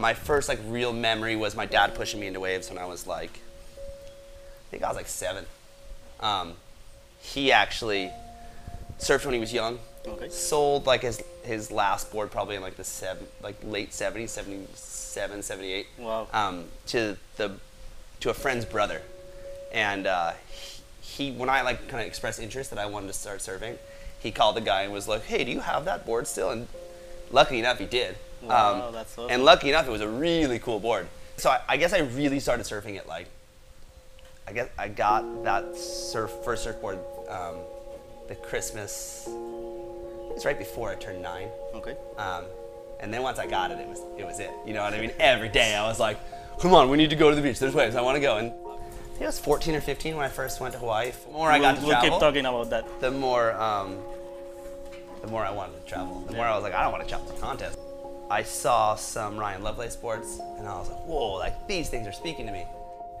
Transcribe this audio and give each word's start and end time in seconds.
My 0.00 0.14
first 0.14 0.48
like 0.48 0.60
real 0.66 0.92
memory 0.92 1.36
was 1.36 1.54
my 1.56 1.66
dad 1.66 1.94
pushing 1.94 2.20
me 2.20 2.26
into 2.26 2.40
waves 2.40 2.68
when 2.68 2.78
I 2.78 2.86
was 2.86 3.06
like, 3.06 3.40
I 3.76 4.70
think 4.70 4.82
I 4.82 4.88
was 4.88 4.96
like 4.96 5.08
seven. 5.08 5.44
Um, 6.20 6.54
he 7.20 7.52
actually 7.52 8.10
surfed 8.98 9.24
when 9.24 9.34
he 9.34 9.40
was 9.40 9.52
young. 9.52 9.78
Okay. 10.06 10.28
Sold 10.28 10.86
like 10.86 11.02
his 11.02 11.22
his 11.42 11.70
last 11.70 12.12
board 12.12 12.30
probably 12.30 12.56
in 12.56 12.62
like 12.62 12.76
the 12.76 12.84
seven 12.84 13.26
like 13.42 13.56
late 13.62 13.90
70s, 13.90 14.28
77, 14.28 15.42
78. 15.42 15.86
Wow. 15.98 16.28
Um, 16.32 16.64
to 16.88 17.16
the 17.36 17.52
to 18.20 18.30
a 18.30 18.34
friend's 18.34 18.64
brother, 18.64 19.02
and 19.72 20.06
uh, 20.06 20.32
he, 20.50 20.82
he 21.00 21.32
when 21.32 21.48
I 21.48 21.62
like 21.62 21.88
kind 21.88 22.00
of 22.00 22.06
expressed 22.06 22.40
interest 22.40 22.70
that 22.70 22.78
I 22.78 22.86
wanted 22.86 23.08
to 23.08 23.12
start 23.12 23.40
surfing, 23.40 23.76
he 24.20 24.30
called 24.30 24.56
the 24.56 24.60
guy 24.60 24.82
and 24.82 24.92
was 24.92 25.08
like, 25.08 25.24
"Hey, 25.24 25.44
do 25.44 25.50
you 25.50 25.60
have 25.60 25.84
that 25.84 26.06
board 26.06 26.26
still?" 26.26 26.50
And 26.50 26.68
luckily 27.30 27.60
enough, 27.60 27.78
he 27.78 27.86
did. 27.86 28.16
Um, 28.42 28.92
that's 28.92 29.18
awesome. 29.18 29.30
And 29.30 29.44
lucky 29.44 29.68
enough, 29.68 29.86
it 29.86 29.90
was 29.90 30.00
a 30.00 30.08
really 30.08 30.58
cool 30.58 30.80
board. 30.80 31.06
So 31.36 31.50
I, 31.50 31.60
I 31.68 31.76
guess 31.76 31.92
I 31.92 31.98
really 32.00 32.40
started 32.40 32.64
surfing 32.64 32.96
it 32.96 33.06
like 33.06 33.28
I 34.48 34.52
guess 34.52 34.68
I 34.78 34.88
got 34.88 35.44
that 35.44 35.76
surf 35.76 36.32
first 36.42 36.64
surfboard 36.64 36.98
um, 37.28 37.56
the 38.28 38.34
Christmas. 38.34 39.28
it's 40.34 40.46
right 40.46 40.58
before 40.58 40.90
I 40.90 40.94
turned 40.94 41.20
nine. 41.22 41.48
Okay. 41.74 41.94
Um, 42.16 42.44
and 43.00 43.12
then 43.12 43.22
once 43.22 43.38
I 43.38 43.46
got 43.46 43.70
it, 43.70 43.78
it 43.78 43.86
was 43.86 44.00
it 44.16 44.24
was 44.24 44.40
it. 44.40 44.50
You 44.66 44.72
know 44.72 44.82
what 44.82 44.94
I 44.94 45.00
mean? 45.00 45.12
Every 45.18 45.50
day 45.50 45.74
I 45.74 45.86
was 45.86 46.00
like, 46.00 46.18
"Come 46.60 46.72
on, 46.72 46.88
we 46.88 46.96
need 46.96 47.10
to 47.10 47.16
go 47.16 47.28
to 47.28 47.36
the 47.36 47.42
beach. 47.42 47.58
There's 47.58 47.74
waves. 47.74 47.94
I 47.94 48.00
want 48.00 48.16
to 48.16 48.20
go." 48.20 48.38
And 48.38 48.50
I 48.50 49.10
think 49.10 49.22
I 49.22 49.26
was 49.26 49.38
14 49.38 49.74
or 49.74 49.80
15 49.82 50.16
when 50.16 50.24
I 50.24 50.28
first 50.28 50.60
went 50.60 50.72
to 50.72 50.80
Hawaii. 50.80 51.10
The 51.10 51.32
more 51.32 51.50
I 51.50 51.58
got 51.58 51.76
to 51.76 51.80
we'll, 51.80 51.88
we'll 51.88 52.00
travel, 52.00 52.10
keep 52.10 52.20
talking 52.20 52.46
about 52.46 52.70
that. 52.70 53.00
the 53.00 53.10
more 53.10 53.52
um, 53.52 53.98
the 55.20 55.28
more 55.28 55.44
I 55.44 55.50
wanted 55.50 55.84
to 55.84 55.86
travel. 55.86 56.20
The 56.26 56.32
more 56.32 56.46
I 56.46 56.54
was 56.54 56.62
like, 56.62 56.74
I 56.74 56.82
don't 56.82 56.92
want 56.92 57.04
to 57.04 57.08
travel 57.08 57.30
to 57.30 57.38
contest. 57.38 57.78
I 58.30 58.42
saw 58.42 58.94
some 58.94 59.38
Ryan 59.38 59.62
Lovelace 59.62 59.96
boards, 59.96 60.38
and 60.58 60.68
I 60.68 60.78
was 60.78 60.88
like, 60.90 60.98
whoa, 61.06 61.34
like 61.34 61.66
these 61.66 61.88
things 61.88 62.06
are 62.06 62.12
speaking 62.12 62.46
to 62.46 62.52
me. 62.52 62.66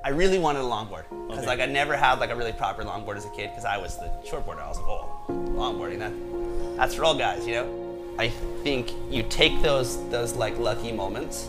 I 0.04 0.10
really 0.10 0.38
wanted 0.38 0.60
a 0.60 0.64
longboard 0.64 1.04
because 1.26 1.38
Okay. 1.38 1.46
like 1.46 1.60
I 1.60 1.66
never 1.66 1.96
had 1.96 2.20
like 2.20 2.30
a 2.30 2.36
really 2.36 2.52
proper 2.52 2.82
longboard 2.84 3.16
as 3.16 3.24
a 3.24 3.30
kid 3.30 3.50
because 3.50 3.64
I 3.64 3.78
was 3.78 3.96
the 3.96 4.08
shortboarder. 4.24 4.62
I 4.62 4.68
was 4.68 4.76
like, 4.78 4.86
oh, 4.86 5.10
longboarding 5.28 5.98
that 5.98 6.12
that's 6.76 6.94
for 6.94 7.04
all 7.04 7.16
guys, 7.16 7.46
you 7.46 7.54
know. 7.54 8.14
I 8.18 8.28
think 8.62 8.90
you 9.10 9.22
take 9.24 9.60
those 9.62 9.96
those 10.10 10.34
like 10.34 10.56
lucky 10.58 10.92
moments 10.92 11.48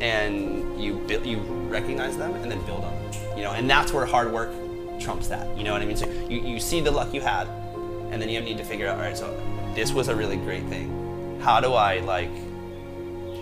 and 0.00 0.80
you 0.82 0.94
build, 1.06 1.26
you 1.26 1.38
recognize 1.68 2.16
them 2.16 2.34
and 2.36 2.50
then 2.50 2.64
build 2.64 2.84
on 2.84 2.92
them, 2.94 3.36
you 3.36 3.42
know. 3.42 3.52
And 3.52 3.68
that's 3.68 3.92
where 3.92 4.06
hard 4.06 4.32
work 4.32 4.50
trumps 5.00 5.28
that. 5.28 5.56
You 5.58 5.64
know 5.64 5.72
what 5.72 5.82
I 5.82 5.86
mean? 5.86 5.96
So 5.96 6.08
you, 6.28 6.40
you 6.40 6.60
see 6.60 6.80
the 6.80 6.90
luck 6.90 7.12
you 7.12 7.20
had, 7.20 7.48
and 8.10 8.22
then 8.22 8.28
you 8.28 8.40
need 8.40 8.56
to 8.58 8.64
figure 8.64 8.86
out, 8.88 8.96
all 8.98 9.02
right, 9.04 9.16
so 9.16 9.26
this 9.74 9.92
was 9.92 10.08
a 10.08 10.14
really 10.14 10.36
great 10.36 10.64
thing. 10.66 11.38
How 11.42 11.60
do 11.60 11.74
I 11.74 11.98
like 12.00 12.30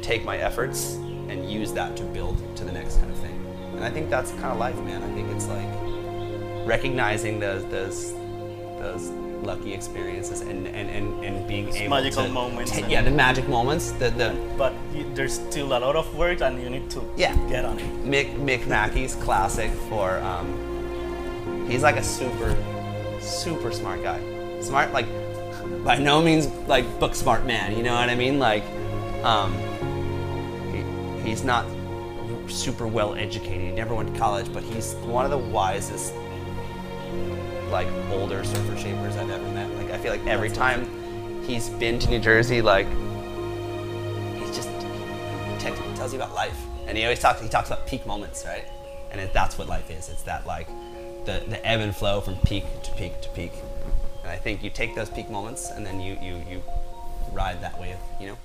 take 0.02 0.24
my 0.24 0.36
efforts 0.38 0.94
and 1.28 1.50
use 1.50 1.72
that 1.72 1.96
to 1.96 2.02
build 2.04 2.36
to 2.56 2.64
the 2.64 2.72
next 2.72 2.98
kind 2.98 3.10
of 3.10 3.18
thing? 3.18 3.38
And 3.74 3.84
I 3.84 3.90
think 3.90 4.10
that's 4.10 4.30
kind 4.32 4.46
of 4.46 4.58
life, 4.58 4.76
man. 4.84 5.02
I 5.02 5.10
think 5.14 5.30
it's 5.34 5.46
like 5.46 5.68
recognizing 6.66 7.40
those 7.40 7.64
those 7.66 8.12
those 8.78 9.08
lucky 9.42 9.74
experiences 9.74 10.40
and 10.42 10.66
and, 10.68 10.88
and, 10.90 11.24
and 11.24 11.48
being 11.48 11.68
able 11.74 11.90
magical 11.96 12.24
to 12.26 12.28
moments 12.32 12.76
and- 12.76 12.90
yeah, 12.90 13.02
the 13.02 13.10
magic 13.10 13.48
moments. 13.48 13.92
The 13.92 14.10
the 14.10 14.34
But 14.56 14.72
you, 14.94 15.04
there's 15.14 15.34
still 15.34 15.72
a 15.76 15.78
lot 15.78 15.96
of 15.96 16.14
work, 16.16 16.40
and 16.42 16.62
you 16.62 16.70
need 16.70 16.88
to 16.90 17.00
Yeah. 17.16 17.34
get 17.48 17.64
on 17.64 17.78
it. 17.78 17.88
Mick 18.04 18.28
Mick 18.38 18.66
Mackey's 18.66 19.14
classic 19.16 19.70
for 19.88 20.18
um, 20.20 20.46
he's 21.68 21.82
like 21.82 21.96
a 21.96 22.04
super 22.04 22.54
super 23.20 23.72
smart 23.72 24.02
guy. 24.02 24.20
Smart 24.60 24.92
like 24.92 25.06
by 25.84 25.98
no 25.98 26.20
means 26.22 26.46
like 26.68 26.84
book 27.00 27.14
smart 27.14 27.44
man. 27.46 27.76
You 27.76 27.82
know 27.82 27.94
what 27.94 28.08
I 28.10 28.14
mean? 28.14 28.38
Like 28.38 28.64
um, 29.24 29.52
he's 31.24 31.44
not 31.44 31.66
super 32.48 32.86
well 32.86 33.14
educated. 33.14 33.60
He 33.60 33.70
never 33.72 33.94
went 33.94 34.12
to 34.12 34.18
college, 34.18 34.52
but 34.52 34.62
he's 34.62 34.94
one 34.94 35.24
of 35.24 35.30
the 35.30 35.38
wisest 35.38 36.14
like 37.72 37.88
older 38.10 38.44
surfer 38.44 38.76
shapers 38.76 39.16
I've 39.16 39.30
ever 39.30 39.48
met. 39.50 39.70
Like 39.74 39.90
I 39.90 39.98
feel 39.98 40.12
like 40.12 40.24
every 40.26 40.48
That's 40.48 40.58
time 40.58 41.42
he's 41.44 41.70
been 41.70 41.98
to 42.00 42.10
New 42.10 42.18
Jersey, 42.20 42.60
like 42.60 42.86
he's 44.38 44.54
just 44.54 44.68
he 44.68 45.96
tells 45.96 46.12
you 46.12 46.18
about 46.18 46.34
life, 46.34 46.58
and 46.86 46.96
he 46.96 47.04
always 47.04 47.18
talks. 47.18 47.40
He 47.40 47.48
talks 47.48 47.68
about 47.68 47.86
peak 47.86 48.06
moments, 48.06 48.44
right? 48.46 48.66
And 49.10 49.20
it, 49.20 49.32
that's 49.32 49.58
what 49.58 49.68
life 49.68 49.90
is. 49.90 50.08
It's 50.08 50.22
that 50.24 50.46
like 50.46 50.68
the 51.24 51.42
the 51.48 51.66
ebb 51.66 51.80
and 51.80 51.96
flow 51.96 52.20
from 52.20 52.36
peak 52.36 52.64
to 52.82 52.92
peak 52.92 53.20
to 53.22 53.28
peak. 53.30 53.52
And 54.22 54.30
I 54.30 54.36
think 54.36 54.62
you 54.62 54.70
take 54.70 54.94
those 54.94 55.08
peak 55.08 55.30
moments, 55.30 55.70
and 55.70 55.84
then 55.84 56.00
you 56.00 56.18
you 56.20 56.42
you 56.48 56.62
ride 57.32 57.60
that 57.62 57.80
wave. 57.80 57.96
You 58.20 58.28
know. 58.28 58.38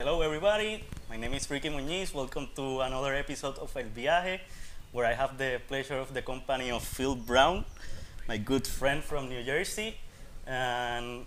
Hello, 0.00 0.20
everybody. 0.20 0.84
My 1.08 1.16
name 1.34 1.40
is 1.40 1.50
Ricky 1.50 1.68
Muñiz. 1.68 2.14
Welcome 2.14 2.46
to 2.54 2.82
another 2.82 3.12
episode 3.12 3.58
of 3.58 3.76
El 3.76 3.90
Viaje, 3.90 4.38
where 4.92 5.04
I 5.04 5.14
have 5.14 5.36
the 5.36 5.60
pleasure 5.66 5.98
of 5.98 6.14
the 6.14 6.22
company 6.22 6.70
of 6.70 6.84
Phil 6.84 7.16
Brown, 7.16 7.64
my 8.28 8.36
good 8.36 8.64
friend 8.68 9.02
from 9.02 9.28
New 9.28 9.42
Jersey. 9.42 9.96
And 10.46 11.26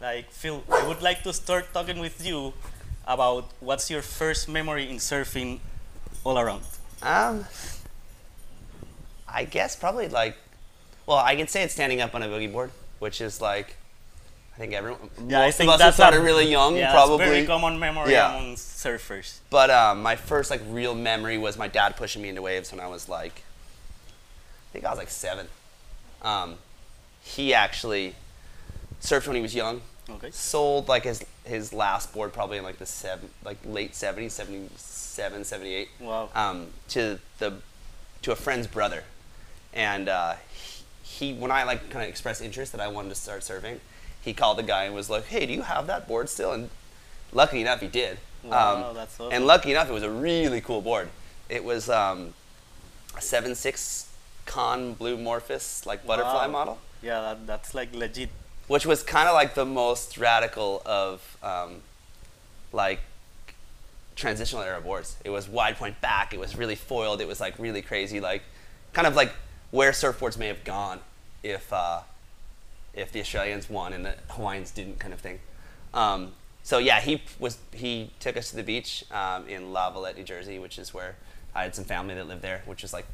like 0.00 0.32
Phil, 0.32 0.64
I 0.68 0.88
would 0.88 1.02
like 1.02 1.22
to 1.22 1.32
start 1.32 1.72
talking 1.72 2.00
with 2.00 2.26
you 2.26 2.52
about 3.06 3.52
what's 3.60 3.88
your 3.88 4.02
first 4.02 4.48
memory 4.48 4.90
in 4.90 4.96
surfing 4.96 5.60
all 6.24 6.36
around. 6.36 6.64
Um, 7.00 7.44
I 9.28 9.44
guess 9.44 9.76
probably 9.76 10.08
like, 10.08 10.36
well, 11.06 11.18
I 11.18 11.36
can 11.36 11.46
say 11.46 11.62
it's 11.62 11.74
standing 11.74 12.00
up 12.00 12.12
on 12.12 12.24
a 12.24 12.26
boogie 12.26 12.50
board, 12.50 12.72
which 12.98 13.20
is 13.20 13.40
like, 13.40 13.76
I 14.58 14.60
think 14.60 14.72
everyone, 14.72 14.98
Yeah, 15.28 15.42
I 15.42 15.46
most 15.46 15.56
think 15.58 15.68
of 15.68 15.74
us 15.74 15.78
that's 15.78 15.96
who 15.96 16.00
started 16.02 16.18
a- 16.20 16.24
really 16.24 16.50
young, 16.50 16.74
yeah, 16.76 16.90
probably. 16.90 17.18
Very 17.24 17.46
common 17.46 17.78
memory 17.78 18.10
Yeah. 18.10 18.34
among 18.34 18.56
surfers. 18.56 19.38
But 19.50 19.70
um, 19.70 20.02
my 20.02 20.16
first 20.16 20.50
like 20.50 20.60
real 20.68 20.96
memory 20.96 21.38
was 21.38 21.56
my 21.56 21.68
dad 21.68 21.96
pushing 21.96 22.22
me 22.22 22.28
into 22.28 22.42
waves 22.42 22.72
when 22.72 22.80
I 22.80 22.88
was 22.88 23.08
like, 23.08 23.42
I 24.08 24.72
think 24.72 24.84
I 24.84 24.90
was 24.90 24.98
like 24.98 25.10
seven. 25.10 25.46
Um, 26.22 26.56
he 27.22 27.54
actually 27.54 28.16
surfed 29.00 29.28
when 29.28 29.36
he 29.36 29.42
was 29.42 29.54
young. 29.54 29.80
Okay. 30.10 30.32
Sold 30.32 30.88
like 30.88 31.04
his 31.04 31.24
his 31.44 31.72
last 31.72 32.12
board 32.12 32.32
probably 32.32 32.58
in 32.58 32.64
like 32.64 32.78
the 32.78 32.86
seven 32.86 33.30
like 33.44 33.58
late 33.64 33.92
70s, 33.92 34.32
77, 34.32 35.44
78. 35.44 35.88
Wow. 36.00 36.30
Um, 36.34 36.68
to 36.88 37.20
the 37.38 37.54
to 38.22 38.32
a 38.32 38.36
friend's 38.36 38.66
brother, 38.66 39.04
and 39.72 40.08
uh, 40.08 40.34
he, 40.52 40.82
he 41.30 41.34
when 41.38 41.52
I 41.52 41.62
like 41.62 41.90
kind 41.90 42.02
of 42.02 42.08
expressed 42.08 42.42
interest 42.42 42.72
that 42.72 42.80
I 42.80 42.88
wanted 42.88 43.10
to 43.10 43.14
start 43.14 43.42
surfing, 43.42 43.78
he 44.28 44.34
called 44.34 44.58
the 44.58 44.62
guy 44.62 44.84
and 44.84 44.94
was 44.94 45.08
like, 45.10 45.26
"Hey, 45.26 45.46
do 45.46 45.52
you 45.52 45.62
have 45.62 45.86
that 45.86 46.06
board 46.06 46.28
still?" 46.28 46.52
And 46.52 46.68
lucky 47.32 47.60
enough, 47.60 47.80
he 47.80 47.88
did. 47.88 48.18
Um, 48.44 48.94
that's 48.94 49.18
awesome. 49.18 49.32
And 49.32 49.46
lucky 49.46 49.70
enough, 49.72 49.88
it 49.88 49.92
was 49.92 50.02
a 50.02 50.10
really 50.10 50.60
cool 50.60 50.80
board. 50.82 51.08
It 51.48 51.64
was 51.64 51.88
um, 51.88 52.34
a 53.16 53.20
seven 53.20 53.54
six 53.54 54.08
con 54.46 54.94
blue 54.94 55.16
Morphus 55.16 55.84
like 55.86 56.06
butterfly 56.06 56.46
Wow. 56.46 56.52
model 56.52 56.78
Yeah, 57.02 57.20
that, 57.20 57.46
that's 57.46 57.74
like 57.74 57.94
legit. 57.94 58.30
which 58.66 58.86
was 58.86 59.02
kind 59.02 59.28
of 59.28 59.34
like 59.34 59.54
the 59.54 59.64
most 59.66 60.16
radical 60.18 60.80
of 60.86 61.36
um, 61.42 61.82
like 62.72 63.00
transitional 64.16 64.62
era 64.62 64.80
boards. 64.80 65.16
It 65.24 65.30
was 65.30 65.48
wide 65.48 65.76
point 65.76 66.00
back. 66.00 66.32
It 66.34 66.40
was 66.40 66.56
really 66.56 66.74
foiled. 66.74 67.20
It 67.20 67.28
was 67.28 67.40
like 67.40 67.58
really 67.58 67.82
crazy, 67.82 68.20
like 68.20 68.42
kind 68.92 69.06
of 69.06 69.14
like 69.16 69.32
where 69.70 69.92
surfboards 69.92 70.38
may 70.38 70.46
have 70.48 70.64
gone 70.64 71.00
if 71.42 71.72
uh, 71.72 72.00
if 72.98 73.12
the 73.12 73.20
Australians 73.20 73.70
won 73.70 73.92
and 73.92 74.04
the 74.04 74.14
Hawaiians 74.30 74.70
didn't, 74.70 74.98
kind 74.98 75.14
of 75.14 75.20
thing. 75.20 75.38
Um, 75.94 76.32
so 76.62 76.78
yeah, 76.78 77.00
he 77.00 77.22
was 77.38 77.58
he 77.72 78.10
took 78.20 78.36
us 78.36 78.50
to 78.50 78.56
the 78.56 78.62
beach 78.62 79.04
um, 79.10 79.48
in 79.48 79.72
Lavallette, 79.72 80.16
New 80.16 80.24
Jersey, 80.24 80.58
which 80.58 80.78
is 80.78 80.92
where 80.92 81.16
I 81.54 81.62
had 81.62 81.74
some 81.74 81.84
family 81.84 82.14
that 82.14 82.26
lived 82.28 82.42
there, 82.42 82.62
which 82.66 82.84
is 82.84 82.92
like 82.92 83.06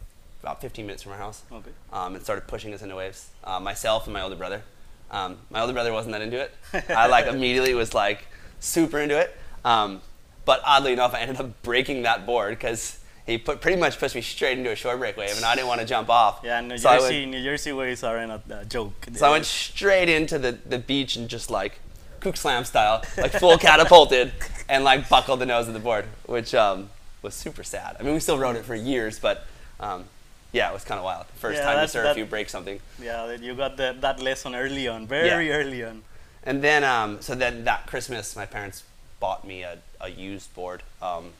about 0.42 0.60
15 0.60 0.84
minutes 0.86 1.02
from 1.02 1.12
our 1.12 1.18
house 1.18 1.42
Okay. 1.50 1.70
um, 1.92 2.14
and 2.14 2.22
started 2.24 2.46
pushing 2.46 2.74
us 2.74 2.82
into 2.82 2.96
waves. 2.96 3.30
Uh, 3.44 3.60
myself 3.60 4.04
and 4.06 4.12
my 4.12 4.20
older 4.22 4.36
brother. 4.36 4.62
Um, 5.10 5.38
my 5.50 5.60
older 5.60 5.72
brother 5.72 5.92
wasn't 5.92 6.12
that 6.12 6.22
into 6.22 6.40
it. 6.40 6.52
I 6.90 7.06
like 7.06 7.26
immediately 7.26 7.74
was 7.74 7.94
like 7.94 8.26
super 8.60 8.98
into 8.98 9.18
it. 9.18 9.34
Um, 9.64 10.00
but 10.44 10.60
oddly 10.64 10.92
enough, 10.92 11.14
I 11.14 11.20
ended 11.20 11.40
up 11.40 11.62
breaking 11.62 12.02
that 12.02 12.26
board 12.26 12.50
because 12.58 12.98
he 13.26 13.38
put 13.38 13.60
pretty 13.60 13.78
much 13.80 13.98
pushed 13.98 14.14
me 14.14 14.20
straight 14.20 14.58
into 14.58 14.70
a 14.70 14.76
short 14.76 14.98
break 14.98 15.16
wave, 15.16 15.34
and 15.36 15.44
I 15.44 15.54
didn't 15.54 15.68
want 15.68 15.80
to 15.80 15.86
jump 15.86 16.10
off. 16.10 16.40
Yeah, 16.44 16.60
New 16.60 16.76
so 16.78 16.90
Jersey, 16.98 17.20
went- 17.20 17.30
New 17.32 17.42
Jersey 17.42 17.72
waves 17.72 18.02
are 18.04 18.26
not 18.26 18.42
a 18.50 18.64
joke. 18.64 18.92
so 19.14 19.26
I 19.26 19.30
went 19.30 19.46
straight 19.46 20.08
into 20.08 20.38
the, 20.38 20.52
the 20.52 20.78
beach 20.78 21.16
and 21.16 21.28
just 21.28 21.50
like 21.50 21.78
kook 22.20 22.36
slam 22.36 22.64
style, 22.64 23.02
like 23.16 23.32
full 23.32 23.56
catapulted, 23.58 24.32
and 24.68 24.84
like 24.84 25.08
buckled 25.08 25.40
the 25.40 25.46
nose 25.46 25.68
of 25.68 25.74
the 25.74 25.80
board, 25.80 26.04
which 26.26 26.54
um, 26.54 26.90
was 27.22 27.34
super 27.34 27.62
sad. 27.64 27.96
I 27.98 28.02
mean, 28.02 28.14
we 28.14 28.20
still 28.20 28.38
rode 28.38 28.56
it 28.56 28.64
for 28.64 28.74
years, 28.74 29.18
but 29.18 29.44
um, 29.80 30.04
yeah, 30.52 30.70
it 30.70 30.74
was 30.74 30.84
kind 30.84 30.98
of 30.98 31.04
wild. 31.04 31.26
First 31.36 31.58
Yeah, 31.58 31.64
time 31.72 31.80
you 31.82 31.88
surf, 31.88 32.04
that- 32.04 32.16
you 32.18 32.26
break 32.26 32.48
something. 32.50 32.78
Yeah, 33.02 33.32
you 33.32 33.54
got 33.54 33.76
the, 33.76 33.96
that 34.00 34.20
lesson 34.20 34.54
early 34.54 34.86
on, 34.88 35.06
very 35.06 35.48
Yeah. 35.48 35.54
early 35.56 35.82
on. 35.84 36.02
And 36.46 36.62
then, 36.62 36.84
um, 36.84 37.22
so 37.22 37.34
then 37.34 37.64
that 37.64 37.86
Christmas, 37.86 38.36
my 38.36 38.44
parents 38.44 38.82
bought 39.18 39.46
me 39.46 39.62
a, 39.62 39.78
a 40.00 40.10
used 40.10 40.54
board. 40.54 40.82
Um, 41.00 41.30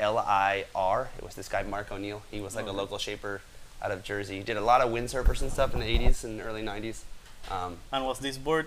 L-I-R. 0.00 1.08
It 1.18 1.24
was 1.24 1.34
this 1.34 1.48
guy, 1.48 1.62
Mark 1.62 1.90
O'Neill. 1.92 2.22
He 2.30 2.40
was 2.40 2.54
like 2.56 2.66
a 2.66 2.72
local 2.72 2.98
shaper 2.98 3.40
out 3.82 3.90
of 3.90 4.02
Jersey. 4.02 4.38
He 4.38 4.42
Did 4.42 4.56
a 4.56 4.60
lot 4.60 4.80
of 4.80 4.90
windsurfers 4.90 5.42
and 5.42 5.50
stuff 5.52 5.74
in 5.74 5.80
the 5.80 5.86
80s 5.86 6.24
and 6.24 6.40
early 6.40 6.62
90s. 6.62 7.00
Um, 7.50 7.78
And 7.92 8.04
was 8.04 8.18
this 8.18 8.36
board 8.38 8.66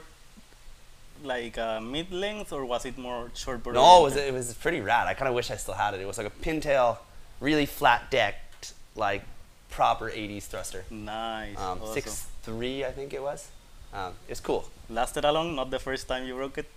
like 1.23 1.57
uh, 1.57 1.81
mid 1.81 2.11
length 2.11 2.53
or 2.53 2.63
was 2.65 2.85
it 2.85 2.97
more 2.97 3.29
short 3.35 3.61
board? 3.63 3.75
no, 3.75 3.99
it 3.99 4.03
was, 4.03 4.15
it 4.15 4.33
was 4.33 4.53
pretty 4.53 4.79
rad. 4.81 5.07
I 5.07 5.13
kind 5.13 5.27
of 5.27 5.35
wish 5.35 5.51
I 5.51 5.55
still 5.57 5.73
had 5.73 5.93
it. 5.93 5.99
It 6.01 6.07
was 6.07 6.17
like 6.17 6.27
a 6.27 6.31
pintail, 6.31 6.97
really 7.39 7.65
flat 7.65 8.09
decked, 8.09 8.73
like 8.95 9.23
proper 9.69 10.09
80s 10.09 10.43
thruster. 10.43 10.85
nice. 10.89 11.57
Um, 11.57 11.81
awesome. 11.81 11.93
Six 11.93 12.27
three, 12.43 12.85
I 12.85 12.91
think 12.91 13.13
it 13.13 13.21
was. 13.21 13.49
Um, 13.93 14.13
it 14.27 14.31
was 14.31 14.39
cool. 14.39 14.69
Lasted 14.89 15.25
along, 15.25 15.55
not 15.55 15.69
the 15.71 15.79
first 15.79 16.07
time 16.07 16.25
you 16.25 16.35
broke 16.35 16.57
it. 16.57 16.69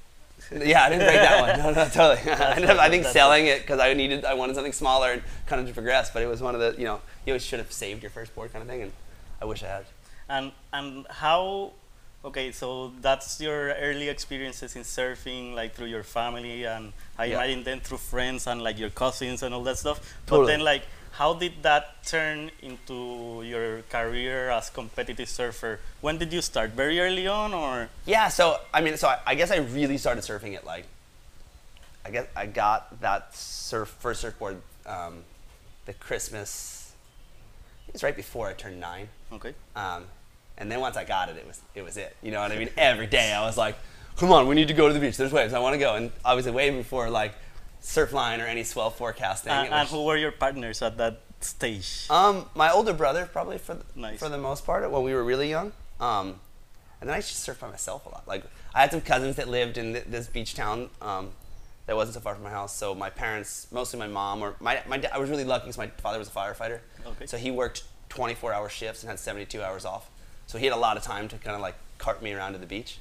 Yeah, 0.51 0.85
I 0.85 0.89
didn't 0.91 1.05
break 1.07 1.21
that 1.21 1.41
one. 1.41 1.59
No, 1.75 1.83
no, 1.83 1.89
totally. 1.89 2.31
I 2.33 2.55
ended 2.57 2.71
up, 2.71 2.79
I 2.79 2.89
think, 2.91 3.05
selling 3.05 3.47
it 3.47 3.63
because 3.63 3.81
I 3.81 3.95
needed, 3.95 4.25
I 4.25 4.35
wanted 4.35 4.55
something 4.55 4.73
smaller 4.73 5.13
and 5.13 5.23
kind 5.47 5.61
of 5.61 5.69
to 5.69 5.75
progress. 5.75 6.11
But 6.11 6.23
it 6.23 6.27
was 6.27 6.43
one 6.43 6.55
of 6.55 6.61
the, 6.61 6.75
you 6.79 6.85
know, 6.85 7.01
you 7.27 7.33
always 7.33 7.45
should 7.45 7.59
have 7.59 7.73
saved 7.73 8.03
your 8.03 8.11
first 8.11 8.35
board 8.35 8.53
kind 8.53 8.63
of 8.63 8.69
thing, 8.69 8.83
and 8.83 8.93
I 9.41 9.45
wish 9.45 9.63
I 9.63 9.69
had. 9.69 9.85
And 10.29 10.53
and 10.73 11.07
how? 11.09 11.73
Okay, 12.25 12.53
so 12.53 12.93
that's 13.01 13.41
your 13.41 13.73
early 13.75 14.09
experiences 14.09 14.77
in 14.77 14.83
surfing, 14.83 15.55
like 15.55 15.75
through 15.75 15.89
your 15.89 16.05
family, 16.05 16.65
and 16.65 16.93
I 17.19 17.25
Yeah. 17.27 17.35
imagine 17.37 17.65
then 17.65 17.81
through 17.81 17.99
friends 17.99 18.47
and 18.47 18.63
like 18.63 18.79
your 18.79 18.91
cousins 18.91 19.43
and 19.43 19.53
all 19.55 19.65
that 19.65 19.79
stuff. 19.79 19.99
But 20.27 20.37
Totally. 20.37 20.53
then, 20.53 20.61
like, 20.61 20.83
how 21.13 21.35
did 21.35 21.63
that 21.63 22.05
turn 22.05 22.51
into 22.63 23.43
your 23.45 23.83
career 23.91 24.51
as 24.51 24.71
competitive 24.71 25.29
surfer? 25.29 25.81
When 26.01 26.19
did 26.19 26.33
you 26.33 26.41
start? 26.41 26.71
Very 26.71 27.01
early 27.01 27.27
on, 27.27 27.53
or 27.53 27.89
Yeah, 28.07 28.29
so 28.29 28.59
I 28.73 28.81
mean, 28.81 28.97
so 28.97 29.09
I, 29.09 29.19
I 29.27 29.35
guess 29.35 29.51
I 29.51 29.57
really 29.59 29.99
started 29.99 30.25
surfing 30.25 30.57
at 30.57 30.65
like, 30.65 30.87
I 32.05 32.11
guess 32.11 32.27
I 32.35 32.47
got 32.47 33.01
that 33.01 33.37
surf 33.37 33.89
first 34.01 34.23
surfboard, 34.23 34.61
um, 34.87 35.25
the 35.87 35.93
Christmas. 35.93 36.93
It 37.89 37.95
was 37.95 38.03
right 38.03 38.17
before 38.17 38.49
I 38.49 38.55
turned 38.55 38.81
nine, 38.81 39.09
okay? 39.33 39.55
um, 39.77 40.05
and 40.57 40.71
then 40.71 40.81
once 40.81 40.97
I 40.97 41.05
got 41.05 41.29
it, 41.29 41.37
it 41.37 41.47
was 41.47 41.61
it 41.75 41.83
was 41.83 41.97
it. 41.97 42.17
You 42.23 42.31
know 42.31 42.41
what 42.41 42.53
I 42.53 42.57
mean? 42.57 42.71
Every 42.77 43.07
day 43.07 43.33
I 43.33 43.43
was 43.45 43.59
like, 43.59 43.77
"Come 44.17 44.33
on, 44.33 44.47
we 44.49 44.55
need 44.55 44.69
to 44.69 44.75
go 44.75 44.89
to 44.89 44.95
the 44.95 45.01
beach. 45.01 45.19
There's 45.19 45.33
waves. 45.33 45.53
I 45.53 45.59
want 45.59 45.75
to 45.75 45.79
go." 45.79 45.95
And 45.95 46.11
obviously, 46.25 46.53
way 46.53 46.71
before 46.71 47.11
like 47.11 47.35
Surfline 47.83 48.39
or 48.39 48.47
any 48.47 48.65
swell 48.65 48.91
forecasting. 48.91 49.53
And, 49.53 49.67
it 49.67 49.73
and 49.73 49.89
who 49.89 50.05
were 50.05 50.17
your 50.17 50.33
partners 50.33 50.81
at 50.83 50.97
that 50.99 51.21
stage? 51.41 52.07
Um, 52.09 52.47
my 52.55 52.71
older 52.71 52.93
brother, 52.93 53.29
probably 53.33 53.59
for 53.59 53.75
the, 53.75 53.85
Nice. 53.97 54.19
for 54.19 54.29
the 54.29 54.39
most 54.39 54.65
part, 54.65 54.89
when 54.91 55.03
we 55.03 55.13
were 55.13 55.25
really 55.25 55.51
young. 55.51 55.73
Um, 56.01 56.41
and 57.01 57.09
then 57.09 57.17
I 57.17 57.19
just 57.19 57.47
surfed 57.47 57.61
by 57.61 57.69
myself 57.69 58.07
a 58.07 58.11
lot. 58.11 58.27
Like 58.29 58.45
I 58.75 58.81
had 58.83 58.93
some 58.93 59.01
cousins 59.01 59.37
that 59.37 59.49
lived 59.49 59.77
in 59.77 59.95
th- 59.95 60.05
this 60.07 60.29
beach 60.29 60.55
town 60.55 60.89
um, 61.01 61.31
that 61.87 61.97
wasn't 61.97 62.15
so 62.15 62.21
far 62.21 62.35
from 62.35 62.45
my 62.45 62.51
house. 62.51 62.77
So 62.77 62.95
my 62.95 63.11
parents, 63.11 63.67
mostly 63.73 63.99
my 63.99 64.07
mom, 64.07 64.41
or 64.41 64.55
my 64.61 64.81
my 64.87 64.99
dad, 64.99 65.11
I 65.13 65.19
was 65.19 65.29
really 65.29 65.45
lucky 65.45 65.65
because 65.65 65.79
my 65.79 65.89
father 65.89 66.21
was 66.21 66.29
a 66.29 66.31
firefighter. 66.31 66.79
Okay. 67.05 67.27
So 67.27 67.37
he 67.37 67.51
worked 67.51 67.83
24 68.11 68.53
hour 68.53 68.69
shifts 68.69 69.03
and 69.03 69.11
had 69.11 69.19
72 69.19 69.61
hours 69.61 69.85
off. 69.85 70.09
So 70.47 70.59
he 70.59 70.67
had 70.67 70.75
a 70.75 70.79
lot 70.79 70.97
of 70.97 71.03
time 71.03 71.27
to 71.29 71.39
kind 71.39 71.57
of 71.57 71.61
like 71.63 71.75
cart 71.99 72.23
me 72.23 72.33
around 72.33 72.53
to 72.53 72.59
the 72.59 72.67
beach. 72.67 72.99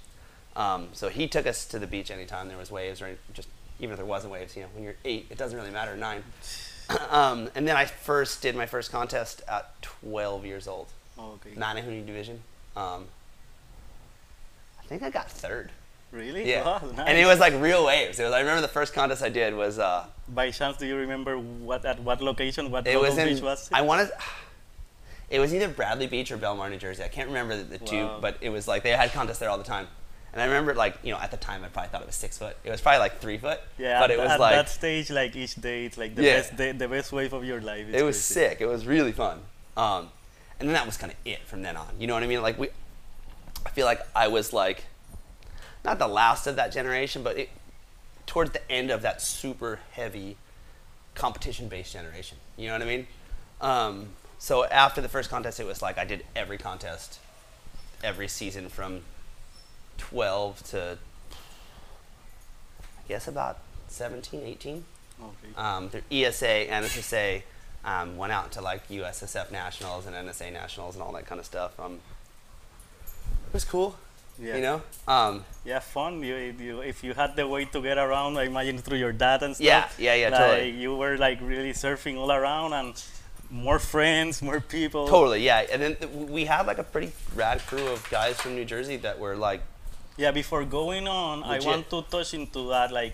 Um, 0.56 0.90
so 0.94 1.10
he 1.10 1.28
took 1.28 1.46
us 1.46 1.66
to 1.68 1.78
the 1.78 1.88
beach 1.88 2.10
anytime 2.10 2.48
there 2.48 2.58
was 2.58 2.72
waves, 2.72 3.02
or 3.02 3.18
just 3.34 3.48
even 3.82 3.92
if 3.92 3.98
there 3.98 4.06
wasn't 4.06 4.32
waves. 4.32 4.56
You 4.56 4.64
know, 4.64 4.70
when 4.74 4.84
you're 4.84 4.96
eight, 5.04 5.26
it 5.30 5.38
doesn't 5.38 5.58
really 5.58 5.72
matter. 5.72 5.98
Nine. 5.98 6.24
um, 7.10 7.50
and 7.56 7.68
then 7.68 7.76
I 7.76 7.86
first 7.86 8.42
did 8.42 8.56
my 8.56 8.66
first 8.66 8.92
contest 8.92 9.42
at 9.48 9.82
12 9.82 10.46
years 10.46 10.68
old, 10.68 10.88
okay. 11.20 11.52
Menehune 11.56 12.06
division. 12.06 12.42
Um, 12.76 13.06
I 14.80 14.84
think 14.86 15.04
I 15.04 15.10
got 15.10 15.30
third. 15.30 15.72
Really? 16.12 16.50
Yeah, 16.50 16.66
Wow, 16.66 16.82
and 17.06 17.18
it 17.18 17.26
was 17.26 17.40
like 17.40 17.54
real 17.62 17.86
waves. 17.86 18.20
It 18.20 18.24
was. 18.26 18.34
I 18.34 18.40
remember 18.40 18.62
the 18.62 18.68
first 18.68 18.94
contest 18.94 19.24
I 19.24 19.30
did 19.30 19.56
was. 19.56 19.80
Uh, 19.80 20.06
By 20.28 20.52
chance, 20.52 20.76
do 20.76 20.86
you 20.86 20.98
remember 20.98 21.38
what 21.40 21.86
at 21.86 22.02
what 22.02 22.22
location, 22.22 22.70
what 22.70 22.86
it 22.86 23.00
was 23.00 23.18
in. 23.18 23.30
beach 23.30 23.42
was? 23.42 23.68
it? 23.68 23.74
I 23.74 23.82
wanted. 23.82 24.12
It 25.30 25.40
was 25.40 25.54
either 25.54 25.70
Bradley 25.70 26.08
Beach 26.08 26.30
or 26.30 26.38
Belmar, 26.38 26.70
New 26.70 26.76
Jersey. 26.76 27.04
I 27.04 27.08
can't 27.08 27.30
remember 27.30 27.56
the, 27.56 27.64
the 27.64 27.78
two, 27.78 28.10
but 28.20 28.36
it 28.42 28.50
was 28.50 28.68
like 28.68 28.84
they 28.84 28.90
had 28.90 29.14
contests 29.14 29.40
there 29.40 29.50
all 29.50 29.58
the 29.58 29.64
time. 29.64 29.88
And 30.34 30.42
I 30.42 30.46
remember, 30.46 30.74
like 30.74 30.98
you 31.04 31.12
know, 31.12 31.20
at 31.20 31.32
the 31.32 31.38
time 31.38 31.64
I 31.64 31.68
probably 31.68 31.90
thought 31.90 32.02
it 32.02 32.08
was 32.08 32.16
six 32.16 32.38
foot. 32.38 32.56
It 32.64 32.70
was 32.70 32.80
probably 32.82 33.00
like 33.00 33.20
three 33.20 33.38
foot. 33.38 33.60
Yeah, 33.78 34.00
but 34.00 34.12
it 34.12 34.18
was 34.18 34.30
at 34.32 34.40
like 34.40 34.54
that 34.56 34.70
stage, 34.70 35.10
like 35.12 35.36
each 35.36 35.56
day, 35.56 35.86
it's 35.86 35.98
like 35.98 36.16
the 36.16 36.24
Yeah. 36.24 36.38
best 36.38 36.56
day, 36.56 36.72
the 36.72 36.88
best 36.88 37.12
wave 37.12 37.34
of 37.34 37.44
your 37.44 37.60
life. 37.60 37.88
It's 37.90 37.98
it 37.98 38.04
was 38.04 38.16
crazy. 38.16 38.34
sick. 38.50 38.62
It 38.62 38.68
was 38.68 38.86
really 38.86 39.12
fun. 39.12 39.42
Um, 39.76 40.10
and 40.60 40.70
then 40.70 40.74
that 40.74 40.86
was 40.86 40.96
kind 40.98 41.12
of 41.12 41.18
it 41.26 41.40
from 41.48 41.62
then 41.64 41.76
on. 41.76 41.88
You 42.00 42.08
know 42.08 42.14
what 42.14 42.24
I 42.24 42.28
mean? 42.28 42.42
Like 42.42 42.58
we, 42.58 42.70
I 43.66 43.70
feel 43.72 43.86
like 43.86 44.00
I 44.16 44.28
was 44.30 44.54
like, 44.54 44.86
not 45.84 46.00
the 46.00 46.08
last 46.08 46.48
of 46.48 46.56
that 46.56 46.72
generation, 46.72 47.24
but 47.24 47.38
it, 47.38 47.50
towards 48.26 48.52
the 48.52 48.72
end 48.72 48.90
of 48.92 49.02
that 49.02 49.22
super 49.22 49.80
heavy 49.92 50.38
competition-based 51.16 51.92
generation. 51.92 52.38
You 52.58 52.68
know 52.68 52.74
what 52.74 52.82
I 52.84 52.86
mean? 52.86 53.08
Um, 53.60 54.10
so 54.40 54.66
after 54.66 55.02
the 55.02 55.10
first 55.10 55.30
contest, 55.30 55.60
it 55.60 55.66
was 55.66 55.82
like 55.82 55.98
I 55.98 56.06
did 56.06 56.24
every 56.36 56.58
contest, 56.58 57.20
every 58.04 58.28
season 58.28 58.70
from 58.70 59.02
12 60.02 60.64
to, 60.72 60.98
I 61.32 63.08
guess 63.08 63.28
about 63.28 63.58
17, 63.88 64.42
18 64.44 64.84
Okay. 65.22 65.34
um, 65.56 65.90
through 65.90 66.02
ESA, 66.12 66.66
NSSA, 66.68 67.44
um, 67.86 68.18
went 68.18 68.34
out 68.34 68.52
to 68.54 68.62
like 68.62 68.88
USSF 68.90 69.52
nationals 69.52 70.08
and 70.08 70.16
NSA 70.16 70.52
nationals 70.52 70.96
and 70.96 71.04
all 71.04 71.12
that 71.14 71.26
kind 71.28 71.40
of 71.40 71.46
stuff. 71.46 71.80
Um, 71.80 72.00
it 73.48 73.54
was 73.54 73.64
cool, 73.66 73.96
Yeah. 74.40 74.56
you 74.56 74.62
know. 74.62 74.82
Um, 75.08 75.46
Yeah, 75.64 75.80
fun. 75.80 76.24
You, 76.24 76.36
you, 76.58 76.82
if 76.82 77.04
you 77.04 77.14
had 77.14 77.36
the 77.36 77.48
way 77.48 77.66
to 77.66 77.82
get 77.82 77.98
around, 78.00 78.38
I 78.38 78.44
imagine 78.46 78.80
through 78.80 78.98
your 78.98 79.12
dad 79.14 79.44
and 79.44 79.56
stuff. 79.56 79.96
Yeah, 80.00 80.16
yeah, 80.16 80.16
yeah, 80.16 80.30
like, 80.30 80.40
totally. 80.40 80.70
You 80.72 80.96
were 80.96 81.18
like 81.18 81.40
really 81.42 81.74
surfing 81.74 82.18
all 82.18 82.32
around 82.32 82.74
and 82.74 82.94
more 83.52 83.78
friends, 83.80 84.42
more 84.42 84.60
people. 84.62 85.08
totally, 85.08 85.44
yeah. 85.44 85.68
And 85.72 85.82
then 85.84 85.96
th- 85.98 86.12
we 86.12 86.46
had 86.46 86.66
like 86.66 86.80
a 86.80 86.84
pretty 86.84 87.12
rad 87.36 87.60
crew 87.68 87.86
of 87.90 88.10
guys 88.10 88.42
from 88.42 88.56
New 88.56 88.66
Jersey 88.66 88.98
that 88.98 89.20
were 89.20 89.36
like, 89.36 89.62
Yeah, 90.22 90.30
before 90.30 90.64
going 90.66 91.08
on, 91.08 91.42
Legit. 91.42 91.66
I 91.66 91.70
want 91.70 91.90
to 91.90 92.04
touch 92.04 92.36
into 92.36 92.70
that. 92.70 92.92
Like, 92.92 93.14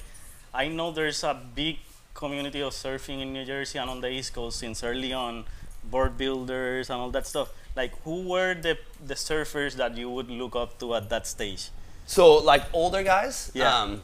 I 0.54 0.68
know 0.68 0.92
there's 0.92 1.24
a 1.24 1.39
big 1.56 1.77
community 2.13 2.62
of 2.62 2.74
surfing 2.74 3.21
in 3.21 3.31
New 3.31 3.45
Jersey 3.45 3.80
and 3.80 3.89
on 3.89 4.01
the 4.01 4.09
East 4.09 4.33
Coast 4.33 4.59
since 4.59 4.83
early 4.83 5.13
on, 5.13 5.45
board 5.86 6.18
builders 6.18 6.89
and 6.89 7.00
all 7.00 7.09
that 7.12 7.25
stuff. 7.25 7.54
Like, 7.77 7.94
who 8.04 8.27
were 8.27 8.56
the 8.56 8.77
the 9.06 9.13
surfers 9.13 9.75
that 9.75 9.95
you 9.95 10.09
would 10.09 10.30
look 10.30 10.57
up 10.57 10.77
to 10.80 10.95
at 10.95 11.09
that 11.09 11.25
stage? 11.27 11.69
so 12.07 12.38
like 12.38 12.63
older 12.74 13.04
guys. 13.04 13.51
Yeah. 13.53 13.74
Um, 13.74 14.01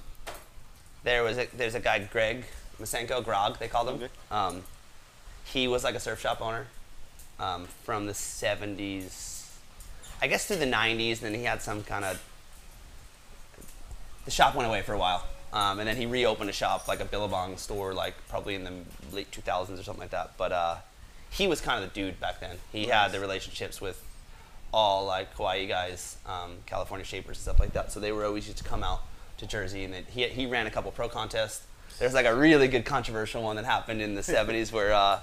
there 1.03 1.23
was 1.23 1.37
a, 1.37 1.47
there's 1.57 1.75
a 1.75 1.81
guy 1.81 1.99
Greg 1.99 2.45
Masenko 2.79 3.23
Grog 3.23 3.59
they 3.59 3.67
called 3.67 3.89
him. 3.89 3.95
Okay. 3.95 4.09
Um, 4.31 4.63
he 5.43 5.67
was 5.67 5.83
like 5.83 5.95
a 5.95 5.99
surf 5.99 6.21
shop 6.21 6.41
owner 6.41 6.67
um, 7.37 7.65
from 7.83 8.05
the 8.05 8.13
70s, 8.13 9.49
I 10.21 10.27
guess 10.27 10.45
through 10.45 10.57
the 10.57 10.71
90s. 10.71 11.21
And 11.21 11.33
then 11.33 11.33
he 11.33 11.43
had 11.43 11.61
some 11.61 11.83
kind 11.83 12.05
of 12.05 12.21
the 14.25 14.31
shop 14.31 14.55
went 14.55 14.67
away 14.67 14.81
for 14.81 14.93
a 14.93 14.97
while, 14.97 15.25
um, 15.51 15.79
and 15.79 15.87
then 15.87 15.97
he 15.97 16.05
reopened 16.05 16.49
a 16.49 16.53
shop 16.53 16.87
like 16.87 16.99
a 16.99 17.05
Billabong 17.05 17.57
store, 17.57 17.93
like 17.93 18.15
probably 18.29 18.55
in 18.55 18.63
the 18.63 18.71
late 19.11 19.31
2000s 19.31 19.79
or 19.79 19.83
something 19.83 20.01
like 20.01 20.11
that. 20.11 20.31
But 20.37 20.51
uh, 20.51 20.75
he 21.29 21.47
was 21.47 21.61
kind 21.61 21.83
of 21.83 21.93
the 21.93 21.99
dude 21.99 22.19
back 22.19 22.39
then. 22.39 22.57
He 22.71 22.85
had 22.85 23.11
the 23.11 23.19
relationships 23.19 23.81
with 23.81 24.03
all 24.73 25.05
like 25.05 25.33
Hawaii 25.35 25.67
guys, 25.67 26.17
um, 26.25 26.57
California 26.65 27.05
shapers 27.05 27.37
and 27.37 27.43
stuff 27.43 27.59
like 27.59 27.73
that. 27.73 27.91
So 27.91 27.99
they 27.99 28.11
were 28.11 28.25
always 28.25 28.47
used 28.47 28.57
to 28.59 28.63
come 28.63 28.83
out 28.83 29.01
to 29.37 29.47
Jersey, 29.47 29.83
and 29.83 29.93
he 30.07 30.27
he 30.27 30.45
ran 30.45 30.67
a 30.67 30.71
couple 30.71 30.91
pro 30.91 31.07
contests. 31.09 31.65
There's 31.99 32.13
like 32.13 32.25
a 32.25 32.35
really 32.35 32.67
good 32.67 32.85
controversial 32.85 33.43
one 33.43 33.55
that 33.57 33.65
happened 33.65 34.01
in 34.01 34.15
the 34.15 34.21
70s 34.35 34.71
where 34.71 34.93
uh, 34.93 35.19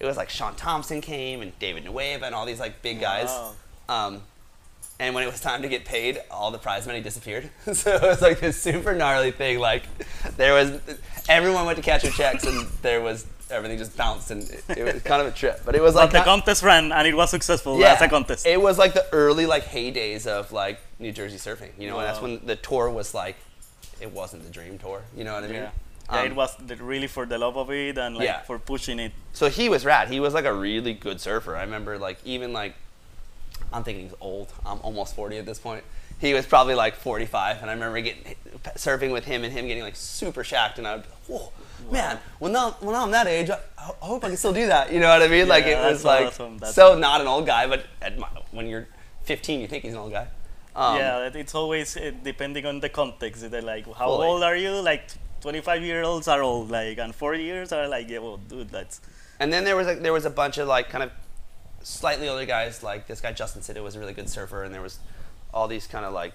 it 0.00 0.06
was 0.06 0.16
like 0.16 0.28
Shaun 0.28 0.56
Tomson 0.56 1.00
came 1.00 1.40
and 1.40 1.56
David 1.58 1.84
Nuuhiwa 1.84 2.22
and 2.22 2.34
all 2.34 2.46
these 2.46 2.60
like 2.60 2.82
big 2.82 3.00
guys. 3.00 3.28
Wow. 3.28 3.54
Um, 3.88 4.22
and 5.00 5.14
when 5.14 5.24
it 5.24 5.30
was 5.30 5.40
time 5.40 5.62
to 5.62 5.68
get 5.68 5.84
paid, 5.84 6.20
all 6.30 6.50
the 6.50 6.58
prize 6.58 6.86
money 6.86 7.00
disappeared. 7.00 7.50
so 7.72 7.94
it 7.94 8.02
was 8.02 8.22
like 8.22 8.40
this 8.40 8.60
super 8.60 8.94
gnarly 8.94 9.30
thing. 9.32 9.58
Like 9.58 9.82
there 10.36 10.52
was 10.54 10.78
everyone 11.28 11.66
went 11.66 11.76
to 11.76 11.82
catch 11.82 12.02
their 12.02 12.12
checks, 12.12 12.44
and 12.44 12.66
there 12.82 13.00
was 13.00 13.26
everything 13.50 13.76
just 13.78 13.96
bounced, 13.96 14.30
and 14.30 14.42
it, 14.50 14.64
it 14.78 14.84
was 14.94 15.02
kind 15.02 15.20
of 15.20 15.28
a 15.28 15.30
trip. 15.32 15.60
But 15.64 15.74
it 15.74 15.82
was 15.82 15.94
like 15.94 16.10
But 16.12 16.18
the 16.20 16.24
contest 16.24 16.62
ran 16.62 16.92
and 16.92 17.06
it 17.06 17.14
was 17.14 17.30
successful 17.30 17.82
as 17.84 18.00
a 18.00 18.08
contest. 18.08 18.46
it 18.46 18.60
was 18.60 18.78
like 18.78 18.94
the 18.94 19.06
early 19.12 19.46
like 19.46 19.64
heydays 19.64 20.26
of 20.26 20.52
like 20.52 20.80
New 20.98 21.12
Jersey 21.12 21.36
surfing. 21.36 21.70
You 21.78 21.88
know, 21.88 21.98
and 21.98 22.06
that's 22.08 22.20
when 22.20 22.44
the 22.46 22.56
tour 22.56 22.88
was 22.90 23.14
like, 23.14 23.36
it 24.00 24.10
wasn't 24.12 24.44
the 24.44 24.50
dream 24.50 24.78
tour. 24.78 25.02
You 25.16 25.24
know 25.24 25.34
what 25.34 25.44
I 25.44 25.48
mean? 25.48 25.56
yeah. 25.56 25.70
Yeah, 26.12 26.20
Um, 26.20 26.26
it 26.26 26.34
was 26.36 26.54
really 26.80 27.06
for 27.06 27.24
the 27.24 27.38
love 27.38 27.56
of 27.56 27.70
it 27.70 27.96
and 27.96 28.14
like 28.16 28.26
Yeah. 28.26 28.42
for 28.42 28.58
pushing 28.58 28.98
it. 28.98 29.12
So 29.32 29.48
he 29.48 29.68
was 29.70 29.84
rad. 29.86 30.08
He 30.08 30.20
was 30.20 30.34
like 30.34 30.44
a 30.44 30.52
really 30.52 30.92
good 30.92 31.18
surfer. 31.20 31.56
I 31.56 31.62
remember 31.62 31.96
like 31.98 32.18
even 32.26 32.52
like 32.52 32.74
I'm 33.72 33.82
thinking 33.84 34.04
he's 34.06 34.14
old. 34.20 34.52
I'm 34.64 34.80
almost 34.80 35.14
40 35.16 35.38
at 35.38 35.46
this 35.46 35.58
point. 35.58 35.84
He 36.20 36.32
was 36.32 36.46
probably 36.46 36.74
like 36.74 36.94
45, 36.94 37.60
and 37.60 37.70
I 37.70 37.74
remember 37.74 38.00
getting 38.00 38.36
surfing 38.76 39.12
with 39.12 39.24
him 39.24 39.42
and 39.44 39.52
him 39.52 39.66
getting 39.66 39.82
like 39.82 39.96
super 39.96 40.44
shacked, 40.44 40.78
and 40.78 40.86
I 40.86 40.94
would, 40.96 41.02
be 41.02 41.08
like, 41.08 41.40
whoa, 41.42 41.52
man. 41.90 42.18
Well 42.38 42.52
now, 42.52 42.76
well 42.80 42.92
now 42.92 43.04
I'm 43.04 43.10
that 43.10 43.26
age. 43.26 43.50
I, 43.50 43.58
I 43.78 44.06
hope 44.06 44.24
I 44.24 44.28
can 44.28 44.36
still 44.36 44.52
do 44.52 44.66
that. 44.66 44.92
You 44.92 45.00
know 45.00 45.08
what 45.08 45.22
I 45.22 45.28
mean? 45.28 45.48
like 45.48 45.66
it 45.66 45.76
was 45.76 46.04
like 46.04 46.28
awesome. 46.28 46.60
So 46.66 46.96
not 46.96 47.20
an 47.20 47.26
old 47.26 47.46
guy, 47.46 47.66
but 47.66 47.84
at 48.00 48.18
my, 48.18 48.28
when 48.52 48.68
you're 48.68 48.88
15, 49.24 49.60
you 49.60 49.66
think 49.66 49.82
he's 49.84 49.92
an 49.92 49.98
old 49.98 50.12
guy. 50.12 50.28
Um, 50.76 50.96
yeah, 50.96 51.30
it's 51.32 51.54
always 51.54 51.96
uh, 51.96 52.12
depending 52.22 52.66
on 52.66 52.80
the 52.80 52.88
context. 52.88 53.48
They're 53.50 53.62
like, 53.62 53.92
how 53.94 54.08
old 54.08 54.42
are 54.42 54.56
you? 54.56 54.80
Like 54.80 55.08
25 55.40 55.82
year 55.82 56.02
olds 56.02 56.26
are 56.26 56.42
old, 56.42 56.70
like, 56.70 56.98
and 56.98 57.14
40 57.14 57.42
years 57.42 57.72
are 57.72 57.86
like, 57.86 58.08
yeah, 58.08 58.18
well, 58.18 58.38
dude, 58.38 58.70
that's 58.70 59.00
And 59.38 59.52
then 59.52 59.64
there 59.64 59.76
was 59.76 59.88
a, 59.88 59.94
there 59.96 60.12
was 60.12 60.24
a 60.24 60.30
bunch 60.30 60.58
of 60.58 60.68
like 60.68 60.88
kind 60.88 61.04
of 61.04 61.10
slightly 61.84 62.28
older 62.28 62.44
guys 62.46 62.82
like 62.82 63.06
this 63.06 63.20
guy 63.20 63.30
Justin 63.32 63.62
Sitta 63.62 63.80
was 63.82 63.94
a 63.94 64.00
really 64.00 64.12
good 64.14 64.28
surfer, 64.28 64.64
and 64.64 64.74
there 64.74 64.82
was 64.82 64.98
all 65.52 65.68
these 65.68 65.86
kind 65.86 66.04
of 66.04 66.12
like 66.12 66.32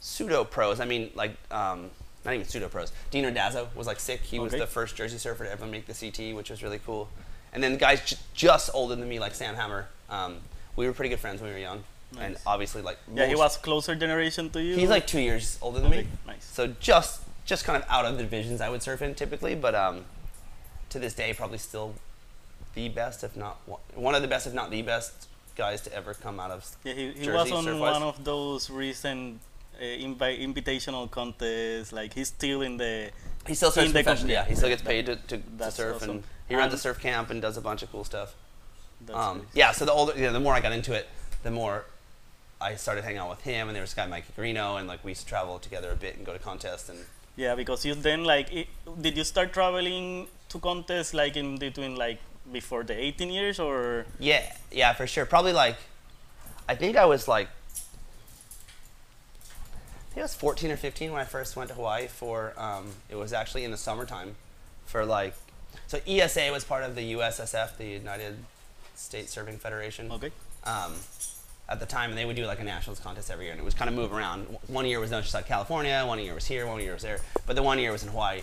pseudo 0.00 0.44
pros. 0.44 0.78
I 0.80 0.84
mean, 0.84 1.10
like 1.14 1.32
um, 1.50 1.90
not 2.24 2.34
even 2.34 2.46
pseudo 2.46 2.68
pros. 2.68 2.92
Dean 3.10 3.24
Randazzo 3.24 3.68
was 3.74 3.86
like 3.86 3.98
sick. 4.00 4.20
He 4.20 4.38
was 4.38 4.52
the 4.52 4.66
first 4.66 4.94
Jersey 4.96 5.18
surfer 5.18 5.44
to 5.44 5.50
ever 5.50 5.66
make 5.66 5.86
the 5.86 5.94
CT, 5.94 6.36
which 6.36 6.50
was 6.50 6.62
really 6.62 6.78
cool. 6.84 7.08
And 7.52 7.62
then 7.62 7.76
guys 7.76 8.04
j- 8.04 8.16
just 8.34 8.70
older 8.74 8.94
than 8.96 9.08
me, 9.08 9.18
like 9.18 9.34
Sam 9.34 9.54
Hammer. 9.54 9.88
Um, 10.10 10.36
we 10.76 10.86
were 10.86 10.92
pretty 10.92 11.08
good 11.08 11.20
friends 11.20 11.40
when 11.40 11.50
we 11.50 11.54
were 11.54 11.60
young, 11.60 11.84
and 12.18 12.36
obviously 12.46 12.82
like 12.82 12.98
Yeah, 13.14 13.26
he 13.26 13.34
was 13.34 13.56
closer 13.56 13.94
generation 13.94 14.50
to 14.50 14.62
you. 14.62 14.74
He's 14.76 14.90
like 14.90 15.06
two 15.06 15.20
years 15.20 15.58
older 15.62 15.80
than 15.80 15.88
Okay, 15.92 16.02
me. 16.02 16.08
nice. 16.26 16.44
So 16.44 16.68
just 16.80 17.20
just 17.46 17.64
kind 17.64 17.80
of 17.82 17.88
out 17.90 18.06
of 18.06 18.16
the 18.16 18.22
divisions 18.22 18.60
I 18.60 18.70
would 18.70 18.82
surf 18.82 19.02
in 19.02 19.14
typically, 19.14 19.54
but 19.54 19.74
um, 19.74 20.04
to 20.90 20.98
this 20.98 21.14
day 21.14 21.32
probably 21.34 21.58
still 21.58 21.94
the 22.74 22.88
best, 22.88 23.24
if 23.24 23.36
not 23.36 23.56
one, 23.94 24.14
of 24.14 24.22
the 24.22 24.28
best, 24.28 24.46
if 24.46 24.54
not 24.54 24.70
the 24.70 24.82
best 24.82 25.28
guys 25.56 25.80
to 25.82 25.94
ever 25.94 26.14
come 26.14 26.40
out 26.40 26.50
of. 26.50 26.66
Yeah, 26.84 26.94
he, 26.94 27.12
he 27.12 27.24
Jersey 27.24 27.30
was 27.32 27.52
on 27.52 27.64
surf-wise. 27.64 27.92
one 27.92 28.02
of 28.02 28.24
those 28.24 28.70
recent 28.70 29.40
uh, 29.78 29.82
invi- 29.82 30.40
invitational 30.42 31.10
contests. 31.10 31.92
Like 31.92 32.14
he's 32.14 32.28
still 32.28 32.62
in 32.62 32.76
the. 32.76 33.10
He 33.46 33.54
still 33.54 33.70
surfs 33.70 33.88
In 33.88 33.92
the 33.92 34.02
professionally. 34.02 34.34
Yeah, 34.34 34.44
he 34.44 34.54
still 34.54 34.68
gets 34.68 34.82
paid 34.82 35.06
to, 35.06 35.16
to, 35.16 35.38
to 35.38 35.70
surf, 35.70 35.96
awesome. 35.96 36.10
and 36.10 36.22
he 36.48 36.56
runs 36.56 36.72
a 36.72 36.78
surf 36.78 36.98
camp 37.00 37.30
and 37.30 37.40
does 37.42 37.56
a 37.56 37.60
bunch 37.60 37.82
of 37.82 37.92
cool 37.92 38.04
stuff. 38.04 38.34
That's 39.06 39.18
Um, 39.18 39.46
yeah, 39.54 39.72
so 39.72 39.84
the 39.84 39.92
older, 39.92 40.14
yeah, 40.16 40.30
the 40.30 40.40
more 40.40 40.54
I 40.54 40.60
got 40.60 40.72
into 40.72 40.92
it, 40.94 41.06
the 41.42 41.50
more 41.50 41.84
I 42.60 42.76
started 42.76 43.04
hanging 43.04 43.18
out 43.18 43.28
with 43.28 43.42
him, 43.42 43.68
and 43.68 43.76
there 43.76 43.82
was 43.82 43.90
this 43.90 43.96
guy 43.96 44.06
Mike 44.06 44.24
Garino, 44.36 44.78
and 44.78 44.88
like 44.88 45.04
we 45.04 45.10
used 45.10 45.22
to 45.22 45.26
travel 45.26 45.58
together 45.58 45.90
a 45.90 45.96
bit 45.96 46.16
and 46.16 46.24
go 46.24 46.32
to 46.32 46.38
contests, 46.38 46.88
and 46.88 46.98
Yeah, 47.36 47.54
because 47.54 47.84
you 47.84 47.94
then 47.94 48.24
like, 48.24 48.50
it, 48.52 48.68
did 49.02 49.16
you 49.18 49.24
start 49.24 49.52
traveling 49.52 50.28
to 50.48 50.58
contests 50.58 51.12
like 51.12 51.36
in 51.36 51.58
between 51.58 51.96
like 51.96 52.18
before 52.52 52.82
the 52.84 52.98
18 52.98 53.30
years 53.30 53.58
or? 53.58 54.06
Yeah, 54.18 54.42
yeah, 54.70 54.92
for 54.92 55.06
sure. 55.06 55.26
Probably 55.26 55.52
like, 55.52 55.76
I 56.68 56.74
think 56.74 56.96
I 56.96 57.04
was 57.06 57.28
like, 57.28 57.48
I 59.36 60.14
think 60.14 60.18
I 60.18 60.22
was 60.22 60.34
14 60.34 60.70
or 60.70 60.76
15 60.76 61.12
when 61.12 61.20
I 61.20 61.24
first 61.24 61.56
went 61.56 61.68
to 61.70 61.74
Hawaii 61.74 62.06
for, 62.06 62.52
um, 62.56 62.86
it 63.08 63.16
was 63.16 63.32
actually 63.32 63.64
in 63.64 63.70
the 63.70 63.76
summertime 63.76 64.36
for 64.86 65.04
like, 65.04 65.34
so 65.86 65.98
ESA 66.06 66.50
was 66.52 66.64
part 66.64 66.84
of 66.84 66.94
the 66.94 67.14
USSF, 67.14 67.76
the 67.76 67.86
United 67.86 68.36
States 68.94 69.34
Surfing 69.34 69.58
Federation. 69.58 70.10
Okay. 70.12 70.30
Um, 70.64 70.94
at 71.68 71.80
the 71.80 71.86
time, 71.86 72.10
and 72.10 72.18
they 72.18 72.24
would 72.24 72.36
do 72.36 72.44
like 72.46 72.60
a 72.60 72.64
nationals 72.64 73.00
contest 73.00 73.30
every 73.30 73.46
year, 73.46 73.52
and 73.52 73.60
it 73.60 73.64
was 73.64 73.74
kind 73.74 73.88
of 73.88 73.94
move 73.96 74.12
around. 74.12 74.44
One 74.66 74.84
year 74.86 75.00
was 75.00 75.12
in 75.12 75.20
Oceanside, 75.20 75.46
California, 75.46 76.04
one 76.06 76.18
year 76.18 76.34
was 76.34 76.46
here, 76.46 76.66
one 76.66 76.80
year 76.80 76.92
was 76.92 77.02
there, 77.02 77.20
but 77.46 77.56
the 77.56 77.62
one 77.62 77.78
year 77.78 77.90
was 77.90 78.02
in 78.02 78.10
Hawaii. 78.10 78.42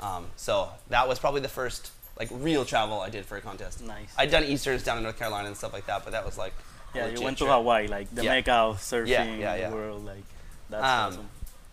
Um, 0.00 0.26
so 0.36 0.70
that 0.88 1.06
was 1.06 1.18
probably 1.18 1.42
the 1.42 1.48
first 1.48 1.92
like 2.18 2.28
real 2.32 2.64
travel 2.64 3.00
I 3.00 3.10
did 3.10 3.24
for 3.24 3.36
a 3.36 3.40
contest. 3.40 3.82
Nice. 3.84 4.12
I'd 4.18 4.30
done 4.30 4.44
Easterns 4.44 4.82
down 4.82 4.96
in 4.98 5.02
North 5.02 5.18
Carolina 5.18 5.48
and 5.48 5.56
stuff 5.56 5.72
like 5.72 5.86
that, 5.86 6.04
but 6.04 6.12
that 6.12 6.24
was 6.24 6.38
like 6.38 6.54
Yeah, 6.94 7.06
you 7.08 7.22
went 7.22 7.38
to. 7.38 7.46
Hawaii, 7.46 7.88
like 7.88 8.14
the 8.14 8.24
Yeah. 8.24 8.34
of 8.36 8.78
surfing 8.78 9.08
Yeah, 9.08 9.24
yeah, 9.24 9.54
yeah. 9.56 9.70
world. 9.70 10.04
Like 10.04 10.24
that's 10.68 10.84
Um, 10.84 11.12
awesome. 11.12 11.28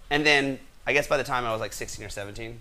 And 0.10 0.26
then 0.26 0.60
I 0.88 0.94
guess 0.94 1.08
by 1.08 1.18
the 1.18 1.24
time 1.24 1.46
I 1.46 1.52
was 1.52 1.60
like 1.62 1.74
16 1.74 2.06
or 2.06 2.10
17, 2.10 2.60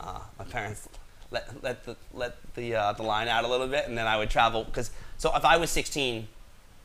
uh, 0.00 0.20
my 0.38 0.44
parents 0.44 0.88
let 1.30 1.62
let 1.62 1.84
the 1.84 1.96
let 2.14 2.36
the 2.54 2.74
uh, 2.74 2.92
the 2.92 3.02
line 3.02 3.28
out 3.28 3.44
a 3.44 3.48
little 3.48 3.66
bit, 3.68 3.86
and 3.86 3.98
then 3.98 4.06
I 4.06 4.16
would 4.16 4.30
travel 4.30 4.64
because 4.64 4.90
so 5.18 5.34
if 5.36 5.44
I 5.44 5.56
was 5.56 5.70
16 5.70 6.28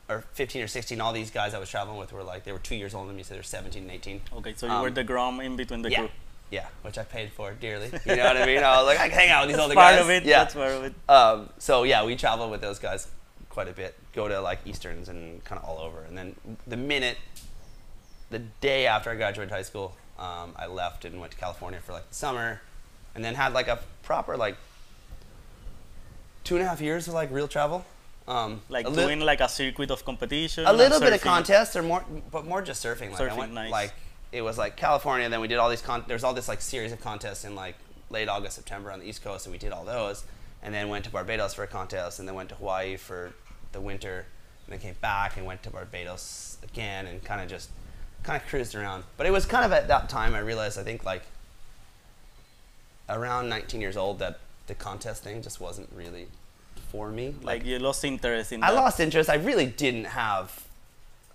or 0.10 0.24
15 0.34 0.64
or 0.64 0.68
16, 0.68 1.00
all 1.00 1.14
these 1.14 1.32
guys 1.32 1.54
I 1.54 1.60
was 1.60 1.70
traveling 1.70 1.98
with 1.98 2.12
were 2.12 2.24
like 2.24 2.44
they 2.44 2.52
were 2.52 2.60
two 2.60 2.76
years 2.76 2.94
older 2.94 3.08
than 3.08 3.16
me, 3.16 3.24
so 3.24 3.36
they're 3.36 3.44
17 3.44 3.84
and 3.84 3.92
18. 3.92 4.22
Okay, 4.38 4.54
so 4.58 4.66
you 4.66 4.82
were 4.82 4.88
um, 4.90 4.94
the 4.96 5.04
grom 5.04 5.40
in 5.40 5.56
between 5.56 5.82
the 5.84 5.92
yeah, 5.92 6.00
crew. 6.00 6.10
Yeah, 6.54 6.68
which 6.84 6.98
I 6.98 7.04
paid 7.04 7.32
for 7.32 7.54
dearly. 7.54 7.90
You 8.06 8.16
know 8.16 8.26
what 8.26 8.38
I 8.38 8.46
mean? 8.46 8.64
I 8.64 8.78
was 8.78 8.86
like, 8.86 9.00
I 9.00 9.10
can 9.10 9.18
hang 9.18 9.30
out 9.32 9.42
with 9.48 9.56
these 9.56 9.62
older 9.64 9.74
part 9.76 9.96
guys. 9.96 10.02
of 10.04 10.10
it. 10.10 10.24
Yeah. 10.24 10.40
That's 10.40 10.54
part 10.54 10.72
of 10.72 10.84
it. 10.84 10.94
Um, 11.10 11.50
so 11.58 11.84
yeah, 11.84 12.06
we 12.06 12.16
travel 12.16 12.50
with 12.50 12.62
those 12.62 12.80
guys 12.80 13.08
quite 13.50 13.68
a 13.68 13.74
bit. 13.74 13.96
Go 14.14 14.28
to 14.28 14.40
like 14.42 14.60
Easterns 14.66 15.10
and 15.10 15.44
kind 15.44 15.60
of 15.62 15.68
all 15.68 15.80
over. 15.80 16.04
And 16.04 16.18
then 16.18 16.36
the 16.68 16.78
minute, 16.78 17.18
the 18.30 18.40
day 18.62 18.86
after 18.88 19.10
I 19.12 19.16
graduated 19.16 19.52
high 19.52 19.64
school, 19.64 19.96
um, 20.20 20.54
I 20.56 20.68
left 20.68 21.06
and 21.06 21.20
went 21.20 21.32
to 21.34 21.38
California 21.38 21.80
for 21.86 21.94
like 21.94 22.08
the 22.10 22.16
summer, 22.16 22.62
and 23.16 23.24
then 23.26 23.34
had 23.36 23.54
like 23.54 23.68
a 23.68 23.80
proper 24.04 24.38
like 24.38 24.56
two 26.44 26.56
and 26.58 26.64
a 26.66 26.68
half 26.68 26.82
years 26.82 27.08
of 27.08 27.14
like 27.14 27.32
real 27.32 27.48
travel. 27.48 27.86
Um, 28.28 28.62
Like 28.70 28.86
a 28.88 28.90
li- 28.90 29.04
doing 29.04 29.20
like 29.20 29.42
a 29.42 29.50
circuit 29.50 29.92
of 29.92 30.06
competition. 30.06 30.66
a 30.66 30.72
little 30.74 31.00
bit 31.00 31.12
of 31.14 31.20
surfing. 31.20 31.24
contest 31.24 31.76
or 31.76 31.84
more, 31.84 32.06
but 32.32 32.46
more 32.46 32.62
just 32.62 32.84
surfing. 32.86 33.12
Like 33.12 33.20
I 33.20 33.28
Surfing, 33.30 33.38
went 33.38 33.54
nice. 33.54 33.72
like 33.72 33.94
it 34.34 34.42
was 34.42 34.58
like 34.58 34.76
California. 34.76 35.30
Then 35.30 35.40
we 35.40 35.48
did 35.48 35.58
all 35.60 35.70
these 35.70 35.82
con. 35.82 36.04
There's 36.08 36.24
all 36.24 36.34
this 36.34 36.48
like 36.48 36.60
series 36.60 36.92
of 36.92 37.00
contests 37.00 37.46
in 37.46 37.56
like 37.56 37.76
late 38.10 38.28
August, 38.28 38.56
September 38.56 38.92
on 38.92 39.00
the 39.00 39.08
East 39.08 39.24
Coast, 39.24 39.46
and 39.46 39.54
we 39.54 39.60
did 39.60 39.72
all 39.72 39.86
those. 39.86 40.26
And 40.62 40.74
then 40.74 40.90
went 40.90 41.06
to 41.06 41.12
Barbados 41.12 41.54
for 41.54 41.64
a 41.64 41.68
contest, 41.68 42.20
and 42.20 42.28
then 42.28 42.36
went 42.36 42.50
to 42.50 42.56
Hawaii 42.56 42.98
for 42.98 43.34
the 43.74 43.80
winter, 43.82 44.26
and 44.66 44.74
then 44.74 44.80
came 44.80 44.96
back 45.02 45.38
and 45.38 45.46
went 45.46 45.62
to 45.64 45.70
Barbados 45.70 46.58
again, 46.64 47.06
and 47.06 47.24
kind 47.24 47.42
of 47.42 47.48
just 47.48 47.70
kind 48.24 48.42
of 48.42 48.48
cruised 48.48 48.74
around. 48.76 49.04
But 49.18 49.28
it 49.28 49.32
was 49.32 49.46
kind 49.46 49.66
of 49.66 49.72
at 49.72 49.88
that 49.90 50.10
time 50.10 50.34
I 50.34 50.40
realized 50.40 50.80
I 50.80 50.84
think 50.84 51.06
like 51.06 51.24
around 53.10 53.50
19 53.50 53.82
years 53.82 53.98
old 53.98 54.20
that 54.20 54.40
the 54.68 54.74
contest 54.74 55.24
thing 55.24 55.42
just 55.42 55.60
wasn't 55.60 55.90
really 55.94 56.28
for 56.90 57.10
me. 57.12 57.36
Like 57.44 57.66
you 57.66 57.78
lost 57.80 58.04
interest 58.06 58.52
in 58.52 58.64
I 58.64 58.72
that. 58.72 58.76
lost 58.76 59.00
interest. 59.00 59.30
I 59.30 59.36
really 59.36 59.66
didn't 59.66 60.06
have 60.06 60.66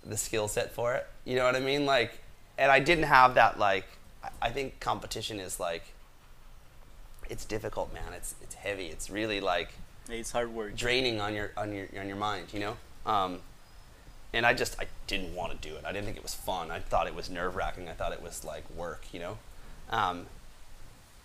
the 0.03 0.17
skill 0.17 0.47
set 0.47 0.73
for 0.73 0.95
it. 0.95 1.07
You 1.25 1.35
know 1.35 1.45
what 1.45 1.55
I 1.55 1.59
mean? 1.59 1.85
Like, 1.85 2.19
and 2.59 2.71
I 2.71 2.79
didn't 2.79 3.05
have 3.05 3.33
that. 3.35 3.57
Like, 3.57 3.85
I- 4.41 4.51
think 4.51 4.79
competition 4.79 5.39
is 5.39 5.59
like, 5.59 5.83
it's 7.29 7.45
difficult, 7.45 7.93
man. 7.93 8.13
It's 8.13 8.35
it's 8.41 8.55
heavy. 8.55 8.87
It's 8.87 9.09
really 9.09 9.39
like 9.39 9.69
It's 10.09 10.31
hard 10.31 10.53
work. 10.53 10.75
draining 10.75 11.21
on 11.21 11.33
your 11.33 11.51
on 11.57 11.73
your 11.73 11.87
on 11.99 12.07
your 12.07 12.17
mind. 12.17 12.47
You 12.53 12.59
know. 12.59 12.77
Um, 13.05 13.39
and 14.33 14.45
I 14.45 14.53
just 14.53 14.79
I 14.79 14.85
didn't 15.07 15.33
want 15.35 15.51
to 15.59 15.69
do 15.69 15.75
it. 15.75 15.83
I 15.85 15.91
didn't 15.91 16.05
think 16.05 16.17
it 16.17 16.23
was 16.23 16.35
fun. 16.35 16.69
I 16.71 16.79
thought 16.79 17.07
it 17.07 17.15
was 17.15 17.29
nerve 17.29 17.55
wracking. 17.55 17.87
I 17.89 17.93
thought 17.93 18.13
it 18.13 18.21
was 18.21 18.43
like 18.43 18.63
work. 18.75 19.03
You 19.11 19.19
know. 19.19 19.37
Um, 19.91 20.25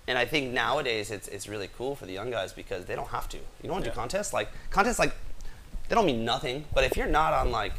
and 0.06 0.18
I 0.18 0.26
think 0.26 0.52
nowadays 0.52 1.10
it's 1.10 1.28
it's 1.28 1.48
really 1.48 1.68
cool 1.76 1.96
for 1.96 2.04
the 2.06 2.12
young 2.12 2.30
guys 2.30 2.52
because 2.52 2.84
they 2.84 2.94
don't 2.94 3.08
have 3.08 3.28
to. 3.30 3.38
You 3.38 3.44
don't 3.64 3.72
want 3.72 3.84
to 3.84 3.90
Yeah. 3.90 3.94
do 3.94 4.00
contests 4.00 4.32
like 4.34 4.48
contests 4.70 4.98
like 4.98 5.14
they 5.88 5.94
don't 5.94 6.06
mean 6.06 6.24
nothing. 6.24 6.66
But 6.74 6.84
if 6.84 6.96
you're 6.98 7.06
not 7.06 7.32
on 7.32 7.50
like 7.50 7.72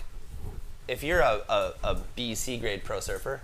if 0.87 1.03
you're 1.03 1.21
a, 1.21 1.41
a, 1.49 1.73
a 1.83 1.97
B 2.15 2.35
C 2.35 2.57
grade 2.57 2.83
pro 2.83 2.99
surfer, 2.99 3.41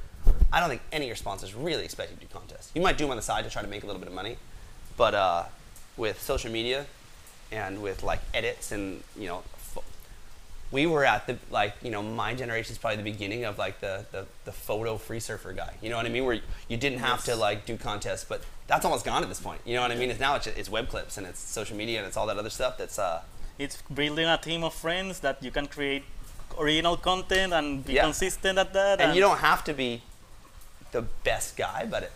I 0.52 0.60
don't 0.60 0.70
think 0.70 0.82
any 0.92 1.06
of 1.06 1.08
your 1.08 1.16
sponsors 1.16 1.54
really 1.56 1.84
expect 1.84 2.12
you 2.12 2.18
to 2.18 2.22
do 2.22 2.28
contests. 2.32 2.72
You 2.76 2.82
might 2.82 2.98
do 2.98 3.06
them 3.06 3.12
on 3.12 3.18
the 3.18 3.24
side 3.24 3.44
to 3.46 3.50
try 3.50 3.62
to 3.62 3.68
make 3.68 3.84
a 3.84 3.88
little 3.88 4.00
bit 4.00 4.08
of 4.08 4.14
money, 4.14 4.38
but 4.98 5.14
uh, 5.14 5.44
with 5.98 6.22
social 6.22 6.52
media 6.52 6.86
and 7.52 7.82
with 7.82 8.04
like 8.04 8.20
edits 8.34 8.72
and 8.72 9.04
you 9.18 9.28
know. 9.28 9.44
We 10.72 10.86
were 10.86 11.04
at 11.04 11.28
the 11.28 11.38
like 11.50 11.74
you 11.84 11.92
know 11.92 12.02
my 12.02 12.34
generation 12.34 12.72
is 12.72 12.78
probably 12.78 12.96
the 13.04 13.12
beginning 13.12 13.44
of 13.44 13.58
like 13.58 13.82
the, 13.82 14.06
the 14.14 14.26
the 14.46 14.54
photo 14.54 14.96
free 14.96 15.20
surfer 15.20 15.52
guy. 15.52 15.74
You 15.82 15.90
know 15.90 15.98
what 15.98 16.06
i 16.06 16.10
mean? 16.10 16.24
Where 16.24 16.40
you 16.70 16.78
didn't 16.78 17.00
have 17.00 17.26
to 17.26 17.36
like 17.36 17.66
do 17.66 17.76
contests 17.76 18.24
but 18.24 18.42
that's 18.68 18.86
almost 18.86 19.04
gone 19.04 19.22
at 19.22 19.28
this 19.28 19.42
point. 19.42 19.60
You 19.66 19.76
know 19.76 19.82
what 19.82 19.92
i 19.92 19.96
mean? 19.96 20.10
It's 20.10 20.22
now 20.22 20.36
it's, 20.38 20.48
it's 20.48 20.70
web 20.70 20.88
clips 20.88 21.18
and 21.18 21.28
it's 21.28 21.42
social 21.42 21.76
media 21.76 21.98
and 21.98 22.08
it's 22.08 22.16
all 22.16 22.26
that 22.28 22.38
other 22.38 22.50
stuff 22.50 22.78
that's 22.78 22.98
uh 22.98 23.22
It's 23.60 23.82
building 23.94 24.28
a 24.28 24.38
team 24.38 24.64
of 24.64 24.74
friends 24.74 25.20
that 25.20 25.44
you 25.44 25.52
can 25.52 25.68
create 25.68 26.04
original 26.60 26.98
content 26.98 27.54
and 27.54 27.86
be 27.86 27.94
Yeah. 27.94 28.04
consistent 28.04 28.58
at 28.60 28.74
that. 28.74 29.02
and 29.02 29.16
you 29.16 29.22
don't 29.22 29.40
have 29.40 29.64
to 29.66 29.74
be 29.74 30.02
the 30.92 31.02
best 31.24 31.56
guy 31.56 31.86
but 31.90 32.04
it, 32.04 32.12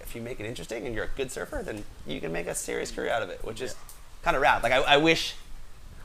if 0.00 0.14
you 0.14 0.20
make 0.22 0.40
it 0.40 0.46
interesting 0.46 0.86
and 0.86 0.94
you're 0.94 1.04
a 1.04 1.16
good 1.16 1.30
surfer 1.30 1.62
then 1.64 1.84
you 2.06 2.20
can 2.20 2.32
make 2.32 2.46
a 2.46 2.54
serious 2.54 2.90
career 2.90 3.10
out 3.10 3.22
of 3.22 3.30
it 3.30 3.44
which 3.44 3.60
is 3.60 3.74
kind 4.22 4.34
of 4.36 4.42
rad 4.42 4.62
like 4.62 4.72
I, 4.72 4.78
I 4.82 4.96
wish 4.96 5.34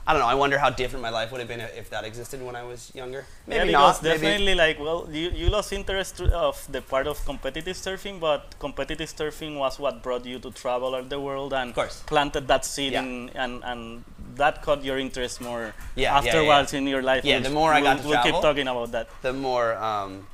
i 0.06 0.12
don't 0.12 0.20
know 0.20 0.26
i 0.26 0.34
wonder 0.34 0.58
how 0.58 0.68
different 0.70 1.02
my 1.02 1.10
life 1.10 1.30
would 1.30 1.40
have 1.40 1.48
been 1.48 1.60
if 1.60 1.88
that 1.90 2.04
existed 2.04 2.42
when 2.44 2.56
i 2.56 2.62
was 2.62 2.90
younger 2.94 3.24
maybe 3.46 3.70
yeah, 3.70 3.78
not 3.78 4.02
maybe- 4.02 4.14
definitely 4.14 4.54
like 4.54 4.78
well 4.80 5.08
you, 5.10 5.30
you 5.30 5.48
lost 5.48 5.72
interest 5.72 6.20
of 6.20 6.66
the 6.72 6.80
part 6.82 7.06
of 7.06 7.24
competitive 7.24 7.76
surfing 7.76 8.18
but 8.18 8.54
competitive 8.58 9.08
surfing 9.08 9.56
was 9.58 9.78
what 9.78 10.02
brought 10.02 10.24
you 10.26 10.38
to 10.38 10.50
travel 10.50 10.94
all 10.94 11.02
the 11.02 11.20
world 11.20 11.52
and 11.52 11.74
planted 12.06 12.48
that 12.48 12.64
seed 12.64 12.92
Yeah. 12.92 13.02
in, 13.02 13.30
and 13.34 13.62
and 13.64 14.04
that 14.34 14.62
caught 14.62 14.82
your 14.82 14.98
interest 14.98 15.40
more 15.40 15.74
Yeah, 15.94 16.16
afterwards 16.18 16.72
yeah. 16.72 16.78
in 16.80 16.86
your 16.86 17.02
life 17.02 17.22
Yeah, 17.24 17.38
the 17.40 17.50
more 17.50 17.70
I 17.72 17.80
we'll, 17.80 17.94
got 17.94 18.02
to 18.02 18.08
we'll 18.08 18.22
keep 18.22 18.40
talking 18.48 18.66
about 18.66 18.90
that 18.92 19.06
the 19.22 19.32
more 19.32 19.74
um, 19.76 20.26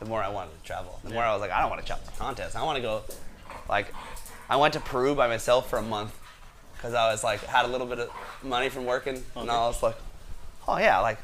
the 0.00 0.04
more 0.06 0.22
I 0.22 0.28
wanted 0.28 0.54
to 0.60 0.64
travel. 0.64 1.00
The 1.02 1.10
more 1.10 1.24
I 1.24 1.32
was 1.32 1.40
like, 1.40 1.50
I 1.50 1.60
don't 1.60 1.70
want 1.70 1.80
to 1.82 1.86
travel 1.88 2.04
to 2.06 2.12
contests. 2.18 2.54
I 2.54 2.62
want 2.62 2.76
to 2.76 2.82
go. 2.82 3.02
Like, 3.68 3.92
I 4.48 4.54
went 4.54 4.72
to 4.74 4.80
Peru 4.80 5.16
by 5.16 5.26
myself 5.26 5.68
for 5.68 5.78
a 5.80 5.82
month 5.82 6.16
because 6.78 6.94
I 6.94 7.10
was 7.12 7.22
like 7.24 7.40
had 7.44 7.64
a 7.64 7.68
little 7.68 7.86
bit 7.86 7.98
of 7.98 8.10
money 8.42 8.68
from 8.70 8.84
working, 8.86 9.22
and 9.36 9.50
I 9.50 9.66
was 9.66 9.82
like, 9.82 9.96
oh 10.66 10.78
yeah, 10.78 11.00
like 11.00 11.18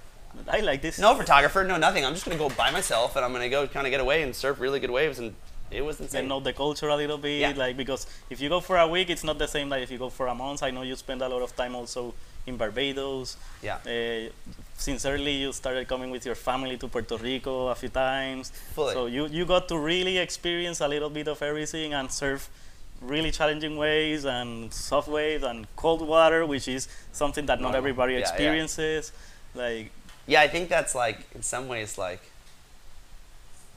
I 0.49 0.61
like 0.61 0.83
this 0.83 0.99
no 0.99 1.15
photographer, 1.15 1.65
no 1.65 1.77
nothing. 1.77 2.05
I'm 2.05 2.13
just 2.13 2.25
gonna 2.27 2.39
go 2.39 2.51
by 2.51 2.71
myself, 2.71 3.17
and 3.17 3.25
I'm 3.25 3.33
gonna 3.33 3.49
go 3.49 3.67
kind 3.67 3.87
of 3.87 3.91
get 3.91 4.01
away 4.01 4.23
and 4.23 4.35
surf 4.35 4.61
really 4.61 4.81
good 4.81 4.91
waves, 4.91 5.19
and 5.19 5.35
it 5.71 5.83
was 5.85 5.99
insane. 6.01 6.21
and 6.21 6.29
know 6.29 6.41
the 6.41 6.53
culture 6.53 6.89
a 6.89 6.97
little 6.97 7.19
bit 7.19 7.41
Yeah. 7.41 7.53
like 7.57 7.77
because 7.77 8.07
if 8.31 8.41
you 8.41 8.49
go 8.49 8.61
for 8.61 8.77
a 8.79 8.87
week 8.87 9.09
it's 9.11 9.25
not 9.25 9.39
the 9.39 9.47
same 9.49 9.69
like 9.71 9.83
if 9.83 9.91
you 9.91 9.99
go 9.99 10.11
for 10.11 10.27
a 10.29 10.35
month 10.35 10.63
i 10.63 10.71
know 10.71 10.83
you 10.83 10.95
spend 10.95 11.21
a 11.23 11.29
lot 11.29 11.43
of 11.43 11.57
time 11.57 11.75
also 11.75 12.15
in 12.47 12.57
barbados 12.59 13.37
Yeah. 13.63 13.79
uh, 13.87 14.31
since 14.77 15.05
early 15.07 15.33
you 15.33 15.53
started 15.53 15.89
coming 15.89 16.11
with 16.11 16.27
your 16.27 16.35
family 16.37 16.77
to 16.77 16.87
puerto 16.87 17.17
rico 17.17 17.69
a 17.69 17.75
few 17.75 17.89
times 17.89 18.53
Fully. 18.75 18.93
so 18.93 19.07
you, 19.07 19.27
you 19.27 19.47
got 19.47 19.67
to 19.69 19.79
really 19.79 20.19
experience 20.19 20.81
a 20.81 20.87
little 20.87 21.11
bit 21.11 21.29
of 21.29 21.43
everything 21.43 21.95
and 21.95 22.13
surf 22.13 22.51
really 23.07 23.31
challenging 23.31 23.77
waves 23.77 24.25
and 24.25 24.73
soft 24.73 25.09
waves 25.09 25.45
and 25.45 25.67
cold 25.77 26.07
water, 26.07 26.45
which 26.47 26.69
is 26.69 26.89
something 27.13 27.47
that 27.47 27.61
not 27.61 27.73
Normal. 27.73 27.79
everybody 27.79 28.13
Yeah, 28.15 28.21
yeah. 28.21 28.25
experiences. 28.29 29.13
Like, 29.55 29.91
Yeah, 30.27 30.41
I 30.41 30.49
think 30.49 30.69
that's 30.69 30.95
like 30.95 31.19
in 31.35 31.43
some 31.43 31.69
ways 31.69 31.99
like 31.99 32.21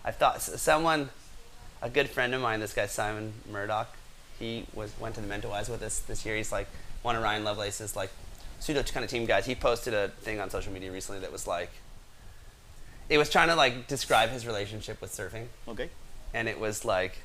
I 0.06 0.12
thought 0.12 0.42
someone, 0.42 1.10
a 1.82 1.90
good 1.90 2.10
friend 2.10 2.34
of 2.34 2.42
mine, 2.42 2.60
this 2.62 2.74
guy 2.74 2.88
Simon 2.88 3.34
Murdoch, 3.52 3.90
he 4.40 4.66
was 4.74 4.92
went 5.00 5.16
to 5.16 5.22
the 5.22 5.28
Mentawais 5.28 5.70
with 5.70 5.82
us 5.84 6.00
this 6.00 6.26
year. 6.26 6.36
He's 6.36 6.52
like 6.52 6.68
one 7.02 7.16
of 7.16 7.24
Ryan 7.24 7.44
Lovelace's 7.44 7.96
like 7.96 8.10
pseudo 8.60 8.84
kind 8.84 9.04
of 9.04 9.10
team 9.10 9.26
guys. 9.26 9.46
He 9.46 9.56
posted 9.56 9.94
a 9.94 10.10
thing 10.22 10.40
on 10.40 10.50
social 10.50 10.72
media 10.72 10.92
recently 10.92 11.22
that 11.22 11.32
was 11.32 11.46
like 11.48 11.70
it 13.10 13.18
was 13.18 13.30
trying 13.30 13.48
to 13.50 13.56
like 13.56 13.88
describe 13.88 14.30
his 14.30 14.46
relationship 14.46 15.00
with 15.02 15.12
surfing, 15.12 15.48
okay, 15.68 15.90
and 16.34 16.48
it 16.48 16.60
was 16.60 16.84
like 16.86 17.20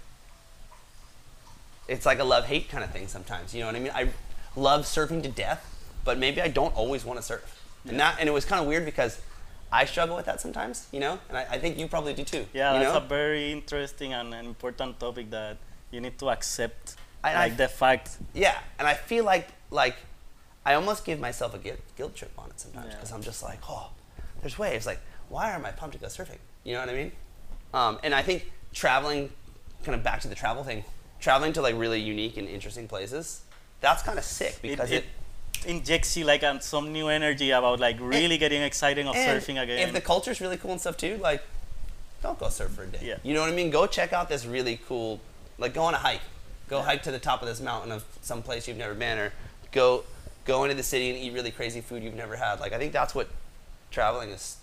it's 1.88 2.06
like 2.06 2.18
a 2.18 2.24
love 2.24 2.44
hate 2.46 2.68
kind 2.68 2.84
of 2.84 2.90
thing 2.90 3.08
sometimes. 3.08 3.54
You 3.54 3.60
know 3.60 3.66
what 3.66 3.76
I 3.76 3.80
mean? 3.80 3.92
I 3.94 4.08
love 4.56 4.82
surfing 4.82 5.22
to 5.22 5.28
death, 5.28 5.62
but 6.04 6.18
maybe 6.18 6.40
I 6.40 6.48
don't 6.48 6.74
always 6.76 7.04
want 7.04 7.18
to 7.18 7.22
surf. 7.24 7.58
And 7.88 7.98
that 7.98 8.16
and 8.20 8.28
it 8.28 8.32
was 8.32 8.44
kind 8.44 8.60
of 8.62 8.68
weird 8.68 8.84
because 8.84 9.20
I 9.72 9.84
struggle 9.86 10.14
with 10.16 10.26
that 10.26 10.40
sometimes, 10.40 10.86
you 10.92 11.00
know, 11.00 11.18
and 11.28 11.36
I, 11.38 11.46
I 11.52 11.58
think 11.58 11.78
you 11.78 11.88
probably 11.88 12.14
do 12.14 12.24
too. 12.24 12.46
yeah, 12.52 12.74
you 12.74 12.80
that's 12.80 12.92
know? 12.92 12.98
a 12.98 13.08
very 13.08 13.50
interesting 13.52 14.12
and 14.12 14.32
an 14.34 14.46
important 14.46 15.00
topic 15.00 15.30
that 15.30 15.56
you 15.90 16.00
need 16.00 16.18
to 16.18 16.30
accept, 16.30 16.94
I- 17.24 17.34
like 17.34 17.52
I- 17.52 17.56
the 17.56 17.68
fact. 17.68 18.18
yeah, 18.34 18.58
and 18.78 18.86
I 18.86 18.94
feel 18.94 19.24
like 19.24 19.48
like 19.70 19.96
I 20.64 20.74
almost 20.74 21.04
give 21.04 21.18
myself 21.18 21.54
a 21.54 21.58
guilt, 21.58 21.80
guilt 21.96 22.14
trip 22.14 22.30
on 22.38 22.50
it 22.50 22.60
sometimes 22.60 22.86
Yeah. 22.88 22.94
because 22.96 23.10
I'm 23.12 23.22
just 23.22 23.42
like, 23.42 23.58
oh, 23.68 23.90
there's 24.42 24.58
waves. 24.58 24.86
Like, 24.86 25.00
why 25.28 25.50
am 25.50 25.64
I 25.66 25.72
pumped 25.72 25.94
to 25.96 26.00
go 26.00 26.06
surfing? 26.06 26.38
You 26.62 26.74
know 26.74 26.80
what 26.80 26.88
I 26.90 26.94
mean? 26.94 27.12
Um, 27.74 27.98
and 28.04 28.14
I 28.14 28.22
think 28.22 28.52
traveling, 28.72 29.30
kind 29.82 29.96
of 29.96 30.04
back 30.04 30.20
to 30.20 30.28
the 30.28 30.36
travel 30.36 30.62
thing, 30.62 30.84
traveling 31.23 31.55
to 31.55 31.62
like 31.62 31.79
really 31.79 32.00
unique 32.00 32.37
and 32.37 32.47
interesting 32.47 32.87
places, 32.87 33.41
that's 33.81 34.02
kind 34.02 34.19
of 34.19 34.25
sick 34.25 34.59
because 34.61 34.91
it, 34.91 35.05
it 35.64 35.67
injects 35.67 36.17
you 36.17 36.25
like 36.25 36.43
um, 36.43 36.61
some 36.61 36.93
new 36.93 37.09
energy 37.09 37.50
about 37.50 37.81
like 37.81 37.97
really 38.00 38.37
getting 38.37 38.61
excited 38.61 39.07
of 39.07 39.14
and 39.17 39.41
surfing 39.43 39.62
again. 39.62 39.79
If 39.79 39.95
the 39.95 40.00
culture's 40.02 40.41
really 40.41 40.59
cool 40.59 40.73
and 40.73 40.81
stuff 40.81 40.99
too, 40.99 41.17
like, 41.17 41.43
don't 42.23 42.38
go 42.38 42.49
surf 42.49 42.73
for 42.73 42.83
a 42.83 42.87
day. 42.87 42.99
Yeah. 43.02 43.17
You 43.23 43.33
know 43.35 43.41
what 43.41 43.50
I 43.50 43.55
mean? 43.55 43.71
Go 43.71 43.87
check 43.87 44.12
out 44.12 44.29
this 44.29 44.45
really 44.45 44.79
cool, 44.87 45.21
like, 45.59 45.73
go 45.73 45.83
on 45.85 45.95
a 45.95 45.99
hike. 45.99 46.21
Go 46.69 46.83
hike 46.83 47.02
to 47.05 47.11
the 47.11 47.19
top 47.19 47.43
of 47.43 47.49
this 47.49 47.61
mountain 47.61 47.93
of 47.93 48.05
some 48.21 48.43
place 48.43 48.69
you've 48.69 48.76
never 48.76 48.95
been, 48.95 49.19
or 49.19 49.33
go 49.73 50.05
go 50.45 50.64
into 50.64 50.75
the 50.75 50.83
city 50.83 51.11
and 51.11 51.19
eat 51.19 51.33
really 51.33 51.50
crazy 51.50 51.81
food 51.81 52.02
you've 52.02 52.14
never 52.14 52.37
had. 52.37 52.61
Like, 52.61 52.73
I 52.73 52.79
think 52.79 52.93
that's 52.93 53.14
what 53.14 53.29
traveling 53.91 54.31
is 54.31 54.57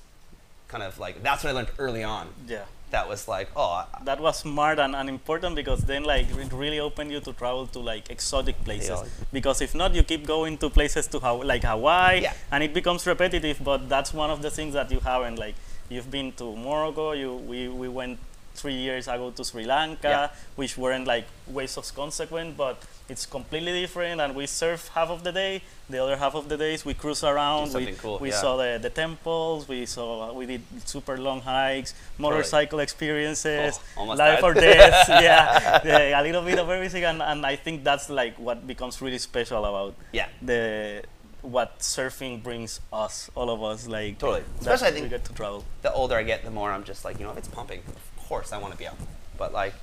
kind 0.68 0.84
of 0.84 1.00
like. 1.00 1.24
That's 1.24 1.44
what 1.44 1.52
I 1.52 1.54
learned 1.54 1.70
early 1.78 2.04
on. 2.04 2.30
yeah. 2.48 2.64
That 2.92 3.08
was 3.08 3.28
like, 3.28 3.50
oh, 3.56 3.86
that 4.04 4.20
was 4.20 4.40
smart 4.40 4.80
and, 4.80 4.96
and 4.96 5.08
important 5.10 5.56
because 5.56 5.82
then 5.84 6.04
like 6.04 6.28
it 6.32 6.52
really 6.52 6.80
opened 6.80 7.12
you 7.12 7.20
to 7.22 7.34
travel 7.34 7.68
to 7.68 7.80
like 7.80 8.10
exotic 8.10 8.64
places 8.64 8.90
Yeah. 9.04 9.06
because 9.32 9.62
if 9.62 9.76
not 9.76 9.94
you 9.94 10.02
keep 10.04 10.26
going 10.26 10.58
to 10.58 10.70
places 10.72 11.06
to 11.08 11.20
how 11.20 11.44
like 11.44 11.64
hawaii 11.64 12.22
Yeah. 12.24 12.34
and 12.52 12.64
it 12.64 12.74
becomes 12.74 13.06
repetitive 13.06 13.60
but 13.64 13.88
that's 13.90 14.12
one 14.14 14.32
of 14.32 14.42
the 14.42 14.50
things 14.50 14.74
that 14.74 14.90
you 14.92 15.00
haven't 15.02 15.38
like 15.38 15.56
you've 15.90 16.10
been 16.10 16.32
to 16.34 16.56
morocco 16.56 17.12
you 17.12 17.36
we, 17.36 17.68
we 17.68 17.88
went 17.88 18.18
three 18.60 18.74
years 18.88 19.08
ago 19.08 19.32
to 19.38 19.44
sri 19.44 19.64
lanka 19.66 20.08
Yeah. 20.10 20.28
which 20.60 20.74
weren't 20.78 21.08
like 21.14 21.26
ways 21.48 21.78
of 21.78 21.86
consequent 21.96 22.58
but 22.64 22.78
it's 23.14 23.26
completely 23.26 23.74
different 23.82 24.22
and 24.22 24.36
we 24.40 24.46
surf 24.46 24.82
half 24.94 25.10
of 25.10 25.24
the 25.24 25.32
day 25.32 25.54
the 25.90 25.98
other 26.04 26.18
half 26.24 26.36
of 26.36 26.46
the 26.52 26.58
days 26.58 26.80
we 26.86 26.94
cruise 26.94 27.24
around 27.24 27.74
we, 27.74 27.94
cool, 27.94 28.20
we 28.20 28.30
yeah. 28.30 28.42
saw 28.44 28.52
the, 28.58 28.78
the 28.82 28.90
temples 29.04 29.68
we 29.68 29.86
saw 29.86 30.32
we 30.40 30.46
did 30.46 30.62
super 30.86 31.18
long 31.18 31.42
hikes 31.42 31.94
motorcycle 32.20 32.80
experiences 32.80 33.80
Oh, 33.98 34.04
life 34.04 34.42
died. 34.42 34.44
or 34.44 34.54
death 34.70 35.10
yeah, 35.10 35.82
yeah 35.86 36.22
a 36.22 36.24
little 36.24 36.44
bit 36.44 36.60
of 36.60 36.70
everything 36.70 37.04
and, 37.06 37.22
and 37.22 37.46
i 37.46 37.56
think 37.56 37.84
that's 37.84 38.10
like 38.10 38.38
what 38.38 38.68
becomes 38.68 39.02
really 39.02 39.18
special 39.18 39.66
about 39.66 39.96
yeah. 40.12 40.28
the 40.42 41.02
what 41.42 41.80
surfing 41.80 42.44
brings 42.44 42.82
us 42.92 43.32
all 43.34 43.50
of 43.50 43.64
us 43.64 43.88
like 43.88 44.18
Totally. 44.20 44.44
Especially 44.60 44.88
I 44.90 44.92
think 44.92 45.04
we 45.04 45.10
get 45.10 45.24
to 45.24 45.34
travel 45.34 45.64
the 45.84 45.92
older 45.94 46.16
I 46.18 46.24
get, 46.24 46.44
the 46.44 46.52
more 46.52 46.70
I'm 46.70 46.84
just 46.84 47.06
like, 47.06 47.18
you 47.18 47.26
know, 47.26 47.32
it's 47.38 47.48
pumping, 47.48 47.82
course 48.30 48.50
I 48.56 48.58
want 48.64 48.72
to 48.76 48.80
be 48.84 48.88
out. 48.92 48.98
But 49.38 49.50
like, 49.62 49.74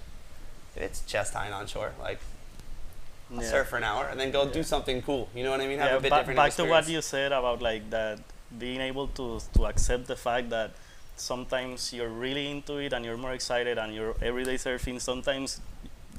it's 0.84 0.98
chest 1.12 1.34
high 1.34 1.46
and 1.46 1.54
on 1.54 1.66
shore, 1.66 1.92
like, 2.08 2.20
I'll 3.34 3.42
Yeah. 3.42 3.50
surf 3.50 3.66
for 3.70 3.76
an 3.82 3.86
hour 3.90 4.04
and 4.10 4.16
then 4.20 4.30
go 4.30 4.42
do 4.58 4.62
something 4.62 4.98
cool. 5.02 5.28
You 5.34 5.42
know 5.44 5.50
what 5.54 5.60
I 5.60 5.66
mean? 5.66 5.78
Have 5.80 5.90
yeah, 5.90 5.96
a 5.96 6.00
bit 6.00 6.10
ba- 6.10 6.18
different 6.18 6.36
back 6.42 6.52
to 6.60 6.64
what 6.64 6.84
you 6.94 7.00
said 7.02 7.32
about 7.40 7.58
like 7.70 7.84
that 7.96 8.18
being 8.64 8.80
able 8.90 9.06
to 9.18 9.26
to 9.54 9.60
accept 9.70 10.04
the 10.12 10.18
fact 10.26 10.46
that 10.56 10.70
sometimes 11.16 11.92
you're 11.96 12.14
really 12.26 12.44
into 12.54 12.74
it 12.86 12.92
and 12.94 13.04
you're 13.06 13.16
more 13.26 13.34
excited 13.40 13.76
and 13.82 13.88
you're 13.96 14.14
everyday 14.30 14.56
surfing 14.66 14.98
sometimes 15.00 15.48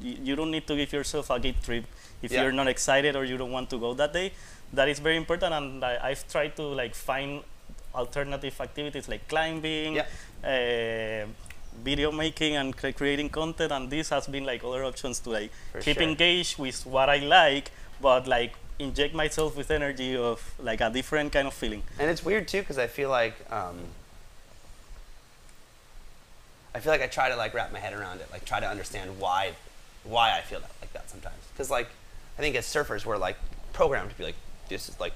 y- 0.01 0.17
you 0.27 0.35
don't 0.39 0.51
need 0.57 0.65
to 0.71 0.75
give 0.81 0.91
yourself 0.97 1.29
a 1.29 1.39
guilt 1.45 1.59
trip 1.67 1.85
if 2.25 2.29
Yeah. 2.31 2.41
you're 2.41 2.57
not 2.61 2.67
excited 2.75 3.15
or 3.19 3.23
you 3.31 3.37
don't 3.41 3.53
want 3.57 3.69
to 3.69 3.77
go 3.85 3.93
that 4.01 4.11
day 4.19 4.27
that 4.73 4.87
is 4.93 4.99
very 5.07 5.17
important 5.23 5.51
and 5.59 5.67
I, 5.91 5.93
i've 6.09 6.23
tried 6.33 6.53
to 6.59 6.63
like 6.81 6.93
find 7.09 7.29
alternative 8.01 8.55
activities 8.67 9.05
like 9.13 9.23
climbing 9.33 9.91
Yeah. 10.01 10.07
uh, 10.53 11.23
video 11.83 12.11
making 12.11 12.55
and 12.55 12.75
cre- 12.75 12.89
creating 12.91 13.29
content 13.29 13.71
and 13.71 13.89
this 13.89 14.09
has 14.09 14.27
been 14.27 14.43
like 14.45 14.63
other 14.63 14.83
options 14.83 15.19
to 15.19 15.29
like 15.29 15.51
For 15.71 15.81
keep 15.81 15.97
sure. 15.97 16.03
engaged 16.03 16.57
with 16.57 16.85
what 16.85 17.09
i 17.09 17.17
like 17.17 17.71
but 18.01 18.27
like 18.27 18.53
inject 18.79 19.13
myself 19.15 19.55
with 19.57 19.71
energy 19.71 20.15
of 20.15 20.53
like 20.59 20.81
a 20.81 20.89
different 20.89 21.31
kind 21.33 21.47
of 21.47 21.53
feeling 21.53 21.83
And 21.99 22.09
it's 22.09 22.23
weird 22.23 22.47
too 22.47 22.59
because 22.61 22.77
I 22.77 22.85
feel 22.87 23.09
like 23.09 23.33
um, 23.51 23.77
I 26.75 26.79
feel 26.79 26.91
like 26.91 27.01
I 27.01 27.07
try 27.07 27.29
to 27.29 27.35
like 27.35 27.53
wrap 27.53 27.71
my 27.73 27.79
head 27.79 27.93
around 27.93 28.21
it, 28.21 28.27
like 28.31 28.45
try 28.45 28.59
to 28.59 28.67
understand 28.67 29.19
why 29.19 29.53
why 30.03 30.37
I 30.37 30.41
feel 30.41 30.59
that 30.59 30.69
like 30.79 30.93
that 30.93 31.09
sometimes. 31.09 31.41
Because 31.53 31.71
like 31.71 31.87
I 32.37 32.41
think 32.41 32.55
as 32.55 32.65
surfers 32.65 33.03
we're 33.05 33.17
like 33.17 33.37
programmed 33.73 34.11
to 34.11 34.17
be 34.17 34.23
like 34.25 34.35
this 34.69 34.89
is 34.89 34.99
like 34.99 35.13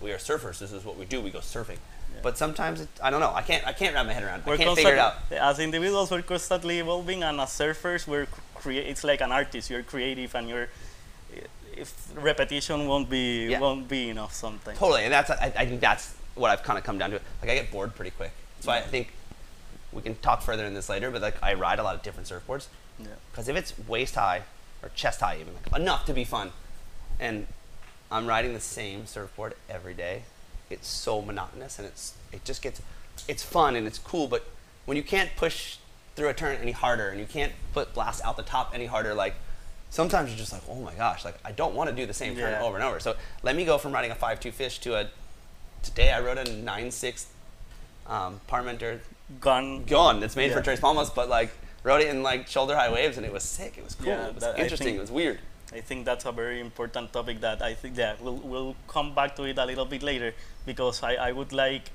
we 0.00 0.10
are 0.12 0.16
surfers. 0.18 0.58
This 0.58 0.72
is 0.72 0.84
what 0.84 0.96
we 0.96 1.04
do. 1.04 1.20
We 1.20 1.30
go 1.30 1.40
surfing. 1.40 1.78
But 2.22 2.38
sometimes 2.38 2.80
it, 2.80 2.88
I 3.02 3.10
don't 3.10 3.20
know. 3.20 3.32
I 3.34 3.42
can't 3.42 3.66
I 3.66 3.72
can't 3.72 3.94
wrap 3.94 4.06
my 4.06 4.12
head 4.12 4.22
around. 4.24 4.40
it. 4.46 4.48
I 4.48 4.56
can't 4.56 4.76
figure 4.76 4.92
it 4.94 4.98
out. 4.98 5.14
As 5.30 5.58
individuals, 5.58 6.10
we're 6.10 6.22
constantly 6.22 6.78
evolving, 6.80 7.22
and 7.22 7.40
as 7.40 7.50
surfers, 7.50 8.06
we're 8.06 8.26
crea- 8.54 8.78
It's 8.92 9.04
like 9.04 9.20
an 9.20 9.32
artist. 9.32 9.70
You're 9.70 9.82
creative, 9.82 10.34
and 10.34 10.48
you're. 10.48 10.68
If 11.76 11.92
repetition 12.16 12.86
won't 12.88 13.10
be 13.10 13.48
Yeah. 13.50 13.60
won't 13.60 13.86
be 13.88 14.08
enough 14.10 14.32
sometimes. 14.32 14.78
Totally, 14.78 15.04
and 15.04 15.12
that's 15.12 15.30
I, 15.30 15.52
I 15.58 15.66
think 15.66 15.80
that's 15.80 16.14
what 16.34 16.50
I've 16.50 16.62
kind 16.62 16.78
of 16.78 16.84
come 16.84 16.96
down 16.98 17.10
to. 17.10 17.20
Like 17.42 17.50
I 17.50 17.54
get 17.54 17.70
bored 17.70 17.94
pretty 17.94 18.12
quick. 18.12 18.32
So 18.60 18.70
I 18.72 18.80
think 18.80 19.12
we 19.92 20.00
can 20.02 20.14
talk 20.16 20.40
further 20.42 20.64
in 20.64 20.72
this 20.74 20.88
later. 20.88 21.10
But 21.10 21.20
like 21.22 21.36
I 21.42 21.52
ride 21.54 21.78
a 21.78 21.82
lot 21.82 21.94
of 21.94 22.02
different 22.02 22.28
surfboards. 22.28 22.68
Yeah. 22.98 23.08
Because 23.30 23.48
if 23.48 23.56
it's 23.56 23.74
waist 23.86 24.14
high 24.14 24.42
or 24.82 24.88
chest 24.94 25.20
high, 25.20 25.36
even 25.38 25.52
like 25.54 25.78
enough 25.78 26.06
to 26.06 26.14
be 26.14 26.24
fun, 26.24 26.52
and 27.20 27.46
I'm 28.10 28.26
riding 28.26 28.54
the 28.54 28.60
same 28.60 29.04
surfboard 29.06 29.54
every 29.68 29.92
day, 29.92 30.22
it's 30.70 30.88
so 30.88 31.22
monotonous 31.22 31.78
and 31.78 31.86
it's 31.86 32.14
it 32.32 32.44
just 32.44 32.62
gets 32.62 32.80
it's 33.28 33.42
fun 33.42 33.76
and 33.76 33.86
it's 33.86 33.98
cool. 33.98 34.26
But 34.28 34.44
when 34.84 34.96
you 34.96 35.02
can't 35.02 35.30
push 35.36 35.76
through 36.14 36.28
a 36.28 36.34
turn 36.34 36.56
any 36.60 36.72
harder 36.72 37.08
and 37.08 37.20
you 37.20 37.26
can't 37.26 37.52
put 37.72 37.92
blast 37.94 38.24
out 38.24 38.36
the 38.36 38.42
top 38.42 38.72
any 38.74 38.86
harder, 38.86 39.14
like 39.14 39.34
sometimes 39.90 40.30
you're 40.30 40.38
just 40.38 40.52
like, 40.52 40.62
oh 40.68 40.76
my 40.80 40.94
gosh, 40.94 41.24
like 41.24 41.38
I 41.44 41.52
don't 41.52 41.74
want 41.74 41.90
to 41.90 41.96
do 41.96 42.06
the 42.06 42.14
same 42.14 42.34
turn 42.36 42.52
Yeah. 42.52 42.62
over 42.62 42.76
and 42.76 42.84
over. 42.84 43.00
So 43.00 43.16
let 43.42 43.54
me 43.56 43.64
go 43.64 43.78
from 43.78 43.92
riding 43.92 44.10
a 44.10 44.14
five 44.14 44.40
two 44.40 44.52
fish 44.52 44.78
to 44.80 44.94
a 44.96 45.08
today 45.82 46.10
I 46.12 46.20
rode 46.20 46.38
a 46.38 46.52
nine 46.56 46.90
six 46.90 47.26
um, 48.06 48.40
Parmenter 48.48 49.00
gun 49.40 49.84
gun 49.84 50.20
that's 50.20 50.36
made 50.36 50.52
for 50.52 50.58
Yeah. 50.58 50.64
Tres 50.64 50.80
Palmas, 50.80 51.10
but 51.10 51.28
like 51.28 51.50
rode 51.82 52.02
it 52.02 52.08
in 52.08 52.22
like 52.22 52.48
shoulder 52.48 52.74
high 52.76 52.92
waves, 52.92 53.16
and 53.16 53.24
it 53.26 53.32
was 53.32 53.42
sick. 53.44 53.74
It 53.78 53.84
was 53.84 53.94
cool. 53.94 54.08
Yeah, 54.08 54.26
it 54.28 54.34
was 54.34 54.44
interesting. 54.56 54.96
it 54.96 55.00
was 55.00 55.10
weird. 55.10 55.38
I 55.76 55.82
think 55.82 56.06
that's 56.06 56.24
a 56.24 56.32
very 56.32 56.58
important 56.60 57.12
topic 57.12 57.40
that 57.42 57.60
I 57.60 57.74
think 57.74 57.96
that 57.96 58.22
we'll, 58.22 58.40
we'll 58.50 58.76
come 58.88 59.14
back 59.14 59.36
to 59.36 59.44
it 59.44 59.58
a 59.58 59.64
little 59.66 59.84
bit 59.84 60.02
later 60.02 60.32
because 60.64 61.02
I, 61.02 61.16
I 61.16 61.32
would 61.32 61.52
like 61.52 61.90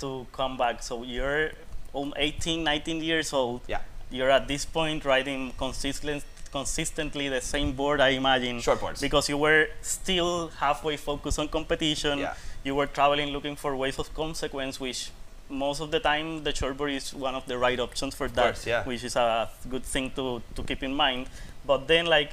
to 0.00 0.26
come 0.32 0.58
back. 0.58 0.82
So 0.82 1.02
you're 1.02 1.52
um, 1.94 2.12
18, 2.14 2.62
19 2.62 3.02
years 3.02 3.32
old. 3.32 3.62
Yeah. 3.66 3.80
You're 4.10 4.30
at 4.30 4.48
this 4.48 4.66
point 4.66 5.06
riding 5.06 5.52
consistent, 5.56 6.24
consistently 6.52 7.30
the 7.30 7.40
same 7.40 7.72
board, 7.72 8.02
I 8.02 8.10
imagine. 8.10 8.58
Shortboards. 8.58 9.00
Because 9.00 9.30
you 9.30 9.38
were 9.38 9.68
still 9.80 10.48
halfway 10.48 10.98
focused 10.98 11.38
on 11.38 11.48
competition. 11.48 12.18
Yeah. 12.18 12.34
You 12.64 12.74
were 12.74 12.86
traveling 12.86 13.30
looking 13.30 13.56
for 13.56 13.74
ways 13.74 13.98
of 13.98 14.12
consequence, 14.12 14.78
which 14.78 15.10
most 15.48 15.80
of 15.80 15.90
the 15.90 16.00
time 16.00 16.44
the 16.44 16.54
short 16.54 16.76
shortboard 16.76 16.94
is 16.94 17.14
one 17.14 17.34
of 17.34 17.46
the 17.46 17.56
right 17.56 17.80
options 17.80 18.14
for 18.14 18.28
that, 18.28 18.54
course, 18.54 18.66
yeah. 18.66 18.84
which 18.84 19.02
is 19.02 19.16
a 19.16 19.48
good 19.70 19.84
thing 19.84 20.10
to, 20.16 20.42
to 20.54 20.62
keep 20.62 20.82
in 20.82 20.94
mind. 20.94 21.28
But 21.64 21.88
then, 21.88 22.06
like, 22.06 22.32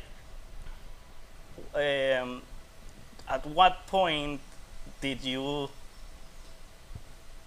um, 1.75 2.41
at 3.29 3.45
what 3.45 3.85
point 3.87 4.39
did 5.01 5.21
you 5.23 5.69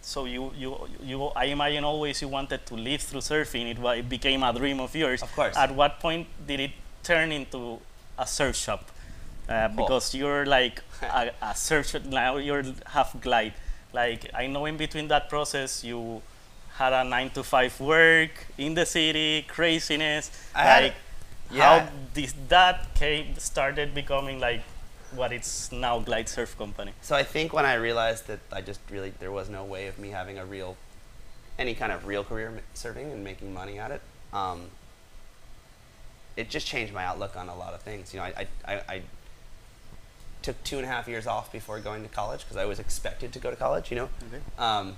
so 0.00 0.24
you, 0.24 0.50
you 0.56 0.76
you 1.02 1.24
I 1.36 1.44
imagine 1.46 1.84
always 1.84 2.20
you 2.22 2.28
wanted 2.28 2.66
to 2.66 2.74
live 2.74 3.00
through 3.02 3.20
surfing 3.20 3.70
it, 3.70 3.78
it 3.98 4.08
became 4.08 4.42
a 4.42 4.52
dream 4.52 4.80
of 4.80 4.94
yours 4.96 5.22
Of 5.22 5.32
course. 5.34 5.56
at 5.56 5.72
what 5.74 6.00
point 6.00 6.26
did 6.46 6.60
it 6.60 6.72
turn 7.02 7.30
into 7.32 7.78
a 8.18 8.26
surf 8.26 8.56
shop 8.56 8.88
Oh. 9.48 9.54
uh, 9.54 9.68
because 9.68 10.14
you're 10.14 10.46
like 10.46 10.82
a, 11.02 11.30
a 11.42 11.54
surf 11.56 11.88
shop 11.90 12.04
now 12.04 12.36
you're 12.36 12.62
half 12.86 13.20
glide 13.20 13.54
like 13.92 14.30
I 14.34 14.46
know 14.46 14.66
in 14.66 14.76
between 14.76 15.08
that 15.08 15.28
process 15.28 15.82
you 15.84 16.22
had 16.76 16.92
a 16.92 17.02
nine 17.04 17.30
to 17.30 17.42
five 17.42 17.78
work 17.80 18.30
in 18.56 18.74
the 18.74 18.86
city 18.86 19.42
craziness 19.48 20.30
I 20.54 20.62
had- 20.62 20.82
like 20.84 20.94
Yeah. 21.52 21.80
how 21.80 21.88
this 22.14 22.34
that 22.48 22.94
came 22.94 23.36
started 23.38 23.94
becoming 23.94 24.40
like 24.40 24.62
what 25.14 25.32
it's 25.32 25.70
now 25.70 25.98
Glide 25.98 26.28
Surf 26.28 26.56
Company. 26.56 26.92
So 27.02 27.14
I 27.14 27.22
think 27.22 27.52
when 27.52 27.66
I 27.66 27.74
realized 27.74 28.26
that 28.26 28.40
I 28.50 28.60
just 28.60 28.80
really 28.90 29.12
there 29.20 29.32
was 29.32 29.48
no 29.48 29.64
way 29.64 29.86
of 29.86 29.98
me 29.98 30.10
having 30.10 30.38
a 30.38 30.44
real, 30.44 30.76
any 31.58 31.74
kind 31.74 31.92
of 31.92 32.06
real 32.06 32.24
career 32.24 32.60
surfing 32.74 33.12
and 33.12 33.22
making 33.22 33.52
money 33.52 33.78
at 33.78 33.90
it, 33.90 34.00
um, 34.32 34.70
it 36.36 36.48
just 36.48 36.66
changed 36.66 36.94
my 36.94 37.04
outlook 37.04 37.36
on 37.36 37.48
a 37.48 37.54
lot 37.54 37.74
of 37.74 37.82
things. 37.82 38.14
You 38.14 38.20
know, 38.20 38.26
I, 38.26 38.46
I, 38.66 38.74
I, 38.88 39.02
took 40.40 40.60
two 40.64 40.76
and 40.76 40.84
a 40.84 40.88
half 40.88 41.06
years 41.06 41.24
off 41.28 41.52
before 41.52 41.78
going 41.78 42.02
to 42.02 42.08
college 42.08 42.40
because 42.40 42.56
I 42.56 42.64
was 42.64 42.80
expected 42.80 43.32
to 43.32 43.38
go 43.38 43.48
to 43.50 43.54
college. 43.54 43.92
You 43.92 43.96
know, 43.96 44.08
um, 44.58 44.96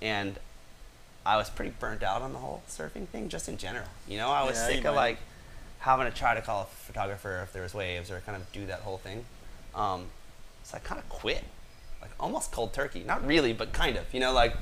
and 0.00 0.38
I 1.26 1.36
was 1.38 1.50
pretty 1.50 1.72
burnt 1.80 2.02
out 2.02 2.22
on 2.22 2.32
the 2.32 2.38
whole 2.38 2.62
surfing 2.68 3.08
thing, 3.08 3.28
just 3.28 3.48
in 3.48 3.56
general. 3.56 3.86
You 4.06 4.18
know, 4.18 4.28
I 4.28 4.44
was 4.44 4.56
Yeah, 4.56 4.66
sick 4.66 4.84
of 4.84 4.94
like 4.94 5.18
having 5.80 6.06
to 6.10 6.16
try 6.16 6.34
to 6.34 6.40
call 6.40 6.62
a 6.62 6.66
photographer 6.66 7.40
if 7.42 7.52
there 7.52 7.62
was 7.62 7.74
waves 7.74 8.10
or 8.10 8.20
kind 8.20 8.36
of 8.36 8.50
do 8.52 8.66
that 8.66 8.80
whole 8.80 8.98
thing. 8.98 9.24
Um, 9.74 10.06
so 10.62 10.76
I 10.76 10.80
kind 10.80 10.98
of 10.98 11.08
quit, 11.08 11.44
like 12.00 12.10
almost 12.18 12.52
cold 12.52 12.72
turkey. 12.72 13.02
Not 13.04 13.26
really, 13.26 13.52
but 13.52 13.72
kind 13.72 13.96
of. 13.96 14.12
You 14.14 14.20
know, 14.20 14.32
like 14.32 14.54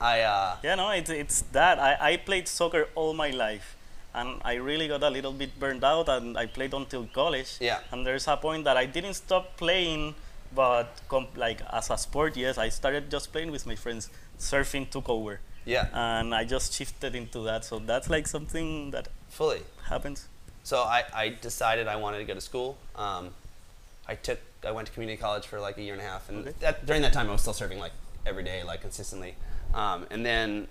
I. 0.00 0.20
Uh, 0.20 0.56
Yeah, 0.62 0.76
no, 0.76 0.90
it's, 0.90 1.10
it's 1.10 1.42
that. 1.52 1.78
I, 1.78 2.12
I 2.12 2.16
played 2.16 2.48
soccer 2.48 2.88
all 2.94 3.14
my 3.14 3.30
life. 3.30 3.76
And 4.14 4.42
I 4.44 4.54
really 4.56 4.88
got 4.88 5.02
a 5.02 5.08
little 5.08 5.32
bit 5.32 5.58
burned 5.58 5.82
out, 5.82 6.08
and 6.10 6.36
I 6.36 6.44
played 6.44 6.74
until 6.74 7.06
college. 7.06 7.56
Yeah. 7.60 7.80
And 7.90 8.06
there's 8.06 8.28
a 8.28 8.36
point 8.36 8.64
that 8.64 8.76
I 8.76 8.84
didn't 8.84 9.14
stop 9.14 9.56
playing, 9.56 10.14
but 10.54 11.00
like 11.34 11.62
as 11.72 11.88
a 11.88 11.96
sport, 11.96 12.36
yes, 12.36 12.58
I 12.58 12.68
started 12.68 13.10
just 13.10 13.32
playing 13.32 13.50
with 13.50 13.66
my 13.66 13.74
friends. 13.74 14.10
Surfing 14.38 14.90
took 14.90 15.08
over, 15.08 15.40
yeah, 15.64 15.86
and 15.94 16.34
I 16.34 16.44
just 16.44 16.74
shifted 16.74 17.14
into 17.14 17.40
that. 17.44 17.64
So 17.64 17.78
that's 17.78 18.10
like 18.10 18.26
something 18.26 18.90
that 18.90 19.08
fully. 19.30 19.62
happens. 19.88 20.28
So 20.64 20.78
I, 20.82 21.04
I 21.14 21.28
decided 21.30 21.88
I 21.88 21.96
wanted 21.96 22.18
to 22.18 22.24
go 22.24 22.34
to 22.34 22.40
school. 22.40 22.76
Um, 22.96 23.30
I 24.06 24.14
took 24.14 24.38
I 24.64 24.70
went 24.70 24.86
to 24.86 24.92
community 24.94 25.20
college 25.20 25.46
for 25.46 25.58
like 25.60 25.76
a 25.78 25.82
year 25.82 25.92
and 25.94 26.02
a 26.02 26.04
half, 26.06 26.28
and 26.28 26.38
Okay. 26.46 26.54
that, 26.60 26.86
during 26.86 27.02
that 27.02 27.12
time 27.12 27.28
I 27.28 27.32
was 27.32 27.40
still 27.40 27.52
serving 27.52 27.78
like 27.80 27.92
every 28.24 28.44
day, 28.44 28.62
like 28.62 28.80
consistently. 28.80 29.34
Um, 29.74 30.06
and 30.10 30.24
then 30.24 30.68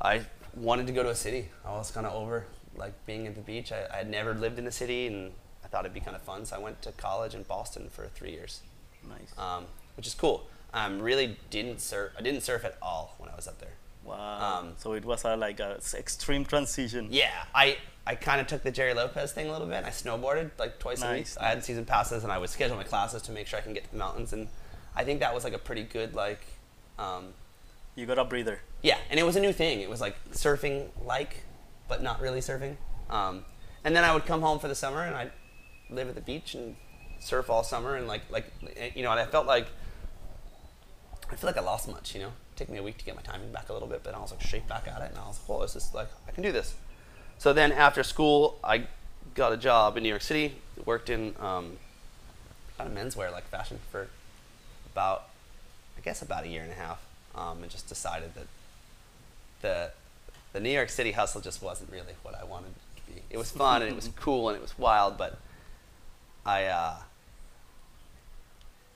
I 0.00 0.22
wanted 0.54 0.86
to 0.86 0.92
go 0.92 1.02
to 1.02 1.10
a 1.10 1.14
city. 1.14 1.48
I 1.64 1.70
was 1.72 1.90
kind 1.90 2.06
of 2.06 2.12
over 2.14 2.44
like 2.76 2.92
being 3.06 3.26
at 3.26 3.34
the 3.34 3.40
beach. 3.40 3.72
I, 3.72 3.86
I 3.92 3.96
had 3.98 4.10
never 4.10 4.34
lived 4.34 4.58
in 4.58 4.66
a 4.68 4.70
city, 4.72 5.08
and 5.08 5.32
I 5.64 5.68
thought 5.68 5.84
it'd 5.84 5.94
be 5.94 6.00
kind 6.00 6.14
of 6.14 6.22
fun. 6.22 6.44
So 6.46 6.54
I 6.56 6.58
went 6.60 6.80
to 6.82 6.92
college 6.92 7.34
in 7.34 7.42
Boston 7.42 7.88
for 7.90 8.06
three 8.06 8.30
years, 8.30 8.60
Nice. 9.08 9.36
um, 9.36 9.64
which 9.96 10.06
is 10.06 10.14
cool. 10.14 10.46
Um, 10.72 11.00
really 11.00 11.36
didn't 11.50 11.80
surf. 11.80 12.12
I 12.16 12.22
didn't 12.22 12.42
surf 12.42 12.64
at 12.64 12.76
all 12.80 13.14
when 13.18 13.30
I 13.30 13.34
was 13.34 13.48
up 13.48 13.58
there. 13.58 13.72
wow. 14.04 14.58
um, 14.60 14.72
so 14.78 14.92
it 14.92 15.04
was 15.04 15.24
a, 15.24 15.36
like 15.36 15.58
a 15.60 15.80
extreme 15.94 16.44
transition. 16.44 17.08
Yeah, 17.10 17.30
I, 17.54 17.78
I 18.08 18.14
kind 18.14 18.40
of 18.40 18.46
took 18.46 18.62
the 18.62 18.70
Gerry 18.70 18.94
Lopez 18.94 19.32
thing 19.32 19.48
a 19.48 19.52
little 19.52 19.66
bit. 19.66 19.84
I 19.84 19.90
snowboarded 19.90 20.52
like 20.58 20.78
twice 20.78 21.02
a 21.02 21.08
week. 21.12 21.18
Nice, 21.18 21.36
I 21.36 21.48
had 21.48 21.62
season 21.62 21.84
passes, 21.84 22.24
and 22.24 22.32
I 22.32 22.38
would 22.38 22.48
schedule 22.48 22.76
my 22.76 22.82
classes 22.84 23.20
to 23.22 23.32
make 23.32 23.46
sure 23.46 23.58
I 23.58 23.62
can 23.62 23.74
get 23.74 23.84
to 23.84 23.90
the 23.90 23.98
mountains. 23.98 24.32
And 24.32 24.48
I 24.96 25.04
think 25.04 25.20
that 25.20 25.34
was 25.34 25.44
like 25.44 25.52
a 25.52 25.58
pretty 25.58 25.82
good 25.82 26.14
like, 26.14 26.40
um, 26.98 27.34
You 27.96 28.06
got 28.06 28.18
a 28.18 28.24
breather. 28.24 28.60
yeah. 28.82 28.96
And 29.10 29.20
it 29.20 29.24
was 29.24 29.36
a 29.36 29.40
new 29.40 29.52
thing. 29.52 29.82
It 29.82 29.90
was 29.90 30.00
like 30.00 30.16
surfing 30.32 30.88
like, 31.04 31.44
but 31.86 32.02
not 32.02 32.20
really 32.22 32.40
surfing. 32.40 32.76
Um, 33.10 33.44
and 33.84 33.94
then 33.94 34.04
I 34.04 34.14
would 34.14 34.24
come 34.24 34.40
home 34.40 34.58
for 34.58 34.68
the 34.68 34.74
summer, 34.74 35.02
and 35.02 35.14
I'd 35.14 35.32
live 35.90 36.08
at 36.08 36.14
the 36.14 36.22
beach 36.22 36.54
and 36.54 36.76
surf 37.20 37.50
all 37.50 37.62
summer. 37.62 37.94
And 37.94 38.08
like 38.08 38.22
like 38.30 38.46
you 38.96 39.02
know, 39.02 39.10
and 39.10 39.20
I 39.20 39.26
felt 39.26 39.46
like 39.46 39.66
I 41.30 41.36
feel 41.36 41.48
like 41.48 41.58
I 41.58 41.62
lost 41.62 41.88
much. 41.88 42.14
You 42.14 42.22
know, 42.22 42.28
it 42.52 42.56
took 42.56 42.70
me 42.70 42.78
a 42.78 42.82
week 42.82 42.96
to 42.98 43.04
get 43.04 43.16
my 43.16 43.22
timing 43.22 43.52
back 43.52 43.68
a 43.68 43.74
little 43.74 43.88
bit, 43.88 44.02
but 44.02 44.14
I 44.14 44.18
was 44.18 44.30
like 44.30 44.40
straight 44.42 44.66
back 44.66 44.88
at 44.88 45.02
it, 45.02 45.10
and 45.10 45.18
I 45.18 45.26
was 45.26 45.38
like, 45.46 45.58
oh, 45.58 45.60
this 45.62 45.76
is 45.76 45.92
like 45.94 46.08
I 46.26 46.30
can 46.30 46.42
do 46.42 46.52
this. 46.52 46.74
So 47.38 47.52
then 47.52 47.72
after 47.72 48.02
school, 48.02 48.58
I 48.64 48.84
got 49.34 49.52
a 49.52 49.56
job 49.56 49.96
in 49.96 50.02
New 50.02 50.08
York 50.08 50.22
City. 50.22 50.56
Worked 50.84 51.10
in 51.10 51.34
um, 51.40 51.76
kind 52.76 52.90
of 52.90 52.96
menswear, 52.96 53.32
like 53.32 53.44
fashion, 53.48 53.78
for 53.90 54.08
about 54.92 55.24
I 55.96 56.00
guess 56.00 56.22
about 56.22 56.44
a 56.44 56.48
year 56.48 56.62
and 56.62 56.72
a 56.72 56.74
half, 56.74 57.00
um, 57.34 57.62
and 57.62 57.70
just 57.70 57.88
decided 57.88 58.34
that 58.34 58.46
the 59.62 59.90
the 60.52 60.60
New 60.60 60.70
York 60.70 60.88
City 60.88 61.12
hustle 61.12 61.40
just 61.40 61.62
wasn't 61.62 61.90
really 61.90 62.14
what 62.22 62.34
I 62.34 62.44
wanted 62.44 62.70
it 62.70 63.00
to 63.00 63.12
be. 63.12 63.22
It 63.30 63.38
was 63.38 63.50
fun 63.50 63.82
and 63.82 63.90
it 63.90 63.94
was 63.94 64.08
cool 64.16 64.48
and 64.48 64.56
it 64.56 64.62
was 64.62 64.76
wild, 64.78 65.18
but 65.18 65.38
I 66.44 66.64
uh, 66.64 66.96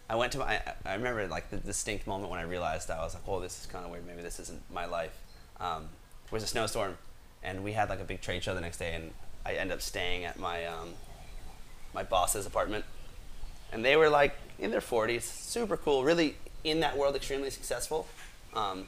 I 0.08 0.16
went 0.16 0.32
to 0.32 0.38
my 0.38 0.60
I 0.84 0.94
remember 0.94 1.26
like 1.28 1.50
the 1.50 1.58
distinct 1.58 2.06
moment 2.06 2.30
when 2.30 2.40
I 2.40 2.44
realized 2.44 2.90
I 2.90 3.02
was 3.02 3.14
like, 3.14 3.22
oh, 3.26 3.40
this 3.40 3.60
is 3.60 3.66
kind 3.66 3.84
of 3.84 3.90
weird. 3.90 4.06
Maybe 4.06 4.22
this 4.22 4.40
isn't 4.40 4.62
my 4.72 4.86
life. 4.86 5.16
Um, 5.60 5.88
there 6.24 6.36
was 6.36 6.42
a 6.42 6.46
snowstorm, 6.46 6.96
and 7.42 7.64
we 7.64 7.72
had 7.72 7.88
like 7.88 8.00
a 8.00 8.04
big 8.04 8.20
trade 8.20 8.42
show 8.42 8.54
the 8.54 8.60
next 8.60 8.78
day, 8.78 8.94
and 8.94 9.12
I 9.44 9.54
ended 9.54 9.74
up 9.74 9.82
staying 9.82 10.24
at 10.24 10.38
my 10.38 10.64
um, 10.66 10.90
my 11.94 12.02
boss's 12.02 12.46
apartment, 12.46 12.84
and 13.72 13.84
they 13.84 13.96
were 13.96 14.08
like 14.08 14.36
in 14.58 14.70
their 14.70 14.80
40s, 14.80 15.22
super 15.22 15.76
cool, 15.76 16.04
really 16.04 16.36
in 16.64 16.80
that 16.80 16.96
world, 16.96 17.16
extremely 17.16 17.50
successful. 17.50 18.06
Um, 18.54 18.86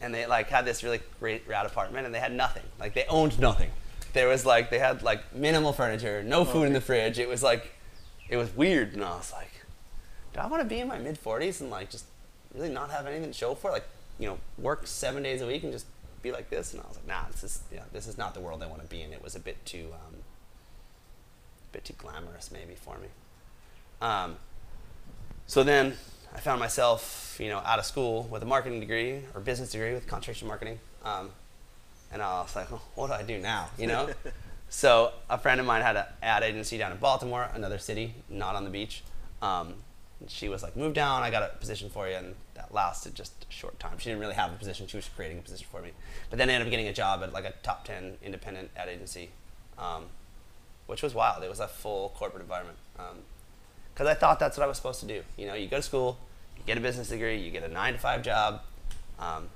and 0.00 0.14
they 0.14 0.26
like 0.26 0.48
had 0.48 0.64
this 0.64 0.82
really 0.82 1.00
great 1.20 1.46
rad 1.46 1.66
apartment, 1.66 2.06
and 2.06 2.14
they 2.14 2.20
had 2.20 2.32
nothing. 2.32 2.64
Like 2.78 2.94
they 2.94 3.04
owned 3.08 3.38
nothing. 3.38 3.70
There 4.12 4.28
was 4.28 4.46
like 4.46 4.70
they 4.70 4.78
had 4.78 5.02
like 5.02 5.34
minimal 5.34 5.72
furniture, 5.72 6.22
no 6.22 6.44
food 6.44 6.64
in 6.64 6.72
the 6.72 6.80
fridge. 6.80 7.18
It 7.18 7.28
was 7.28 7.42
like, 7.42 7.72
it 8.28 8.36
was 8.36 8.54
weird, 8.54 8.94
and 8.94 9.04
I 9.04 9.16
was 9.16 9.32
like, 9.32 9.50
do 10.32 10.40
I 10.40 10.46
want 10.46 10.62
to 10.62 10.68
be 10.68 10.80
in 10.80 10.88
my 10.88 10.98
mid 10.98 11.22
40s 11.22 11.60
and 11.60 11.70
like 11.70 11.90
just 11.90 12.04
really 12.54 12.68
not 12.68 12.90
have 12.90 13.06
anything 13.06 13.30
to 13.30 13.36
show 13.36 13.54
for? 13.54 13.70
Like, 13.70 13.86
you 14.18 14.26
know, 14.26 14.38
work 14.58 14.86
seven 14.86 15.22
days 15.22 15.40
a 15.40 15.46
week 15.46 15.62
and 15.62 15.72
just 15.72 15.86
be 16.26 16.32
like 16.32 16.50
this? 16.50 16.72
And 16.72 16.82
I 16.82 16.86
was 16.86 16.96
like, 16.96 17.06
nah, 17.06 17.28
this 17.30 17.44
is 17.44 17.60
yeah, 17.72 17.82
this 17.92 18.06
is 18.06 18.18
not 18.18 18.34
the 18.34 18.40
world 18.40 18.62
I 18.62 18.66
want 18.66 18.82
to 18.82 18.88
be 18.88 19.02
in. 19.02 19.12
It 19.12 19.22
was 19.22 19.36
a 19.36 19.40
bit 19.40 19.64
too, 19.64 19.88
um, 19.92 20.14
a 20.14 21.72
bit 21.72 21.84
too 21.84 21.94
glamorous 21.98 22.50
maybe 22.50 22.74
for 22.74 22.98
me. 22.98 23.08
Um, 24.00 24.36
so 25.46 25.62
then 25.62 25.94
I 26.34 26.40
found 26.40 26.60
myself, 26.60 27.36
you 27.40 27.48
know, 27.48 27.58
out 27.58 27.78
of 27.78 27.86
school 27.86 28.24
with 28.30 28.42
a 28.42 28.46
marketing 28.46 28.80
degree 28.80 29.20
or 29.34 29.40
business 29.40 29.70
degree 29.70 29.94
with 29.94 30.06
concentration 30.06 30.48
marketing. 30.48 30.78
Um, 31.04 31.30
and 32.12 32.20
I 32.20 32.40
was 32.42 32.54
like, 32.54 32.70
oh, 32.72 32.80
what 32.94 33.06
do 33.08 33.12
I 33.14 33.22
do 33.22 33.38
now? 33.38 33.68
You 33.78 33.86
know? 33.86 34.10
so 34.68 35.12
a 35.30 35.38
friend 35.38 35.60
of 35.60 35.66
mine 35.66 35.82
had 35.82 35.96
an 35.96 36.04
ad 36.22 36.42
agency 36.42 36.78
down 36.78 36.92
in 36.92 36.98
Baltimore, 36.98 37.48
another 37.54 37.78
city, 37.78 38.14
not 38.28 38.56
on 38.56 38.64
the 38.64 38.70
beach. 38.70 39.02
Um, 39.40 39.74
and 40.20 40.30
she 40.30 40.48
was 40.48 40.62
like, 40.62 40.76
move 40.76 40.94
down, 40.94 41.22
I 41.22 41.30
got 41.30 41.42
a 41.42 41.56
position 41.58 41.90
for 41.90 42.08
you. 42.08 42.14
And 42.14 42.34
that 42.54 42.72
lasted 42.72 43.14
just 43.14 43.32
a 43.48 43.52
short 43.52 43.78
time. 43.78 43.98
She 43.98 44.08
didn't 44.08 44.20
really 44.20 44.34
have 44.34 44.52
a 44.52 44.56
position, 44.56 44.86
she 44.86 44.96
was 44.96 45.08
creating 45.14 45.38
a 45.38 45.42
position 45.42 45.66
for 45.70 45.82
me. 45.82 45.90
But 46.30 46.38
then 46.38 46.48
I 46.48 46.54
ended 46.54 46.68
up 46.68 46.70
getting 46.70 46.88
a 46.88 46.92
job 46.92 47.22
at 47.22 47.32
like 47.32 47.44
a 47.44 47.52
top 47.62 47.84
10 47.84 48.18
independent 48.22 48.70
ad 48.76 48.88
agency, 48.88 49.30
um, 49.78 50.06
which 50.86 51.02
was 51.02 51.14
wild. 51.14 51.42
It 51.42 51.50
was 51.50 51.60
a 51.60 51.68
full 51.68 52.10
corporate 52.16 52.42
environment. 52.42 52.78
Um, 52.98 53.18
because 53.96 54.08
I 54.08 54.14
thought 54.14 54.38
that's 54.38 54.58
what 54.58 54.64
I 54.64 54.66
was 54.66 54.76
supposed 54.76 55.00
to 55.00 55.06
do. 55.06 55.22
You 55.38 55.46
know, 55.46 55.54
you 55.54 55.68
go 55.68 55.76
to 55.76 55.82
school, 55.82 56.18
you 56.56 56.62
get 56.66 56.76
a 56.76 56.82
business 56.82 57.08
degree, 57.08 57.38
you 57.38 57.50
get 57.50 57.62
a 57.62 57.68
nine 57.68 57.94
to 57.94 57.98
five 57.98 58.22
job, 58.22 58.60
um, 59.18 59.48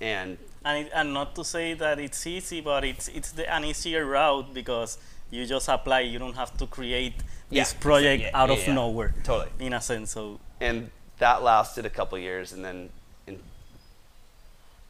and 0.00 0.38
and, 0.64 0.86
it, 0.86 0.92
and 0.94 1.12
not 1.12 1.34
to 1.34 1.44
say 1.44 1.74
that 1.74 1.98
it's 1.98 2.26
easy, 2.26 2.62
but 2.62 2.82
it's 2.82 3.08
it's 3.08 3.32
the, 3.32 3.52
an 3.52 3.66
easier 3.66 4.06
route 4.06 4.54
because 4.54 4.96
you 5.30 5.44
just 5.44 5.68
apply. 5.68 6.00
You 6.00 6.18
don't 6.18 6.36
have 6.36 6.56
to 6.56 6.66
create 6.66 7.22
Yeah, 7.50 7.62
this 7.62 7.74
project 7.74 8.22
yeah, 8.22 8.30
out 8.34 8.48
yeah, 8.48 8.54
of 8.54 8.66
yeah. 8.66 8.74
nowhere. 8.74 9.14
Totally. 9.24 9.50
In 9.58 9.72
a 9.72 9.80
sense, 9.80 10.12
so 10.12 10.40
and 10.60 10.90
that 11.18 11.42
lasted 11.42 11.84
a 11.84 11.90
couple 11.90 12.18
years, 12.18 12.52
and 12.52 12.64
then 12.64 12.90
in 13.26 13.40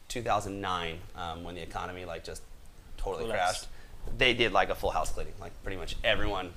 2009, 0.07 0.97
um, 1.15 1.43
when 1.43 1.55
the 1.55 1.61
economy 1.61 2.05
like 2.05 2.23
just 2.23 2.41
totally 2.97 3.25
Collapsed. 3.25 3.67
crashed, 3.67 4.17
they 4.17 4.33
did 4.33 4.51
like 4.51 4.69
a 4.69 4.75
full 4.75 4.91
house 4.91 5.11
cleaning. 5.11 5.33
Like 5.39 5.51
pretty 5.63 5.77
much 5.77 5.95
everyone, 6.03 6.53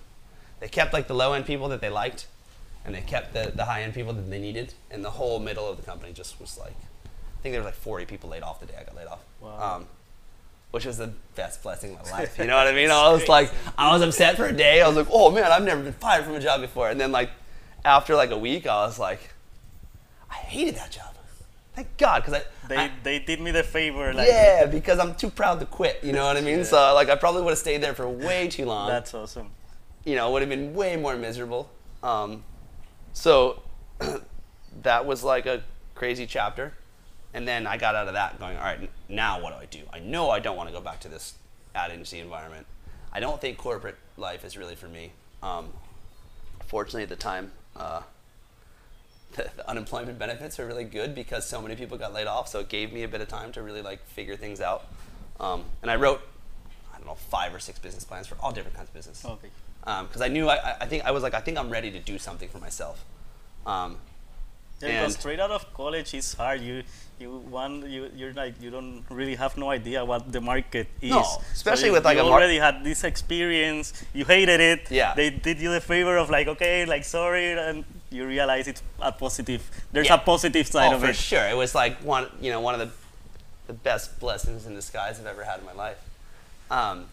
they 0.61 0.69
kept 0.69 0.93
like 0.93 1.09
the 1.09 1.15
low 1.15 1.33
end 1.33 1.47
people 1.47 1.69
that 1.69 1.81
they 1.81 1.91
liked, 1.91 2.27
and 2.85 2.95
they 2.95 3.01
kept 3.01 3.33
the, 3.33 3.53
the 3.55 3.65
high 3.65 3.83
end 3.83 3.95
people 3.95 4.13
that 4.13 4.29
they 4.31 4.41
needed, 4.41 4.75
and 4.91 5.05
the 5.05 5.11
whole 5.11 5.39
middle 5.41 5.69
of 5.69 5.77
the 5.77 5.83
company 5.83 6.13
just 6.13 6.41
was 6.41 6.59
like, 6.59 6.77
I 7.05 7.43
think 7.43 7.53
there 7.53 7.61
was 7.61 7.67
like 7.67 7.75
40 7.75 8.07
people 8.07 8.31
laid 8.31 8.43
off 8.43 8.61
the 8.61 8.67
day 8.67 8.75
I 8.79 8.85
got 8.85 8.97
laid 8.97 9.07
off. 9.07 9.21
Wow. 9.41 9.77
Um, 9.77 9.87
which 10.75 10.85
was 10.87 10.99
the 10.99 11.11
best 11.37 11.63
blessing 11.63 11.97
of 11.97 12.05
my 12.05 12.11
life. 12.19 12.37
You 12.39 12.47
know 12.47 12.57
what 12.57 12.67
I 12.67 12.73
mean? 12.73 12.91
I 12.91 13.11
was 13.13 13.29
like, 13.29 13.51
I 13.79 13.93
was 13.93 14.03
upset 14.03 14.37
for 14.37 14.47
a 14.47 14.53
day. 14.53 14.83
I 14.83 14.89
was 14.89 14.97
like, 14.97 15.07
oh 15.11 15.31
man, 15.31 15.45
I've 15.45 15.63
never 15.63 15.83
been 15.83 15.93
fired 15.93 16.25
from 16.25 16.35
a 16.35 16.41
job 16.41 16.61
before. 16.61 16.89
And 16.91 17.01
then 17.01 17.13
like, 17.13 17.31
after 17.85 18.15
like 18.17 18.31
a 18.33 18.39
week, 18.39 18.67
I 18.67 18.85
was 18.85 18.99
like, 18.99 19.21
I 20.31 20.35
hated 20.35 20.75
that 20.77 20.91
job. 20.91 21.15
Thank 21.77 21.97
God, 21.97 22.23
because 22.25 22.35
I, 22.41 22.69
they 22.69 22.77
I- 22.77 22.91
they 23.03 23.19
did 23.19 23.41
me 23.41 23.51
the 23.51 23.65
favor. 23.65 24.13
Like 24.13 24.29
yeah, 24.29 24.67
because 24.67 24.99
I'm 25.01 25.15
too 25.17 25.29
proud 25.31 25.59
to 25.61 25.67
quit. 25.67 25.99
You 26.05 26.13
know 26.13 26.25
what 26.25 26.37
I 26.37 26.41
mean? 26.41 26.65
So 26.73 26.95
like, 26.95 27.09
I 27.09 27.17
probably 27.17 27.43
would 27.43 27.51
have 27.51 27.59
stayed 27.59 27.81
there 27.83 27.95
for 27.95 28.09
way 28.09 28.47
too 28.49 28.65
long. 28.67 28.89
that's 28.89 29.13
awesome. 29.15 29.51
you 30.05 30.15
know, 30.17 30.31
would 30.33 30.43
have 30.43 30.49
been 30.49 30.73
way 30.75 30.97
more 30.97 31.17
miserable. 31.17 31.69
Um, 32.03 32.45
so 33.13 33.63
that 34.83 35.05
was 35.07 35.23
like 35.25 35.47
a 35.47 35.63
crazy 35.95 36.27
chapter. 36.27 36.75
And 37.35 37.47
then 37.49 37.67
I 37.67 37.77
got 37.77 37.95
out 37.97 38.07
of 38.07 38.15
that 38.15 38.39
going, 38.39 38.57
all 38.57 38.63
right, 38.63 38.89
now 39.09 39.41
what 39.41 39.51
do 39.51 39.57
I 39.61 39.67
do? 39.67 39.81
I 39.93 39.99
know 39.99 40.31
I 40.31 40.39
don't 40.41 40.57
want 40.57 40.69
to 40.69 40.75
go 40.75 40.81
back 40.81 41.01
to 41.01 41.09
this 41.09 41.35
ad 41.75 41.91
agency 41.91 42.21
environment. 42.21 42.67
I 43.13 43.21
don't 43.21 43.41
think 43.41 43.59
corporate 43.59 43.97
life 44.17 44.45
is 44.45 44.57
really 44.57 44.77
for 44.77 44.87
me. 44.89 45.11
Um, 45.43 45.73
fortunately, 46.67 47.03
at 47.03 47.09
the 47.09 47.17
time, 47.17 47.51
uh, 47.77 48.03
the, 49.33 49.51
the 49.57 49.69
unemployment 49.69 50.19
benefits 50.19 50.59
are 50.61 50.67
really 50.67 50.85
good 50.85 51.15
because 51.15 51.45
so 51.47 51.61
many 51.61 51.75
people 51.77 51.99
got 51.99 52.13
laid 52.15 52.27
off. 52.29 52.49
So 52.49 52.61
it 52.61 52.69
gave 52.69 52.93
me 52.93 53.03
a 53.03 53.09
bit 53.09 53.21
of 53.21 53.29
time 53.29 53.51
to 53.53 53.63
really 53.63 53.83
like 53.83 54.07
figure 54.07 54.37
things 54.37 54.61
out. 54.61 54.87
Um, 55.41 55.65
and 55.83 55.91
I 55.91 55.97
wrote, 55.97 56.21
I 56.95 56.99
don't 56.99 57.07
know 57.07 57.15
five 57.17 57.53
or 57.53 57.59
six 57.59 57.79
business 57.81 58.05
plans 58.05 58.29
for 58.29 58.37
all 58.41 58.53
different 58.53 58.77
kinds 58.77 58.89
of 58.89 58.95
business. 58.95 59.25
Okay. 59.25 59.49
Because 59.85 60.23
I 60.23 60.29
knew 60.29 60.49
I, 60.49 60.55
I- 60.57 60.77
I 60.83 60.87
think 60.87 61.05
I 61.05 61.11
was 61.11 61.23
like 61.25 61.35
I 61.35 61.41
think 61.41 61.59
I'm 61.59 61.69
ready 61.69 61.91
to 61.91 61.99
do 61.99 62.17
something 62.19 62.49
for 62.49 62.59
myself. 62.59 63.05
Yeah, 64.81 65.01
because 65.01 65.15
straight 65.15 65.41
out 65.41 65.51
of 65.51 65.73
college 65.73 66.13
it's 66.15 66.35
hard. 66.35 66.61
You 66.61 66.83
you 67.19 67.31
want 67.49 67.87
you 67.89 68.11
you're 68.17 68.33
like 68.35 68.61
you 68.61 68.71
don't 68.71 69.05
really 69.09 69.37
have 69.37 69.57
no 69.57 69.71
idea 69.71 70.05
what 70.05 70.31
the 70.33 70.41
market 70.41 70.89
is. 71.01 71.11
No, 71.11 71.23
So 71.23 71.41
especially 71.53 71.87
you- 71.89 71.93
with, 71.95 72.05
like, 72.05 72.19
you 72.19 72.25
already 72.25 72.59
had 72.59 72.83
this 72.85 73.05
experience. 73.05 73.93
You 74.13 74.25
hated 74.25 74.61
it. 74.61 74.91
Yeah. 74.91 75.15
They 75.15 75.31
did 75.31 75.61
you 75.61 75.71
the 75.71 75.81
favor 75.81 76.17
of 76.17 76.29
like 76.29 76.49
okay, 76.49 76.85
like 76.85 77.05
sorry, 77.05 77.53
and 77.53 77.85
you 78.11 78.27
realize 78.27 78.67
it's 78.69 78.83
a 79.01 79.13
positive. 79.13 79.63
There's 79.93 80.09
Yeah. 80.09 80.15
a 80.15 80.19
positive 80.19 80.67
side 80.67 80.93
oh, 80.93 80.97
of 80.97 81.03
for 81.03 81.11
it. 81.11 81.17
sure. 81.17 81.47
It 81.49 81.57
was 81.57 81.75
like 81.75 81.99
one, 82.03 82.27
you 82.41 82.51
know, 82.51 82.61
one 82.61 82.75
of 82.79 82.81
the, 82.81 82.91
the 83.69 83.73
best 83.75 84.19
blessings 84.21 84.67
in 84.67 84.75
disguise 84.75 85.19
I've 85.21 85.27
ever 85.27 85.45
had 85.45 85.61
in 85.61 85.67
my 85.67 85.73
life. 85.73 85.99
Um, 86.71 87.07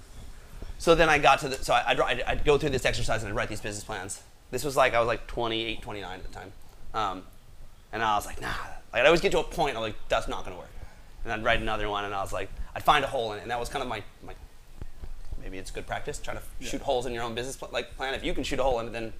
so 0.78 0.96
then 0.96 1.10
I 1.10 1.18
got 1.20 1.40
to 1.40 1.50
the, 1.50 1.64
so 1.64 1.74
I, 1.74 1.92
I'd, 1.92 2.00
I'd, 2.00 2.22
I'd 2.22 2.46
go 2.46 2.58
through 2.58 2.72
this 2.72 2.86
exercise 2.86 3.22
and 3.24 3.32
I'd 3.32 3.36
write 3.36 3.50
these 3.50 3.62
business 3.62 3.84
plans. 3.84 4.22
This 4.50 4.64
was 4.64 4.76
like, 4.76 4.94
I 4.94 5.00
was 5.00 5.08
like 5.08 5.28
28, 5.28 5.82
29 5.82 6.20
at 6.20 6.24
the 6.24 6.34
time. 6.34 6.52
Um, 6.94 7.24
and 7.92 8.04
I 8.04 8.16
was 8.16 8.26
like, 8.26 8.42
nah. 8.42 8.48
Like, 8.94 9.02
I'd 9.02 9.06
always 9.06 9.22
get 9.22 9.32
to 9.34 9.40
a 9.40 9.44
point, 9.44 9.76
I'm 9.76 9.82
like, 9.82 9.96
that's 10.10 10.28
not 10.28 10.44
going 10.44 10.56
to 10.56 10.60
work. 10.60 10.70
And 11.24 11.32
I'd 11.34 11.44
write 11.44 11.62
another 11.62 11.88
one 11.90 12.04
and 12.06 12.14
I 12.14 12.22
was 12.22 12.34
like, 12.34 12.50
I'd 12.76 12.84
find 12.84 13.04
a 13.06 13.08
hole 13.08 13.32
in 13.34 13.40
it. 13.40 13.42
And 13.44 13.52
that 13.52 13.60
was 13.60 13.70
kind 13.70 13.82
of 13.84 13.88
my, 13.90 14.04
my 14.26 14.34
maybe 15.42 15.58
it's 15.58 15.72
good 15.72 15.86
practice, 15.88 16.18
trying 16.20 16.38
to 16.38 16.44
Yeah. 16.60 16.70
shoot 16.70 16.82
holes 16.82 17.06
in 17.06 17.14
your 17.14 17.24
own 17.24 17.36
business 17.36 17.56
pl- 17.58 17.70
like 17.72 17.96
plan. 17.96 18.14
If 18.14 18.24
you 18.24 18.34
can 18.34 18.44
shoot 18.44 18.60
a 18.60 18.64
hole 18.64 18.80
in 18.80 18.88
it, 18.88 18.92
then, 18.94 19.14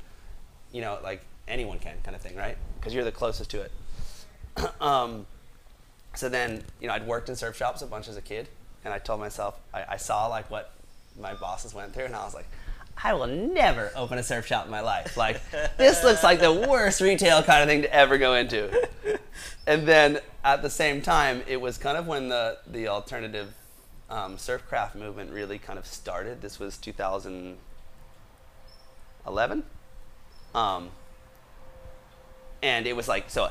you 0.72 0.82
know, 0.82 1.00
like 1.04 1.22
anyone 1.48 1.80
can 1.80 1.98
kind 2.04 2.16
of 2.16 2.22
thing, 2.22 2.36
right? 2.36 2.58
Because 2.80 2.94
you're 2.94 3.04
the 3.04 3.12
closest 3.12 3.50
to 3.52 3.62
it. 3.62 3.72
um, 4.82 5.26
so 6.16 6.28
then, 6.28 6.64
you 6.82 6.88
know, 6.88 6.94
I'd 6.94 7.08
worked 7.08 7.30
in 7.30 7.36
surf 7.36 7.56
shops 7.56 7.82
a 7.82 7.88
bunch 7.88 8.08
as 8.08 8.18
a 8.18 8.22
kid, 8.22 8.48
and 8.84 8.94
I 8.94 8.98
told 9.00 9.20
myself, 9.20 9.60
I, 9.74 9.86
I 9.90 9.98
saw 9.98 10.28
like 10.28 10.50
what 10.52 10.74
my 11.20 11.34
bosses 11.34 11.74
went 11.74 11.94
through, 11.94 12.06
and 12.06 12.16
I 12.16 12.24
was 12.26 12.34
like, 12.34 12.48
I 13.04 13.14
will 13.14 13.28
never 13.28 13.92
open 13.96 14.18
a 14.18 14.24
surf 14.24 14.46
shop 14.46 14.66
in 14.66 14.72
my 14.72 14.82
life. 14.82 15.18
Like, 15.18 15.42
this 15.78 16.04
looks 16.04 16.24
like 16.24 16.40
the 16.40 16.54
worst 16.54 17.02
retail 17.02 17.44
kind 17.44 17.64
of 17.64 17.70
thing 17.70 17.82
to 17.84 17.94
ever 17.94 18.18
go 18.18 18.36
into. 18.36 18.70
And 19.68 19.88
then 19.88 20.20
at 20.44 20.62
the 20.62 20.70
same 20.70 21.02
time, 21.02 21.44
it 21.48 21.62
was 21.62 21.78
kind 21.78 21.98
of 21.98 22.08
when 22.08 22.30
the, 22.30 22.58
the 22.68 22.88
alternative 22.88 23.54
um, 24.10 24.38
surf 24.38 24.66
craft 24.68 24.96
movement 24.96 25.32
really 25.32 25.58
kind 25.58 25.80
of 25.80 25.86
started. 25.86 26.42
This 26.42 26.60
was 26.60 26.78
2011. 26.78 29.64
Um, 30.54 30.90
and 32.64 32.86
it 32.86 32.96
was 32.96 33.08
like 33.08 33.30
so 33.30 33.50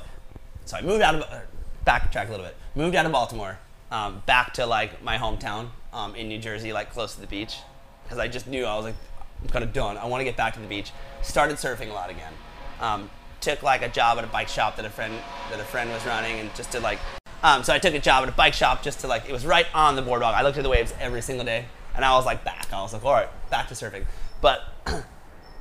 so 0.65 0.77
i 0.77 0.81
moved 0.81 1.03
out 1.03 1.15
of 1.15 1.23
uh, 1.23 1.41
backtrack 1.87 2.29
a 2.29 2.31
little 2.31 2.47
bit 2.47 2.57
moved 2.75 2.95
out 2.95 3.07
of 3.07 3.13
baltimore 3.13 3.59
um, 3.91 4.23
back 4.27 4.53
to 4.55 4.67
like 4.67 5.03
my 5.03 5.19
hometown 5.19 5.69
um, 5.93 6.15
in 6.15 6.29
new 6.29 6.39
jersey 6.39 6.73
like 6.73 6.93
close 6.93 7.15
to 7.15 7.21
the 7.21 7.27
beach 7.27 7.57
because 8.05 8.19
i 8.19 8.29
just 8.29 8.47
knew 8.47 8.65
i 8.65 8.77
was 8.77 8.85
like 8.85 8.95
i'm 9.43 9.49
kind 9.49 9.65
of 9.65 9.73
done 9.73 9.97
i 9.99 10.05
want 10.05 10.21
to 10.21 10.25
get 10.25 10.37
back 10.37 10.55
to 10.55 10.61
the 10.61 10.67
beach 10.67 10.93
started 11.23 11.57
surfing 11.57 11.91
a 11.91 11.93
lot 11.93 12.11
again 12.11 12.33
um, 12.81 13.11
took 13.41 13.63
like 13.63 13.83
a 13.83 13.89
job 13.89 14.17
at 14.19 14.25
a 14.25 14.29
bike 14.29 14.49
shop 14.49 14.77
that 14.77 14.85
a 14.85 14.91
friend 14.91 15.15
that 15.51 15.61
a 15.61 15.65
friend 15.65 15.91
was 15.91 16.05
running 16.07 16.41
and 16.41 16.55
just 16.55 16.73
to 16.73 16.81
like 16.81 16.99
um, 17.43 17.63
so 17.63 17.73
i 17.73 17.79
took 17.79 17.95
a 17.95 17.99
job 17.99 18.23
at 18.23 18.29
a 18.29 18.33
bike 18.33 18.55
shop 18.55 18.83
just 18.83 19.01
to 19.01 19.07
like 19.07 19.29
it 19.29 19.33
was 19.33 19.45
right 19.45 19.67
on 19.75 19.97
the 19.97 20.03
boardwalk 20.03 20.35
i 20.35 20.43
looked 20.43 20.57
at 20.57 20.63
the 20.65 20.71
waves 20.71 20.95
every 21.01 21.21
single 21.23 21.45
day 21.45 21.65
and 21.95 22.05
i 22.05 22.15
was 22.15 22.25
like 22.25 22.45
back 22.45 22.73
i 22.73 22.81
was 22.81 22.93
like 22.93 23.05
all 23.05 23.13
right 23.13 23.29
back 23.51 23.69
to 23.69 23.75
surfing 23.75 24.05
but 24.41 24.63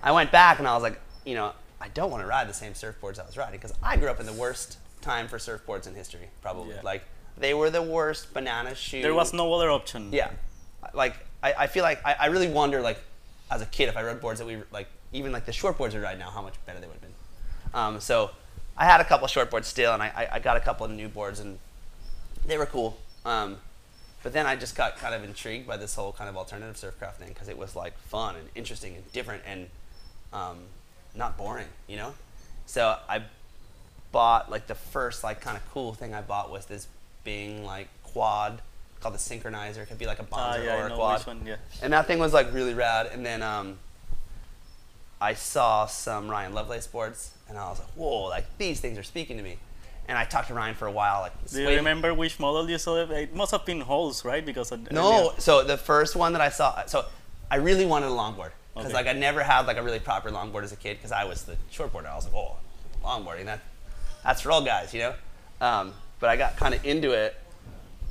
I 0.01 0.11
went 0.11 0.31
back 0.31 0.59
and 0.59 0.67
I 0.67 0.73
was 0.73 0.83
like, 0.83 0.99
you 1.25 1.35
know, 1.35 1.53
I 1.81 1.89
don't 1.89 2.11
want 2.11 2.23
to 2.23 2.27
ride 2.27 2.47
the 2.47 2.53
same 2.53 2.73
surfboards 2.73 3.19
I 3.19 3.25
was 3.25 3.37
riding 3.37 3.59
because 3.59 3.73
I 3.83 3.97
grew 3.97 4.09
up 4.09 4.19
in 4.19 4.25
the 4.25 4.33
worst 4.33 4.77
time 5.01 5.27
for 5.27 5.37
surfboards 5.37 5.87
in 5.87 5.95
history, 5.95 6.29
probably. 6.41 6.75
Yeah. 6.75 6.81
Like 6.83 7.03
they 7.37 7.53
were 7.53 7.69
the 7.69 7.81
worst 7.81 8.33
banana 8.33 8.75
shoe. 8.75 9.01
There 9.01 9.13
was 9.13 9.33
no 9.33 9.53
other 9.53 9.69
option. 9.69 10.09
Yeah, 10.11 10.31
like 10.93 11.15
I, 11.41 11.53
I 11.53 11.67
feel 11.67 11.83
like 11.83 12.05
I, 12.05 12.15
I 12.19 12.25
really 12.27 12.49
wonder 12.49 12.81
like 12.81 12.99
as 13.51 13.61
a 13.61 13.65
kid 13.65 13.89
if 13.89 13.97
I 13.97 14.03
rode 14.03 14.21
boards 14.21 14.39
that 14.39 14.45
we 14.45 14.57
like 14.71 14.87
even 15.11 15.31
like 15.31 15.45
the 15.45 15.51
short 15.51 15.77
boards 15.77 15.95
we 15.95 16.01
ride 16.01 16.19
now 16.19 16.29
how 16.29 16.41
much 16.41 16.53
better 16.65 16.79
they 16.79 16.87
would 16.87 16.93
have 16.93 17.01
been. 17.01 17.13
Um, 17.73 17.99
so 17.99 18.31
I 18.77 18.85
had 18.85 19.01
a 19.01 19.05
couple 19.05 19.27
short 19.27 19.49
boards 19.49 19.67
still 19.67 19.93
and 19.93 20.01
I, 20.03 20.07
I, 20.15 20.35
I 20.35 20.39
got 20.39 20.57
a 20.57 20.59
couple 20.59 20.85
of 20.85 20.91
new 20.91 21.07
boards 21.07 21.39
and 21.39 21.57
they 22.45 22.57
were 22.57 22.65
cool. 22.65 22.97
Um, 23.25 23.57
but 24.21 24.33
then 24.33 24.45
I 24.45 24.55
just 24.55 24.75
got 24.75 24.97
kind 24.97 25.15
of 25.15 25.23
intrigued 25.23 25.67
by 25.67 25.77
this 25.77 25.95
whole 25.95 26.11
kind 26.11 26.29
of 26.29 26.35
alternative 26.35 26.75
surfcraft 26.75 27.15
thing 27.15 27.29
because 27.29 27.47
it 27.47 27.57
was 27.57 27.75
like 27.75 27.97
fun 27.97 28.35
and 28.35 28.49
interesting 28.55 28.95
and 28.95 29.11
different 29.11 29.43
and 29.45 29.67
um, 30.33 30.57
not 31.15 31.37
boring, 31.37 31.67
you 31.87 31.97
know. 31.97 32.13
So 32.65 32.97
I 33.07 33.23
bought 34.11 34.51
like 34.51 34.67
the 34.67 34.75
first 34.75 35.23
like 35.23 35.41
kind 35.41 35.57
of 35.57 35.71
cool 35.71 35.93
thing 35.93 36.13
I 36.13 36.21
bought 36.21 36.51
was 36.51 36.65
this 36.65 36.87
Bing 37.23 37.65
like 37.65 37.87
quad 38.03 38.61
called 39.01 39.13
the 39.15 39.17
Synchronizer. 39.19 39.77
It 39.77 39.87
could 39.87 39.97
be 39.99 40.05
like 40.07 40.19
a 40.19 40.25
Ah, 40.31 40.53
Bonzer 40.55 40.65
yeah, 40.65 40.83
or 40.83 40.87
a 40.87 40.95
quad. 40.95 41.25
one. 41.27 41.41
Yeah. 41.45 41.55
And 41.81 41.93
that 41.93 42.07
thing 42.07 42.19
was 42.19 42.33
like 42.33 42.53
really 42.53 42.73
rad. 42.73 43.07
And 43.13 43.25
then 43.25 43.41
um, 43.41 43.77
I 45.21 45.33
saw 45.33 45.85
some 45.85 46.29
Ryan 46.29 46.53
Lovelace 46.53 46.87
boards, 46.87 47.31
and 47.47 47.57
I 47.57 47.69
was 47.69 47.79
like, 47.79 47.89
whoa, 47.95 48.23
like 48.25 48.45
these 48.57 48.79
things 48.79 48.97
are 48.97 49.03
speaking 49.03 49.37
to 49.37 49.43
me. 49.43 49.57
And 50.07 50.17
I 50.17 50.25
talked 50.25 50.47
to 50.47 50.53
Ryan 50.55 50.73
for 50.75 50.87
a 50.87 50.91
while. 50.91 51.21
Like, 51.21 51.49
Do 51.51 51.61
you 51.61 51.69
remember 51.69 52.13
which 52.15 52.39
model 52.39 52.67
you 52.69 52.79
saw? 52.79 52.95
It 53.11 53.35
must 53.35 53.51
have 53.51 53.63
been 53.65 53.81
holes, 53.81 54.25
right? 54.25 54.43
Because 54.43 54.71
of- 54.71 54.91
No, 54.91 55.33
so 55.37 55.63
the 55.63 55.77
first 55.77 56.15
one 56.15 56.33
that 56.33 56.41
I 56.41 56.49
saw, 56.49 56.83
so 56.87 57.05
I 57.51 57.57
really 57.57 57.85
wanted 57.85 58.07
a 58.07 58.09
longboard 58.09 58.51
because 58.73 58.87
Okay. 58.91 58.93
like 58.93 59.07
I 59.07 59.13
never 59.13 59.43
had 59.43 59.67
like 59.67 59.77
a 59.77 59.83
really 59.83 59.99
proper 59.99 60.31
longboard 60.31 60.63
as 60.63 60.71
a 60.71 60.75
kid 60.77 60.97
because 60.97 61.11
I 61.11 61.25
was 61.25 61.43
the 61.43 61.57
shortboarder. 61.71 62.07
I 62.07 62.15
was 62.15 62.25
like, 62.25 62.33
oh, 62.33 62.55
longboarding 63.03 63.45
that 63.45 63.59
that's 64.23 64.41
for 64.41 64.51
all 64.51 64.63
guys, 64.63 64.93
you 64.93 65.01
know. 65.01 65.13
Um, 65.61 65.93
but 66.19 66.29
I 66.31 66.37
got 66.37 66.57
kind 66.57 66.73
of 66.73 66.83
into 66.85 67.11
it, 67.11 67.35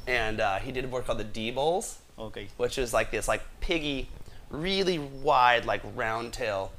and 0.08 0.40
uh, 0.40 0.58
he 0.58 0.72
did 0.72 0.84
a 0.84 0.88
board 0.88 1.04
called 1.06 1.18
the 1.18 1.24
V 1.24 1.50
Bowls, 1.52 1.98
Okay. 2.18 2.48
which 2.56 2.78
is 2.78 2.92
like 2.92 3.10
this 3.10 3.28
like 3.28 3.42
piggy, 3.60 4.08
really 4.50 4.98
wide 4.98 5.64
like 5.66 5.82
round 5.94 6.32
tail, 6.32 6.72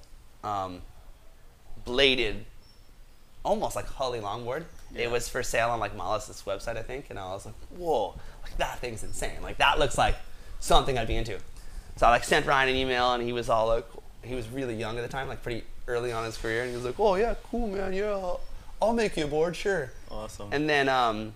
um, 0.44 0.82
bladed, 1.86 2.44
almost 3.44 3.76
like 3.76 3.86
Holly 3.86 4.20
longboard. 4.20 4.64
Yeah. 4.92 5.04
It 5.04 5.12
was 5.12 5.30
for 5.30 5.44
sale 5.44 5.70
on 5.70 5.80
like 5.80 5.96
Mollusk's 5.96 6.42
website, 6.44 6.76
I 6.78 6.82
think, 6.82 7.06
and 7.12 7.20
I 7.20 7.26
was 7.26 7.46
like, 7.46 7.56
whoa, 7.78 8.16
like 8.44 8.58
that 8.58 8.80
thing's 8.80 9.04
insane. 9.04 9.42
Like 9.44 9.58
that 9.60 9.78
looks 9.78 9.98
like 9.98 10.16
something 10.60 10.98
I'd 10.98 11.08
be 11.08 11.16
into. 11.16 11.38
So 11.98 12.08
I 12.08 12.10
like 12.10 12.24
sent 12.24 12.46
Ryan 12.48 12.70
an 12.70 12.76
email, 12.76 13.14
and 13.14 13.22
he 13.24 13.32
was 13.34 13.50
all 13.50 13.68
like, 13.68 13.86
he 14.24 14.34
was 14.34 14.48
really 14.50 14.76
young 14.76 14.98
at 14.98 15.02
the 15.02 15.08
time, 15.08 15.28
like 15.28 15.44
pretty 15.44 15.64
early 15.88 16.12
on 16.12 16.24
in 16.24 16.26
his 16.26 16.38
career, 16.38 16.62
and 16.64 16.70
he 16.72 16.76
was 16.76 16.86
like, 16.86 17.00
oh 17.00 17.16
yeah, 17.16 17.36
cool 17.52 17.68
man, 17.68 17.94
yeah, 17.94 18.10
I'll, 18.12 18.42
I'll 18.82 18.94
make 18.94 19.16
you 19.18 19.26
a 19.26 19.28
board, 19.28 19.56
sure. 19.56 19.92
Awesome. 20.10 20.50
And 20.52 20.68
then 20.68 20.90
um, 20.90 21.34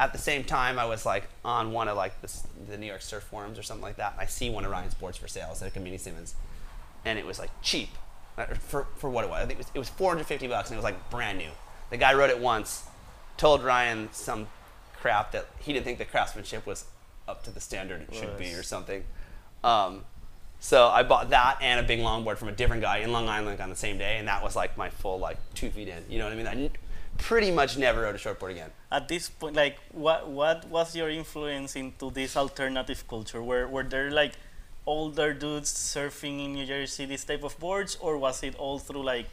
at 0.00 0.12
the 0.12 0.18
same 0.18 0.44
time, 0.44 0.78
I 0.78 0.84
was 0.84 1.06
like 1.06 1.28
on 1.44 1.72
one 1.72 1.88
of 1.88 1.96
like 1.96 2.20
this, 2.20 2.46
the 2.68 2.76
New 2.76 2.86
York 2.86 3.02
Surf 3.02 3.22
Forums 3.24 3.58
or 3.58 3.62
something 3.62 3.82
like 3.82 3.96
that. 3.96 4.12
And 4.12 4.20
I 4.20 4.26
see 4.26 4.50
one 4.50 4.64
of 4.64 4.70
Ryan's 4.70 4.94
boards 4.94 5.16
for 5.16 5.28
sale. 5.28 5.48
It's 5.52 5.62
at 5.62 5.72
Community 5.72 6.02
Simmons, 6.02 6.34
and 7.04 7.18
it 7.18 7.24
was 7.24 7.38
like 7.38 7.50
cheap 7.62 7.90
uh, 8.36 8.46
for, 8.46 8.88
for 8.96 9.08
what 9.08 9.24
it 9.24 9.30
was. 9.30 9.42
I 9.42 9.46
think 9.46 9.58
it 9.58 9.58
was, 9.58 9.70
it 9.74 9.78
was 9.78 9.88
450 9.88 10.48
bucks, 10.48 10.70
and 10.70 10.76
it 10.76 10.78
was 10.78 10.84
like 10.84 11.10
brand 11.10 11.38
new. 11.38 11.50
The 11.90 11.96
guy 11.96 12.14
rode 12.14 12.30
it 12.30 12.40
once, 12.40 12.84
told 13.36 13.62
Ryan 13.62 14.08
some 14.12 14.48
crap 14.94 15.32
that 15.32 15.46
he 15.60 15.72
didn't 15.72 15.84
think 15.84 15.98
the 15.98 16.04
craftsmanship 16.04 16.66
was 16.66 16.86
up 17.28 17.44
to 17.44 17.50
the 17.50 17.60
standard 17.60 18.02
it 18.02 18.14
should 18.14 18.36
be 18.36 18.52
or 18.54 18.62
something. 18.62 19.04
Um, 19.62 20.04
so 20.60 20.88
I 20.88 21.02
bought 21.02 21.30
that 21.30 21.58
and 21.60 21.78
a 21.78 21.82
big 21.82 22.00
longboard 22.00 22.38
from 22.38 22.48
a 22.48 22.52
different 22.52 22.82
guy 22.82 22.98
in 22.98 23.12
Long 23.12 23.28
Island 23.28 23.60
on 23.60 23.68
the 23.68 23.76
same 23.76 23.98
day, 23.98 24.16
and 24.18 24.28
that 24.28 24.42
was 24.42 24.56
like 24.56 24.76
my 24.76 24.88
full 24.88 25.18
like 25.18 25.36
two 25.54 25.70
feet 25.70 25.88
in. 25.88 26.04
You 26.08 26.18
know 26.18 26.24
what 26.24 26.32
I 26.32 26.36
mean? 26.36 26.46
I 26.46 26.54
pretty 27.18 27.50
much 27.50 27.76
never 27.78 28.02
rode 28.02 28.14
a 28.14 28.18
shortboard 28.18 28.52
again. 28.52 28.70
At 28.90 29.08
this 29.08 29.28
point, 29.30 29.56
like, 29.56 29.78
what 29.92 30.28
what 30.28 30.66
was 30.68 30.94
your 30.96 31.10
influence 31.10 31.76
into 31.76 32.10
this 32.10 32.36
alternative 32.36 33.04
culture? 33.08 33.42
Were 33.42 33.66
were 33.68 33.82
there 33.84 34.10
like 34.10 34.32
older 34.86 35.32
dudes 35.32 35.72
surfing 35.72 36.44
in 36.44 36.54
New 36.54 36.66
Jersey 36.66 37.06
this 37.06 37.24
type 37.24 37.42
of 37.44 37.58
boards, 37.58 37.96
or 38.00 38.18
was 38.18 38.42
it 38.42 38.54
all 38.56 38.78
through 38.78 39.02
like 39.04 39.26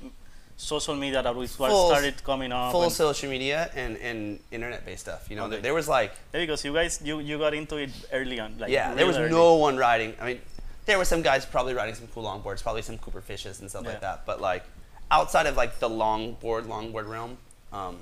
social 0.58 0.96
media 0.96 1.22
that 1.24 1.36
was 1.36 1.56
Full- 1.56 1.90
started 1.90 2.24
coming 2.24 2.52
up? 2.52 2.72
Full 2.72 2.90
social 2.90 3.30
media 3.30 3.70
and, 3.76 3.98
and 3.98 4.40
internet 4.52 4.86
based 4.86 5.02
stuff. 5.02 5.28
You 5.30 5.36
know, 5.36 5.44
Okay. 5.46 5.54
there, 5.56 5.62
there 5.62 5.74
was 5.74 5.88
like 5.88 6.14
Yeah, 6.34 6.42
because 6.42 6.64
you 6.64 6.74
guys 6.74 7.02
you, 7.04 7.20
you 7.20 7.38
got 7.38 7.54
into 7.54 7.78
it 7.78 7.90
early 8.14 8.40
on. 8.40 8.58
Like 8.60 8.70
yeah, 8.72 8.94
there 8.94 9.06
was 9.06 9.18
really 9.18 9.32
no 9.32 9.56
one 9.56 9.78
riding. 9.78 10.14
I 10.22 10.26
mean, 10.26 10.42
there 10.86 10.98
were 10.98 11.06
some 11.06 11.22
guys 11.22 11.46
probably 11.46 11.74
riding 11.74 11.96
some 11.96 12.08
cool 12.14 12.24
longboards, 12.24 12.62
probably 12.64 12.82
some 12.82 12.98
Cooper 12.98 13.22
fishes 13.22 13.60
and 13.62 13.70
stuff 13.70 13.84
Yeah. 13.84 13.90
like 13.92 14.02
that. 14.02 14.26
But 14.26 14.40
like 14.42 14.64
outside 15.10 15.46
of 15.48 15.56
like 15.58 15.80
the 15.80 15.90
longboard 15.90 16.64
longboard 16.68 17.10
realm, 17.10 17.38
um, 17.74 17.98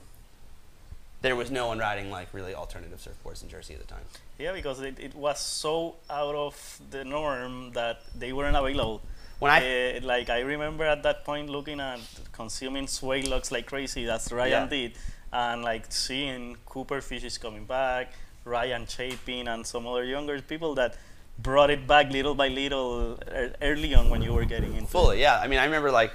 there 1.22 1.36
was 1.36 1.52
no 1.52 1.68
one 1.68 1.80
riding 1.80 2.10
like 2.10 2.34
really 2.34 2.56
alternative 2.56 3.00
surfboards 3.00 3.44
in 3.44 3.50
Jersey 3.50 3.74
at 3.74 3.80
the 3.82 3.88
time. 3.88 4.04
Yeah, 4.38 4.54
because 4.54 4.80
it, 4.80 4.98
it 5.00 5.14
was 5.16 5.40
so 5.40 5.96
out 6.10 6.34
of 6.36 6.80
the 6.92 7.04
norm 7.04 7.72
that 7.74 8.02
they 8.18 8.32
weren't 8.32 8.56
available. 8.56 9.02
When 9.40 9.52
I 9.52 9.98
Uh, 9.98 10.00
like 10.04 10.30
I 10.30 10.40
remember 10.42 10.86
at 10.86 11.04
that 11.04 11.24
point 11.26 11.50
looking 11.50 11.80
at 11.82 12.00
consuming 12.32 12.86
Swaylocks 12.88 13.52
like 13.52 13.66
crazy. 13.66 14.06
That's 14.06 14.32
Ryan 14.32 14.52
Yeah. 14.64 14.68
did, 14.68 14.92
and 15.34 15.62
like 15.62 15.92
seeing 15.92 16.56
Cooper 16.66 17.02
fishes 17.02 17.38
coming 17.38 17.66
back, 17.66 18.14
Ryan 18.46 18.86
Chapin, 18.88 19.48
and 19.48 19.66
some 19.68 19.86
other 19.88 20.06
younger 20.06 20.42
people 20.42 20.74
that 20.76 20.96
brought 21.38 21.70
it 21.70 21.86
back 21.88 22.12
little 22.12 22.36
by 22.36 22.48
little 22.50 23.18
ear- 23.32 23.56
early 23.62 23.94
on 23.94 24.10
when 24.10 24.22
you 24.22 24.34
were 24.34 24.44
getting 24.46 24.72
into. 24.72 24.84
it. 24.84 24.90
fully, 24.90 25.22
yeah. 25.22 25.40
I 25.40 25.48
mean, 25.48 25.60
I 25.60 25.66
remember 25.66 25.92
like 25.92 26.12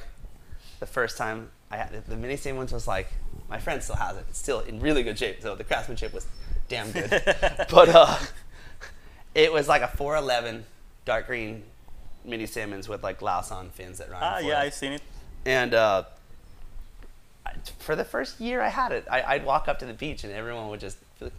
the 0.80 0.86
first 0.86 1.16
time 1.16 1.50
I 1.70 1.76
had 1.78 2.06
the 2.06 2.16
mini 2.16 2.36
Simmons 2.36 2.72
was 2.72 2.86
like 2.86 3.08
my 3.48 3.58
friend 3.58 3.82
still 3.82 3.96
has 3.96 4.16
it. 4.16 4.24
It's 4.28 4.38
still 4.38 4.60
in 4.60 4.80
really 4.80 5.02
good 5.02 5.18
shape. 5.18 5.42
So 5.42 5.54
the 5.54 5.64
craftsmanship 5.64 6.12
was 6.14 6.26
damn 6.68 6.90
good. 6.92 7.10
but 7.70 7.88
uh, 7.88 8.16
it 9.34 9.52
was 9.52 9.68
like 9.68 9.82
a 9.82 9.88
411 9.88 10.64
dark 11.04 11.26
green 11.26 11.62
mini 12.24 12.46
Simmons 12.46 12.88
with 12.88 13.02
like 13.02 13.18
glass 13.18 13.50
on 13.50 13.70
fins 13.70 13.98
that 13.98 14.10
run. 14.10 14.20
Ah, 14.22 14.38
yeah, 14.38 14.60
I've 14.60 14.74
seen 14.74 14.92
it. 14.92 15.02
And 15.44 15.74
uh, 15.74 16.04
I- 17.46 17.52
for 17.78 17.94
the 17.94 18.04
first 18.04 18.40
year 18.40 18.62
I 18.62 18.68
had 18.68 18.92
it, 18.92 19.06
I, 19.10 19.22
I'd 19.22 19.44
walk 19.44 19.68
up 19.68 19.78
to 19.80 19.86
the 19.86 19.92
beach 19.92 20.24
and 20.24 20.32
everyone 20.32 20.68
would 20.70 20.80
just 20.80 20.98
be 21.18 21.26
like, 21.26 21.34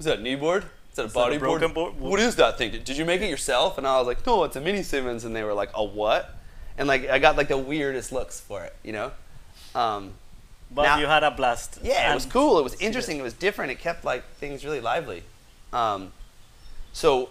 Is 0.00 0.06
that 0.06 0.18
a 0.18 0.22
kneeboard? 0.22 0.64
Is 0.90 0.96
that 0.96 1.02
a 1.02 1.04
Is 1.06 1.12
that 1.12 1.18
a 1.20 1.30
bodyboard? 1.30 1.38
broken 1.40 1.72
board? 1.72 2.00
What 2.00 2.18
is 2.20 2.34
that 2.36 2.58
thing? 2.58 2.72
Did, 2.72 2.84
did 2.84 2.96
you 2.96 3.04
make 3.04 3.20
it 3.20 3.30
yourself? 3.30 3.78
And 3.78 3.86
I 3.86 3.98
was 3.98 4.06
like, 4.08 4.26
No, 4.26 4.42
it's 4.44 4.56
a 4.56 4.60
mini 4.60 4.82
Simmons. 4.82 5.24
And 5.24 5.34
they 5.36 5.44
were 5.44 5.54
like, 5.54 5.70
A 5.74 5.84
what? 5.84 6.34
And 6.76 6.88
like 6.88 7.08
I 7.08 7.18
got 7.20 7.36
like 7.36 7.48
the 7.48 7.58
weirdest 7.58 8.10
looks 8.12 8.40
for 8.40 8.64
it, 8.64 8.74
you 8.82 8.92
know? 8.92 9.12
Um, 9.76 10.14
But 10.70 10.82
Now- 10.82 10.98
you 10.98 11.06
had 11.06 11.24
a 11.24 11.30
blast. 11.30 11.78
yeah, 11.82 12.10
it 12.12 12.14
was 12.14 12.26
cool. 12.26 12.58
It 12.58 12.62
was 12.62 12.74
interesting. 12.80 13.16
that. 13.16 13.22
It 13.22 13.24
was 13.24 13.32
different. 13.34 13.70
It 13.72 13.80
kept 13.80 14.04
like 14.04 14.22
things 14.36 14.64
really 14.64 14.80
lively. 14.80 15.22
Um, 15.72 16.12
so 16.92 17.30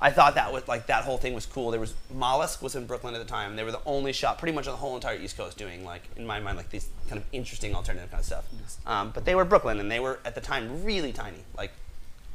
I 0.00 0.10
thought 0.10 0.34
that 0.34 0.52
was 0.52 0.66
like 0.66 0.86
that 0.86 1.04
whole 1.04 1.16
thing 1.16 1.32
was 1.32 1.46
cool. 1.46 1.70
There 1.70 1.78
was 1.80 1.94
Mollusk 2.12 2.60
was 2.60 2.74
in 2.74 2.86
Brooklyn 2.86 3.14
at 3.14 3.18
the 3.18 3.24
time. 3.28 3.54
They 3.56 3.62
were 3.62 3.70
the 3.70 3.80
only 3.86 4.12
shop, 4.12 4.38
pretty 4.38 4.52
much 4.54 4.66
on 4.66 4.72
the 4.72 4.78
whole 4.78 4.96
entire 4.96 5.16
East 5.16 5.36
Coast, 5.36 5.56
doing 5.56 5.84
like 5.84 6.02
in 6.16 6.26
my 6.26 6.40
mind 6.40 6.56
like 6.56 6.70
these 6.70 6.88
kind 7.08 7.18
of 7.20 7.24
interesting 7.32 7.74
alternative 7.74 8.10
kind 8.10 8.20
of 8.20 8.26
stuff. 8.26 8.44
Um, 8.84 9.10
but 9.14 9.24
they 9.24 9.34
were 9.36 9.44
Brooklyn, 9.44 9.78
and 9.80 9.90
they 9.90 10.00
were 10.00 10.18
at 10.24 10.34
the 10.34 10.40
time 10.40 10.84
really 10.84 11.12
tiny, 11.12 11.38
like 11.56 11.70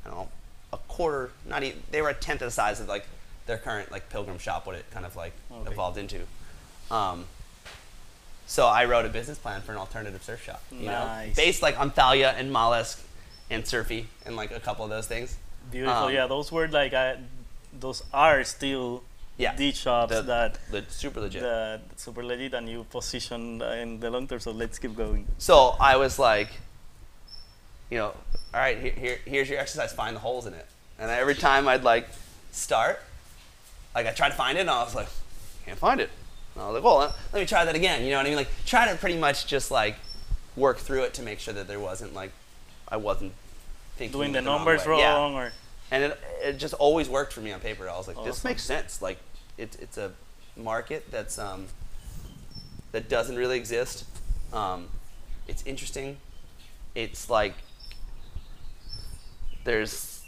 I 0.05 0.09
don't 0.09 0.17
know, 0.17 0.29
a 0.73 0.77
quarter, 0.77 1.31
not 1.45 1.61
even. 1.63 1.83
They 1.91 2.01
were 2.01 2.09
a 2.09 2.13
tenth 2.13 2.41
of 2.41 2.47
the 2.47 2.51
size 2.51 2.79
of 2.79 2.87
like 2.87 3.05
their 3.47 3.57
current 3.57 3.91
like 3.91 4.09
Pilgrim 4.09 4.39
shop, 4.39 4.65
what 4.65 4.75
it 4.77 4.85
kind 4.91 5.05
of 5.05 5.15
like 5.17 5.33
Okay. 5.51 5.71
evolved 5.71 5.97
into. 5.97 6.21
Um, 6.89 7.25
so 8.47 8.65
I 8.65 8.85
wrote 8.85 9.05
a 9.05 9.09
business 9.09 9.37
plan 9.37 9.61
for 9.61 9.73
an 9.73 9.77
alternative 9.77 10.23
surf 10.23 10.43
shop. 10.43 10.63
You 10.71 10.87
know, 10.87 11.29
based 11.35 11.61
like 11.61 11.79
on 11.79 11.91
Thalia 11.91 12.33
and 12.37 12.51
Mollusk 12.51 13.03
and 13.51 13.65
Surfy 13.67 14.07
and 14.25 14.35
like 14.35 14.51
a 14.51 14.59
couple 14.59 14.83
of 14.83 14.89
those 14.89 15.05
things. 15.07 15.37
Beautiful. 15.69 16.05
Um, 16.05 16.13
yeah, 16.13 16.25
those 16.27 16.51
were 16.51 16.67
like, 16.67 16.93
uh, 16.93 17.15
those 17.77 18.01
are 18.13 18.43
still 18.43 19.03
Yeah, 19.37 19.53
the 19.55 19.71
shops 19.73 20.13
the- 20.15 20.21
that 20.23 20.57
The 20.71 20.83
super 20.89 21.19
legit. 21.19 21.41
that 21.43 21.81
super 21.97 22.23
legit 22.23 22.53
and 22.53 22.67
you 22.67 22.85
position 22.85 23.61
in 23.61 23.99
the 23.99 24.09
long 24.09 24.27
term. 24.27 24.39
So 24.39 24.51
let's 24.51 24.79
keep 24.79 24.95
going. 24.95 25.27
So 25.37 25.75
I 25.79 25.97
was 25.97 26.17
like, 26.17 26.49
you 27.91 27.97
know, 27.99 28.13
all 28.53 28.59
right, 28.59 28.77
here, 28.79 28.91
here, 28.93 29.17
here's 29.25 29.49
your 29.49 29.59
exercise. 29.59 29.93
Find 29.93 30.15
the 30.15 30.19
holes 30.21 30.45
in 30.47 30.53
it. 30.53 30.65
And 30.99 31.11
every 31.11 31.35
time 31.35 31.67
I'd 31.67 31.83
like 31.83 32.07
start, 32.51 33.01
like 33.93 34.07
I 34.07 34.11
tried 34.11 34.29
to 34.29 34.35
find 34.35 34.57
it, 34.57 34.61
and 34.61 34.69
I 34.69 34.83
was 34.83 34.95
like, 34.95 35.07
can't 35.65 35.77
find 35.77 35.99
it. 36.01 36.09
And 36.57 36.63
I 36.63 36.67
was 36.71 36.73
like, 36.73 36.83
well, 36.83 36.97
let- 37.33 37.39
me 37.39 37.45
try 37.45 37.65
that 37.65 37.75
again. 37.75 38.03
You 38.03 38.09
know 38.09 38.17
what 38.17 38.25
I 38.25 38.29
mean? 38.29 38.35
Like 38.37 38.49
try 38.65 38.89
to 38.91 38.97
pretty 38.97 39.17
much 39.19 39.45
just 39.45 39.69
like 39.69 39.95
work 40.55 40.79
through 40.79 41.03
it 41.03 41.13
to 41.13 41.21
make 41.21 41.39
sure 41.39 41.53
that 41.53 41.67
there 41.67 41.79
wasn't 41.79 42.15
like 42.15 42.31
I 42.87 42.97
wasn't 42.97 43.33
thinking 43.95 44.19
Doing 44.19 44.31
the 44.31 44.39
wrong 44.39 44.57
numbers. 44.65 44.81
Yeah. 44.85 45.13
wrong 45.13 45.35
or 45.35 45.51
and 45.91 46.03
it, 46.03 46.19
it 46.43 46.57
just 46.57 46.73
always 46.73 47.07
worked 47.07 47.31
for 47.31 47.41
me 47.41 47.51
on 47.51 47.59
paper. 47.59 47.87
I 47.87 47.95
was 47.95 48.07
like, 48.07 48.21
this 48.25 48.43
makes 48.43 48.63
sense. 48.63 49.01
Like, 49.01 49.19
it, 49.57 49.77
it's 49.79 49.97
a 49.97 50.11
market 50.57 51.09
that's 51.11 51.37
um, 51.37 51.67
that 52.91 53.07
doesn't 53.07 53.35
really 53.35 53.57
exist. 53.57 54.03
Um, 54.51 54.87
it's 55.47 55.63
interesting. 55.65 56.17
It's 56.95 57.29
like 57.29 57.53
there's 59.63 60.23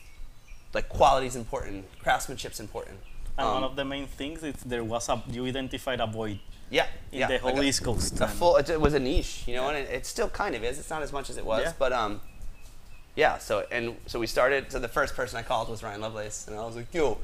like 0.73 0.87
quality's 0.89 1.35
important, 1.35 1.85
craftsmanship's 2.03 2.59
important. 2.59 2.99
And 3.39 3.47
Um, 3.47 3.53
one 3.55 3.63
of 3.63 3.75
the 3.75 3.85
main 3.85 4.05
things 4.07 4.43
is 4.43 4.55
there 4.73 4.83
was 4.83 5.07
a 5.09 5.15
you 5.35 5.45
identified 5.45 5.99
a 6.01 6.07
void 6.07 6.39
yeah, 6.69 6.85
in 7.11 7.19
yeah, 7.21 7.27
the 7.27 7.37
whole 7.39 7.55
like 7.55 7.63
East 7.65 7.83
Coast. 7.83 8.19
a 8.21 8.27
full 8.27 8.57
it, 8.57 8.79
was 8.79 8.93
a 8.93 8.99
niche 8.99 9.43
you 9.47 9.55
know 9.55 9.67
and 9.69 9.77
it, 9.77 9.89
it 9.97 10.05
still 10.05 10.29
kind 10.29 10.53
of 10.55 10.63
is 10.63 10.77
it's 10.77 10.89
not 10.89 11.01
as 11.01 11.11
much 11.11 11.29
as 11.31 11.37
it 11.37 11.45
was 11.45 11.63
Yeah. 11.63 11.73
but 11.79 11.91
um 11.93 12.21
yeah 13.15 13.37
so 13.39 13.65
and 13.71 13.95
so 14.05 14.19
we 14.19 14.27
started 14.27 14.71
so 14.71 14.77
the 14.79 14.87
first 14.99 15.15
person 15.15 15.39
i 15.39 15.41
called 15.41 15.67
was 15.69 15.81
ryan 15.81 16.01
lovelace 16.01 16.47
and 16.47 16.55
i 16.55 16.63
was 16.63 16.75
like 16.75 16.93
yo 16.93 17.17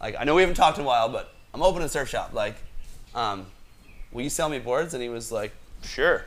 like 0.00 0.16
i 0.18 0.24
know 0.24 0.34
we 0.34 0.42
haven't 0.42 0.56
talked 0.56 0.78
in 0.78 0.84
a 0.84 0.86
while 0.86 1.08
but 1.08 1.32
i'm 1.54 1.62
opening 1.62 1.86
a 1.86 1.88
surf 1.88 2.08
shop 2.08 2.32
like 2.32 2.56
um 3.14 3.46
will 4.12 4.22
you 4.22 4.30
sell 4.30 4.48
me 4.48 4.58
boards 4.58 4.92
and 4.94 5.02
he 5.02 5.08
was 5.08 5.30
like 5.30 5.52
sure 5.84 6.24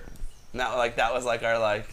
and 0.54 0.60
that 0.62 0.74
like 0.78 0.96
that 0.96 1.14
was 1.14 1.26
like 1.26 1.44
our 1.44 1.60
like 1.60 1.88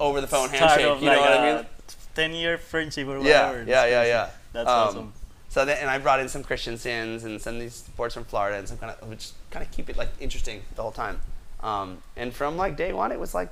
over 0.00 0.20
the 0.20 0.26
phone 0.26 0.48
start 0.48 0.60
handshake 0.72 0.86
of 0.86 1.00
you 1.00 1.06
know 1.06 1.12
like 1.20 1.30
what 1.30 1.40
i 1.40 1.54
mean 1.56 1.66
10 2.14 2.32
year 2.32 2.58
friendship 2.58 3.06
or 3.08 3.18
yeah, 3.18 3.48
whatever. 3.50 3.64
yeah, 3.68 3.86
yeah, 3.86 4.04
yeah. 4.04 4.30
That's 4.52 4.68
Um, 4.68 4.74
awesome. 4.88 5.12
So 5.54 5.64
then, 5.64 5.78
and 5.78 5.88
I 5.88 5.98
brought 5.98 6.18
in 6.18 6.28
some 6.28 6.42
Christensons 6.42 7.22
and 7.22 7.40
some 7.40 7.54
of 7.54 7.60
these 7.60 7.82
boards 7.96 8.12
from 8.12 8.24
Florida 8.24 8.58
and 8.58 8.66
some 8.68 8.76
kind 8.76 8.92
of, 9.00 9.08
which 9.08 9.30
kind 9.52 9.64
of 9.64 9.70
keep 9.70 9.88
it 9.88 9.96
like 9.96 10.08
interesting 10.18 10.62
the 10.74 10.82
whole 10.82 10.90
time. 10.90 11.20
Um, 11.62 11.98
and 12.16 12.34
from 12.34 12.56
like 12.56 12.76
day 12.76 12.92
one, 12.92 13.12
it 13.12 13.20
was 13.20 13.34
like, 13.34 13.50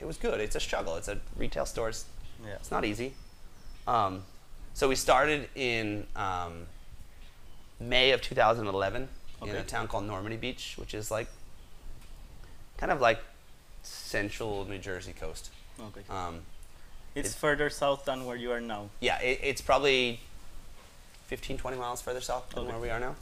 it 0.00 0.06
was 0.06 0.16
good. 0.16 0.40
It's 0.40 0.56
a 0.56 0.60
struggle. 0.60 0.96
It's 0.96 1.06
a 1.06 1.20
retail 1.36 1.64
stores. 1.64 2.06
Yeah. 2.44 2.54
It's 2.54 2.72
not 2.72 2.84
easy. 2.84 3.14
Um, 3.86 4.24
so 4.74 4.88
we 4.88 4.96
started 4.96 5.48
in 5.54 6.08
um, 6.16 6.66
May 7.78 8.10
of 8.10 8.22
2011 8.22 9.08
in 9.42 9.48
a 9.50 9.62
town 9.62 9.86
called 9.86 10.04
Normandy 10.04 10.36
Beach, 10.36 10.74
which 10.76 10.94
is 10.94 11.12
like 11.12 11.28
kind 12.76 12.90
of 12.90 13.00
like 13.00 13.20
central 13.84 14.64
New 14.64 14.78
Jersey 14.78 15.12
coast. 15.12 15.50
Okay. 15.78 16.00
Um, 16.10 16.40
It's 17.14 17.30
it- 17.30 17.36
further 17.36 17.70
south 17.70 18.04
than 18.04 18.24
where 18.24 18.34
you 18.36 18.50
are 18.50 18.60
now. 18.60 18.90
yeah, 18.98 19.20
it, 19.20 19.38
it's 19.44 19.60
probably 19.60 20.18
15, 21.26 21.58
20 21.58 21.76
miles 21.76 22.00
further 22.02 22.20
south 22.20 22.48
than 22.50 22.60
Okay. 22.64 22.72
where 22.72 22.80
we 22.80 22.90
are 22.90 23.00
now. 23.00 23.14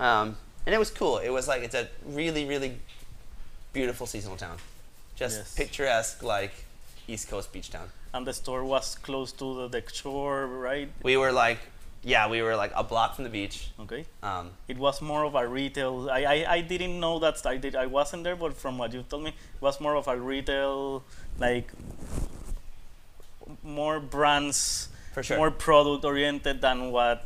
Um, 0.00 0.36
and 0.66 0.74
it 0.74 0.78
was 0.78 0.90
cool. 0.90 1.18
It 1.18 1.30
was 1.30 1.48
like, 1.48 1.62
it's 1.62 1.74
a 1.74 1.88
really, 2.06 2.44
really 2.46 2.78
beautiful 3.72 4.06
seasonal 4.06 4.36
town. 4.36 4.58
Just 5.16 5.36
Yes. 5.38 5.54
picturesque, 5.54 6.22
like 6.22 6.52
East 7.08 7.28
Coast 7.28 7.52
beach 7.52 7.70
town. 7.70 7.88
And 8.12 8.26
the 8.26 8.32
store 8.32 8.64
was 8.64 8.94
close 8.96 9.32
to 9.32 9.68
the, 9.68 9.80
the 9.80 9.82
shore, 9.92 10.46
right? 10.46 10.88
We 11.02 11.16
were 11.16 11.32
like, 11.32 11.58
yeah, 12.04 12.28
we 12.28 12.42
were 12.42 12.54
like 12.54 12.72
a 12.74 12.84
block 12.84 13.14
from 13.16 13.24
the 13.24 13.30
beach. 13.30 13.70
Okay. 13.80 14.04
Um, 14.22 14.50
It 14.68 14.78
was 14.78 15.02
more 15.02 15.24
of 15.24 15.34
a 15.34 15.46
retail. 15.46 16.08
I, 16.10 16.24
I, 16.24 16.52
I 16.56 16.60
didn't 16.60 17.00
know 17.00 17.18
that 17.18 17.44
I 17.46 17.56
did. 17.56 17.74
I 17.74 17.86
wasn't 17.86 18.24
there, 18.24 18.36
but 18.36 18.54
from 18.56 18.78
what 18.78 18.92
you 18.92 19.02
told 19.02 19.24
me, 19.24 19.30
it 19.30 19.60
was 19.62 19.80
more 19.80 19.96
of 19.96 20.06
a 20.06 20.16
retail, 20.16 21.02
like 21.38 21.72
more 23.62 24.00
brands, 24.00 24.88
For 25.12 25.22
sure. 25.22 25.36
more 25.36 25.50
product 25.50 26.04
oriented 26.04 26.60
than 26.60 26.92
what 26.92 27.24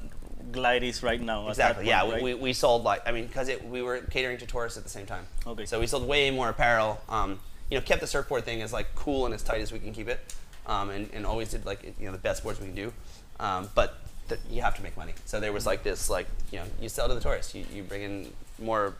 Glide 0.50 0.82
is 0.82 1.02
right 1.02 1.20
now. 1.20 1.48
exactly. 1.48 1.86
Yeah, 1.86 2.00
point, 2.00 2.22
we, 2.22 2.32
right? 2.32 2.38
we, 2.38 2.48
we 2.48 2.52
sold 2.52 2.84
like, 2.84 3.02
I 3.06 3.12
mean, 3.12 3.26
because 3.26 3.50
we 3.68 3.82
were 3.82 4.00
catering 4.00 4.38
to 4.38 4.46
tourists 4.46 4.76
at 4.76 4.84
the 4.84 4.90
same 4.90 5.06
time. 5.06 5.26
Okay. 5.46 5.66
So 5.66 5.80
we 5.80 5.86
sold 5.86 6.06
way 6.06 6.30
more 6.30 6.48
apparel. 6.48 7.00
Um, 7.08 7.40
you 7.70 7.78
know, 7.78 7.82
kept 7.82 8.00
the 8.00 8.06
surfboard 8.06 8.44
thing 8.44 8.60
as 8.60 8.72
like 8.72 8.94
cool 8.94 9.24
and 9.24 9.34
as 9.34 9.42
tight 9.42 9.62
as 9.62 9.72
we 9.72 9.78
can 9.78 9.92
keep 9.92 10.08
it, 10.08 10.20
um, 10.66 10.90
and, 10.90 11.08
and 11.14 11.24
always 11.24 11.50
did 11.50 11.64
like 11.64 11.82
you 11.98 12.06
know 12.06 12.12
the 12.12 12.18
best 12.18 12.42
boards 12.42 12.60
we 12.60 12.66
can 12.66 12.74
do. 12.74 12.92
Um, 13.40 13.70
but 13.74 13.98
th- 14.28 14.40
you 14.50 14.60
have 14.60 14.76
to 14.76 14.82
make 14.82 14.94
money. 14.96 15.14
So 15.24 15.40
there 15.40 15.52
was 15.54 15.64
like 15.64 15.82
this 15.82 16.10
like 16.10 16.26
you 16.50 16.58
know 16.58 16.64
you 16.80 16.90
sell 16.90 17.08
to 17.08 17.14
the 17.14 17.20
tourists. 17.20 17.54
You, 17.54 17.64
you 17.72 17.82
bring 17.82 18.02
in 18.02 18.32
more 18.58 18.94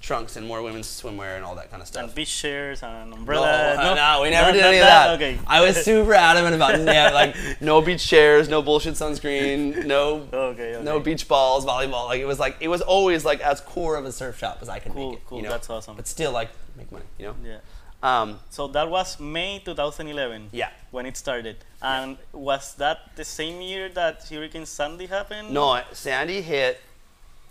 trunks 0.00 0.36
and 0.36 0.46
more 0.46 0.62
women's 0.62 0.86
swimwear 0.86 1.34
and 1.36 1.44
all 1.44 1.56
that 1.56 1.70
kind 1.70 1.82
of 1.82 1.88
stuff. 1.88 2.04
and 2.04 2.14
beach 2.14 2.40
chairs 2.40 2.82
and 2.84 3.12
umbrellas. 3.12 3.76
no, 3.78 3.90
umbrella. 3.90 3.94
no, 4.16 4.22
we 4.22 4.30
never 4.30 4.48
No, 4.48 4.52
did 4.54 4.62
any 4.64 4.78
of 4.78 4.84
that. 4.84 5.10
Okay. 5.16 5.38
I 5.46 5.60
was 5.60 5.76
super 5.84 6.14
adamant 6.14 6.54
about 6.54 6.78
yeah, 6.80 7.10
like 7.10 7.34
no 7.60 7.82
beach 7.82 8.06
chairs, 8.06 8.48
no 8.48 8.62
bullshit 8.62 8.94
sunscreen, 8.94 9.86
no 9.86 10.28
Okay, 10.32 10.74
okay. 10.76 10.84
no 10.84 11.00
beach 11.00 11.26
balls, 11.26 11.66
volleyball. 11.66 12.06
Like 12.06 12.20
it 12.20 12.26
was 12.26 12.38
like 12.38 12.56
it 12.60 12.68
was 12.68 12.80
always 12.80 13.24
like 13.24 13.40
as 13.40 13.60
core 13.60 13.96
of 13.96 14.04
a 14.04 14.12
surf 14.12 14.38
shop 14.38 14.58
as 14.62 14.68
I 14.68 14.78
could 14.78 14.92
Cool, 14.92 15.10
make 15.10 15.18
it. 15.18 15.26
cool, 15.26 15.38
You 15.38 15.44
know? 15.44 15.50
that's 15.50 15.68
awesome. 15.68 15.96
But 15.96 16.06
still 16.06 16.30
like 16.32 16.50
make 16.76 16.90
money. 16.92 17.04
You 17.18 17.26
know. 17.26 17.36
Yeah. 17.44 17.58
Um, 18.00 18.38
So 18.50 18.68
that 18.68 18.88
was 18.88 19.18
May 19.18 19.60
2011. 19.64 20.50
yeah. 20.52 20.70
When 20.92 21.04
it 21.06 21.16
started, 21.16 21.56
and 21.82 22.16
was 22.32 22.74
that 22.76 22.98
the 23.16 23.24
same 23.24 23.60
year 23.60 23.88
that 23.90 24.24
Hurricane 24.30 24.64
Sandy 24.66 25.06
happened? 25.06 25.50
No, 25.52 25.82
Sandy 25.92 26.40
hit. 26.40 26.80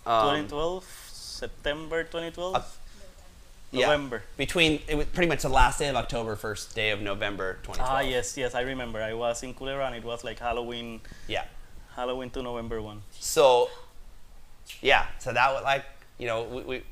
Um, 0.05 0.47
2012, 0.47 1.06
September 1.37 2.03
2012, 2.03 2.55
Uh, 2.55 2.61
yeah, 3.71 3.85
November. 3.87 4.23
Between 4.37 4.81
it 4.87 4.95
was 4.95 5.05
pretty 5.07 5.27
much 5.27 5.41
the 5.43 5.49
last 5.49 5.79
day 5.79 5.87
of 5.89 5.95
October, 5.95 6.35
first 6.35 6.73
day 6.75 6.91
of 6.91 7.01
November 7.01 7.53
2012. 7.63 7.89
Ah, 7.89 7.99
yes, 8.01 8.37
yes, 8.37 8.55
I 8.55 8.61
remember. 8.61 9.01
I 9.01 9.13
was 9.13 9.43
in 9.43 9.53
Culebra 9.53 9.85
and 9.87 9.95
it 9.95 10.03
was 10.03 10.23
like 10.23 10.39
Halloween, 10.39 11.01
Yeah. 11.27 11.45
Halloween 11.95 12.29
to 12.31 12.41
November 12.41 12.81
one. 12.81 13.01
So, 13.19 13.69
yeah. 14.81 15.07
So 15.19 15.33
that 15.33 15.53
was 15.53 15.63
like 15.63 15.85
you 16.17 16.27
know 16.27 16.43
we, 16.43 16.61
we 16.61 16.83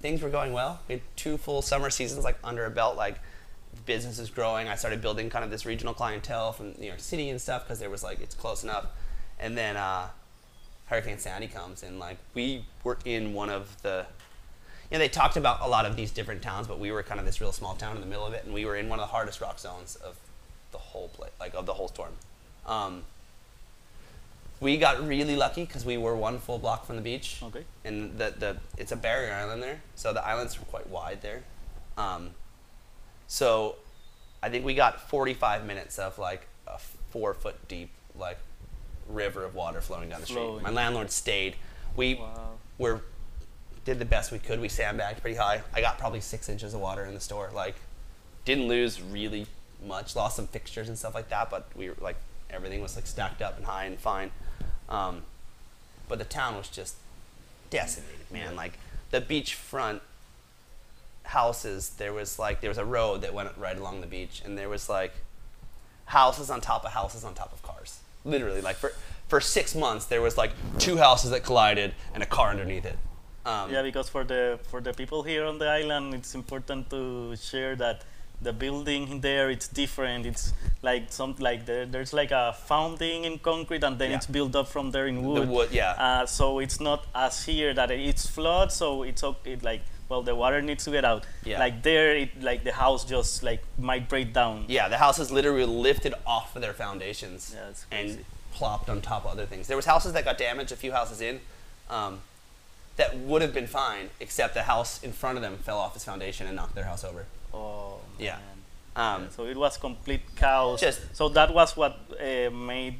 things 0.00 0.22
were 0.22 0.30
going 0.30 0.52
well. 0.52 0.80
We 0.88 0.94
had 0.94 1.02
two 1.16 1.36
full 1.38 1.62
summer 1.62 1.90
seasons 1.90 2.24
like 2.24 2.38
under 2.44 2.64
a 2.64 2.70
belt. 2.70 2.96
Like 2.96 3.18
business 3.86 4.18
is 4.18 4.30
growing. 4.30 4.68
I 4.68 4.76
started 4.76 5.02
building 5.02 5.28
kind 5.30 5.44
of 5.44 5.50
this 5.50 5.66
regional 5.66 5.94
clientele 5.94 6.52
from 6.52 6.74
New 6.78 6.86
York 6.86 7.00
City 7.00 7.28
and 7.30 7.40
stuff 7.40 7.64
because 7.64 7.78
there 7.80 7.90
was 7.90 8.02
like 8.02 8.20
it's 8.20 8.34
close 8.34 8.62
enough. 8.64 8.86
And 9.40 9.58
then 9.58 9.76
uh, 9.76 10.08
Hurricane 10.86 11.18
Sandy 11.18 11.46
comes 11.48 11.82
and 11.82 11.98
like 11.98 12.18
we 12.34 12.64
were 12.82 12.98
in 13.04 13.32
one 13.34 13.50
of 13.50 13.80
the 13.82 14.06
you 14.90 14.96
know, 14.96 14.98
they 14.98 15.08
talked 15.08 15.36
about 15.36 15.60
a 15.62 15.66
lot 15.66 15.86
of 15.86 15.96
these 15.96 16.10
different 16.10 16.42
towns, 16.42 16.66
but 16.66 16.78
we 16.78 16.92
were 16.92 17.02
kind 17.02 17.18
of 17.18 17.24
this 17.26 17.40
real 17.40 17.52
small 17.52 17.74
town 17.74 17.96
in 17.96 18.00
the 18.02 18.06
middle 18.06 18.26
of 18.26 18.34
it, 18.34 18.44
and 18.44 18.52
we 18.52 18.66
were 18.66 18.76
in 18.76 18.88
one 18.90 18.98
of 19.00 19.02
the 19.08 19.10
hardest 19.12 19.40
rock 19.40 19.58
zones 19.58 19.96
of 19.96 20.16
the 20.72 20.78
whole 20.78 21.08
place, 21.08 21.32
like 21.40 21.54
of 21.54 21.64
the 21.64 21.72
whole 21.72 21.88
storm. 21.88 22.12
Um, 22.66 23.02
we 24.60 24.76
got 24.76 25.04
really 25.04 25.36
lucky 25.36 25.64
because 25.64 25.84
we 25.84 25.96
were 25.96 26.14
one 26.14 26.38
full 26.38 26.58
block 26.58 26.86
from 26.86 26.96
the 26.96 27.02
beach, 27.02 27.40
Okay. 27.42 27.64
and 27.84 28.16
the, 28.18 28.34
the 28.38 28.56
it's 28.76 28.92
a 28.92 28.96
barrier 28.96 29.32
island 29.32 29.62
there, 29.62 29.80
so 29.96 30.12
the 30.12 30.24
islands 30.24 30.56
are 30.58 30.60
quite 30.66 30.88
wide 30.88 31.22
there. 31.22 31.42
Um, 31.96 32.30
so 33.26 33.76
I 34.42 34.48
think 34.50 34.64
we 34.66 34.74
got 34.74 35.08
45 35.08 35.64
minutes 35.64 35.98
of 35.98 36.18
like 36.18 36.46
a 36.66 36.78
four 37.10 37.34
foot 37.34 37.56
deep 37.68 37.90
like 38.16 38.38
river 39.08 39.44
of 39.44 39.54
water 39.54 39.80
flowing 39.80 40.08
down 40.08 40.20
the 40.20 40.26
street. 40.26 40.38
Flowing. 40.38 40.62
My 40.62 40.70
landlord 40.70 41.10
stayed. 41.10 41.56
We 41.96 42.16
Wow. 42.16 42.52
were 42.78 43.00
did 43.84 43.98
the 43.98 44.04
best 44.06 44.32
we 44.32 44.38
could. 44.38 44.60
We 44.60 44.68
sandbagged 44.70 45.20
pretty 45.20 45.36
high. 45.36 45.62
I 45.74 45.82
got 45.82 45.98
probably 45.98 46.20
six 46.20 46.48
inches 46.48 46.72
of 46.72 46.80
water 46.80 47.04
in 47.04 47.12
the 47.12 47.20
store. 47.20 47.50
Like, 47.52 47.74
didn't 48.46 48.66
lose 48.66 49.00
really 49.02 49.46
much. 49.84 50.16
Lost 50.16 50.36
some 50.36 50.46
fixtures 50.46 50.88
and 50.88 50.96
stuff 50.98 51.14
like 51.14 51.28
that, 51.28 51.50
but 51.50 51.66
we 51.76 51.90
were 51.90 51.96
like 52.00 52.16
everything 52.50 52.80
was 52.80 52.94
like 52.96 53.06
stacked 53.06 53.42
up 53.42 53.56
and 53.56 53.66
high 53.66 53.84
and 53.84 53.98
fine. 53.98 54.30
Um, 54.88 55.22
but 56.08 56.18
the 56.18 56.24
town 56.24 56.56
was 56.56 56.68
just 56.68 56.96
decimated, 57.70 58.30
man. 58.30 58.56
Like 58.56 58.78
the 59.10 59.20
beachfront 59.20 60.00
houses, 61.24 61.90
there 61.98 62.12
was 62.12 62.38
like 62.38 62.60
there 62.60 62.70
was 62.70 62.78
a 62.78 62.84
road 62.84 63.22
that 63.22 63.34
went 63.34 63.50
right 63.56 63.76
along 63.76 64.00
the 64.00 64.06
beach, 64.06 64.42
and 64.44 64.56
there 64.56 64.68
was 64.68 64.88
like 64.88 65.12
houses 66.06 66.50
on 66.50 66.60
top 66.60 66.84
of 66.84 66.92
houses 66.92 67.24
on 67.24 67.34
top 67.34 67.52
of 67.52 67.62
cars. 67.62 67.98
Literally, 68.24 68.60
like 68.62 68.76
for 68.76 68.92
for 69.28 69.40
six 69.40 69.74
months, 69.74 70.06
there 70.06 70.20
was 70.22 70.36
like 70.36 70.52
two 70.78 70.96
houses 70.96 71.30
that 71.30 71.44
collided 71.44 71.94
and 72.14 72.22
a 72.22 72.26
car 72.26 72.50
underneath 72.50 72.84
it. 72.84 72.98
Um, 73.46 73.70
Yeah, 73.72 73.82
because 73.82 74.08
for 74.08 74.24
the 74.24 74.58
for 74.70 74.80
the 74.80 74.92
people 74.92 75.22
here 75.22 75.44
on 75.44 75.58
the 75.58 75.68
island, 75.68 76.14
it's 76.14 76.34
important 76.34 76.88
to 76.90 77.36
share 77.36 77.76
that 77.76 78.02
the 78.42 78.52
building 78.52 79.20
there 79.20 79.50
it's 79.50 79.68
different. 79.68 80.26
It's 80.26 80.52
like 80.82 81.04
some 81.12 81.34
like 81.38 81.66
there, 81.66 81.86
there's 81.86 82.12
like 82.12 82.30
a 82.30 82.52
founding 82.66 83.24
in 83.24 83.38
concrete, 83.38 83.84
and 83.84 83.98
then 83.98 84.10
Yeah. 84.10 84.16
it's 84.16 84.26
built 84.26 84.54
up 84.56 84.68
from 84.68 84.90
there 84.90 85.06
in 85.06 85.22
wood. 85.22 85.42
The 85.48 85.52
wood, 85.52 85.68
yeah. 85.72 85.92
Uh, 85.98 86.26
so 86.26 86.58
it's 86.60 86.80
not 86.80 87.06
as 87.14 87.44
here 87.44 87.74
that 87.74 87.90
it's 87.90 88.26
flood, 88.26 88.72
so 88.72 89.02
it's 89.04 89.22
okay. 89.22 89.52
It 89.52 89.62
like 89.62 89.82
well, 90.08 90.22
the 90.22 90.34
water 90.34 90.60
needs 90.62 90.84
to 90.84 90.90
get 90.90 91.04
out. 91.04 91.24
Yeah. 91.44 91.58
Like 91.58 91.82
there, 91.82 92.14
it 92.16 92.42
like 92.42 92.64
the 92.64 92.72
house 92.72 93.04
just 93.04 93.42
like 93.42 93.62
might 93.78 94.08
break 94.08 94.32
down. 94.32 94.64
Yeah, 94.68 94.88
the 94.88 94.98
houses 94.98 95.30
literally 95.30 95.64
lifted 95.66 96.14
off 96.26 96.54
of 96.56 96.62
their 96.62 96.72
foundations 96.74 97.54
Yeah, 97.56 97.96
and 97.98 98.24
plopped 98.52 98.88
on 98.88 99.00
top 99.00 99.24
of 99.24 99.32
other 99.32 99.46
things. 99.46 99.66
There 99.66 99.76
was 99.76 99.86
houses 99.86 100.12
that 100.12 100.24
got 100.24 100.38
damaged, 100.38 100.72
a 100.72 100.76
few 100.76 100.92
houses 100.92 101.20
in, 101.20 101.40
um, 101.90 102.20
that 102.96 103.16
would 103.18 103.42
have 103.42 103.52
been 103.52 103.66
fine, 103.66 104.10
except 104.20 104.54
the 104.54 104.62
house 104.62 105.02
in 105.02 105.12
front 105.12 105.36
of 105.36 105.42
them 105.42 105.56
fell 105.58 105.78
off 105.78 105.96
its 105.96 106.04
foundation 106.04 106.46
and 106.46 106.54
knocked 106.56 106.74
their 106.74 106.84
house 106.84 107.02
over. 107.04 107.24
Oh 107.52 107.98
Yeah. 108.18 108.38
Um, 108.96 109.28
So 109.30 109.46
it 109.46 109.56
was 109.56 109.76
complete 109.76 110.20
chaos. 110.36 110.80
Just- 110.80 111.16
so 111.16 111.28
that 111.30 111.52
was 111.52 111.76
what 111.76 111.98
uh, 112.20 112.50
made 112.50 112.96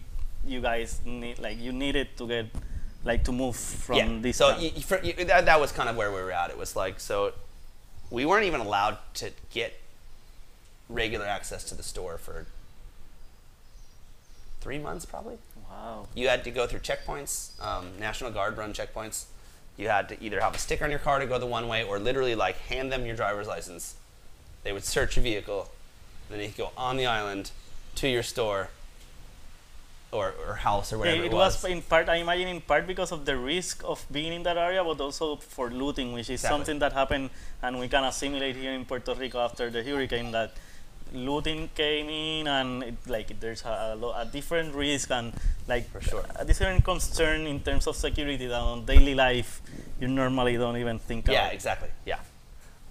you 0.46 0.60
guys 0.60 1.00
need 1.04 1.38
like 1.38 1.58
you 1.58 1.72
needed 1.72 2.08
to 2.18 2.26
get 2.26 2.46
like 3.04 3.24
to 3.24 3.32
move 3.32 3.56
from 3.56 3.96
yeah. 3.96 4.18
this. 4.20 4.36
so 4.38 4.50
town. 4.50 4.60
y- 4.60 4.72
y- 4.74 4.82
for, 4.82 5.00
y- 5.02 5.14
that, 5.24 5.44
that 5.46 5.60
was 5.60 5.72
kind 5.72 5.88
of 5.88 5.96
where 5.96 6.10
we 6.10 6.18
were 6.20 6.32
at. 6.32 6.50
It 6.50 6.58
was 6.58 6.74
like 6.74 6.98
so, 7.00 7.32
we 8.10 8.24
weren't 8.24 8.46
even 8.46 8.60
allowed 8.60 8.98
to 9.14 9.30
get 9.50 9.74
regular 10.88 11.26
access 11.26 11.64
to 11.64 11.74
the 11.74 11.82
store 11.82 12.18
for 12.18 12.46
three 14.60 14.78
months, 14.78 15.04
probably. 15.04 15.36
wow. 15.70 16.06
You 16.14 16.28
had 16.28 16.44
to 16.44 16.50
go 16.50 16.66
through 16.66 16.80
checkpoints, 16.80 17.62
um, 17.62 17.90
National 17.98 18.30
Guard 18.30 18.56
run 18.56 18.72
checkpoints. 18.72 19.26
You 19.76 19.88
had 19.88 20.08
to 20.10 20.22
either 20.22 20.40
have 20.40 20.54
a 20.54 20.58
sticker 20.58 20.84
on 20.84 20.90
your 20.90 21.00
car 21.00 21.18
to 21.18 21.26
go 21.26 21.38
the 21.38 21.46
one 21.46 21.68
way, 21.68 21.82
or 21.82 21.98
literally 21.98 22.34
like 22.34 22.56
hand 22.58 22.92
them 22.92 23.04
your 23.04 23.16
driver's 23.16 23.46
license. 23.48 23.96
They 24.62 24.72
would 24.72 24.84
search 24.84 25.16
your 25.16 25.22
vehicle, 25.22 25.70
then 26.30 26.40
you 26.40 26.46
could 26.46 26.56
go 26.56 26.70
on 26.76 26.96
the 26.96 27.06
island 27.06 27.50
to 27.96 28.08
your 28.08 28.22
store 28.22 28.70
or, 30.14 30.32
or 30.46 30.54
house 30.54 30.92
or 30.92 30.98
whatever 30.98 31.24
it, 31.24 31.26
it, 31.26 31.32
was. 31.32 31.64
in 31.64 31.82
part, 31.82 32.08
I 32.08 32.16
imagine, 32.16 32.46
in 32.48 32.60
part 32.60 32.86
because 32.86 33.10
of 33.12 33.24
the 33.26 33.36
risk 33.36 33.82
of 33.84 34.06
being 34.12 34.32
in 34.32 34.42
that 34.44 34.56
area, 34.56 34.82
but 34.84 35.00
also 35.00 35.36
for 35.36 35.70
looting, 35.70 36.12
which 36.12 36.30
is 36.30 36.40
Exactly. 36.40 36.54
something 36.54 36.78
that 36.78 36.92
happened, 36.92 37.30
and 37.62 37.78
we 37.80 37.88
can 37.88 38.04
assimilate 38.04 38.54
here 38.56 38.72
in 38.72 38.84
Puerto 38.84 39.14
Rico 39.14 39.40
after 39.40 39.70
the 39.70 39.82
hurricane. 39.82 40.30
That 40.30 40.52
looting 41.12 41.68
came 41.74 42.08
in, 42.08 42.46
and 42.46 42.82
it, 42.82 42.94
like 43.06 43.38
there's 43.40 43.64
a, 43.64 43.92
a, 43.92 43.96
lo- 43.96 44.14
a 44.16 44.24
different 44.24 44.74
risk 44.74 45.10
and 45.10 45.32
like 45.68 45.90
For 45.90 46.00
sure. 46.00 46.24
a 46.36 46.44
different 46.44 46.84
concern 46.84 47.46
in 47.46 47.60
terms 47.60 47.86
of 47.86 47.96
security 47.96 48.46
that 48.46 48.54
on 48.60 48.84
daily 48.84 49.14
life 49.14 49.60
you 50.00 50.08
normally 50.08 50.56
don't 50.56 50.76
even 50.76 50.98
think 50.98 51.26
Yeah, 51.26 51.42
about. 51.42 51.54
exactly. 51.54 51.88
Yeah. 52.06 52.18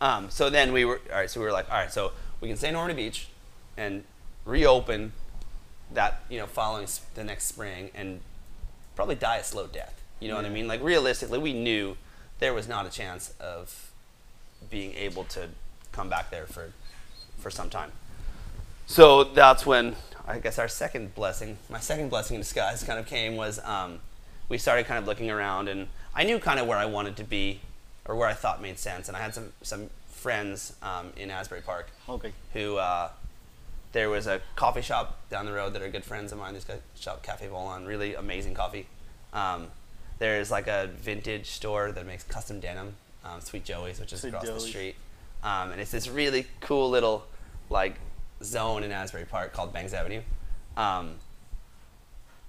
Um, 0.02 0.30
so 0.30 0.50
then 0.50 0.74
we 0.74 0.84
were 0.84 1.00
all 1.12 1.20
right. 1.20 1.30
So 1.30 1.40
we 1.40 1.46
were 1.46 1.52
like, 1.54 1.70
all 1.72 1.78
right, 1.78 1.92
so 1.92 2.12
we 2.42 2.50
can 2.50 2.58
stay 2.58 2.68
in 2.68 2.74
Normandy 2.74 3.04
Beach 3.04 3.28
and 3.78 4.04
reopen 4.46 5.14
that 5.94 6.22
you 6.30 6.40
know 6.40 6.46
following 6.46 6.88
the 7.16 7.24
next 7.24 7.46
spring 7.46 7.90
and 7.96 8.20
probably 8.96 9.16
die 9.16 9.38
a 9.38 9.44
slow 9.44 9.68
death. 9.68 10.02
You 10.20 10.30
know 10.30 10.36
what 10.36 10.46
I 10.46 10.50
mean? 10.50 10.68
Like 10.68 10.82
realistically, 10.84 11.40
we 11.40 11.54
knew 11.54 11.98
there 12.40 12.54
was 12.54 12.68
not 12.68 12.86
a 12.86 12.90
chance 12.90 13.34
of 13.40 13.92
being 14.70 14.94
able 14.96 15.24
to 15.26 15.50
come 15.92 16.10
back 16.10 16.30
there 16.30 16.46
for 16.46 16.72
for 17.38 17.50
some 17.50 17.70
time. 17.70 17.92
So 18.86 19.24
that's 19.24 19.66
when 19.66 19.96
I 20.28 20.40
guess 20.40 20.60
our 20.60 20.68
second 20.68 21.16
blessing, 21.16 21.58
my 21.70 21.80
second 21.80 22.10
blessing 22.10 22.36
in 22.36 22.42
disguise, 22.42 22.84
kind 22.84 23.00
of 23.00 23.06
came 23.06 23.36
was 23.36 23.60
um, 23.66 24.00
we 24.50 24.58
started 24.58 24.86
kind 24.86 25.00
of 25.00 25.06
looking 25.06 25.30
around, 25.30 25.68
and 25.68 25.88
I 26.16 26.24
knew 26.24 26.40
kind 26.40 26.60
of 26.60 26.68
where 26.68 26.78
I 26.78 26.86
wanted 26.86 27.16
to 27.18 27.24
be, 27.24 27.60
or 28.06 28.16
where 28.16 28.28
I 28.28 28.34
thought 28.34 28.62
made 28.62 28.80
sense, 28.80 29.08
and 29.08 29.18
I 29.18 29.22
had 29.22 29.34
some 29.34 29.52
some 29.62 29.90
friends 30.10 30.74
um, 30.82 31.12
in 31.18 31.30
Asbury 31.30 31.62
Park 31.62 31.90
Okay. 32.08 32.32
who 32.54 32.78
uh, 32.78 33.10
there 33.94 34.10
was 34.10 34.28
a 34.28 34.42
coffee 34.56 34.82
shop 34.82 35.20
down 35.30 35.46
the 35.46 35.54
road 35.54 35.74
that 35.74 35.82
are 35.82 35.90
good 35.90 36.04
friends 36.04 36.32
of 36.32 36.40
mine. 36.40 36.54
This 36.54 36.66
guy 36.66 36.80
shop 37.00 37.24
Cafe 37.24 37.48
Volan, 37.48 37.88
really 37.88 38.16
amazing 38.16 38.56
coffee. 38.56 38.88
Um, 39.32 39.68
there's 40.20 40.52
like 40.52 40.68
a 40.68 40.90
vintage 40.98 41.52
store 41.52 41.92
that 41.92 42.06
makes 42.06 42.24
custom 42.24 42.60
denim, 42.60 42.96
um, 43.24 43.40
Sweet 43.40 43.64
Joey's, 43.64 44.00
which 44.00 44.12
is 44.12 44.22
Sweet 44.22 44.34
across 44.34 44.46
the 44.46 44.60
street, 44.60 44.96
um, 45.44 45.72
and 45.72 45.80
it's 45.80 45.92
this 45.92 46.10
really 46.10 46.48
cool 46.60 46.90
little 46.90 47.26
like 47.70 47.96
zone 48.44 48.84
in 48.84 48.92
Asbury 48.92 49.26
Park 49.26 49.54
called 49.54 49.72
Bangs 49.72 49.94
Avenue. 49.94 50.22
Um, 50.76 51.16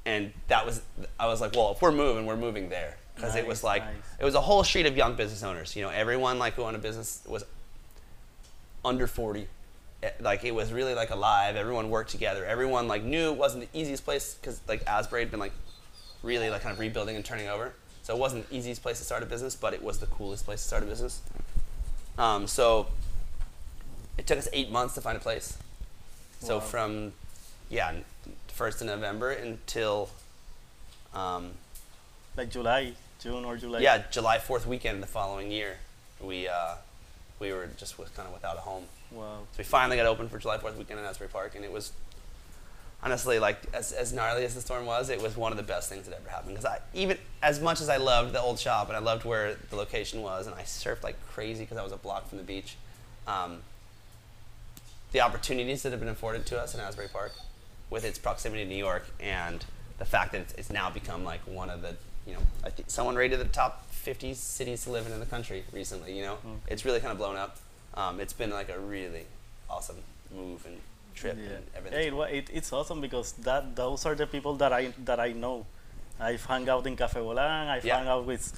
and 0.06 0.32
that 0.48 0.66
was 0.66 0.82
I 1.20 1.26
was 1.26 1.40
like, 1.40 1.54
well, 1.54 1.72
if 1.72 1.82
we're 1.82 1.92
moving, 1.92 2.26
we're 2.26 2.36
moving 2.36 2.70
there 2.70 2.96
because 3.14 3.36
it 3.36 3.46
was 3.46 3.62
like 3.62 3.84
nice. 3.84 3.94
it 4.18 4.24
was 4.24 4.34
a 4.34 4.40
whole 4.40 4.64
street 4.64 4.86
of 4.86 4.96
young 4.96 5.14
business 5.14 5.42
owners. 5.42 5.76
You 5.76 5.82
know, 5.82 5.90
everyone 5.90 6.38
like 6.38 6.54
who 6.54 6.62
owned 6.62 6.76
a 6.76 6.78
business 6.78 7.22
was 7.26 7.44
under 8.82 9.06
40 9.06 9.40
Eh, 9.40 9.46
like 10.20 10.44
it 10.44 10.54
was 10.54 10.72
really 10.72 10.94
like 10.94 11.10
alive. 11.10 11.56
Everyone 11.56 11.90
worked 11.90 12.10
together. 12.10 12.44
Everyone 12.44 12.88
like 12.88 13.02
knew 13.02 13.30
it 13.30 13.36
wasn't 13.36 13.70
the 13.72 13.78
easiest 13.78 14.04
place 14.04 14.34
because 14.34 14.60
like 14.68 14.82
asbury 14.86 15.22
had 15.22 15.30
been 15.30 15.40
like 15.40 15.52
really 16.22 16.50
like 16.50 16.62
kind 16.62 16.72
of 16.72 16.78
rebuilding 16.78 17.16
and 17.16 17.24
turning 17.24 17.48
over. 17.48 17.72
So 18.02 18.14
it 18.14 18.18
wasn't 18.18 18.48
the 18.48 18.56
easiest 18.56 18.82
place 18.82 18.98
to 18.98 19.04
start 19.04 19.22
a 19.22 19.26
business 19.26 19.54
but 19.56 19.72
it 19.74 19.82
was 19.82 19.98
the 19.98 20.06
coolest 20.06 20.44
place 20.44 20.60
to 20.62 20.66
start 20.66 20.82
a 20.82 20.86
business. 20.86 21.20
Um, 22.18 22.46
so 22.46 22.86
it 24.18 24.26
took 24.26 24.38
us 24.38 24.48
eight 24.52 24.70
months 24.70 24.94
to 24.94 25.00
find 25.00 25.16
a 25.16 25.20
place. 25.20 25.58
So 26.40 26.56
Wow. 26.56 26.60
from 26.60 27.12
yeah 27.70 27.92
first 28.48 28.80
of 28.80 28.86
november 28.86 29.30
until 29.30 30.10
um, 31.14 31.50
Like 32.36 32.50
July, 32.50 32.92
June 33.20 33.44
or 33.44 33.56
July. 33.56 33.80
yeah 33.80 34.02
july 34.10 34.38
4th 34.38 34.66
weekend 34.66 35.02
the 35.02 35.06
following 35.06 35.50
year 35.50 35.78
we 36.20 36.46
uh, 36.48 36.74
we 37.40 37.52
were 37.52 37.68
just 37.76 37.98
with, 37.98 38.14
kind 38.14 38.28
of 38.28 38.34
without 38.34 38.56
a 38.56 38.60
home 38.60 38.84
Wow. 39.14 39.38
So 39.52 39.58
we 39.58 39.64
finally 39.64 39.96
got 39.96 40.06
open 40.06 40.28
for 40.28 40.38
July 40.38 40.58
4th 40.58 40.76
weekend 40.76 40.98
in 41.00 41.06
Asbury 41.06 41.28
Park, 41.30 41.54
and 41.54 41.64
it 41.64 41.72
was 41.72 41.92
honestly 43.02 43.38
like 43.38 43.58
as, 43.74 43.92
as 43.92 44.12
gnarly 44.12 44.44
as 44.44 44.54
the 44.54 44.60
storm 44.60 44.86
was, 44.86 45.10
it 45.10 45.20
was 45.22 45.36
one 45.36 45.52
of 45.52 45.58
the 45.58 45.62
best 45.62 45.88
things 45.90 46.06
that 46.08 46.16
ever 46.18 46.28
happened. 46.30 46.50
Because 46.56 46.64
I 46.64 46.78
even 46.94 47.18
as 47.42 47.60
much 47.60 47.80
as 47.80 47.88
I 47.88 47.96
loved 47.98 48.32
the 48.32 48.40
old 48.40 48.58
shop 48.58 48.88
and 48.88 48.96
I 48.96 49.00
loved 49.00 49.24
where 49.24 49.56
the 49.70 49.76
location 49.76 50.22
was, 50.22 50.46
and 50.46 50.54
I 50.56 50.62
surfed 50.62 51.02
like 51.02 51.16
crazy 51.28 51.62
because 51.64 51.76
I 51.76 51.82
was 51.82 51.92
a 51.92 51.96
block 51.96 52.28
from 52.28 52.38
the 52.38 52.44
beach. 52.44 52.76
Um, 53.26 53.58
the 55.12 55.20
opportunities 55.20 55.82
that 55.84 55.90
have 55.92 56.00
been 56.00 56.08
afforded 56.08 56.44
to 56.46 56.58
us 56.60 56.74
in 56.74 56.80
Asbury 56.80 57.08
Park, 57.08 57.32
with 57.90 58.04
its 58.04 58.18
proximity 58.18 58.64
to 58.64 58.68
New 58.68 58.74
York, 58.76 59.06
and 59.20 59.64
the 59.98 60.04
fact 60.04 60.32
that 60.32 60.40
it's, 60.40 60.52
it's 60.54 60.70
now 60.70 60.90
become 60.90 61.22
like 61.24 61.40
one 61.46 61.70
of 61.70 61.82
the 61.82 61.94
you 62.26 62.32
know 62.32 62.40
I 62.64 62.70
think 62.70 62.90
someone 62.90 63.14
rated 63.14 63.38
the 63.38 63.44
top 63.44 63.88
50 63.90 64.34
cities 64.34 64.84
to 64.84 64.90
live 64.90 65.06
in 65.06 65.12
in 65.12 65.20
the 65.20 65.26
country 65.26 65.62
recently. 65.72 66.16
You 66.16 66.22
know, 66.22 66.38
Mm. 66.46 66.56
it's 66.68 66.84
really 66.84 67.00
kind 67.00 67.12
of 67.12 67.18
blown 67.18 67.36
up. 67.36 67.58
Um, 67.96 68.20
it's 68.20 68.32
been 68.32 68.50
like 68.50 68.68
a 68.70 68.78
really 68.78 69.26
awesome 69.70 69.96
move 70.34 70.66
and 70.66 70.78
trip 71.14 71.36
and 71.36 71.64
everything. 71.76 71.98
Hey, 72.12 72.36
it, 72.36 72.48
it, 72.48 72.50
it's 72.52 72.72
awesome 72.72 73.00
because 73.00 73.32
that 73.44 73.76
those 73.76 74.04
are 74.06 74.14
the 74.14 74.26
people 74.26 74.54
that 74.56 74.72
I 74.72 74.92
that 75.04 75.20
I 75.20 75.32
know. 75.32 75.66
I've 76.18 76.44
hung 76.44 76.68
out 76.68 76.86
in 76.86 76.96
Cafe 76.96 77.18
Volan. 77.18 77.68
I've 77.68 77.84
Yeah. 77.84 77.98
hung 77.98 78.08
out 78.08 78.24
with 78.26 78.52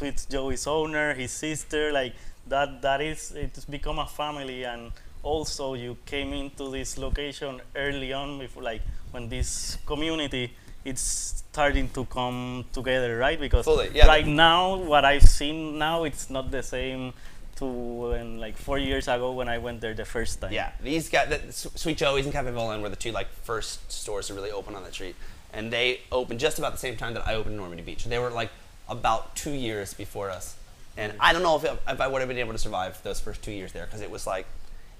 with 0.00 0.28
Joey's 0.28 0.66
owner, 0.66 1.14
his 1.14 1.32
sister. 1.32 1.92
Like 1.92 2.14
that. 2.48 2.82
That 2.82 3.00
is. 3.00 3.32
It's 3.32 3.64
become 3.64 3.98
a 3.98 4.06
family. 4.06 4.64
And 4.64 4.92
also, 5.22 5.74
you 5.74 5.96
came 6.06 6.32
into 6.32 6.70
this 6.70 6.96
location 6.98 7.60
early 7.74 8.12
on, 8.12 8.38
before 8.38 8.62
like 8.62 8.82
when 9.12 9.28
this 9.28 9.78
community 9.86 10.52
it's 10.84 11.42
starting 11.50 11.88
to 11.90 12.04
come 12.06 12.64
together, 12.72 13.18
right? 13.18 13.38
Because 13.38 13.64
Fully, 13.64 13.90
yeah. 13.92 14.06
right 14.06 14.26
now, 14.26 14.76
what 14.76 15.04
I've 15.04 15.24
seen 15.28 15.76
now, 15.76 16.04
it's 16.04 16.30
not 16.30 16.50
the 16.50 16.62
same 16.62 17.12
to 17.58 17.64
when 17.64 18.38
like 18.38 18.56
four 18.56 18.78
years 18.78 19.08
ago 19.08 19.32
when 19.32 19.48
I 19.48 19.58
went 19.58 19.80
there 19.80 19.94
the 19.94 20.04
first 20.04 20.40
time. 20.40 20.52
Yeah, 20.52 20.72
these 20.82 21.08
guys, 21.08 21.28
the, 21.28 21.52
Sweet 21.52 21.98
Joey's 21.98 22.24
and 22.24 22.32
Cafe 22.32 22.50
Volan 22.50 22.80
were 22.82 22.88
the 22.88 22.96
two 22.96 23.12
like 23.12 23.28
first 23.42 23.90
stores 23.90 24.28
to 24.28 24.34
really 24.34 24.50
open 24.50 24.74
on 24.74 24.84
the 24.84 24.92
street, 24.92 25.16
and 25.52 25.72
they 25.72 26.00
opened 26.10 26.40
just 26.40 26.58
about 26.58 26.72
the 26.72 26.78
same 26.78 26.96
time 26.96 27.14
that 27.14 27.26
I 27.26 27.34
opened 27.34 27.56
Normandy 27.56 27.82
Beach. 27.82 28.04
They 28.04 28.18
were 28.18 28.30
like 28.30 28.50
about 28.88 29.36
two 29.36 29.52
years 29.52 29.94
before 29.94 30.30
us, 30.30 30.56
and 30.96 31.12
I 31.20 31.32
don't 31.32 31.42
know 31.42 31.56
if, 31.56 31.64
if 31.64 32.00
I 32.00 32.06
would 32.06 32.20
have 32.20 32.28
been 32.28 32.38
able 32.38 32.52
to 32.52 32.58
survive 32.58 33.02
those 33.02 33.20
first 33.20 33.42
two 33.42 33.52
years 33.52 33.72
there 33.72 33.86
because 33.86 34.00
it 34.00 34.10
was 34.10 34.26
like 34.26 34.46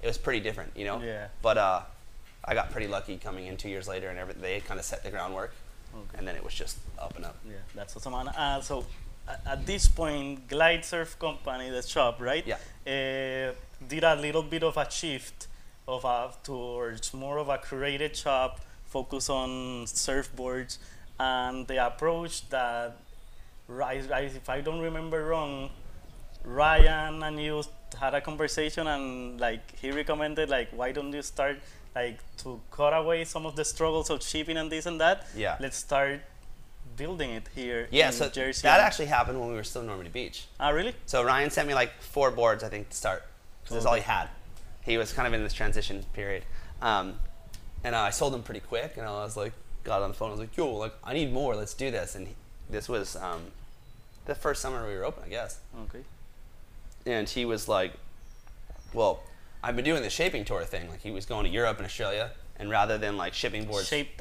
it 0.01 0.07
was 0.07 0.17
pretty 0.17 0.39
different, 0.39 0.71
you 0.75 0.85
know. 0.85 1.01
Yeah. 1.01 1.27
But 1.41 1.57
uh, 1.57 1.81
I 2.45 2.53
got 2.53 2.71
pretty 2.71 2.87
lucky 2.87 3.17
coming 3.17 3.47
in 3.47 3.57
two 3.57 3.69
years 3.69 3.87
later, 3.87 4.09
and 4.09 4.17
every, 4.19 4.33
they 4.33 4.59
kind 4.61 4.79
of 4.79 4.85
set 4.85 5.03
the 5.03 5.09
groundwork. 5.11 5.53
Okay. 5.91 6.19
and 6.19 6.27
then 6.27 6.35
it 6.35 6.43
was 6.43 6.53
just 6.53 6.77
up 6.99 7.15
and 7.15 7.25
up. 7.25 7.35
Yeah, 7.47 7.55
that's 7.73 7.97
awesome. 7.97 8.13
And, 8.13 8.29
uh, 8.29 8.61
so 8.61 8.85
at 9.45 9.65
this 9.65 9.87
point, 9.87 10.47
Glide 10.47 10.83
Surf 10.85 11.17
Company, 11.19 11.69
the 11.69 11.81
shop, 11.81 12.19
right? 12.19 12.45
Yeah. 12.45 12.57
Uh, 12.85 13.53
did 13.87 14.03
a 14.03 14.15
little 14.15 14.43
bit 14.43 14.63
of 14.63 14.77
a 14.77 14.89
shift 14.89 15.47
of 15.87 16.03
a, 16.05 16.31
towards 16.43 17.13
more 17.13 17.37
of 17.37 17.49
a 17.49 17.57
curated 17.57 18.15
shop, 18.15 18.59
focus 18.87 19.29
on 19.29 19.85
surfboards, 19.85 20.77
and 21.19 21.67
the 21.67 21.85
approach 21.85 22.47
that, 22.49 22.95
if 23.69 24.49
I 24.49 24.61
don't 24.61 24.79
remember 24.79 25.25
wrong, 25.25 25.69
Ryan 26.43 27.21
and 27.23 27.39
you 27.41 27.63
had 27.99 28.13
a 28.13 28.21
conversation 28.21 28.87
and 28.87 29.39
like 29.39 29.77
he 29.79 29.91
recommended 29.91 30.49
like 30.49 30.69
why 30.71 30.91
don't 30.91 31.11
you 31.11 31.21
start 31.21 31.57
like 31.95 32.19
to 32.37 32.61
cut 32.71 32.93
away 32.93 33.25
some 33.25 33.45
of 33.45 33.55
the 33.55 33.65
struggles 33.65 34.09
of 34.09 34.23
shipping 34.23 34.57
and 34.57 34.71
this 34.71 34.85
and 34.85 35.01
that 35.01 35.27
Yeah. 35.35 35.57
let's 35.59 35.77
start 35.77 36.21
building 36.99 37.31
it 37.31 37.47
here 37.55 37.87
Yeah, 37.91 38.07
in 38.07 38.13
so 38.13 38.29
Jersey 38.29 38.61
that 38.63 38.79
actually 38.81 39.05
happened 39.07 39.39
when 39.39 39.49
we 39.49 39.55
were 39.55 39.63
still 39.63 39.81
in 39.81 39.87
Normandy 39.87 40.11
Beach. 40.11 40.45
ah 40.59 40.69
really 40.69 40.93
So 41.05 41.23
Ryan 41.23 41.49
sent 41.49 41.67
me 41.67 41.73
like 41.73 41.91
four 42.01 42.29
boards, 42.29 42.61
I 42.63 42.69
think, 42.69 42.89
to 42.89 42.97
start. 42.97 43.23
'cause 43.63 43.73
that's 43.75 43.85
all 43.85 43.95
he 43.95 44.01
had. 44.01 44.27
He 44.81 44.97
was 44.97 45.13
kind 45.13 45.27
of 45.27 45.33
in 45.33 45.43
this 45.43 45.53
transition 45.53 46.03
period. 46.13 46.43
Um, 46.81 47.19
and 47.83 47.95
uh, 47.95 47.99
I 48.01 48.09
sold 48.09 48.33
them 48.33 48.43
pretty 48.43 48.59
quick, 48.59 48.97
and 48.97 49.05
I 49.07 49.11
was 49.11 49.37
like, 49.37 49.53
got 49.83 50.01
on 50.01 50.09
the 50.09 50.15
phone, 50.15 50.29
I 50.29 50.31
was 50.31 50.39
like, 50.41 50.55
yo, 50.57 50.67
like, 50.75 50.93
I 51.03 51.13
need 51.13 51.31
more, 51.31 51.55
let's 51.55 51.73
do 51.73 51.89
this. 51.91 52.15
And 52.15 52.27
he, 52.27 52.33
this 52.69 52.89
was 52.89 53.15
um, 53.15 53.41
the 54.25 54.35
first 54.35 54.61
summer 54.61 54.85
we 54.87 54.95
were 54.95 55.05
open, 55.05 55.23
I 55.25 55.29
guess. 55.29 55.59
okay 55.85 56.03
And 57.05 57.29
he 57.29 57.45
was 57.45 57.67
like, 57.69 57.93
well, 58.93 59.23
I've 59.63 59.75
been 59.75 59.85
doing 59.85 60.01
the 60.03 60.09
shaping 60.09 60.43
tour 60.45 60.63
thing. 60.65 60.89
Like, 60.89 61.01
he 61.01 61.11
was 61.11 61.25
going 61.25 61.45
to 61.45 61.49
Europe 61.51 61.77
and 61.77 61.85
Australia, 61.85 62.31
and 62.59 62.69
rather 62.69 62.97
than 62.97 63.17
like 63.17 63.33
shipping 63.33 63.65
boards. 63.65 63.87
shape 63.87 64.17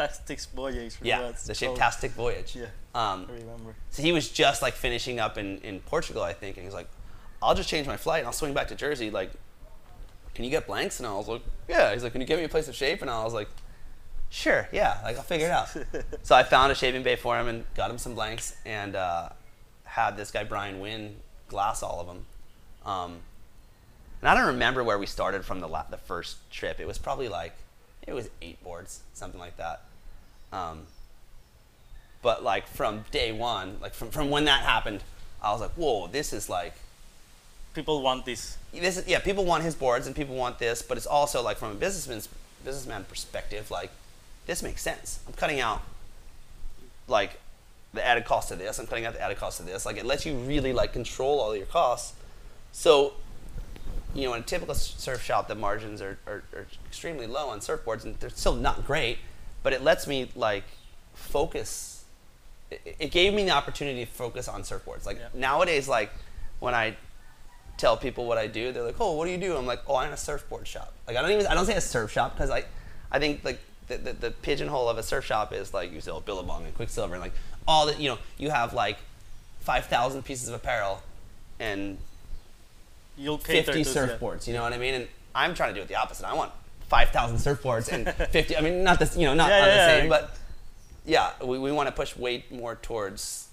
voyage 0.54 0.96
yeah, 1.02 1.32
the. 1.46 1.54
Shape-tastic 1.54 2.12
voyage. 2.12 2.56
yeah 2.56 2.66
Um, 2.94 3.26
I 3.28 3.32
remember 3.32 3.74
so 3.90 4.02
he 4.02 4.12
was 4.12 4.30
just 4.30 4.62
like 4.62 4.74
finishing 4.74 5.18
up 5.20 5.36
in, 5.36 5.58
in 5.58 5.80
Portugal, 5.80 6.22
I 6.22 6.32
think, 6.32 6.56
and 6.56 6.64
he's 6.64 6.74
like, 6.74 6.88
I'll 7.42 7.54
just 7.54 7.68
change 7.68 7.86
my 7.86 7.96
flight 7.96 8.20
and 8.20 8.26
I'll 8.26 8.32
swing 8.32 8.54
back 8.54 8.68
to 8.68 8.74
Jersey. 8.74 9.10
Like, 9.10 9.32
can 10.34 10.44
you 10.44 10.50
get 10.50 10.66
blanks? 10.66 11.00
And 11.00 11.06
I 11.06 11.12
was 11.12 11.28
like, 11.28 11.42
yeah. 11.68 11.92
He's 11.92 12.02
like, 12.02 12.12
can 12.12 12.20
you 12.20 12.26
get 12.26 12.38
me 12.38 12.44
a 12.44 12.48
place 12.48 12.66
to 12.66 12.72
shape? 12.72 13.02
And 13.02 13.10
I 13.10 13.24
was 13.24 13.34
like, 13.34 13.48
sure, 14.30 14.68
yeah, 14.72 14.98
like 15.02 15.16
I'll 15.16 15.22
figure 15.22 15.46
it 15.46 15.52
out. 15.52 15.68
so 16.22 16.34
I 16.34 16.42
found 16.44 16.70
a 16.72 16.74
shaping 16.74 17.02
bay 17.02 17.16
for 17.16 17.38
him 17.38 17.48
and 17.48 17.64
got 17.74 17.90
him 17.90 17.98
some 17.98 18.14
blanks 18.14 18.56
and 18.64 18.94
uh, 18.94 19.30
had 19.84 20.16
this 20.16 20.30
guy 20.30 20.44
Brian 20.44 20.80
Wynn 20.80 21.16
glass 21.48 21.82
all 21.82 22.00
of 22.00 22.06
them. 22.06 22.26
Um, 22.84 23.18
and 24.20 24.28
I 24.28 24.34
don't 24.34 24.46
remember 24.46 24.82
where 24.82 24.98
we 24.98 25.06
started 25.06 25.44
from 25.44 25.60
the 25.60 25.68
la- 25.68 25.86
the 25.88 25.96
first 25.96 26.50
trip. 26.50 26.80
It 26.80 26.86
was 26.86 26.98
probably 26.98 27.28
like 27.28 27.54
it 28.08 28.14
was 28.14 28.28
eight 28.42 28.62
boards, 28.64 29.00
something 29.14 29.38
like 29.38 29.56
that. 29.58 29.82
Um, 30.52 30.82
but 32.22 32.42
like 32.42 32.66
from 32.66 33.04
day 33.10 33.32
one, 33.32 33.76
like 33.80 33.94
from, 33.94 34.10
from 34.10 34.30
when 34.30 34.46
that 34.46 34.62
happened, 34.62 35.02
I 35.42 35.52
was 35.52 35.60
like, 35.60 35.72
whoa, 35.72 36.08
this 36.08 36.32
is 36.32 36.48
like 36.48 36.74
people 37.74 38.02
want 38.02 38.24
this. 38.24 38.56
this 38.72 38.96
is 38.96 39.06
yeah 39.06 39.20
people 39.20 39.44
want 39.44 39.62
his 39.62 39.74
boards 39.74 40.06
and 40.08 40.16
people 40.16 40.34
want 40.34 40.58
this 40.58 40.82
but 40.82 40.96
it's 40.96 41.06
also 41.06 41.42
like 41.42 41.58
from 41.58 41.70
a 41.70 41.74
businessman's 41.74 42.28
businessman 42.64 43.04
perspective 43.04 43.70
like 43.70 43.90
this 44.48 44.62
makes 44.62 44.80
sense. 44.82 45.20
I'm 45.26 45.34
cutting 45.34 45.60
out 45.60 45.82
like 47.06 47.38
the 47.92 48.04
added 48.04 48.24
cost 48.24 48.50
of 48.50 48.58
this. 48.58 48.78
I'm 48.78 48.86
cutting 48.86 49.04
out 49.04 49.12
the 49.12 49.20
added 49.20 49.36
cost 49.36 49.60
of 49.60 49.66
this. 49.66 49.84
Like 49.86 49.98
it 49.98 50.06
lets 50.06 50.24
you 50.26 50.34
really 50.34 50.72
like 50.72 50.92
control 50.92 51.38
all 51.38 51.54
your 51.54 51.66
costs. 51.66 52.14
So 52.72 53.12
you 54.14 54.26
know 54.26 54.34
in 54.34 54.40
a 54.40 54.44
typical 54.44 54.74
surf 54.74 55.22
shop 55.22 55.48
the 55.48 55.54
margins 55.54 56.00
are, 56.00 56.18
are, 56.26 56.42
are 56.54 56.66
extremely 56.86 57.26
low 57.26 57.48
on 57.48 57.60
surfboards 57.60 58.04
and 58.04 58.14
they're 58.20 58.30
still 58.30 58.54
not 58.54 58.86
great 58.86 59.18
but 59.62 59.72
it 59.72 59.82
lets 59.82 60.06
me 60.06 60.30
like 60.34 60.64
focus 61.14 62.04
it, 62.70 62.96
it 62.98 63.10
gave 63.10 63.34
me 63.34 63.44
the 63.44 63.50
opportunity 63.50 64.04
to 64.04 64.10
focus 64.10 64.48
on 64.48 64.62
surfboards 64.62 65.04
like 65.06 65.18
Yeah. 65.18 65.28
nowadays 65.34 65.88
like 65.88 66.10
when 66.60 66.74
i 66.74 66.96
tell 67.76 67.96
people 67.96 68.26
what 68.26 68.38
I 68.38 68.48
do, 68.48 68.72
they're 68.72 68.82
like, 68.82 68.96
"Oh, 68.98 69.12
what 69.12 69.26
do 69.26 69.30
you 69.30 69.38
do?" 69.38 69.56
I'm 69.56 69.64
like, 69.64 69.78
"Oh, 69.86 69.94
I'm 69.94 70.08
in 70.08 70.12
a 70.12 70.16
surfboard 70.16 70.66
shop." 70.66 70.92
Like 71.06 71.16
I 71.16 71.22
don't 71.22 71.30
even 71.30 71.46
I 71.46 71.54
don't 71.54 71.64
say 71.64 71.76
a 71.76 71.80
surf 71.80 72.10
shop 72.10 72.34
because 72.34 72.50
I, 72.50 72.64
I 73.12 73.20
think 73.20 73.44
like 73.44 73.60
the, 73.86 73.98
the, 73.98 74.12
the 74.14 74.30
pigeonhole 74.32 74.88
of 74.88 74.98
a 74.98 75.02
surf 75.04 75.24
shop 75.24 75.52
is 75.52 75.72
like 75.72 75.92
you 75.92 76.00
sell 76.00 76.20
Billabong 76.20 76.64
and 76.64 76.74
Quiksilver 76.74 77.14
and 77.14 77.22
like 77.22 77.34
all 77.68 77.86
that 77.86 78.00
you 78.00 78.08
know 78.08 78.18
you 78.36 78.50
have 78.50 78.74
like 78.74 78.98
five 79.60 79.86
thousand 79.86 80.24
pieces 80.24 80.48
of 80.48 80.54
apparel 80.54 81.04
and 81.60 81.98
you'll 83.18 83.38
cater 83.38 83.72
50 83.72 83.84
to 83.84 83.98
surfboards. 83.98 84.46
You 84.46 84.54
know 84.54 84.62
what 84.62 84.72
I 84.72 84.78
mean? 84.78 84.94
And 84.94 85.08
I'm 85.34 85.54
trying 85.54 85.74
to 85.74 85.80
do 85.80 85.82
it 85.82 85.88
the 85.88 85.96
opposite. 85.96 86.26
I 86.26 86.34
want 86.34 86.52
five 86.88 87.10
thousand 87.10 87.36
surfboards 87.36 87.92
and 87.92 88.08
fifty. 88.30 88.56
I 88.56 88.60
mean, 88.60 88.82
not 88.82 88.98
this 88.98 89.16
you 89.16 89.26
know 89.26 89.34
not, 89.34 89.50
Yeah, 89.50 89.60
not 89.60 89.66
yeah, 89.68 89.74
the 89.76 89.92
same, 89.92 90.04
yeah. 90.04 90.08
but 90.08 90.36
yeah, 91.04 91.32
we, 91.44 91.58
we 91.58 91.72
want 91.72 91.88
to 91.88 91.92
push 91.92 92.16
way 92.16 92.44
more 92.50 92.76
towards 92.76 93.48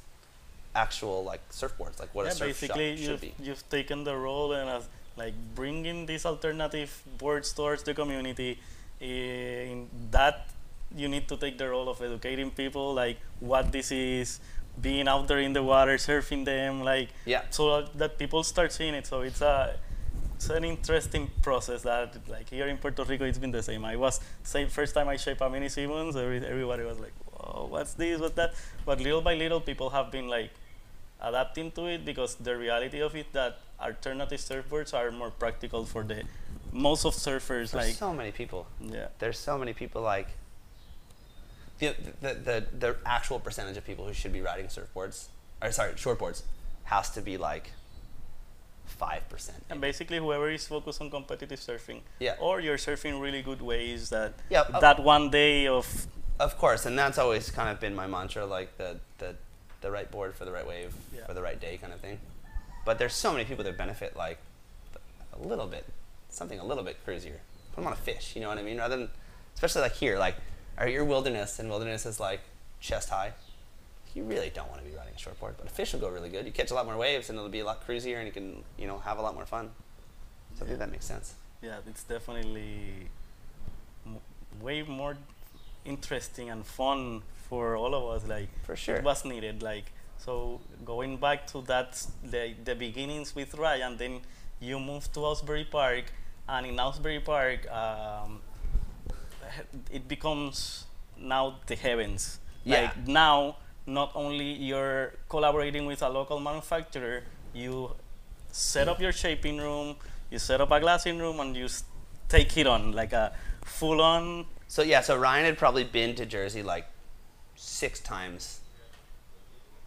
actual 0.76 1.24
like 1.24 1.48
surfboards, 1.50 2.00
like 2.00 2.14
what 2.14 2.26
yeah, 2.26 2.32
a 2.32 2.36
surf 2.36 2.48
basically 2.48 2.96
shop 2.96 3.04
should 3.04 3.12
you've, 3.12 3.22
be. 3.22 3.34
you've 3.44 3.70
taken 3.70 4.04
the 4.04 4.16
role 4.16 4.52
and 4.54 4.70
as 4.70 4.88
like 5.18 5.34
bringing 5.56 6.06
these 6.06 6.26
alternative 6.26 7.02
boards 7.18 7.54
towards 7.54 7.84
the 7.84 7.94
community 7.94 8.60
eh, 9.02 9.72
in 9.72 9.88
that 10.12 10.48
you 10.96 11.08
need 11.08 11.28
to 11.28 11.38
take 11.38 11.58
the 11.58 11.68
role 11.68 11.88
of 11.90 12.02
educating 12.02 12.52
people 12.52 12.94
like 12.94 13.18
what 13.40 13.72
this 13.72 13.92
is 13.92 14.40
being 14.82 15.08
out 15.08 15.28
there 15.28 15.40
in 15.40 15.54
the 15.54 15.64
water 15.64 15.96
surfing 15.98 16.46
them 16.46 16.84
like 16.84 17.10
Yeah. 17.26 17.44
so 17.50 17.84
that 17.96 18.18
people 18.18 18.44
start 18.44 18.72
seeing 18.72 18.94
it 18.94 19.08
so 19.08 19.22
it's 19.22 19.42
a 19.42 19.78
it's 20.36 20.50
an 20.50 20.66
interesting 20.66 21.30
process 21.42 21.84
that 21.84 22.16
like 22.28 22.50
here 22.50 22.68
in 22.68 22.78
Puerto 22.78 23.04
Rico 23.06 23.24
it's 23.26 23.38
been 23.38 23.52
the 23.52 23.64
same 23.64 23.86
I 23.86 23.96
was 23.96 24.20
same 24.44 24.68
first 24.68 24.94
time 24.94 25.08
I 25.08 25.16
shaped 25.18 25.42
a 25.42 25.50
mini 25.50 25.70
Simmons 25.70 26.16
every, 26.16 26.46
everybody 26.46 26.84
was 26.84 27.00
like 27.00 27.14
whoa 27.32 27.68
what's 27.70 27.94
this 27.94 28.20
what's 28.20 28.36
that 28.36 28.54
but 28.86 29.00
little 29.00 29.22
by 29.22 29.34
little 29.36 29.62
people 29.62 29.90
have 29.92 30.12
been 30.12 30.28
like 30.28 30.52
adapting 31.22 31.72
to 31.72 31.86
it 31.86 32.04
because 32.06 32.36
the 32.36 32.56
reality 32.56 33.00
of 33.02 33.16
it 33.16 33.32
that 33.34 33.60
alternative 33.80 34.40
surfboards 34.40 34.94
are 34.94 35.10
more 35.12 35.32
practical 35.32 35.86
for 35.86 36.04
the 36.04 36.24
most 36.74 37.06
of 37.06 37.14
surfers 37.14 37.74
like 37.74 37.94
so 37.94 38.14
many 38.14 38.32
people. 38.32 38.68
yeah 38.82 39.08
there's 39.20 39.40
so 39.40 39.58
many 39.58 39.72
people 39.74 40.02
like 40.02 40.28
the, 41.80 41.94
the, 42.22 42.34
the, 42.34 42.66
the 42.80 42.96
actual 43.06 43.40
percentage 43.40 43.78
of 43.78 43.86
people 43.86 44.06
who 44.08 44.14
should 44.14 44.34
be 44.34 44.42
riding 44.42 44.68
surfboards 44.68 45.28
or 45.62 45.72
sorry 45.72 45.94
shortboards 45.94 46.44
has 46.86 47.10
to 47.12 47.22
be 47.22 47.38
like 47.38 47.72
5% 49.00 49.50
and 49.70 49.82
basically 49.82 50.18
whoever 50.20 50.50
is 50.50 50.68
focused 50.68 51.02
on 51.02 51.10
competitive 51.10 51.60
surfing 51.60 52.02
Yeah. 52.20 52.36
or 52.40 52.60
you're 52.60 52.78
surfing 52.78 53.20
really 53.22 53.42
good 53.42 53.62
ways 53.62 54.10
that 54.10 54.34
Yeah, 54.50 54.62
uh, 54.62 54.80
that 54.80 55.00
one 55.04 55.30
day 55.32 55.68
of 55.68 56.08
of 56.40 56.58
course 56.58 56.86
and 56.86 56.98
that's 56.98 57.18
always 57.18 57.50
kind 57.50 57.70
of 57.70 57.80
been 57.80 57.96
my 57.96 58.08
mantra 58.08 58.46
like 58.46 58.78
the, 58.78 59.00
the, 59.18 59.36
the 59.82 59.90
right 59.92 60.10
board 60.12 60.36
for 60.36 60.46
the 60.46 60.52
right 60.52 60.68
wave 60.68 60.94
Yeah. 61.16 61.26
for 61.26 61.34
the 61.34 61.42
right 61.42 61.60
day 61.60 61.78
kind 61.78 61.92
of 61.94 62.00
thing 62.00 62.20
but 62.86 63.00
there's 63.00 63.14
so 63.14 63.32
many 63.34 63.44
people 63.44 63.64
that 63.64 63.78
benefit 63.78 64.16
like 64.16 64.38
a 65.34 65.40
little 65.48 65.68
bit 65.68 65.86
something 66.30 66.60
a 66.60 66.66
little 66.66 66.84
bit 66.84 66.98
cruisier 67.06 67.40
put 67.74 67.78
them 67.82 67.88
on 67.88 67.94
a 67.94 67.98
fish 67.98 68.34
you 68.36 68.42
know 68.42 68.50
what 68.50 68.58
i 68.58 68.62
mean 68.62 68.78
rather 68.78 68.96
than 68.98 69.10
especially 69.56 69.82
like 69.82 69.94
here 69.96 70.18
like 70.20 70.36
are 70.78 70.88
your 70.88 71.06
wilderness 71.06 71.60
and 71.60 71.70
wilderness 71.70 72.06
is 72.06 72.20
like 72.20 72.42
chest 72.80 73.10
high. 73.10 73.34
You 74.14 74.24
really 74.24 74.50
don't 74.54 74.70
want 74.70 74.82
to 74.84 74.90
be 74.90 74.96
riding 74.96 75.14
a 75.14 75.18
shortboard 75.20 75.54
but 75.58 75.66
a 75.68 75.70
fish 75.70 75.94
will 75.94 76.00
go 76.00 76.10
really 76.10 76.30
good. 76.30 76.46
You 76.46 76.52
catch 76.52 76.72
a 76.72 76.74
lot 76.74 76.86
more 76.86 76.98
waves 76.98 77.30
and 77.30 77.38
it'll 77.38 77.50
be 77.50 77.60
a 77.60 77.66
lot 77.66 77.86
cruisier 77.86 78.18
and 78.18 78.26
you 78.28 78.32
can 78.32 78.64
you 78.78 78.88
know 78.88 79.00
have 79.00 79.18
a 79.18 79.22
lot 79.22 79.36
more 79.36 79.46
fun. 79.46 79.70
So 80.58 80.64
i 80.64 80.68
think 80.68 80.80
that 80.80 80.92
makes 80.92 81.06
sense. 81.06 81.36
Yeah 81.62 81.78
it's 81.88 82.04
definitely 82.04 83.10
m- 84.06 84.20
way 84.62 84.84
more 84.84 85.18
interesting 85.84 86.50
and 86.50 86.66
fun 86.66 87.22
for 87.50 87.76
all 87.76 87.94
of 87.94 88.04
us 88.16 88.28
like 88.28 88.50
For 88.64 88.76
sure. 88.76 88.96
it 88.96 89.04
was 89.04 89.24
needed 89.26 89.62
like 89.62 89.92
so 90.18 90.62
going 90.86 91.18
back 91.18 91.46
to 91.48 91.62
that 91.64 92.02
the, 92.24 92.54
the 92.64 92.74
beginnings 92.76 93.36
with 93.36 93.54
Ryan 93.56 93.98
then 93.98 94.22
you 94.60 94.80
moved 94.80 95.14
to 95.14 95.26
Asbury 95.28 95.66
Park 95.66 96.06
and 96.48 96.66
in 96.66 96.80
Asbury 96.80 97.20
Park 97.20 97.70
um, 97.72 98.40
it 99.92 100.08
becomes 100.08 100.86
now 101.18 101.56
the 101.68 101.76
heavens 101.76 102.40
Yeah. 102.64 102.82
like 102.82 103.08
now 103.08 103.58
not 103.86 104.12
only 104.16 104.52
you're 104.54 105.14
collaborating 105.30 105.86
with 105.86 106.02
a 106.02 106.10
local 106.10 106.40
manufacturer 106.40 107.24
you 107.54 107.92
set 108.52 108.88
up 108.88 109.00
your 109.00 109.12
shaping 109.12 109.58
room 109.58 109.96
you 110.32 110.40
set 110.40 110.60
up 110.62 110.72
a 110.72 110.80
glassing 110.80 111.20
room 111.20 111.40
and 111.40 111.56
you 111.56 111.68
take 112.30 112.58
it 112.58 112.68
on 112.68 112.92
like 112.92 113.14
a 113.14 113.32
full 113.64 114.02
on 114.02 114.46
So 114.68 114.82
yeah, 114.82 115.02
so 115.02 115.16
Ryan 115.16 115.46
had 115.46 115.58
probably 115.58 115.84
been 115.84 116.16
to 116.16 116.26
Jersey 116.26 116.64
like 116.64 116.86
six 117.56 118.00
times 118.00 118.62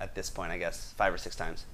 at 0.00 0.14
this 0.14 0.30
point, 0.30 0.52
I 0.52 0.58
guess, 0.58 0.94
five 0.96 1.12
or 1.12 1.18
six 1.18 1.34
times. 1.36 1.64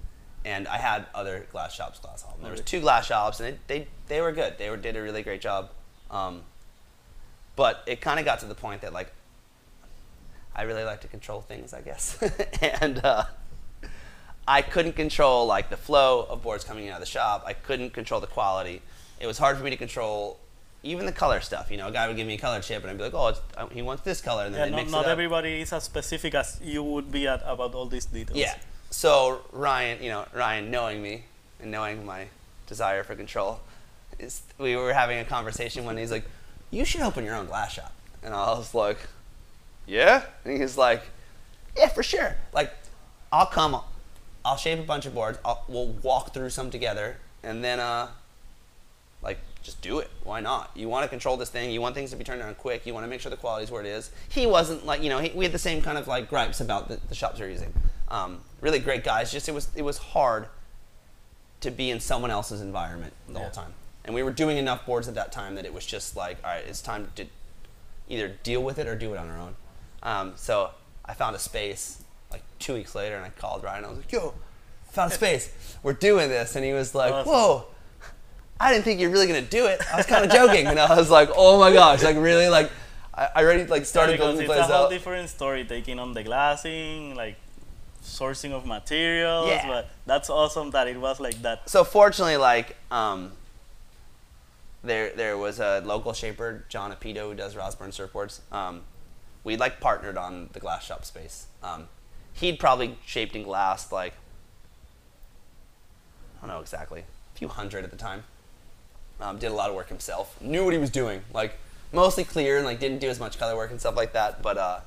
And 0.45 0.66
I 0.68 0.78
had 0.78 1.07
other 1.14 1.47
glass 1.53 1.74
shops 1.74 1.99
glass 2.01 2.24
all. 2.24 2.37
There 2.43 2.51
was 2.51 2.61
two 2.62 2.80
glass 2.80 3.07
shops, 3.07 3.41
and 3.41 3.59
they 3.66 3.78
they, 3.80 3.89
they 4.09 4.20
were 4.20 4.32
good. 4.32 4.57
They 4.59 4.68
were, 4.70 4.76
did 4.76 4.97
a 4.97 5.03
really 5.03 5.22
great 5.22 5.41
job. 5.41 5.70
Um, 6.11 6.43
but 7.57 7.82
it 7.86 8.00
kind 8.00 8.18
of 8.18 8.24
got 8.24 8.40
to 8.40 8.46
the 8.46 8.55
point 8.55 8.82
that 8.82 8.92
like 8.92 9.12
I 10.55 10.62
really 10.62 10.84
like 10.84 11.00
to 11.00 11.09
control 11.09 11.40
things, 11.40 11.74
I 11.74 11.80
guess, 11.80 12.18
and 12.80 13.05
uh, 13.05 13.24
I 14.46 14.62
couldn't 14.62 14.92
control 14.94 15.46
like 15.46 15.70
the 15.70 15.76
flow 15.76 16.26
of 16.28 16.42
boards 16.42 16.64
coming 16.64 16.88
out 16.88 16.94
of 16.94 17.00
the 17.00 17.07
shop. 17.07 17.44
I 17.46 17.55
couldn't 17.55 17.90
control 17.90 18.20
the 18.20 18.26
quality. 18.26 18.82
It 19.18 19.26
was 19.26 19.38
hard 19.38 19.57
for 19.57 19.64
me 19.64 19.70
to 19.70 19.76
control 19.76 20.38
even 20.84 21.07
the 21.07 21.12
color 21.12 21.40
stuff. 21.40 21.70
You 21.70 21.78
know, 21.78 21.88
a 21.88 21.92
guy 21.92 22.07
would 22.07 22.16
give 22.16 22.26
me 22.26 22.34
a 22.34 22.38
color 22.38 22.61
chip, 22.61 22.82
and 22.82 22.90
I'd 22.90 22.98
be 22.98 23.05
like, 23.05 23.14
oh, 23.14 23.28
it's, 23.28 23.40
uh, 23.57 23.66
he 23.68 23.82
wants 23.82 24.02
this 24.02 24.20
color, 24.20 24.44
and 24.44 24.55
then 24.55 24.66
Yeah, 24.66 24.70
not, 24.70 24.76
mix 24.76 24.92
not 24.92 25.07
everybody 25.07 25.62
is 25.62 25.72
as 25.72 25.82
specific 25.84 26.34
as 26.34 26.61
you 26.62 26.82
would 26.82 27.11
be 27.11 27.26
at 27.26 27.42
about 27.46 27.74
all 27.74 27.86
these 27.86 28.05
details. 28.05 28.38
Yeah. 28.38 28.57
So 28.90 29.40
Ryan, 29.50 30.02
you 30.02 30.11
know, 30.11 30.26
Ryan 30.32 30.70
knowing 30.70 31.02
me 31.02 31.24
and 31.61 31.70
knowing 31.70 32.05
my 32.07 32.26
desire 32.66 33.02
for 33.02 33.16
control, 33.16 33.61
is, 34.18 34.42
we 34.59 34.76
were 34.76 34.92
having 34.92 35.18
a 35.18 35.24
conversation 35.24 35.84
when 35.84 35.96
he's 35.96 36.12
like, 36.12 36.24
"You 36.75 36.85
should 36.85 37.01
open 37.03 37.25
your 37.25 37.35
own 37.35 37.47
glass 37.47 37.72
shop," 37.72 37.93
and 38.22 38.35
I 38.35 38.53
was 38.53 38.75
like, 38.75 38.99
"Yeah," 39.87 40.22
and 40.45 40.61
he's 40.61 40.77
like, 40.77 41.03
"Yeah, 41.77 41.89
for 41.89 42.03
sure. 42.03 42.37
Like, 42.53 42.72
I'll 43.33 43.47
come, 43.47 43.81
I'll 44.45 44.57
shape 44.57 44.79
a 44.79 44.83
bunch 44.83 45.07
of 45.07 45.14
boards. 45.14 45.39
I'll, 45.45 45.64
we'll 45.68 45.89
walk 46.03 46.35
through 46.35 46.51
some 46.51 46.70
together, 46.70 47.16
and 47.43 47.62
then 47.64 47.81
uh, 47.81 48.09
like 49.22 49.39
just 49.62 49.81
do 49.81 49.99
it. 49.99 50.11
Why 50.25 50.41
not? 50.41 50.70
You 50.75 50.89
want 50.89 51.05
to 51.05 51.09
control 51.09 51.37
this 51.37 51.49
thing. 51.51 51.70
You 51.70 51.81
want 51.81 51.95
things 51.95 52.11
to 52.11 52.16
be 52.16 52.25
turned 52.25 52.41
around 52.43 52.59
quick. 52.59 52.85
You 52.87 52.93
want 52.95 53.05
to 53.05 53.09
make 53.09 53.20
sure 53.20 53.31
the 53.31 53.37
quality's 53.37 53.70
where 53.70 53.81
it 53.81 53.87
is. 53.87 54.11
He 54.29 54.47
wasn't 54.47 54.85
like 54.85 55.03
you 55.03 55.09
know 55.11 55.18
he, 55.20 55.31
we 55.31 55.45
had 55.45 55.53
the 55.53 55.59
same 55.59 55.81
kind 55.83 55.97
of 55.99 56.07
like 56.07 56.29
gripes 56.29 56.61
about 56.61 56.89
the, 56.89 56.99
the 57.09 57.14
shops 57.14 57.39
we 57.41 57.47
are 57.47 57.49
using. 57.49 57.72
Um, 58.09 58.41
really 58.61 58.79
great 58.79 59.03
guys. 59.05 59.33
Just 59.33 59.49
it 59.49 59.53
was 59.53 59.68
it 59.75 59.83
was 59.83 59.99
hard 59.99 60.47
to 61.61 61.70
be 61.70 61.91
in 61.91 61.99
someone 62.01 62.31
else's 62.31 62.61
environment 62.61 63.14
the 63.27 63.35
Yeah. 63.35 63.39
whole 63.41 63.51
time. 63.51 63.72
And 64.05 64.14
we 64.14 64.22
were 64.22 64.32
doing 64.32 64.59
enough 64.59 64.84
boards 64.84 65.09
at 65.09 65.14
that 65.14 65.32
time 65.32 65.55
that 65.55 65.64
it 65.64 65.72
was 65.72 65.86
just 65.86 66.16
like, 66.16 66.38
all 66.44 66.50
right, 66.50 66.64
it's 66.66 66.82
time 66.82 67.11
to 67.16 67.26
either 68.09 68.28
deal 68.42 68.62
with 68.62 68.78
it 68.78 68.86
or 68.86 68.94
do 68.94 69.14
it 69.14 69.18
on 69.18 69.28
our 69.30 69.38
own. 69.38 69.57
Um, 70.02 70.32
so 70.36 70.70
I 71.05 71.14
found 71.14 71.34
a 71.36 71.38
space 71.38 72.02
like 72.30 72.42
two 72.59 72.74
weeks 72.74 72.94
later, 72.94 73.16
and 73.16 73.24
I 73.24 73.30
called 73.30 73.62
Ryan. 73.64 73.84
I 73.84 73.88
was 73.88 73.98
like, 73.98 74.12
"Yo, 74.12 74.34
found 74.90 75.12
a 75.12 75.14
space. 75.14 75.50
We're 75.82 75.92
doing 75.94 76.28
this." 76.28 76.57
And 76.57 76.64
he 76.64 76.72
was 76.72 76.94
like, 76.94 77.12
Awesome. 77.12 77.32
"Whoa." 77.32 77.66
I 78.61 78.72
didn't 78.72 78.84
think 78.84 79.00
you're 79.00 79.11
really 79.11 79.26
gonna 79.26 79.42
do 79.42 79.66
it. 79.66 79.80
I 79.92 79.96
was 79.96 80.07
kind 80.07 80.24
of 80.24 80.30
joking, 80.30 80.66
and 80.66 80.78
I 80.78 80.94
was 80.94 81.11
like, 81.11 81.30
"Oh 81.34 81.59
my 81.59 81.72
gosh!" 81.72 82.02
Like 82.02 82.16
really, 82.16 82.48
like 82.48 82.70
I, 83.14 83.28
I 83.36 83.42
already 83.44 83.64
like 83.66 83.84
started 83.84 84.12
because 84.12 84.36
building 84.36 84.46
the 84.46 84.61
it's 84.61 84.68
a 84.68 84.76
whole 84.76 84.88
different 84.88 85.28
story 85.30 85.64
taking 85.64 85.98
on 85.98 86.12
the 86.12 86.22
glassing, 86.22 87.14
like 87.14 87.36
sourcing 88.02 88.52
of 88.52 88.66
materials. 88.66 89.48
Yeah. 89.48 89.66
But 89.66 89.90
that's 90.07 90.28
awesome 90.30 90.70
that 90.72 90.88
it 90.88 91.00
was 91.00 91.20
like 91.20 91.40
that. 91.42 91.68
so 91.68 91.84
fortunately, 91.84 92.36
like 92.36 92.76
um, 92.90 93.32
there 94.85 95.11
there 95.14 95.37
was 95.39 95.61
a 95.61 95.80
local 95.85 96.12
shaper, 96.12 96.64
John 96.68 96.93
Apito, 96.93 97.28
who 97.28 97.35
does 97.35 97.55
Rosburn 97.55 97.89
surfboards. 97.89 98.41
Um, 98.55 98.82
we 99.43 99.57
like 99.57 99.80
partnered 99.80 100.16
on 100.16 100.51
the 100.53 100.61
glass 100.61 100.85
shop 100.85 101.05
space. 101.05 101.47
Um, 101.62 101.89
he'd 102.35 102.59
probably 102.59 102.99
shaped 103.05 103.35
in 103.37 103.43
glass 103.43 103.91
like 103.93 104.14
I 106.43 106.47
don't 106.47 106.57
know 106.57 106.61
exactly, 106.61 107.01
a 107.01 107.39
few 107.39 107.49
hundred 107.49 107.85
at 107.85 107.91
the 107.91 107.97
time. 107.97 108.24
Um, 109.20 109.39
did 109.39 109.47
a 109.51 109.55
lot 109.55 109.70
of 109.70 109.76
work 109.76 109.89
himself. 109.89 110.41
Knew 110.41 110.64
what 110.64 110.72
he 110.72 110.78
was 110.78 110.91
doing. 110.91 111.22
Like 111.32 111.57
mostly 111.93 112.24
clear 112.24 112.57
and 112.57 112.66
like 112.66 112.80
didn't 112.80 112.99
do 112.99 113.09
as 113.09 113.20
much 113.20 113.39
color 113.39 113.57
work 113.57 113.70
and 113.70 113.80
stuff 113.80 113.97
like 113.97 114.12
that. 114.12 114.43
But 114.43 114.59
uh, 114.59 114.80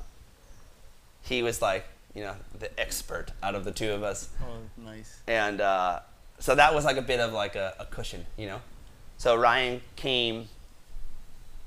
he 1.21 1.41
was 1.41 1.61
like 1.61 1.85
you 2.13 2.23
know 2.23 2.35
the 2.57 2.77
expert 2.79 3.31
out 3.43 3.53
of 3.55 3.63
the 3.63 3.71
two 3.71 3.91
of 3.91 4.01
us 4.03 4.29
Oh, 4.41 4.57
nice. 4.83 5.19
and 5.27 5.61
uh, 5.61 5.99
so 6.39 6.55
that 6.55 6.73
was 6.73 6.83
like 6.83 6.97
a 6.97 7.01
bit 7.01 7.19
of 7.19 7.31
like 7.31 7.55
a, 7.55 7.73
a 7.79 7.85
cushion, 7.85 8.25
you 8.37 8.47
know. 8.47 8.61
So 9.17 9.35
Ryan 9.35 9.81
came. 9.95 10.47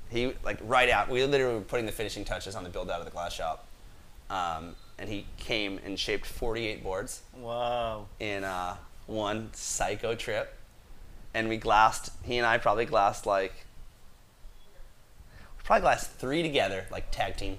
He 0.09 0.33
like 0.43 0.57
right 0.63 0.89
out. 0.89 1.09
We 1.09 1.23
literally 1.25 1.55
were 1.55 1.61
putting 1.61 1.85
the 1.85 1.91
finishing 1.91 2.25
touches 2.25 2.55
on 2.55 2.63
the 2.63 2.69
build 2.69 2.89
out 2.89 2.99
of 2.99 3.05
the 3.05 3.11
glass 3.11 3.33
shop, 3.33 3.65
um, 4.29 4.75
and 4.97 5.09
he 5.09 5.25
came 5.37 5.79
and 5.85 5.97
shaped 5.99 6.25
48 6.25 6.83
boards 6.83 7.21
Wow. 7.37 8.07
in 8.19 8.43
uh, 8.43 8.75
one 9.07 9.49
psycho 9.53 10.15
trip, 10.15 10.57
and 11.33 11.47
we 11.49 11.57
glassed. 11.57 12.11
He 12.23 12.37
and 12.37 12.45
I 12.45 12.57
probably 12.57 12.85
glassed 12.85 13.25
like 13.25 13.53
we 15.57 15.63
probably 15.63 15.81
glassed 15.81 16.11
three 16.11 16.41
together, 16.43 16.85
like 16.91 17.11
tag 17.11 17.37
team. 17.37 17.57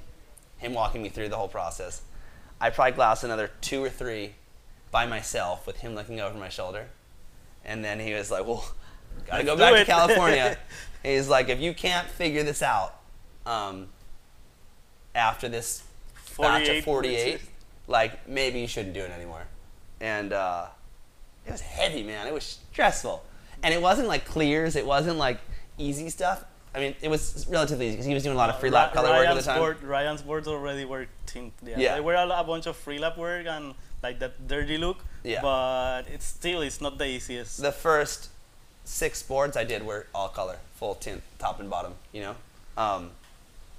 Him 0.58 0.74
walking 0.74 1.02
me 1.02 1.08
through 1.08 1.28
the 1.28 1.36
whole 1.36 1.48
process. 1.48 2.02
I 2.60 2.70
probably 2.70 2.92
glassed 2.92 3.24
another 3.24 3.50
two 3.60 3.82
or 3.82 3.90
three 3.90 4.34
by 4.92 5.06
myself 5.06 5.66
with 5.66 5.78
him 5.78 5.94
looking 5.94 6.20
over 6.20 6.38
my 6.38 6.48
shoulder, 6.48 6.86
and 7.64 7.84
then 7.84 7.98
he 7.98 8.12
was 8.14 8.30
like, 8.30 8.46
"Well, 8.46 8.64
gotta 9.26 9.44
go 9.44 9.56
back 9.56 9.74
to 9.74 9.80
it." 9.80 9.86
California." 9.86 10.58
He's 11.02 11.28
like, 11.28 11.48
"If 11.48 11.60
you 11.60 11.74
can't 11.74 12.08
figure 12.08 12.42
this 12.42 12.62
out 12.62 12.94
um, 13.46 13.88
after 15.14 15.48
this 15.48 15.82
batch 16.38 16.68
of 16.68 16.84
48 16.84 16.84
48, 16.84 17.40
like 17.88 18.28
maybe 18.28 18.60
you 18.60 18.66
shouldn't 18.66 18.94
do 18.94 19.00
it 19.00 19.10
anymore. 19.10 19.44
And 20.00 20.32
uh, 20.32 20.66
it 21.46 21.52
was 21.52 21.60
heavy, 21.60 22.02
man. 22.02 22.26
It 22.26 22.34
was 22.34 22.58
stressful. 22.72 23.24
And 23.62 23.72
it 23.72 23.80
wasn't 23.80 24.08
like 24.08 24.24
clears, 24.24 24.76
it 24.76 24.86
wasn't 24.86 25.18
like 25.18 25.40
easy 25.78 26.10
stuff. 26.10 26.44
I 26.74 26.80
mean, 26.80 26.94
it 27.02 27.08
was 27.08 27.46
relatively 27.50 27.86
easy 27.88 27.96
because 27.96 28.06
he 28.06 28.14
was 28.14 28.22
doing 28.22 28.34
a 28.34 28.38
lot 28.38 28.48
of 28.48 28.58
free 28.58 28.70
lap 28.70 28.94
Ra- 28.94 29.02
color 29.02 29.10
work 29.10 29.18
at 29.18 29.22
the 29.22 29.28
Ryan's 29.28 29.46
time. 29.46 29.58
Board, 29.58 29.82
Ryan's 29.82 30.22
boards 30.22 30.48
already 30.48 30.86
were 30.86 31.06
tint. 31.26 31.52
Yeah. 31.62 31.74
Yeah. 31.76 31.94
They 31.96 32.00
were 32.00 32.14
a, 32.14 32.26
a 32.26 32.44
bunch 32.44 32.66
of 32.66 32.76
free 32.76 32.98
lap 32.98 33.18
work 33.18 33.46
and 33.46 33.74
like 34.02 34.18
that 34.20 34.48
dirty 34.48 34.78
look. 34.78 35.04
Yeah. 35.22 35.42
But 35.42 36.04
it's 36.08 36.24
still 36.24 36.62
it's 36.62 36.80
not 36.80 36.96
the 36.96 37.06
easiest. 37.06 37.60
The 37.60 37.72
first 37.72 38.30
six 38.84 39.22
boards 39.22 39.56
I 39.56 39.64
did 39.64 39.84
were 39.84 40.06
all 40.14 40.28
color, 40.28 40.58
full 40.74 40.94
tint, 40.94 41.22
top 41.38 41.60
and 41.60 41.70
bottom, 41.70 41.94
you 42.12 42.20
know? 42.22 42.34
Um, 42.76 43.10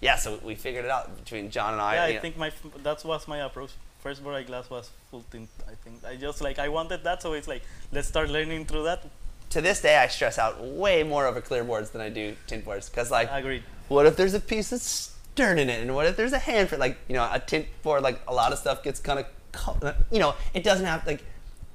yeah, 0.02 0.16
so 0.18 0.40
we 0.44 0.56
figured 0.56 0.86
it 0.86 0.92
out 0.92 1.16
between 1.18 1.50
John 1.50 1.74
and 1.74 1.82
I. 1.82 1.96
yeah, 1.96 2.04
I 2.04 2.14
know. 2.14 2.20
think 2.22 2.38
my 2.38 2.48
f- 2.48 2.84
that 2.84 3.04
was 3.06 3.28
my 3.28 3.38
approach. 3.40 3.72
First 4.02 4.22
board 4.24 4.36
I 4.36 4.44
glass 4.44 4.70
was 4.70 4.90
full 5.10 5.24
tint. 5.32 5.50
I 5.66 5.76
think 5.84 6.04
I 6.06 6.16
just 6.18 6.42
like 6.42 6.60
I 6.60 6.68
wanted 6.68 7.04
that, 7.06 7.22
so 7.22 7.34
it's 7.34 7.48
like 7.48 7.62
let's 7.94 8.08
start 8.10 8.30
learning 8.30 8.66
through 8.66 8.84
that. 8.84 9.04
to 9.52 9.62
this 9.62 9.82
day, 9.82 9.96
I 9.98 10.08
stress 10.08 10.38
out 10.38 10.62
way 10.62 11.04
more 11.04 11.26
over 11.26 11.40
clear 11.40 11.64
boards 11.64 11.92
than 11.92 12.02
I 12.02 12.10
do 12.10 12.36
tint 12.48 12.66
boards. 12.66 12.90
Because, 12.90 13.12
like, 13.12 13.30
Agreed. 13.32 13.64
what 13.88 14.06
if 14.06 14.18
there's 14.18 14.34
a 14.34 14.40
piece 14.40 14.72
of 14.74 14.82
stern 14.82 15.58
in 15.60 15.70
it? 15.70 15.80
And 15.82 15.94
what 15.96 16.06
if 16.08 16.18
there's 16.18 16.34
a 16.34 16.40
hand 16.40 16.70
for, 16.70 16.78
like, 16.78 16.98
you 17.08 17.14
know, 17.16 17.30
a 17.32 17.40
tint 17.40 17.68
board, 17.84 18.02
like, 18.04 18.20
a 18.28 18.34
lot 18.34 18.52
of 18.52 18.58
stuff 18.60 18.84
gets 18.84 19.00
kind 19.00 19.20
of, 19.20 19.96
you 20.12 20.20
know, 20.20 20.34
it 20.56 20.64
doesn't 20.64 20.86
have, 20.88 21.06
like, 21.06 21.24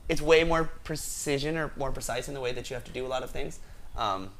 it's 0.08 0.22
way 0.22 0.44
more 0.44 0.64
precision 0.84 1.56
or 1.56 1.70
more 1.76 1.92
precise 1.92 2.28
in 2.28 2.34
the 2.34 2.40
way 2.40 2.52
that 2.52 2.70
you 2.70 2.74
have 2.74 2.84
to 2.84 2.92
do 2.92 3.04
a 3.04 3.08
lot 3.08 3.22
of 3.22 3.30
things. 3.30 3.60
Um, 3.96 4.30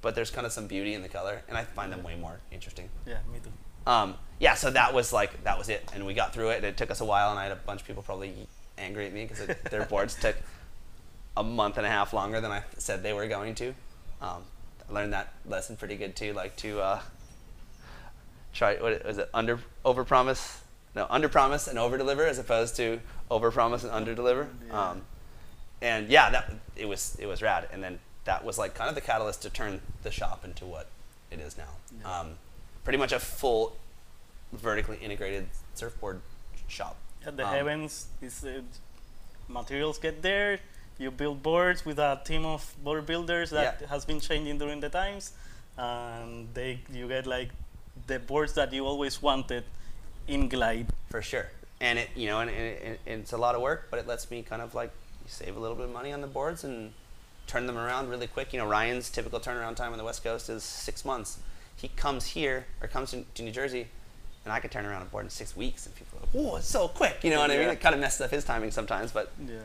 but 0.00 0.14
there's 0.14 0.30
kind 0.30 0.46
of 0.46 0.52
some 0.52 0.66
beauty 0.66 0.94
in 0.94 1.02
the 1.02 1.08
color, 1.08 1.42
and 1.48 1.56
I 1.56 1.64
find 1.64 1.92
them 1.92 2.02
way 2.02 2.16
more 2.16 2.40
interesting. 2.50 2.88
Yeah, 3.06 3.18
me 3.32 3.38
too. 3.42 3.50
Um, 3.90 4.14
yeah, 4.38 4.54
so 4.54 4.70
that 4.70 4.94
was 4.94 5.12
like 5.12 5.44
that 5.44 5.58
was 5.58 5.68
it, 5.68 5.88
and 5.94 6.06
we 6.06 6.14
got 6.14 6.32
through 6.32 6.50
it. 6.50 6.56
And 6.56 6.64
it 6.64 6.76
took 6.76 6.90
us 6.90 7.00
a 7.00 7.04
while, 7.04 7.30
and 7.30 7.38
I 7.38 7.44
had 7.44 7.52
a 7.52 7.56
bunch 7.56 7.80
of 7.80 7.86
people 7.86 8.02
probably 8.02 8.34
angry 8.78 9.06
at 9.06 9.12
me 9.12 9.26
because 9.26 9.46
their 9.70 9.84
boards 9.84 10.14
took 10.14 10.36
a 11.36 11.42
month 11.42 11.76
and 11.78 11.86
a 11.86 11.90
half 11.90 12.12
longer 12.12 12.40
than 12.40 12.50
I 12.50 12.62
said 12.78 13.02
they 13.02 13.12
were 13.12 13.28
going 13.28 13.54
to. 13.56 13.68
Um, 14.20 14.42
I 14.88 14.92
learned 14.92 15.12
that 15.12 15.32
lesson 15.46 15.76
pretty 15.76 15.96
good 15.96 16.16
too, 16.16 16.32
like 16.32 16.56
to 16.56 16.80
uh, 16.80 17.00
try 18.52 18.76
what 18.76 19.04
was 19.04 19.18
it 19.18 19.28
under 19.32 19.60
over 19.84 20.04
promise, 20.04 20.61
no 20.94 21.06
under 21.10 21.28
promise 21.28 21.66
and 21.68 21.78
over 21.78 21.96
deliver 21.98 22.26
as 22.26 22.38
opposed 22.38 22.76
to 22.76 23.00
over 23.30 23.50
promise 23.50 23.82
and 23.84 23.92
under 23.92 24.14
deliver. 24.14 24.48
Yeah. 24.66 24.90
Um, 24.90 25.02
and 25.80 26.08
yeah, 26.08 26.30
that 26.30 26.52
it 26.76 26.86
was 26.88 27.16
it 27.20 27.26
was 27.26 27.42
rad, 27.42 27.68
and 27.72 27.82
then 27.82 27.98
that 28.24 28.44
was 28.44 28.58
like 28.58 28.74
kind 28.74 28.88
of 28.88 28.94
the 28.94 29.00
catalyst 29.00 29.42
to 29.42 29.50
turn 29.50 29.80
the 30.02 30.10
shop 30.10 30.44
into 30.44 30.64
what 30.64 30.86
it 31.30 31.40
is 31.40 31.56
now. 31.58 31.64
Yeah. 32.00 32.20
Um, 32.20 32.28
pretty 32.84 32.98
much 32.98 33.12
a 33.12 33.18
full 33.18 33.76
vertically 34.52 34.98
integrated 35.02 35.46
surfboard 35.74 36.20
shop. 36.68 36.96
At 37.26 37.36
the 37.36 37.46
Um, 37.46 37.54
heavens, 37.54 38.06
is 38.20 38.44
uh, 38.44 38.60
materials 39.48 39.98
get 39.98 40.22
there. 40.22 40.58
You 40.98 41.10
build 41.10 41.42
boards 41.42 41.84
with 41.84 41.98
a 41.98 42.20
team 42.24 42.44
of 42.44 42.74
board 42.84 43.06
builders 43.06 43.50
that 43.50 43.78
Yeah. 43.80 43.88
has 43.88 44.04
been 44.04 44.20
changing 44.20 44.58
during 44.58 44.80
the 44.80 44.88
times, 44.88 45.32
and 45.76 46.52
they 46.54 46.80
you 46.92 47.08
get 47.08 47.26
like 47.26 47.50
the 48.06 48.18
boards 48.18 48.52
that 48.54 48.72
you 48.72 48.86
always 48.86 49.20
wanted 49.22 49.64
in 50.28 50.48
Glide. 50.48 50.86
for 51.10 51.22
sure. 51.22 51.48
And 51.80 51.98
it, 51.98 52.08
you 52.14 52.26
know, 52.28 52.40
and, 52.40 52.50
and, 52.50 52.98
and 53.06 53.20
it's 53.22 53.32
a 53.32 53.36
lot 53.36 53.54
of 53.54 53.60
work, 53.60 53.88
but 53.90 53.98
it 53.98 54.06
lets 54.06 54.30
me 54.30 54.42
kind 54.42 54.62
of 54.62 54.74
like 54.74 54.90
save 55.26 55.56
a 55.56 55.60
little 55.60 55.76
bit 55.76 55.86
of 55.86 55.92
money 55.92 56.12
on 56.12 56.20
the 56.20 56.26
boards 56.26 56.62
and 56.64 56.92
turn 57.46 57.66
them 57.66 57.76
around 57.76 58.08
really 58.08 58.26
quick. 58.28 58.52
You 58.52 58.60
know, 58.60 58.66
Ryan's 58.66 59.10
typical 59.10 59.40
turnaround 59.40 59.74
time 59.76 59.92
on 59.92 59.98
the 59.98 60.04
West 60.04 60.22
Coast 60.22 60.48
is 60.48 60.62
six 60.62 61.04
months. 61.04 61.38
He 61.76 61.88
comes 61.88 62.26
here 62.26 62.66
or 62.80 62.86
comes 62.88 63.10
to, 63.10 63.24
to 63.34 63.42
New 63.42 63.50
Jersey, 63.50 63.88
and 64.44 64.52
I 64.52 64.60
could 64.60 64.70
turn 64.70 64.86
around 64.86 65.02
a 65.02 65.06
board 65.06 65.24
in 65.24 65.30
six 65.30 65.56
weeks, 65.56 65.86
and 65.86 65.94
people 65.96 66.18
are 66.18 66.20
like, 66.22 66.30
"Whoa, 66.30 66.56
it's 66.56 66.68
so 66.68 66.86
quick!" 66.86 67.18
You 67.24 67.30
know 67.30 67.40
what 67.40 67.50
I 67.50 67.58
mean? 67.58 67.68
It 67.68 67.80
kind 67.80 67.94
of 67.94 68.00
messes 68.00 68.20
up 68.20 68.30
his 68.30 68.44
timing 68.44 68.70
sometimes, 68.70 69.10
but 69.10 69.32
Yeah. 69.44 69.62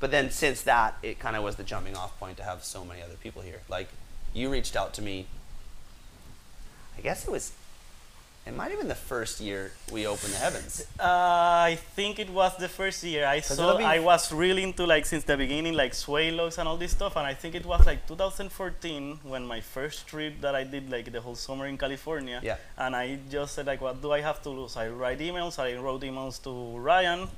but 0.00 0.10
then 0.10 0.30
since 0.30 0.62
that, 0.62 0.96
it 1.02 1.18
kind 1.18 1.36
of 1.36 1.42
was 1.42 1.56
the 1.56 1.64
jumping 1.64 1.96
off 1.96 2.18
point 2.18 2.38
to 2.38 2.44
have 2.44 2.64
so 2.64 2.84
many 2.84 3.02
other 3.02 3.16
people 3.22 3.42
here. 3.42 3.60
Like, 3.68 3.88
you 4.32 4.48
reached 4.50 4.74
out 4.76 4.94
to 4.94 5.02
me. 5.02 5.26
I 6.96 7.00
guess 7.02 7.26
it 7.26 7.30
was. 7.30 7.52
It 8.48 8.56
might 8.56 8.70
have 8.70 8.78
been 8.78 8.88
the 8.88 8.94
first 8.94 9.42
year 9.42 9.72
we 9.92 10.06
opened 10.06 10.32
the 10.32 10.38
heavens. 10.38 10.86
Uh, 10.98 11.04
I 11.68 11.78
think 11.94 12.18
it 12.18 12.30
was 12.30 12.56
the 12.56 12.68
first 12.68 13.04
year 13.04 13.26
I 13.26 13.40
saw. 13.40 13.76
I 13.76 13.98
was 13.98 14.32
really 14.32 14.62
into 14.62 14.86
like 14.86 15.04
since 15.04 15.22
the 15.24 15.36
beginning, 15.36 15.74
like 15.74 15.92
Swaylocks 15.92 16.56
and 16.56 16.66
all 16.66 16.78
this 16.78 16.92
stuff. 16.92 17.16
And 17.16 17.26
I 17.26 17.34
think 17.34 17.54
it 17.54 17.66
was 17.66 17.84
like 17.84 18.06
2014 18.08 19.20
when 19.24 19.44
my 19.44 19.60
first 19.60 20.06
trip 20.06 20.40
that 20.40 20.54
I 20.54 20.64
did, 20.64 20.88
like 20.90 21.12
the 21.12 21.20
whole 21.20 21.34
summer 21.34 21.66
in 21.66 21.76
California. 21.76 22.40
Yeah. 22.42 22.56
And 22.78 22.96
I 22.96 23.18
just 23.30 23.54
said 23.54 23.66
like, 23.66 23.82
what 23.82 24.00
do 24.00 24.12
I 24.12 24.22
have 24.22 24.40
to 24.44 24.48
lose? 24.48 24.78
I 24.78 24.88
write 24.88 25.18
emails. 25.18 25.58
I 25.58 25.76
wrote 25.76 26.00
emails 26.00 26.42
to 26.44 26.78
Ryan, 26.78 27.28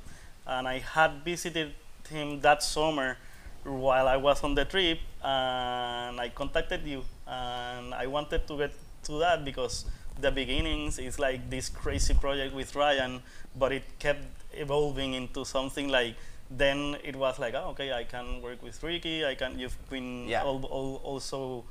and 0.47 0.65
I 0.65 0.79
had 0.79 1.25
visited 1.25 1.73
him 2.09 2.39
that 2.39 2.63
summer 2.63 3.17
while 3.65 4.07
I 4.07 4.15
was 4.15 4.41
on 4.45 4.55
the 4.55 4.63
trip, 4.63 4.99
and 5.21 6.21
I 6.21 6.31
contacted 6.33 6.87
you. 6.87 7.03
And 7.27 7.93
I 7.93 8.07
wanted 8.07 8.47
to 8.47 8.57
get 8.57 8.71
to 9.03 9.19
that 9.19 9.43
because 9.43 9.85
the 10.21 10.31
beginnings 10.31 10.99
is 10.99 11.19
like 11.19 11.49
this 11.49 11.69
crazy 11.69 12.13
project 12.13 12.53
with 12.53 12.75
Ryan, 12.75 13.21
but 13.57 13.71
it 13.71 13.83
kept 13.99 14.25
evolving 14.53 15.13
into 15.13 15.45
something 15.45 15.87
like. 15.89 16.15
Then 16.53 16.97
it 17.03 17.15
was 17.15 17.39
like, 17.39 17.53
oh, 17.55 17.69
okay, 17.71 17.93
I 17.93 18.03
can 18.03 18.41
work 18.41 18.61
with 18.61 18.83
Ricky. 18.83 19.25
I 19.25 19.35
can. 19.35 19.57
You've 19.57 19.77
been 19.89 20.27
Yeah. 20.27 20.41
al- 20.43 20.67
al- 20.69 20.99
also 21.03 21.63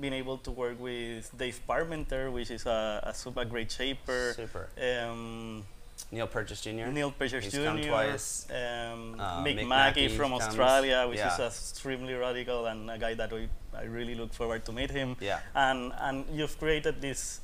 been 0.00 0.14
able 0.14 0.38
to 0.38 0.50
work 0.50 0.80
with 0.80 1.28
Dave 1.36 1.60
Parmenter, 1.68 2.32
which 2.32 2.50
is 2.50 2.64
a, 2.64 3.00
a 3.04 3.12
super 3.12 3.44
great 3.44 3.70
shaper. 3.70 4.32
Super. 4.34 4.70
Um, 4.80 5.62
Neil 6.10 6.26
Purchase 6.26 6.62
Jr. 6.62 6.88
Neil 6.88 7.10
Purchase 7.12 7.44
He's 7.44 7.52
Jr. 7.52 7.64
come 7.68 7.82
twice. 7.82 8.46
Um, 8.48 9.20
Uh, 9.20 9.44
Mick 9.44 9.60
Mick 9.60 9.68
Mackey 9.68 10.08
Mackey 10.08 10.08
from. 10.16 10.32
Australia, 10.32 11.04
which 11.06 11.18
Yeah. 11.20 11.34
is 11.36 11.40
extremely 11.52 12.14
radical 12.14 12.64
and 12.72 12.90
a 12.90 12.96
guy 12.96 13.12
that 13.12 13.30
we, 13.30 13.46
I 13.76 13.84
really 13.84 14.14
look 14.14 14.32
forward 14.32 14.64
to 14.64 14.72
meet 14.72 14.90
him. 14.90 15.16
Yeah. 15.20 15.40
And 15.54 15.92
and 16.00 16.24
you've 16.32 16.56
created 16.58 17.02
this 17.04 17.41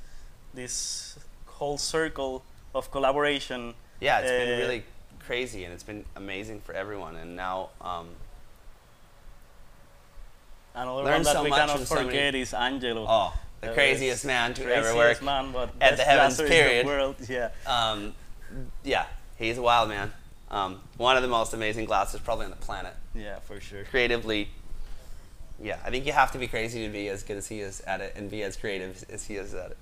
this 0.55 1.19
whole 1.47 1.79
circle 1.79 2.43
of 2.75 2.91
collaboration. 2.91 3.75
Yeah, 4.01 4.21
it's 4.21 4.31
been 4.31 4.55
Uh, 4.55 4.63
really 4.63 4.85
crazy 5.21 5.65
and 5.65 5.73
it's 5.75 5.83
been 5.83 6.05
amazing 6.17 6.61
for 6.61 6.73
everyone. 6.75 7.17
And 7.17 7.37
now, 7.37 7.71
um, 7.81 8.09
Another 10.75 11.03
one 11.03 11.23
that 11.23 11.27
so 11.27 11.43
we 11.43 11.51
cannot 11.51 11.79
from 11.79 11.87
so 11.87 12.09
is 12.09 12.55
Angelo. 12.55 13.05
oh, 13.09 13.35
the 13.61 13.71
Uh, 13.71 13.75
craziest 13.75 14.25
man 14.25 14.55
to 14.55 14.73
ever 14.73 14.95
work. 14.95 15.21
man, 15.23 15.51
but 15.51 15.71
at 15.81 15.97
the 15.97 16.05
Heavens 16.05 16.39
in 16.39 16.47
period. 16.47 16.87
the 16.87 16.89
world. 16.89 17.17
Yeah. 17.29 17.51
Um, 17.67 18.15
yeah, 18.85 19.07
he's 19.37 19.59
a 19.59 19.63
wild 19.63 19.89
man. 19.89 20.13
Um, 20.51 20.81
one 20.97 21.17
of 21.17 21.23
the 21.23 21.29
most 21.29 21.53
amazing 21.53 21.85
glasses 21.87 22.21
probably 22.21 22.45
on 22.45 22.51
the 22.53 22.57
planet. 22.57 22.95
Yeah, 23.15 23.41
for 23.41 23.61
sure. 23.61 23.85
Creatively, 23.85 24.51
yeah, 25.61 25.79
I 25.85 25.91
think 25.91 26.07
you 26.07 26.13
have 26.13 26.31
to 26.33 26.39
be 26.39 26.47
crazy 26.47 26.87
to 26.87 26.93
be 26.93 27.09
as 27.09 27.25
good 27.25 27.37
as 27.37 27.49
he 27.49 27.61
is 27.61 27.81
at 27.81 28.01
it 28.01 28.15
and 28.15 28.31
be 28.31 28.43
as 28.45 28.57
creative 28.57 29.05
as 29.11 29.25
he 29.27 29.35
is 29.37 29.55
at 29.55 29.73
it. 29.73 29.77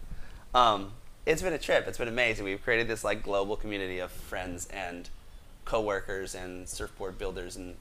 Um, 0.57 0.93
it's 1.27 1.43
been 1.43 1.53
a 1.53 1.59
trip. 1.59 1.87
It's 1.87 1.99
been 1.99 2.09
amazing. 2.09 2.47
We've 2.47 2.63
created 2.63 2.89
this 2.89 3.05
like 3.05 3.23
global 3.23 3.57
community 3.57 3.99
of 3.99 4.11
friends 4.11 4.67
and 4.69 5.11
coworkers 5.67 6.35
and 6.35 6.67
surfboard 6.67 7.19
builders, 7.19 7.57
and 7.57 7.77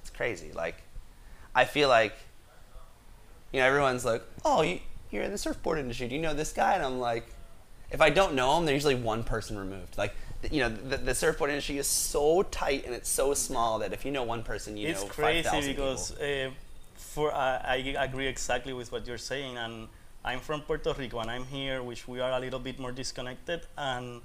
it's 0.00 0.10
crazy. 0.10 0.50
Like, 0.52 0.82
I 1.54 1.64
feel 1.66 1.88
like, 1.88 2.14
you 3.52 3.60
know, 3.60 3.66
everyone's 3.66 4.04
like, 4.04 4.24
"Oh, 4.44 4.62
you, 4.62 4.80
you're 5.12 5.22
in 5.22 5.30
the 5.30 5.38
surfboard 5.38 5.78
industry. 5.78 6.08
Do 6.08 6.16
you 6.16 6.20
know 6.20 6.34
this 6.34 6.52
guy?" 6.52 6.74
And 6.74 6.82
I'm 6.82 6.98
like, 6.98 7.26
if 7.92 8.00
I 8.00 8.10
don't 8.10 8.34
know 8.34 8.58
him, 8.58 8.64
they're 8.64 8.74
usually 8.74 8.96
one 8.96 9.22
person 9.22 9.56
removed. 9.56 9.96
Like, 9.96 10.12
you 10.50 10.60
know, 10.60 10.68
the, 10.68 10.96
the 10.96 11.14
surfboard 11.14 11.50
industry 11.50 11.78
is 11.78 11.86
so 11.86 12.42
tight 12.42 12.86
and 12.86 12.94
it's 12.94 13.08
so 13.08 13.34
small 13.34 13.78
that 13.78 13.92
if 13.92 14.04
you 14.04 14.10
know 14.10 14.24
one 14.24 14.42
person, 14.42 14.76
you 14.76 14.88
it's 14.88 15.02
know 15.02 15.08
crazy 15.08 15.44
5,000 15.44 15.70
because 15.76 16.10
people. 16.10 16.48
uh, 16.48 16.50
for 16.96 17.32
uh, 17.32 17.62
I 17.64 17.76
agree 17.98 18.26
exactly 18.26 18.72
with 18.72 18.90
what 18.90 19.06
you're 19.06 19.18
saying, 19.18 19.56
and 19.56 19.86
I'm 20.24 20.40
from 20.40 20.60
Puerto 20.62 20.92
Rico, 20.98 21.18
and 21.20 21.30
I'm 21.30 21.44
here, 21.44 21.82
which 21.82 22.06
we 22.06 22.20
are 22.20 22.32
a 22.32 22.38
little 22.40 22.58
bit 22.58 22.78
more 22.78 22.92
disconnected 22.92 23.62
and 23.78 24.20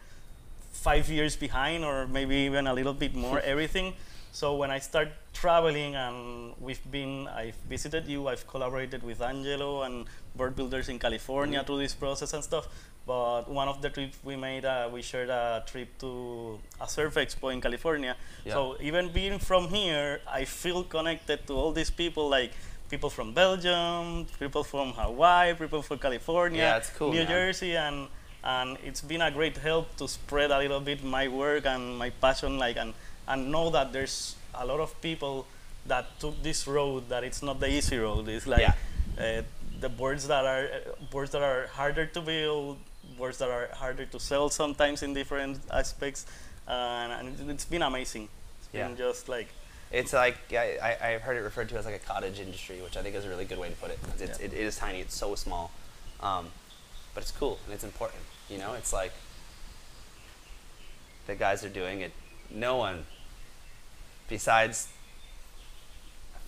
five 0.72 1.08
years 1.10 1.36
behind, 1.38 1.86
or 1.86 2.06
maybe 2.08 2.36
even 2.36 2.68
a 2.68 2.74
little 2.74 2.94
bit 2.94 3.16
more 3.16 3.40
everything. 3.44 3.94
So 4.34 4.56
when 4.58 4.70
I 4.72 4.80
start 4.80 5.08
traveling, 5.34 5.96
and 5.96 6.54
we've 6.60 6.82
been, 6.92 7.30
I've 7.30 7.56
visited 7.70 8.08
you, 8.08 8.28
I've 8.28 8.46
collaborated 8.46 9.04
with 9.04 9.22
Angelo 9.22 9.84
and 9.84 10.06
bird 10.36 10.56
builders 10.58 10.90
in 10.90 11.00
California 11.00 11.60
Mm-hmm. 11.60 11.66
through 11.68 11.80
this 11.80 11.94
process 11.94 12.34
and 12.34 12.44
stuff. 12.44 12.68
But 13.08 13.44
one 13.48 13.70
of 13.70 13.82
the 13.82 13.90
trips 13.90 14.18
we 14.24 14.36
made, 14.36 14.66
uh, 14.66 14.90
we 14.92 15.02
shared 15.04 15.30
a 15.30 15.64
trip 15.66 15.98
to 16.00 16.60
a 16.82 16.90
surf 16.90 17.14
expo 17.16 17.54
in 17.54 17.62
California. 17.62 18.18
Yeah. 18.44 18.54
So 18.54 18.76
even 18.82 19.10
being 19.14 19.40
from 19.40 19.70
here, 19.70 20.20
I 20.28 20.44
feel 20.44 20.84
connected 20.84 21.46
to 21.48 21.54
all 21.54 21.72
these 21.72 21.92
people, 21.92 22.28
like 22.28 22.52
people 22.90 23.10
from 23.10 23.34
Belgium, 23.34 24.26
people 24.40 24.64
from 24.64 24.94
Hawaii, 24.94 25.54
people 25.54 25.82
from 25.82 25.98
California, 26.00 26.62
Yeah, 26.62 26.84
cool, 26.98 27.12
New 27.12 27.20
man. 27.20 27.28
Jersey, 27.28 27.76
and 27.76 28.08
and 28.44 28.78
it's 28.84 29.02
been 29.02 29.22
a 29.22 29.32
great 29.32 29.58
help 29.58 29.96
to 29.98 30.08
spread 30.08 30.52
a 30.52 30.60
little 30.60 30.80
bit 30.80 31.04
my 31.04 31.28
work 31.28 31.66
and 31.66 31.98
my 31.98 32.10
passion, 32.12 32.58
like 32.60 32.78
and 32.78 32.94
and 33.28 33.52
know 33.52 33.70
that 33.72 33.92
there's 33.92 34.36
a 34.54 34.66
lot 34.66 34.80
of 34.80 34.94
people 35.02 35.46
that 35.88 36.06
took 36.20 36.42
this 36.44 36.68
road 36.68 37.10
that 37.10 37.24
it's 37.24 37.42
not 37.42 37.60
the 37.60 37.68
easy 37.70 37.98
road. 37.98 38.28
It's 38.30 38.48
like 38.48 38.62
Yeah. 38.62 38.74
uh, 39.20 39.42
the 39.80 39.90
boards 39.90 40.28
that 40.28 40.46
are 40.46 40.66
uh, 40.66 40.80
boards 41.12 41.32
that 41.32 41.42
are 41.42 41.68
harder 41.74 42.06
to 42.06 42.22
build, 42.22 42.78
boards 43.18 43.38
that 43.40 43.50
are 43.50 43.70
harder 43.74 44.06
to 44.06 44.20
sell 44.20 44.50
sometimes 44.50 45.02
in 45.04 45.14
different 45.14 45.60
aspects, 45.72 46.26
and, 46.68 47.12
and 47.40 47.50
it's 47.52 47.66
been 47.66 47.82
amazing. 47.82 48.30
It's 48.60 48.68
been 48.70 48.96
just 48.96 49.28
like 49.30 49.48
It's 49.92 50.14
like 50.14 50.38
I, 50.52 50.78
I, 51.02 51.14
I've 51.14 51.22
heard 51.22 51.38
it 51.38 51.42
referred 51.42 51.70
to 51.70 51.78
as 51.78 51.86
like 51.86 51.96
a 51.96 52.00
cottage 52.00 52.40
industry, 52.40 52.82
which 52.82 52.98
I 52.98 53.02
think 53.04 53.16
is 53.16 53.26
a 53.26 53.30
really 53.30 53.46
good 53.46 53.60
way 53.60 53.70
to 53.70 53.76
put 53.76 53.92
it. 53.92 54.00
It's, 54.20 54.40
Yeah. 54.40 54.46
it, 54.46 54.54
it 54.54 54.60
is 54.60 54.78
tiny. 54.78 55.00
It's 55.00 55.16
so 55.16 55.36
small, 55.36 55.72
um, 56.22 56.48
but 57.14 57.22
it's 57.24 57.32
cool 57.32 57.60
and 57.66 57.74
it's 57.74 57.84
important. 57.84 58.22
You 58.50 58.58
know, 58.58 58.74
it's 58.74 58.92
like 58.92 59.12
the 61.28 61.36
guys 61.36 61.64
are 61.64 61.70
doing 61.70 62.02
it. 62.02 62.12
No 62.52 62.76
one 62.78 63.06
besides 64.28 64.90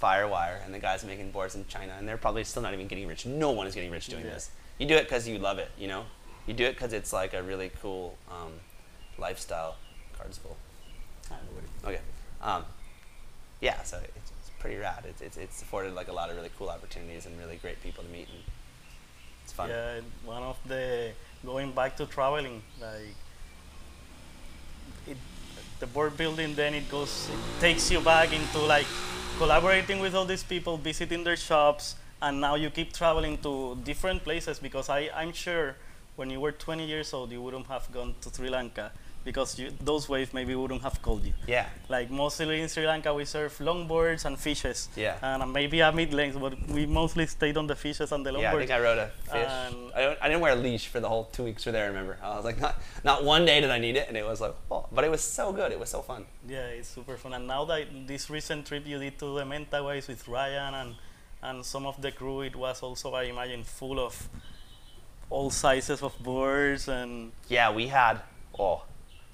Firewire 0.02 0.64
and 0.66 0.74
the 0.74 0.80
guys 0.80 1.04
making 1.04 1.32
boards 1.32 1.56
in 1.56 1.66
China, 1.68 1.96
and 1.98 2.08
they're 2.08 2.18
probably 2.18 2.44
still 2.44 2.62
not 2.62 2.74
even 2.74 2.88
getting 2.88 3.08
rich. 3.08 3.26
No 3.26 3.52
one 3.52 3.66
is 3.66 3.74
getting 3.74 3.92
rich 3.92 4.08
doing 4.08 4.26
Yeah. 4.26 4.34
this. 4.34 4.52
You 4.78 4.86
do 4.88 4.96
it 4.96 5.04
because 5.04 5.28
you 5.28 5.40
love 5.40 5.58
it. 5.58 5.72
You 5.78 5.88
know, 5.88 6.06
you 6.46 6.54
do 6.54 6.66
it 6.66 6.74
because 6.74 6.94
it's 6.94 7.12
like 7.12 7.34
a 7.34 7.42
really 7.42 7.72
cool 7.82 8.16
um, 8.30 8.54
lifestyle. 9.18 9.76
Cards 10.18 10.38
full. 10.38 10.58
Okay. 11.84 12.00
Um, 12.42 12.64
yeah, 13.62 13.82
so 13.84 13.98
it's, 13.98 14.32
it's 14.40 14.52
pretty 14.60 14.78
rad. 14.78 15.04
It's, 15.08 15.22
it's, 15.22 15.38
it's 15.38 15.62
afforded 15.62 15.94
like 15.94 16.08
a 16.08 16.14
lot 16.14 16.30
of 16.30 16.36
really 16.36 16.52
cool 16.58 16.70
opportunities 16.70 17.26
and 17.26 17.38
really 17.40 17.58
great 17.58 17.82
people 17.82 18.04
to 18.04 18.10
meet, 18.10 18.28
and 18.30 18.44
it's 19.44 19.54
fun. 19.54 19.70
Yeah, 19.70 20.02
one 20.26 20.44
of 20.44 20.58
the 20.68 21.12
going 21.46 21.72
back 21.72 21.96
to 21.98 22.06
traveling, 22.06 22.62
like 22.82 23.16
it, 25.08 25.18
the 25.80 25.88
board 25.88 26.18
building, 26.18 26.56
then 26.56 26.74
it 26.74 26.90
goes, 26.90 27.30
it 27.32 27.62
takes 27.62 27.90
you 27.92 28.02
back 28.02 28.34
into 28.34 28.60
like 28.60 28.88
collaborating 29.38 30.00
with 30.00 30.16
all 30.16 30.26
these 30.26 30.44
people, 30.44 30.78
visiting 30.78 31.24
their 31.24 31.38
shops, 31.38 31.96
and 32.22 32.42
now 32.42 32.56
you 32.56 32.70
keep 32.70 32.94
traveling 32.94 33.38
to 33.40 33.78
different 33.84 34.24
places 34.24 34.60
because 34.60 34.90
I, 34.90 35.10
I'm 35.16 35.34
sure 35.34 35.76
when 36.16 36.30
you 36.30 36.40
were 36.40 36.52
20 36.52 36.86
years 36.86 37.14
old, 37.14 37.32
you 37.32 37.42
wouldn't 37.42 37.68
have 37.68 37.92
gone 37.92 38.16
to 38.22 38.34
Sri 38.34 38.50
Lanka 38.50 38.92
because 39.28 39.60
you, 39.60 39.74
those 39.82 40.08
waves 40.08 40.34
maybe 40.34 40.56
wouldn't 40.56 40.82
have 40.82 41.02
called 41.02 41.26
you. 41.26 41.34
Yeah. 41.46 41.66
Like 41.90 42.10
mostly 42.10 42.62
in 42.62 42.70
Sri 42.70 42.88
Lanka, 42.88 43.14
we 43.14 43.26
surf 43.26 43.58
longboards 43.60 44.24
and 44.24 44.40
fishes. 44.40 44.88
Yeah. 44.96 45.18
And 45.22 45.44
uh, 45.44 45.46
maybe 45.46 45.82
a 45.82 45.92
mid 45.92 46.14
length, 46.14 46.40
but 46.40 46.54
we 46.70 46.86
mostly 46.86 47.28
stayed 47.28 47.58
on 47.58 47.68
the 47.68 47.76
fishes 47.76 48.14
and 48.14 48.26
the 48.26 48.32
longboards. 48.32 48.42
Yeah, 48.42 48.56
I 48.56 48.60
think 48.60 48.72
I 48.72 48.80
rode 48.80 48.98
a 49.00 49.10
fish. 49.34 49.50
I, 49.98 50.02
don't, 50.02 50.18
I 50.22 50.28
didn't 50.30 50.40
wear 50.40 50.54
a 50.54 50.56
leash 50.56 50.88
for 50.88 51.02
the 51.02 51.10
whole 51.10 51.26
two 51.26 51.44
weeks 51.44 51.66
we 51.66 51.70
were 51.70 51.74
there. 51.74 51.84
I 51.84 51.88
remember. 51.88 52.18
I 52.24 52.38
was 52.38 52.46
like, 52.46 52.60
not 52.62 52.82
not 53.04 53.26
one 53.26 53.44
day 53.44 53.60
did 53.60 53.70
I 53.70 53.80
need 53.80 53.98
it, 53.98 54.08
and 54.08 54.16
it 54.16 54.26
was 54.26 54.40
like, 54.40 54.56
oh, 54.72 54.86
but 54.94 55.04
it 55.04 55.12
was 55.12 55.22
so 55.22 55.52
good. 55.52 55.74
It 55.74 55.80
was 55.80 55.90
so 55.90 56.02
fun. 56.02 56.26
Yeah, 56.48 56.78
it's 56.78 56.88
super 56.88 57.18
fun. 57.18 57.34
And 57.34 57.48
now 57.48 57.66
that 57.66 58.08
this 58.08 58.30
recent 58.30 58.66
trip 58.66 58.88
you 58.88 58.98
did 58.98 59.20
to 59.20 59.36
the 59.38 59.44
Mentawais 59.44 60.08
with 60.08 60.26
Ryan 60.28 60.74
and 60.74 60.96
and 61.44 61.66
some 61.66 61.86
of 61.86 62.02
the 62.02 62.12
crew, 62.14 62.42
it 62.42 62.56
was 62.56 62.82
also, 62.82 63.14
I 63.14 63.24
imagine, 63.24 63.66
full 63.66 64.00
of 64.00 64.30
all 65.30 65.50
sizes 65.50 66.02
of 66.02 66.18
boards 66.24 66.88
and 66.88 67.34
Yeah, 67.50 67.74
we 67.74 67.88
had 67.88 68.22
oh, 68.60 68.84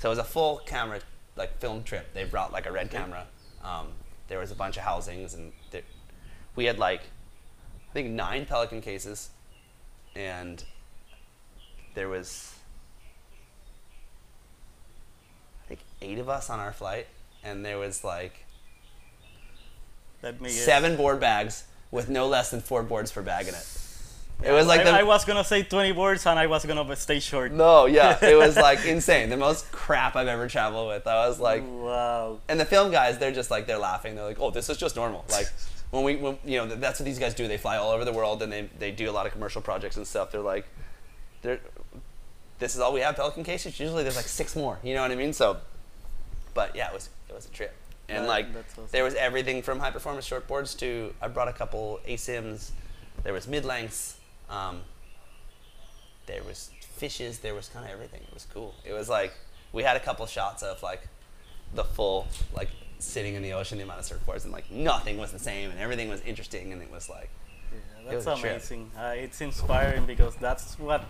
so 0.03 0.09
it 0.09 0.11
was 0.11 0.19
a 0.19 0.23
full 0.25 0.57
camera 0.65 0.99
like 1.37 1.59
film 1.59 1.81
trip. 1.81 2.13
They 2.13 2.25
brought 2.25 2.51
like 2.51 2.65
a 2.65 2.73
red 2.73 2.91
camera. 2.91 3.25
Um, 3.63 3.87
there 4.27 4.37
was 4.37 4.51
a 4.51 4.55
bunch 4.55 4.75
of 4.75 4.83
housings, 4.83 5.33
and 5.33 5.53
there, 5.71 5.83
we 6.57 6.65
had 6.65 6.77
like 6.77 7.03
I 7.89 7.93
think 7.93 8.09
nine 8.09 8.45
Pelican 8.45 8.81
cases, 8.81 9.29
and 10.13 10.61
there 11.93 12.09
was 12.09 12.53
I 15.63 15.67
think 15.69 15.79
eight 16.01 16.19
of 16.19 16.27
us 16.27 16.49
on 16.49 16.59
our 16.59 16.73
flight, 16.73 17.07
and 17.41 17.63
there 17.63 17.77
was 17.79 18.03
like 18.03 18.43
let 20.21 20.41
me 20.41 20.49
guess. 20.49 20.65
seven 20.65 20.97
board 20.97 21.21
bags 21.21 21.63
with 21.91 22.09
no 22.09 22.27
less 22.27 22.51
than 22.51 22.59
four 22.59 22.83
boards 22.83 23.09
per 23.09 23.21
bag 23.21 23.47
in 23.47 23.55
it. 23.55 23.82
It 24.41 24.51
was 24.51 24.67
like 24.67 24.81
I, 24.81 24.83
the, 24.83 24.91
I 24.91 25.03
was 25.03 25.23
gonna 25.23 25.43
say 25.43 25.63
20 25.63 25.93
words 25.93 26.25
and 26.25 26.37
I 26.37 26.47
was 26.47 26.65
gonna 26.65 26.95
stay 26.95 27.19
short. 27.19 27.51
no, 27.51 27.85
yeah, 27.85 28.17
it 28.25 28.35
was 28.37 28.57
like 28.57 28.85
insane. 28.85 29.29
The 29.29 29.37
most 29.37 29.71
crap 29.71 30.15
I've 30.15 30.27
ever 30.27 30.47
traveled 30.47 30.89
with. 30.89 31.07
I 31.07 31.27
was 31.27 31.39
like, 31.39 31.63
wow. 31.65 32.39
and 32.49 32.59
the 32.59 32.65
film 32.65 32.91
guys, 32.91 33.17
they're 33.19 33.31
just 33.31 33.49
like 33.51 33.67
they're 33.67 33.77
laughing. 33.77 34.15
They're 34.15 34.25
like, 34.25 34.39
"Oh, 34.39 34.51
this 34.51 34.69
is 34.69 34.77
just 34.77 34.95
normal." 34.97 35.23
Like 35.29 35.47
when 35.91 36.03
we, 36.03 36.15
when, 36.17 36.37
you 36.43 36.57
know, 36.57 36.65
that's 36.67 36.99
what 36.99 37.05
these 37.05 37.19
guys 37.19 37.33
do. 37.35 37.47
They 37.47 37.57
fly 37.57 37.77
all 37.77 37.91
over 37.91 38.03
the 38.03 38.11
world 38.11 38.41
and 38.43 38.51
they 38.51 38.69
they 38.79 38.91
do 38.91 39.09
a 39.09 39.13
lot 39.13 39.25
of 39.25 39.31
commercial 39.31 39.61
projects 39.61 39.95
and 39.95 40.05
stuff. 40.05 40.31
They're 40.31 40.41
like, 40.41 40.65
they're, 41.41 41.59
this 42.59 42.75
is 42.75 42.81
all 42.81 42.91
we 42.93 43.01
have 43.01 43.15
Pelican 43.15 43.43
cases. 43.43 43.79
Usually 43.79 44.03
there's 44.03 44.15
like 44.15 44.25
six 44.25 44.55
more. 44.55 44.79
You 44.83 44.93
know 44.95 45.03
what 45.03 45.11
I 45.11 45.15
mean? 45.15 45.33
So, 45.33 45.57
but 46.53 46.75
yeah, 46.75 46.87
it 46.89 46.93
was 46.93 47.09
it 47.29 47.35
was 47.35 47.45
a 47.45 47.49
trip. 47.49 47.73
And 48.09 48.25
That- 48.25 48.27
like 48.27 48.47
awesome. 48.47 48.87
there 48.91 49.03
was 49.03 49.13
everything 49.15 49.61
from 49.61 49.79
high 49.79 49.91
performance 49.91 50.27
shortboards 50.29 50.77
to 50.79 51.13
I 51.21 51.27
brought 51.29 51.47
a 51.47 51.53
couple 51.53 51.99
ASIMs. 52.07 52.71
There 53.23 53.31
was 53.33 53.47
mid 53.47 53.63
lengths. 53.63 54.17
Um, 54.53 54.81
there 56.25 56.43
was 56.43 56.71
fishes. 56.81 57.39
There 57.39 57.53
was 57.55 57.67
kind 57.69 57.85
of 57.85 57.91
everything. 57.91 58.21
It 58.27 58.33
was 58.33 58.45
cool. 58.53 58.73
It 58.85 58.93
was 58.93 59.09
like 59.09 59.33
we 59.71 59.83
had 59.83 59.97
a 59.97 59.99
couple 59.99 60.25
shots 60.25 60.63
of 60.63 60.81
like 60.83 61.07
the 61.73 61.83
full 61.83 62.27
like 62.55 62.69
sitting 62.99 63.33
in 63.35 63.41
the 63.41 63.53
ocean, 63.53 63.77
the 63.77 63.83
amount 63.83 63.99
of 63.99 64.05
surfboards, 64.05 64.43
and 64.43 64.53
like 64.53 64.69
nothing 64.71 65.17
was 65.17 65.31
the 65.31 65.39
same, 65.39 65.71
and 65.71 65.79
everything 65.79 66.09
was 66.09 66.21
interesting, 66.21 66.71
and 66.71 66.81
it 66.81 66.91
was 66.91 67.09
like 67.09 67.29
Yeah, 67.73 68.11
that's 68.11 68.25
was 68.25 68.37
a 68.39 68.41
trip. 68.41 68.51
amazing. 68.53 68.91
Uh, 68.97 69.13
it's 69.15 69.41
inspiring 69.41 70.05
because 70.05 70.35
that's 70.37 70.77
what 70.79 71.03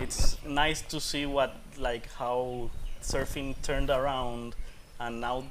it's 0.00 0.36
nice 0.44 0.82
to 0.82 1.00
see 1.00 1.26
what 1.26 1.54
like 1.78 2.12
how 2.14 2.70
surfing 3.02 3.54
turned 3.62 3.88
around, 3.90 4.54
and 4.98 5.20
now 5.20 5.44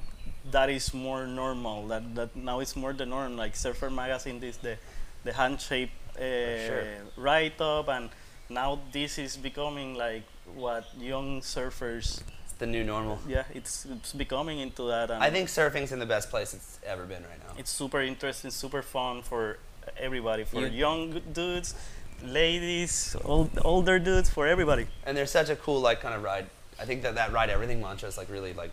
that 0.52 0.70
is 0.70 0.94
more 0.94 1.26
normal. 1.26 1.88
That 1.88 2.14
that 2.14 2.36
now 2.36 2.60
it's 2.60 2.76
more 2.76 2.92
the 2.92 3.06
norm. 3.06 3.36
Like 3.36 3.56
Surfer 3.56 3.90
Magazine 3.90 4.42
is 4.44 4.58
the 4.58 4.76
the 5.24 5.32
handshake 5.32 5.90
uh, 5.90 5.99
Uh, 6.16 6.66
sure. 6.66 6.84
write 7.16 7.60
up, 7.60 7.88
and 7.88 8.10
now 8.48 8.80
this 8.92 9.18
is 9.18 9.36
becoming 9.36 9.94
like 9.94 10.24
what 10.54 10.84
young 10.98 11.40
surfers. 11.40 12.22
It's 12.44 12.52
the 12.58 12.66
new 12.66 12.84
normal. 12.84 13.18
Yeah, 13.28 13.44
it's 13.54 13.86
it's 13.86 14.12
becoming 14.12 14.58
into 14.60 14.82
that. 14.88 15.10
And 15.10 15.22
I 15.22 15.30
think 15.30 15.48
surfing's 15.48 15.92
in 15.92 15.98
the 15.98 16.06
best 16.06 16.30
place 16.30 16.52
it's 16.54 16.78
ever 16.84 17.04
been 17.04 17.22
right 17.22 17.40
now. 17.46 17.54
it's 17.58 17.70
super 17.70 18.00
interesting, 18.00 18.50
super 18.50 18.82
fun 18.82 19.22
for 19.22 19.58
everybody, 19.96 20.44
for 20.44 20.60
You- 20.60 20.66
young 20.86 21.20
dudes, 21.32 21.74
ladies, 22.22 23.16
old, 23.24 23.50
older 23.64 23.98
dudes, 23.98 24.28
for 24.30 24.46
everybody. 24.46 24.86
and 25.06 25.16
there's 25.16 25.30
such 25.30 25.48
a 25.50 25.56
cool 25.56 25.80
like 25.80 26.00
kind 26.00 26.14
of 26.14 26.22
ride. 26.22 26.46
I 26.78 26.84
think 26.84 27.02
that 27.02 27.14
that 27.16 27.32
ride 27.32 27.50
everything 27.50 27.80
mantra 27.80 28.08
is 28.08 28.16
like 28.18 28.30
really 28.30 28.52
like 28.54 28.70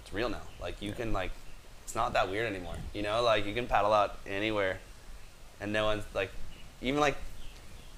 it's 0.00 0.12
real 0.12 0.28
now. 0.28 0.42
Like 0.60 0.80
you 0.82 0.92
can 0.92 1.12
like 1.12 1.30
it's 1.84 1.94
not 1.94 2.12
that 2.14 2.30
weird 2.30 2.46
anymore. 2.52 2.76
You 2.94 3.02
know, 3.02 3.22
like 3.22 3.46
you 3.46 3.54
can 3.54 3.66
paddle 3.66 3.92
out 3.92 4.18
anywhere, 4.26 4.78
and 5.60 5.72
no 5.72 5.84
one's 5.84 6.04
like 6.14 6.30
even 6.82 7.00
like 7.00 7.16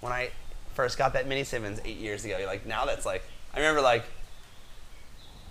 when 0.01 0.13
I 0.13 0.31
first 0.75 0.99
got 0.99 1.13
that 1.15 1.27
mini 1.27 1.45
Simmons 1.45 1.81
eight 1.85 1.97
years 1.97 2.25
ago. 2.25 2.39
Like 2.47 2.67
now 2.67 2.85
that's 2.85 3.07
like 3.07 3.23
I 3.55 3.59
remember 3.59 3.81
like 3.81 4.05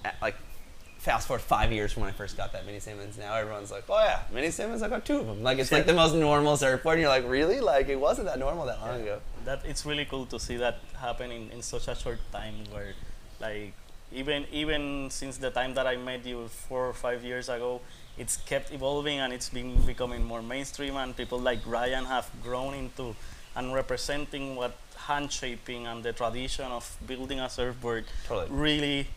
at, 0.05 0.15
like 0.21 0.35
fast 0.99 1.27
forward 1.27 1.41
five 1.41 1.71
years 1.73 1.91
from 1.91 2.01
when 2.01 2.09
I 2.09 2.13
first 2.13 2.37
got 2.37 2.53
that 2.53 2.65
mini 2.65 2.79
Simmons. 2.79 3.17
Now 3.17 3.35
everyone's 3.35 3.71
like, 3.71 3.83
oh 3.89 3.99
yeah, 3.99 4.21
mini 4.33 4.51
Simmons. 4.51 4.81
I 4.81 4.87
got 4.87 5.05
two 5.05 5.17
of 5.17 5.27
them. 5.27 5.43
Like 5.43 5.59
it's 5.59 5.71
like 5.71 5.85
the 5.85 5.93
most 5.93 6.13
normal 6.15 6.55
surfboard. 6.55 6.95
And 6.95 7.01
you're 7.01 7.09
like, 7.09 7.27
really? 7.27 7.59
Like 7.59 7.89
it 7.89 7.99
wasn't 7.99 8.27
that 8.27 8.39
normal 8.39 8.65
that 8.67 8.79
long 8.79 9.01
ago. 9.01 9.19
That 9.45 9.61
it's 9.65 9.85
really 9.85 10.05
cool 10.05 10.25
to 10.27 10.39
see 10.39 10.57
that 10.57 10.79
happen 10.99 11.31
in, 11.31 11.51
in 11.51 11.61
such 11.61 11.87
a 11.87 11.95
short 11.95 12.19
time. 12.31 12.55
Where, 12.71 12.93
like, 13.41 13.73
even 14.11 14.45
even 14.51 15.09
since 15.09 15.37
the 15.37 15.49
time 15.49 15.73
that 15.73 15.87
I 15.87 15.97
met 15.97 16.25
you 16.25 16.47
four 16.47 16.87
or 16.87 16.93
five 16.93 17.23
years 17.23 17.49
ago, 17.49 17.81
it's 18.17 18.37
kept 18.37 18.71
evolving 18.71 19.19
and 19.19 19.33
it's 19.33 19.49
been 19.49 19.75
becoming 19.85 20.23
more 20.23 20.41
mainstream. 20.41 20.95
And 20.97 21.15
people 21.15 21.39
like 21.39 21.59
Ryan 21.65 22.05
have 22.05 22.29
grown 22.43 22.73
into 22.73 23.15
and 23.55 23.73
representing 23.73 24.55
what 24.55 24.75
hand 24.97 25.31
shaping 25.31 25.85
and 25.87 26.03
the 26.03 26.13
tradition 26.13 26.71
of 26.71 26.97
building 27.05 27.39
a 27.39 27.49
surfboard 27.49 28.05
Totally. 28.27 28.47
really 28.49 29.07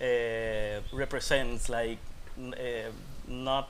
uh, 0.00 0.80
represents 0.92 1.68
like 1.68 1.98
uh, 2.38 2.90
not 3.28 3.68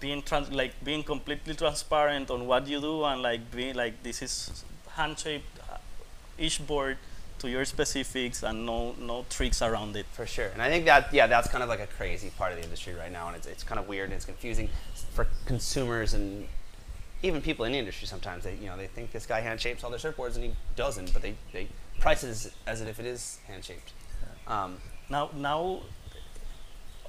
being 0.00 0.22
trans- 0.22 0.50
like 0.52 0.72
being 0.84 1.02
completely 1.02 1.54
transparent 1.54 2.30
on 2.30 2.46
what 2.46 2.66
you 2.66 2.80
do 2.80 3.04
and 3.04 3.22
like 3.22 3.50
being 3.50 3.74
like 3.74 4.02
this 4.02 4.22
is 4.22 4.64
hand 4.96 5.18
shaped 5.18 5.58
uh, 5.70 5.76
each 6.38 6.64
board 6.66 6.96
to 7.44 7.50
your 7.50 7.64
specifics 7.64 8.42
and 8.42 8.66
no 8.66 8.94
no 8.98 9.24
tricks 9.30 9.62
around 9.62 9.96
it 9.96 10.06
For 10.12 10.26
sure. 10.26 10.48
And 10.48 10.62
I 10.62 10.68
think 10.68 10.84
that, 10.86 11.12
yeah, 11.12 11.26
that's 11.26 11.48
kind 11.48 11.62
of 11.62 11.68
like 11.68 11.80
a 11.80 11.86
crazy 11.86 12.30
part 12.38 12.52
of 12.52 12.58
the 12.58 12.64
industry 12.64 12.94
right 12.94 13.12
now. 13.12 13.28
And 13.28 13.36
it's, 13.36 13.46
it's 13.46 13.62
kind 13.62 13.78
of 13.78 13.86
weird 13.86 14.06
and 14.06 14.14
it's 14.14 14.24
confusing 14.24 14.68
for 15.12 15.26
consumers 15.46 16.14
and 16.14 16.48
even 17.22 17.40
people 17.40 17.64
in 17.64 17.72
the 17.72 17.78
industry 17.78 18.06
sometimes. 18.06 18.44
They, 18.44 18.54
you 18.56 18.66
know, 18.66 18.76
they 18.76 18.86
think 18.86 19.12
this 19.12 19.26
guy 19.26 19.40
hand 19.40 19.60
shapes 19.60 19.84
all 19.84 19.90
their 19.90 19.98
surfboards 19.98 20.34
and 20.34 20.44
he 20.44 20.52
doesn't, 20.76 21.12
but 21.12 21.22
they, 21.22 21.34
they 21.52 21.68
price 22.00 22.24
it 22.24 22.30
as, 22.30 22.52
as 22.66 22.80
if 22.80 22.98
it 22.98 23.06
is 23.06 23.38
hand 23.46 23.64
shaped. 23.64 23.92
Um, 24.46 24.78
now 25.08 25.30
now 25.36 25.80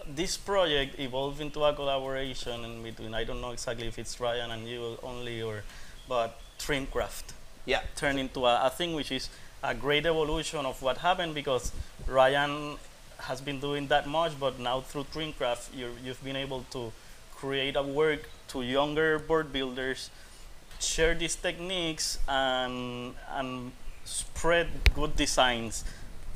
this 0.07 0.37
project 0.37 0.99
evolved 0.99 1.41
into 1.41 1.63
a 1.63 1.73
collaboration 1.73 2.63
in 2.63 2.83
between 2.83 3.13
i 3.15 3.23
don't 3.23 3.41
know 3.41 3.49
exactly 3.51 3.87
if 3.87 3.97
it's 3.97 4.19
ryan 4.19 4.51
and 4.51 4.67
you 4.67 4.97
only 5.01 5.41
or 5.41 5.63
but 6.07 6.39
trimcraft 6.59 7.33
yeah. 7.65 7.81
turned 7.95 8.19
into 8.19 8.45
a, 8.45 8.67
a 8.67 8.69
thing 8.69 8.93
which 8.93 9.11
is 9.11 9.29
a 9.63 9.73
great 9.73 10.05
evolution 10.05 10.65
of 10.65 10.81
what 10.81 10.97
happened 10.99 11.33
because 11.33 11.71
Ryan 12.07 12.77
has 13.19 13.41
been 13.41 13.59
doing 13.59 13.87
that 13.87 14.07
much, 14.07 14.33
but 14.39 14.59
now 14.59 14.81
through 14.81 15.05
Trimcraft, 15.13 15.75
you 15.75 15.89
you've 16.03 16.23
been 16.23 16.35
able 16.35 16.65
to 16.71 16.91
create 17.35 17.75
a 17.75 17.81
work 17.83 18.29
to 18.49 18.61
younger 18.61 19.19
board 19.19 19.51
builders, 19.51 20.09
share 20.79 21.15
these 21.15 21.35
techniques, 21.35 22.19
and 22.27 23.15
and 23.31 23.71
spread 24.03 24.67
good 24.93 25.15
designs, 25.15 25.83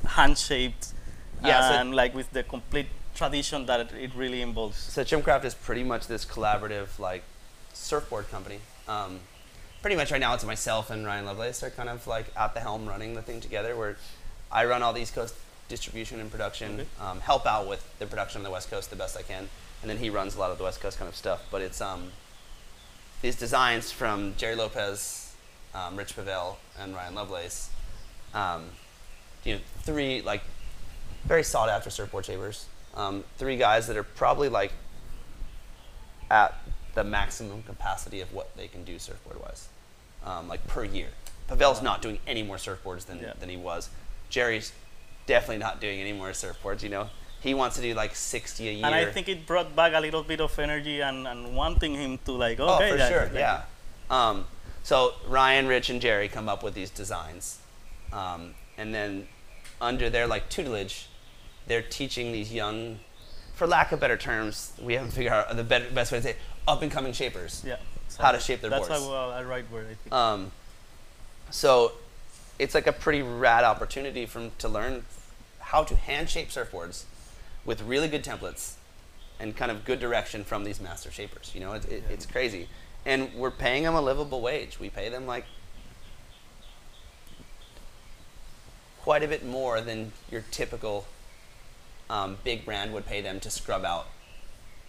hand 0.04 0.36
shaped, 0.38 0.88
Yeah, 1.44 1.60
so- 1.68 1.74
and 1.74 1.94
like 1.94 2.14
with 2.14 2.30
the 2.32 2.42
complete 2.42 2.88
tradition 3.14 3.66
that 3.66 3.80
it, 3.80 3.92
it 3.92 4.10
really 4.14 4.40
involves. 4.42 4.78
So 4.78 5.04
Trimcraft 5.04 5.44
is 5.44 5.54
pretty 5.54 5.84
much 5.84 6.06
this 6.08 6.24
collaborative 6.24 6.98
like 6.98 7.22
surfboard 7.74 8.28
company. 8.30 8.60
Um, 8.88 9.20
pretty 9.82 9.96
much 9.96 10.10
right 10.10 10.20
now 10.20 10.34
it's 10.34 10.44
myself 10.44 10.90
and 10.90 11.06
Ryan 11.06 11.26
Lovelace 11.26 11.62
are 11.62 11.70
kind 11.70 11.88
of 11.88 12.06
like 12.06 12.26
at 12.36 12.54
the 12.54 12.60
helm 12.60 12.86
running 12.86 13.14
the 13.14 13.22
thing 13.22 13.40
together 13.40 13.76
where 13.76 13.96
I 14.52 14.64
run 14.64 14.82
all 14.82 14.92
the 14.92 15.00
East 15.00 15.14
Coast 15.14 15.34
distribution 15.68 16.20
and 16.20 16.30
production, 16.30 16.86
um, 17.00 17.20
help 17.20 17.46
out 17.46 17.68
with 17.68 17.82
the 17.98 18.06
production 18.06 18.40
on 18.40 18.42
the 18.42 18.50
West 18.50 18.70
Coast 18.70 18.90
the 18.90 18.96
best 18.96 19.16
I 19.16 19.22
can, 19.22 19.48
and 19.80 19.90
then 19.90 19.98
he 19.98 20.10
runs 20.10 20.34
a 20.34 20.38
lot 20.38 20.50
of 20.50 20.58
the 20.58 20.64
West 20.64 20.80
Coast 20.80 20.98
kind 20.98 21.08
of 21.08 21.16
stuff. 21.16 21.46
But 21.50 21.62
it's 21.62 21.80
um, 21.80 22.10
these 23.22 23.36
designs 23.36 23.92
from 23.92 24.34
Gerry 24.36 24.56
Lopez, 24.56 25.34
um, 25.74 25.96
Rich 25.96 26.16
Pavel, 26.16 26.58
and 26.78 26.94
Ryan 26.94 27.14
Lovelace. 27.14 27.70
Um, 28.34 28.64
you 29.44 29.54
know, 29.54 29.60
three 29.82 30.20
like 30.20 30.42
very 31.24 31.44
sought 31.44 31.68
after 31.68 31.88
surfboard 31.88 32.26
shapers. 32.26 32.66
Um, 32.94 33.24
three 33.38 33.56
guys 33.56 33.86
that 33.86 33.96
are 33.96 34.02
probably 34.02 34.48
like 34.48 34.72
at 36.30 36.54
the 36.94 37.04
maximum 37.04 37.62
capacity 37.62 38.20
of 38.20 38.32
what 38.32 38.56
they 38.56 38.68
can 38.68 38.84
do 38.84 38.98
surfboard 38.98 39.40
wise, 39.40 39.68
um, 40.24 40.48
like 40.48 40.66
per 40.66 40.84
year. 40.84 41.08
Pavel's 41.48 41.82
not 41.82 42.02
doing 42.02 42.18
any 42.26 42.42
more 42.42 42.56
surfboards 42.56 43.06
than, 43.06 43.18
Yeah. 43.20 43.32
than 43.38 43.48
he 43.48 43.56
was. 43.56 43.88
Gerry's 44.28 44.72
definitely 45.26 45.58
not 45.58 45.80
doing 45.80 46.00
any 46.00 46.12
more 46.12 46.30
surfboards. 46.30 46.82
You 46.82 46.88
know, 46.90 47.10
he 47.40 47.54
wants 47.54 47.76
to 47.76 47.82
do 47.82 47.94
like 47.94 48.14
60 48.14 48.68
a 48.68 48.72
year. 48.72 48.86
And 48.86 48.94
I 48.94 49.06
think 49.06 49.28
it 49.28 49.46
brought 49.46 49.74
back 49.74 49.92
a 49.94 50.00
little 50.00 50.22
bit 50.22 50.40
of 50.40 50.56
energy 50.58 51.00
and, 51.00 51.26
and 51.26 51.54
wanting 51.56 51.94
him 51.94 52.18
to 52.24 52.32
like 52.32 52.60
Oh, 52.60 52.76
okay 52.76 52.90
for 52.90 52.96
that- 52.98 53.10
sure, 53.10 53.24
like- 53.24 53.34
yeah. 53.34 53.62
Um, 54.10 54.46
so 54.82 55.14
Ryan, 55.26 55.66
Rich, 55.68 55.90
and 55.90 56.00
Jerry 56.00 56.28
come 56.28 56.48
up 56.48 56.62
with 56.62 56.74
these 56.74 56.90
designs, 56.90 57.58
um, 58.12 58.54
and 58.76 58.94
then 58.94 59.28
under 59.80 60.10
their 60.10 60.26
like 60.26 60.48
tutelage, 60.48 61.06
they're 61.66 61.82
teaching 61.82 62.32
these 62.32 62.52
young, 62.52 62.98
for 63.54 63.66
lack 63.66 63.92
of 63.92 64.00
better 64.00 64.16
terms, 64.16 64.72
we 64.80 64.94
haven't 64.94 65.12
figured 65.12 65.32
out 65.32 65.54
the 65.56 65.62
better, 65.64 65.88
best 65.90 66.10
way 66.12 66.18
to 66.18 66.22
say, 66.24 66.30
it, 66.30 66.36
up 66.66 66.82
and 66.82 66.90
coming 66.90 67.12
shapers. 67.12 67.62
yeah 67.66 67.76
how 68.18 68.32
to 68.32 68.40
shape 68.40 68.60
their 68.60 68.70
that's 68.70 68.88
boards. 68.88 69.04
a, 69.04 69.08
well, 69.08 69.30
a 69.30 69.44
right 69.44 69.70
word 69.70 69.86
I 69.90 69.94
think. 69.94 70.12
Um, 70.12 70.52
so 71.50 71.92
it's 72.58 72.74
like 72.74 72.86
a 72.86 72.92
pretty 72.92 73.22
rad 73.22 73.64
opportunity 73.64 74.26
from 74.26 74.52
to 74.58 74.68
learn 74.68 75.04
how 75.58 75.84
to 75.84 75.96
hand 75.96 76.28
shape 76.28 76.48
surfboards 76.48 77.04
with 77.64 77.82
really 77.82 78.08
good 78.08 78.24
templates 78.24 78.74
and 79.38 79.56
kind 79.56 79.70
of 79.70 79.84
good 79.84 80.00
direction 80.00 80.44
from 80.44 80.64
these 80.64 80.80
master 80.80 81.10
shapers. 81.10 81.52
You 81.54 81.60
know, 81.60 81.72
it, 81.72 81.84
it, 81.86 82.04
it's 82.10 82.26
crazy, 82.26 82.68
and 83.06 83.32
we're 83.34 83.50
paying 83.50 83.84
them 83.84 83.94
a 83.94 84.00
livable 84.00 84.40
wage. 84.40 84.78
We 84.78 84.90
pay 84.90 85.08
them 85.08 85.26
like 85.26 85.46
quite 89.02 89.22
a 89.22 89.28
bit 89.28 89.44
more 89.44 89.80
than 89.80 90.12
your 90.30 90.44
typical 90.50 91.06
um, 92.10 92.38
big 92.44 92.64
brand 92.64 92.92
would 92.92 93.06
pay 93.06 93.20
them 93.22 93.40
to 93.40 93.50
scrub 93.50 93.84
out 93.84 94.08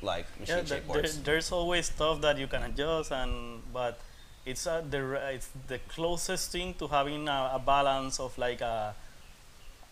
like 0.01 0.25
machine 0.39 0.57
yeah, 0.57 0.63
shape 0.63 0.87
there, 0.87 1.01
boards. 1.01 1.21
there's 1.23 1.51
always 1.51 1.85
stuff 1.87 2.21
that 2.21 2.37
you 2.37 2.47
can 2.47 2.63
adjust 2.63 3.11
and 3.11 3.61
but 3.73 3.99
it's 4.45 4.65
uh, 4.65 4.81
the 4.89 5.19
it's 5.33 5.49
the 5.67 5.79
closest 5.87 6.51
thing 6.51 6.73
to 6.73 6.87
having 6.87 7.27
a, 7.27 7.51
a 7.53 7.61
balance 7.63 8.19
of 8.19 8.35
like 8.37 8.61
a 8.61 8.95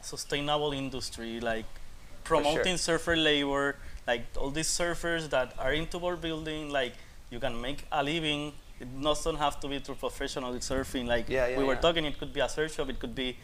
sustainable 0.02 0.72
industry 0.72 1.40
like 1.40 1.66
promoting 2.24 2.78
surfer 2.78 3.16
labor 3.16 3.76
like 4.08 4.24
all 4.38 4.50
these 4.50 4.68
surfers 4.68 5.30
that 5.30 5.54
are 5.60 5.74
into 5.74 6.00
board 6.00 6.20
building 6.22 6.70
like 6.70 6.94
you 7.30 7.40
can 7.40 7.60
make 7.60 7.86
a 7.92 8.04
living. 8.04 8.54
It 8.80 8.90
doesn't 9.02 9.36
have 9.36 9.60
to 9.60 9.68
be 9.68 9.80
through 9.80 9.96
professional 9.96 10.54
surfing. 10.56 11.06
Like 11.06 11.30
Yeah, 11.30 11.48
yeah, 11.48 11.58
we 11.58 11.64
were 11.64 11.76
talking 11.76 12.06
it 12.06 12.18
could 12.18 12.34
be 12.34 12.40
a 12.40 12.50
surf 12.50 12.76
shop 12.76 12.90
it 12.90 13.00
could 13.00 13.16
be 13.16 13.38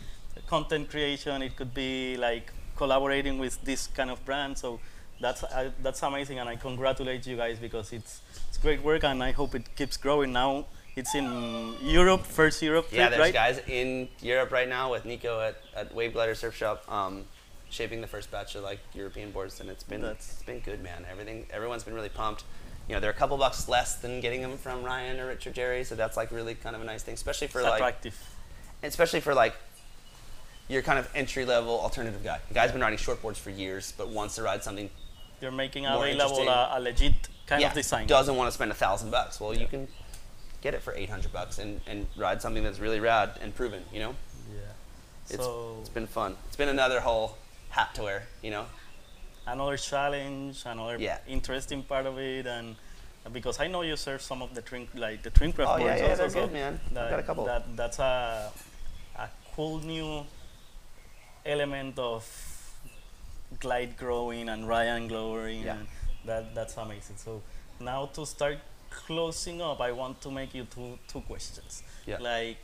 content 0.47 0.89
creation 0.89 1.41
it 1.41 1.55
could 1.55 1.73
be 1.73 2.17
like 2.17 2.51
collaborating 2.75 3.37
with 3.37 3.63
this 3.63 3.87
kind 3.87 4.09
of 4.09 4.23
brand. 4.25 4.57
So 4.57 4.79
that's 5.19 5.43
uh, 5.43 5.69
that's 5.81 6.01
amazing 6.03 6.39
and 6.39 6.49
i 6.49 6.55
congratulate 6.55 7.25
you 7.25 7.37
guys 7.37 7.57
because 7.57 7.93
it's 7.93 8.21
it's 8.49 8.57
great 8.57 8.81
work 8.83 9.03
and 9.03 9.23
i 9.23 9.31
hope 9.31 9.55
it 9.55 9.63
keeps 9.75 9.97
growing 9.97 10.33
now 10.33 10.65
it's 10.95 11.15
in 11.15 11.73
europe 11.81 12.25
first 12.25 12.61
europe 12.61 12.87
Yeah, 12.91 13.07
trip, 13.07 13.09
there's 13.11 13.21
right 13.21 13.33
guys 13.33 13.59
in 13.67 14.07
Europe 14.21 14.51
right 14.51 14.67
now 14.69 14.91
with 14.91 15.05
Nico 15.05 15.41
at, 15.41 15.55
at 15.75 15.93
Wave 15.93 16.13
Glider 16.13 16.35
Surf 16.35 16.55
Shop, 16.55 16.83
um, 16.89 17.25
shaping 17.69 17.99
the 18.01 18.07
first 18.07 18.31
batch 18.31 18.55
of 18.55 18.63
like 18.63 18.79
European 18.93 19.31
boards, 19.31 19.59
and 19.59 19.69
it's 19.69 19.83
been 19.83 20.01
That's- 20.01 20.31
it's 20.33 20.43
been 20.43 20.59
good, 20.61 20.81
man. 20.81 21.05
Everything 21.11 21.45
everyone's 21.51 21.83
been 21.83 21.93
really 21.95 22.09
pumped. 22.09 22.43
You 22.87 22.93
know, 22.95 23.01
they're 23.01 23.11
a 23.11 23.19
couple 23.21 23.35
bucks 23.37 23.67
less 23.67 23.95
than 23.95 24.21
getting 24.21 24.41
them 24.41 24.57
from 24.57 24.83
Ryan 24.83 25.19
or 25.19 25.27
Richard 25.27 25.53
Gerry, 25.55 25.83
so 25.83 25.95
that's 25.95 26.15
like 26.15 26.31
really 26.31 26.55
kind 26.55 26.75
of 26.77 26.81
a 26.81 26.85
nice 26.85 27.03
thing, 27.03 27.15
especially 27.15 27.47
for 27.47 27.61
like 27.61 27.75
attractive 27.75 28.15
especially 28.83 29.19
for 29.19 29.33
like 29.33 29.55
your 30.67 30.81
kind 30.81 30.97
of 30.97 31.09
entry 31.15 31.45
level 31.45 31.79
alternative 31.79 32.23
guy. 32.23 32.39
The 32.47 32.53
guy's 32.53 32.71
been 32.71 32.81
riding 32.81 32.99
shortboards 32.99 33.37
for 33.37 33.49
years, 33.49 33.93
but 33.97 34.09
wants 34.09 34.35
to 34.35 34.43
ride 34.43 34.63
something 34.63 34.89
you're 35.41 35.51
making 35.51 35.85
available 35.85 36.47
a, 36.47 36.71
a 36.73 36.79
legit 36.79 37.13
kind 37.47 37.61
yeah, 37.61 37.67
of 37.69 37.73
design 37.73 38.07
doesn't 38.07 38.35
want 38.35 38.47
to 38.47 38.51
spend 38.51 38.71
a 38.71 38.75
thousand 38.75 39.11
bucks. 39.11 39.39
Well, 39.39 39.53
you 39.53 39.67
can 39.67 39.87
get 40.61 40.73
it 40.73 40.81
for 40.81 40.93
800 40.95 41.31
bucks 41.31 41.59
and, 41.59 41.79
and 41.87 42.07
ride 42.17 42.41
something 42.41 42.63
that's 42.63 42.79
really 42.79 42.99
rad 42.99 43.31
and 43.41 43.53
proven, 43.53 43.83
you 43.93 43.99
know? 43.99 44.15
Yeah. 44.51 44.61
It's, 45.29 45.43
so 45.43 45.77
it's 45.79 45.89
been 45.89 46.07
fun. 46.07 46.35
It's 46.47 46.55
been 46.55 46.69
another 46.69 46.99
whole 47.01 47.37
hat 47.69 47.93
to 47.95 48.03
wear, 48.03 48.23
you 48.41 48.51
know? 48.51 48.65
another 49.47 49.77
challenge, 49.77 50.63
another 50.65 50.97
Yeah. 50.97 51.19
interesting 51.27 51.83
part 51.83 52.05
of 52.05 52.17
it, 52.17 52.47
and 52.47 52.75
uh, 53.25 53.29
because 53.29 53.59
I 53.59 53.67
know 53.67 53.81
you 53.83 53.95
serve 53.95 54.21
some 54.21 54.41
of 54.41 54.55
the 54.55 54.61
drink 54.61 54.89
like 54.95 55.21
the 55.23 55.31
Trimcraft 55.31 55.67
Oh, 55.67 55.77
yeah, 55.77 55.83
boards 55.85 56.01
yeah, 56.01 56.09
also, 56.09 56.15
they're 56.17 56.29
so 56.29 56.41
good, 56.41 56.53
man. 56.53 56.79
That, 56.93 57.09
got 57.11 57.19
a 57.19 57.23
couple. 57.23 57.45
That, 57.45 57.75
that's 57.75 57.99
a 57.99 58.51
a 59.17 59.29
cool 59.55 59.79
new 59.79 60.25
element 61.45 61.97
of 61.99 62.23
glide 63.59 63.97
growing 63.97 64.49
and 64.49 64.67
Ryan 64.67 65.07
glowing. 65.07 65.63
Yeah. 65.63 65.77
And 65.77 65.87
that 66.25 66.55
that's 66.55 66.77
amazing. 66.77 67.17
So 67.17 67.41
now 67.79 68.07
to 68.13 68.25
start 68.25 68.57
closing 68.89 69.61
up, 69.61 69.81
I 69.81 69.91
want 69.91 70.21
to 70.21 70.31
make 70.31 70.53
you 70.53 70.65
two 70.65 70.97
two 71.07 71.21
questions. 71.21 71.83
Yeah. 72.05 72.17
Like 72.19 72.57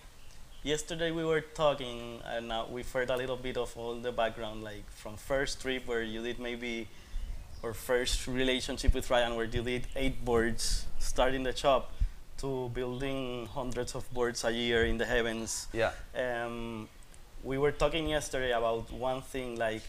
yesterday 0.64 1.12
we 1.12 1.26
were 1.26 1.42
talking 1.42 2.20
and 2.26 2.48
now 2.48 2.68
we've 2.70 2.90
heard 2.92 3.10
a 3.10 3.18
little 3.18 3.38
bit 3.38 3.58
of 3.58 3.76
all 3.76 3.96
the 3.96 4.12
background 4.12 4.64
like 4.64 4.90
from 4.92 5.18
first 5.18 5.62
trip 5.62 5.88
where 5.88 6.04
you 6.04 6.22
did 6.22 6.40
maybe 6.40 6.88
or 7.64 7.74
first 7.74 8.28
relationship 8.28 8.94
with 8.94 9.10
Ryan 9.10 9.36
where 9.36 9.46
you 9.46 9.64
did 9.64 9.88
eight 9.96 10.24
boards 10.24 10.86
starting 11.00 11.42
the 11.44 11.56
shop 11.56 11.92
to 12.38 12.70
building 12.76 13.48
hundreds 13.48 13.96
of 13.96 14.12
boards 14.14 14.44
a 14.44 14.52
year 14.52 14.86
in 14.86 14.98
the 15.00 15.06
heavens 15.06 15.68
Yeah. 15.74 15.92
um, 16.16 16.88
we 17.44 17.58
were 17.58 17.72
talking 17.72 18.08
yesterday 18.08 18.52
about 18.52 18.92
one 18.94 19.22
thing 19.24 19.58
like 19.58 19.82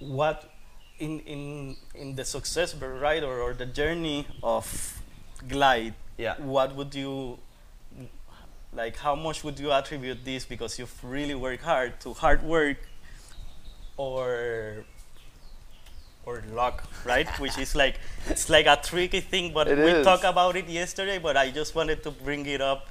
what 0.00 0.50
in 0.98 1.20
in 1.20 1.76
in 1.94 2.14
the 2.16 2.24
success 2.24 2.74
right 2.74 3.22
or, 3.22 3.40
or 3.40 3.54
the 3.54 3.66
journey 3.66 4.26
of 4.42 4.66
glide 5.48 5.94
Yeah. 6.16 6.34
what 6.38 6.74
would 6.74 6.94
you 6.94 7.38
like 8.72 8.96
how 8.96 9.14
much 9.14 9.44
would 9.44 9.58
you 9.58 9.72
attribute 9.72 10.24
this 10.24 10.44
because 10.44 10.78
you've 10.78 10.98
really 11.04 11.34
worked 11.34 11.62
hard 11.62 12.00
to 12.00 12.12
hard 12.14 12.42
work 12.42 12.76
or 13.96 14.84
or 16.26 16.42
luck 16.52 16.84
right 17.04 17.28
which 17.40 17.56
is 17.58 17.74
like 17.74 17.98
it's 18.28 18.48
like 18.50 18.66
a 18.66 18.76
tricky 18.82 19.20
thing 19.20 19.52
but 19.52 19.68
It 19.68 19.78
we 19.78 19.90
is. 19.90 20.04
talked 20.04 20.24
about 20.24 20.56
it 20.56 20.68
yesterday 20.68 21.18
but 21.18 21.36
i 21.36 21.50
just 21.50 21.74
wanted 21.74 22.02
to 22.02 22.10
bring 22.10 22.44
it 22.46 22.60
up 22.60 22.86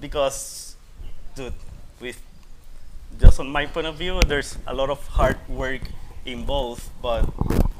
because 0.00 0.76
dude 1.34 1.54
with 2.00 2.20
just 3.18 3.40
on 3.40 3.48
my 3.50 3.64
point 3.66 3.86
of 3.86 3.96
view 3.96 4.20
there's 4.26 4.58
a 4.66 4.74
lot 4.74 4.90
of 4.90 5.04
hard 5.08 5.38
work 5.48 5.80
in 6.32 6.44
both 6.44 6.90
but 7.02 7.28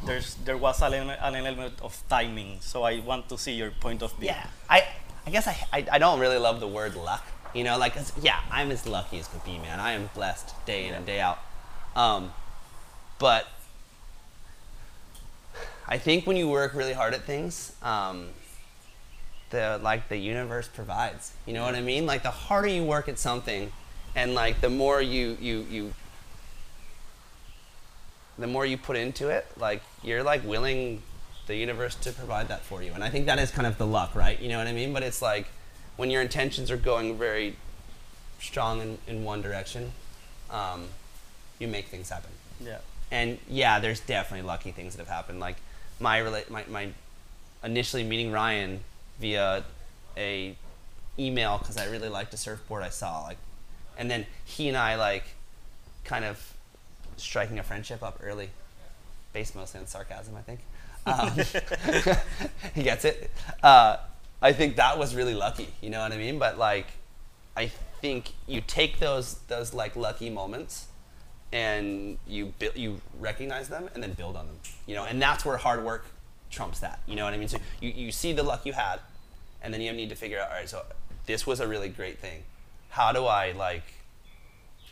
there's 0.07 0.35
there 0.45 0.57
was 0.57 0.81
an 0.83 0.95
element, 0.95 1.21
an 1.23 1.35
element 1.35 1.75
of 1.83 2.03
timing 2.09 2.59
so 2.61 2.83
i 2.83 2.99
want 3.01 3.29
to 3.29 3.37
see 3.37 3.53
your 3.53 3.71
point 3.71 4.03
of 4.03 4.13
view 4.15 4.29
Yeah, 4.29 4.47
I, 4.69 4.85
I 5.27 5.31
guess 5.31 5.47
I, 5.47 5.57
I, 5.73 5.87
I 5.93 5.99
don't 5.99 6.21
really 6.21 6.39
love 6.39 6.59
the 6.59 6.67
word 6.67 6.95
luck. 6.97 7.23
You 7.55 7.63
know, 7.63 7.77
like 7.77 7.95
yeah, 8.23 8.41
I'm 8.51 8.71
as 8.71 8.87
lucky 8.87 9.19
as 9.19 9.29
could 9.29 9.45
be, 9.45 9.59
man. 9.59 9.79
I 9.79 9.93
am 9.93 10.09
blessed 10.15 10.55
day 10.65 10.87
in 10.87 10.95
and 10.95 11.05
day 11.05 11.21
out. 11.21 11.39
Um, 11.95 12.33
but 13.19 13.47
I 15.87 15.99
think 15.99 16.27
when 16.27 16.37
you 16.37 16.49
work 16.49 16.73
really 16.73 16.95
hard 16.95 17.13
at 17.13 17.25
things, 17.25 17.73
um, 17.83 18.29
the 19.51 19.79
like 19.83 20.09
the 20.09 20.17
universe 20.17 20.69
provides. 20.69 21.33
You 21.47 21.53
know 21.53 21.63
what 21.63 21.75
I 21.75 21.83
mean? 21.83 22.07
Like 22.07 22.23
the 22.23 22.31
harder 22.31 22.69
you 22.69 22.85
work 22.85 23.07
at 23.09 23.19
something, 23.19 23.71
and 24.15 24.35
like 24.35 24.63
the 24.63 24.71
more 24.71 25.03
you 25.03 25.37
you 25.41 25.67
you 25.71 25.95
the 28.39 28.47
more 28.47 28.65
you 28.65 28.79
put 28.79 28.97
into 28.97 29.29
it, 29.29 29.47
like 29.59 29.83
you're 30.03 30.23
like 30.23 30.45
willing 30.45 31.03
the 31.47 31.57
universe 31.57 31.95
to 31.97 32.13
provide 32.13 32.49
that 32.49 32.63
for 32.63 32.83
you. 32.83 32.93
And 32.93 33.03
I 33.03 33.11
think 33.11 33.27
that 33.27 33.39
is 33.39 33.51
kind 33.51 33.67
of 33.67 33.79
the 33.79 33.87
luck, 33.87 34.15
right? 34.15 34.39
You 34.41 34.49
know 34.49 34.59
what 34.59 34.67
I 34.67 34.73
mean? 34.73 34.93
But 34.93 35.03
it's 35.03 35.21
like 35.21 35.47
when 35.97 36.11
your 36.11 36.23
intentions 36.23 36.71
are 36.71 36.77
going 36.77 37.19
very 37.19 37.57
strong 38.41 38.81
in, 38.81 38.99
in 39.07 39.25
one 39.25 39.43
direction, 39.43 39.93
um, 40.51 40.85
you 41.59 41.69
make 41.69 41.87
things 41.87 42.11
happen. 42.11 42.31
yeah 42.65 42.79
And 43.11 43.39
yeah, 43.49 43.81
there's 43.81 44.01
definitely 44.01 44.47
lucky 44.47 44.71
things 44.71 44.95
that 44.95 45.07
have 45.07 45.15
happened. 45.15 45.41
Like 45.41 45.57
my 45.99 46.21
rela- 46.21 46.49
my, 46.49 46.65
my 46.71 46.89
initially 47.65 48.05
meeting 48.05 48.31
Ryan 48.31 48.81
via 49.21 49.65
a 50.17 50.55
email 51.19 51.59
because 51.59 51.77
I 51.77 51.87
really 51.87 52.09
liked 52.09 52.33
a 52.33 52.37
surfboard 52.37 52.83
I 52.85 52.91
saw 52.91 53.23
like, 53.23 53.39
and 53.97 54.09
then 54.09 54.27
he 54.45 54.69
and 54.69 54.77
I 54.77 54.95
like 54.95 55.25
kind 56.05 56.25
of 56.25 56.55
striking 57.19 57.59
a 57.59 57.63
friendship 57.63 58.03
up 58.03 58.21
early, 58.23 58.51
based 59.33 59.55
mostly 59.55 59.81
on 59.81 59.87
sarcasm, 59.87 60.35
I 60.37 60.43
think. 60.43 60.61
Um, 61.07 61.31
he 62.75 62.83
gets 62.83 63.05
it. 63.05 63.31
Uh, 63.63 63.97
I 64.41 64.53
think 64.53 64.77
that 64.77 64.99
was 64.99 65.15
really 65.15 65.35
lucky. 65.35 65.69
You 65.81 65.91
know 65.91 66.01
what 66.01 66.13
I 66.13 66.17
mean? 66.17 66.39
But 66.39 66.59
like, 66.59 66.87
I 67.57 67.71
think 68.01 68.33
you 68.47 68.61
take 68.61 69.01
those 69.01 69.35
those 69.49 69.75
like 69.75 69.97
lucky 69.97 70.31
moments 70.31 70.87
and 71.53 72.19
you 72.27 72.53
build, 72.59 72.77
you 72.77 73.01
recognize 73.19 73.69
them 73.69 73.89
and 73.95 74.03
then 74.03 74.13
build 74.13 74.37
on 74.37 74.47
them. 74.47 74.57
You 74.87 74.95
know, 74.95 75.05
and 75.05 75.21
that's 75.21 75.45
where 75.45 75.57
hard 75.57 75.85
work 75.85 76.07
trumps 76.51 76.81
that. 76.81 77.01
You 77.07 77.17
know 77.17 77.25
what 77.25 77.35
I 77.35 77.37
mean? 77.37 77.49
So 77.49 77.59
you, 77.81 77.91
you 77.91 78.13
see 78.13 78.33
the 78.33 78.43
luck 78.43 78.65
you 78.67 78.73
had, 78.73 79.01
and 79.63 79.73
then 79.73 79.81
you 79.81 79.93
need 79.93 80.11
to 80.11 80.15
figure 80.15 80.39
out, 80.41 80.51
all 80.51 80.57
right, 80.57 80.69
so 80.69 80.85
this 81.27 81.47
was 81.47 81.61
a 81.61 81.67
really 81.67 81.89
great 81.89 82.19
thing. 82.19 82.43
How 82.91 83.13
do 83.13 83.27
I 83.27 83.53
like 83.53 83.83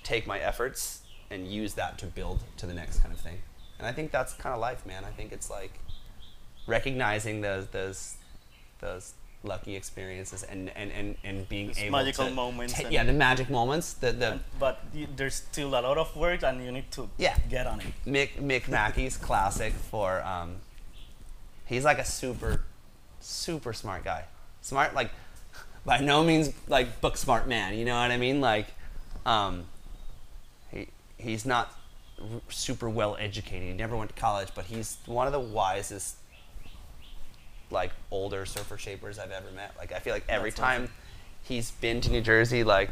take 0.02 0.26
my 0.26 0.38
efforts 0.38 1.02
and 1.30 1.46
use 1.46 1.74
that 1.74 1.98
to 1.98 2.06
build 2.06 2.40
to 2.58 2.66
the 2.66 2.74
next 2.74 3.00
kind 3.00 3.12
of 3.14 3.20
thing? 3.20 3.38
And 3.78 3.86
I 3.86 3.92
think 3.92 4.10
that's 4.10 4.32
kind 4.34 4.54
of 4.54 4.60
life, 4.60 4.86
man. 4.86 5.04
I 5.04 5.10
think 5.10 5.32
it's 5.32 5.50
like 5.50 5.78
recognizing 6.66 7.40
those 7.40 7.66
those 7.68 8.16
those 8.80 9.14
lucky 9.42 9.76
experiences 9.76 10.42
and 10.42 10.70
and, 10.74 10.90
and, 10.90 11.16
and 11.22 11.48
being 11.48 11.68
Those 11.68 11.78
able 11.78 11.98
magical 11.98 12.26
to 12.26 12.34
moments 12.34 12.72
ta- 12.74 12.88
yeah, 12.90 13.04
the 13.04 13.12
magic 13.12 13.48
moments. 13.50 13.92
The 13.94 14.12
the 14.12 14.40
but 14.58 14.80
y- 14.94 15.06
there's 15.14 15.34
still 15.36 15.68
a 15.68 15.80
lot 15.80 15.98
of 15.98 16.14
work 16.16 16.42
and 16.42 16.64
you 16.64 16.72
need 16.72 16.90
to 16.92 17.08
Yeah. 17.18 17.36
get 17.48 17.66
on 17.66 17.80
it 17.80 17.86
Mick 18.06 18.30
Mick 18.40 18.68
Mackey's 18.68 19.16
classic 19.28 19.72
for 19.72 20.22
um, 20.24 20.56
he's 21.66 21.84
like 21.84 21.98
a 21.98 22.04
super 22.04 22.62
super 23.20 23.72
smart 23.72 24.04
guy. 24.04 24.24
Smart 24.62 24.94
like 24.94 25.10
by 25.84 25.98
no 25.98 26.24
means 26.24 26.50
like 26.66 27.00
book 27.00 27.16
smart 27.16 27.46
man, 27.46 27.74
you 27.78 27.84
know 27.84 27.94
what 28.00 28.10
I 28.10 28.16
mean? 28.16 28.40
Like 28.40 28.66
um, 29.24 29.66
he's 31.18 31.44
not 31.46 31.72
r- 32.20 32.40
super 32.48 32.88
well 32.88 33.16
educated. 33.18 33.68
He 33.68 33.74
never 33.74 33.96
went 33.96 34.14
to 34.14 34.20
college, 34.20 34.48
but 34.54 34.66
he's 34.66 34.98
one 35.06 35.26
of 35.26 35.32
the 35.32 35.40
wisest 35.40 36.16
like 37.70 37.90
older 38.10 38.46
surfer 38.46 38.78
shapers 38.78 39.18
I've 39.18 39.32
ever 39.32 39.50
met. 39.54 39.74
Like 39.78 39.92
I 39.92 39.98
feel 39.98 40.12
like 40.14 40.24
every 40.28 40.50
That's 40.50 40.60
time 40.60 40.82
awesome. 40.84 40.94
he's 41.42 41.70
been 41.72 42.00
to 42.02 42.10
New 42.10 42.20
Jersey 42.20 42.62
like 42.64 42.90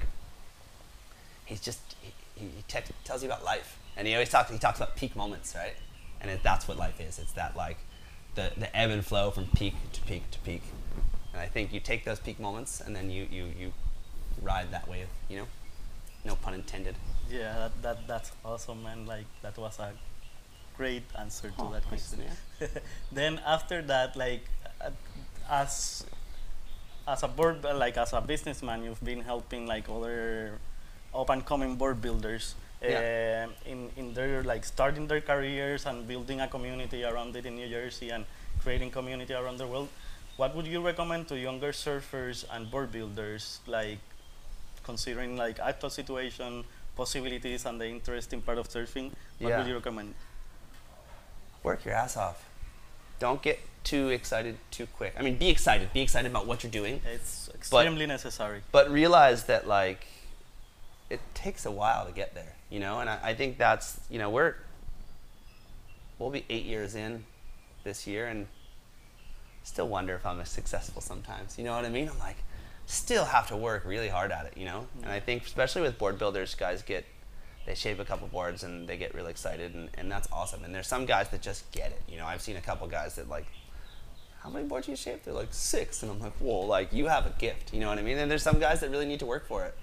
he's 1.44 1.60
just 1.60 1.80
he, 2.34 2.46
he 2.46 2.64
te- 2.66 2.80
tells 3.04 3.22
you 3.22 3.28
about 3.28 3.44
life, 3.44 3.78
and 3.96 4.06
he 4.08 4.14
always 4.14 4.30
talks. 4.30 4.50
He 4.50 4.58
talks 4.58 4.78
about 4.78 4.96
peak 4.96 5.14
moments, 5.14 5.54
right? 5.54 5.74
And 6.20 6.30
it, 6.30 6.40
that's 6.42 6.66
what 6.66 6.76
life 6.76 7.00
is. 7.00 7.18
It's 7.18 7.32
that 7.32 7.56
like 7.56 7.78
the 8.34 8.50
the 8.56 8.74
ebb 8.76 8.90
and 8.90 9.04
flow 9.04 9.30
from 9.30 9.46
peak 9.54 9.74
to 9.92 10.00
peak 10.02 10.28
to 10.32 10.38
peak. 10.40 10.62
And 11.32 11.40
I 11.40 11.46
think 11.46 11.72
you 11.72 11.80
take 11.80 12.04
those 12.04 12.18
peak 12.18 12.40
moments, 12.40 12.80
and 12.80 12.94
then 12.96 13.10
you 13.10 13.26
you 13.30 13.46
you 13.58 13.72
ride 14.42 14.72
that 14.72 14.88
wave. 14.88 15.06
You 15.28 15.38
know, 15.38 15.46
no 16.24 16.34
pun 16.34 16.54
intended. 16.54 16.96
Yeah 17.30 17.54
that, 17.68 17.82
that 17.82 17.98
that's 18.08 18.32
awesome 18.44 18.82
man 18.82 19.06
like 19.06 19.26
that 19.42 19.56
was 19.58 19.78
a 19.78 19.92
great 20.76 21.04
answer 21.18 21.48
to 21.50 21.54
Oh, 21.62 21.72
that 21.72 21.86
question 21.86 22.20
man. 22.20 22.68
then 23.12 23.40
after 23.46 23.82
that 23.82 24.16
like 24.16 24.42
uh, 24.80 24.90
as 25.50 26.04
as 27.06 27.22
a 27.22 27.28
board 27.28 27.62
like 27.64 27.96
as 27.96 28.12
a 28.12 28.20
businessman 28.20 28.82
you've 28.82 29.02
been 29.04 29.20
helping 29.20 29.66
like 29.66 29.88
other 29.88 30.58
up 31.14 31.30
and 31.30 31.44
coming 31.46 31.76
board 31.76 32.00
builders 32.02 32.54
Yeah. 32.84 33.46
um, 33.48 33.54
in 33.64 33.78
in 33.96 34.06
their 34.12 34.42
like 34.44 34.64
starting 34.66 35.06
their 35.08 35.20
careers 35.24 35.86
and 35.86 36.04
building 36.06 36.40
a 36.44 36.48
community 36.48 37.00
around 37.04 37.32
it 37.36 37.46
in 37.46 37.56
New 37.56 37.68
Jersey 37.70 38.10
and 38.12 38.26
creating 38.60 38.90
community 38.90 39.32
around 39.32 39.56
the 39.56 39.66
world 39.66 39.88
what 40.36 40.52
would 40.56 40.66
you 40.66 40.82
recommend 40.84 41.28
to 41.32 41.38
younger 41.38 41.72
surfers 41.72 42.44
and 42.52 42.68
board 42.70 42.90
builders 42.92 43.60
like 43.66 44.00
considering 44.82 45.36
like 45.36 45.56
actual 45.60 45.88
situation 45.88 46.64
possibilities 46.96 47.66
and 47.66 47.80
the 47.80 47.86
interesting 47.88 48.40
part 48.40 48.58
of 48.58 48.68
surfing 48.68 49.10
what 49.38 49.48
Yeah. 49.50 49.58
would 49.58 49.66
you 49.66 49.74
recommend 49.74 50.14
Work 51.62 51.84
your 51.86 51.94
ass 51.94 52.16
off. 52.18 52.44
Don't 53.18 53.40
get 53.40 53.58
too 53.84 54.10
excited 54.10 54.58
too 54.70 54.86
quick. 54.86 55.14
I 55.18 55.22
mean, 55.22 55.38
be 55.38 55.48
excited. 55.48 55.90
Be 55.94 56.02
excited 56.02 56.30
about 56.30 56.46
what 56.46 56.62
you're 56.62 56.70
doing. 56.70 57.00
it's 57.06 57.48
extremely 57.54 58.06
necessary 58.06 58.60
but 58.72 58.90
realize 58.90 59.44
that 59.44 59.66
like 59.66 60.06
it 61.10 61.20
takes 61.34 61.64
a 61.66 61.70
while 61.70 62.04
to 62.06 62.12
get 62.12 62.34
there 62.34 62.54
you 62.70 62.80
know 62.80 62.98
and 63.00 63.08
I, 63.10 63.18
I 63.30 63.34
think 63.34 63.56
that's 63.58 63.98
you 64.10 64.18
know 64.18 64.30
we're 64.30 64.54
we'll 66.18 66.30
be 66.30 66.44
eight 66.50 66.64
years 66.64 66.94
in 66.94 67.24
this 67.84 68.06
year 68.06 68.26
and 68.26 68.46
still 69.62 69.86
wonder 69.88 70.14
if 70.14 70.24
i'm 70.26 70.40
as 70.40 70.48
successful 70.50 71.00
sometimes 71.02 71.56
you 71.58 71.64
know 71.64 71.74
what 71.76 71.84
i 71.84 71.88
mean 71.90 72.08
i'm 72.08 72.18
like 72.18 72.36
still 72.86 73.24
have 73.24 73.48
to 73.48 73.56
work 73.56 73.84
really 73.84 74.08
hard 74.08 74.30
at 74.30 74.46
it 74.46 74.56
you 74.56 74.64
know? 74.64 74.86
And 75.02 75.10
i 75.10 75.20
think 75.20 75.44
especially 75.44 75.82
with 75.82 75.98
board 75.98 76.18
builders 76.18 76.54
guys 76.54 76.82
get 76.82 77.04
they 77.66 77.74
shape 77.74 77.98
a 77.98 78.04
couple 78.04 78.28
boards 78.28 78.62
and 78.62 78.86
they 78.86 78.96
get 78.98 79.14
really 79.14 79.30
excited 79.30 79.74
and, 79.74 79.88
and 79.96 80.12
that's 80.12 80.28
awesome. 80.30 80.64
And 80.64 80.74
there's 80.74 80.86
some 80.86 81.06
guys 81.06 81.30
that 81.30 81.40
just 81.40 81.70
get 81.72 81.92
it 81.92 82.02
you 82.08 82.18
know? 82.18 82.26
I've 82.26 82.42
seen 82.42 82.56
a 82.56 82.60
couple 82.60 82.86
guys 82.86 83.16
that 83.16 83.28
like 83.28 83.46
how 84.44 84.50
many 84.50 84.66
boards 84.66 84.86
you 84.86 84.94
shape? 84.94 85.22
They're 85.22 85.32
like 85.32 85.52
six, 85.54 86.02
and 86.02 86.12
I'm 86.12 86.20
like, 86.20 86.34
whoa, 86.34 86.60
like 86.60 86.92
you 86.92 87.06
have 87.06 87.24
a 87.24 87.30
gift, 87.38 87.72
you 87.72 87.80
know 87.80 87.88
what 87.88 87.98
I 87.98 88.02
mean? 88.02 88.18
And 88.18 88.30
there's 88.30 88.42
some 88.42 88.60
guys 88.60 88.80
that 88.80 88.90
really 88.90 89.06
need 89.06 89.20
to 89.20 89.26
work 89.26 89.46
for 89.46 89.64
it, 89.64 89.74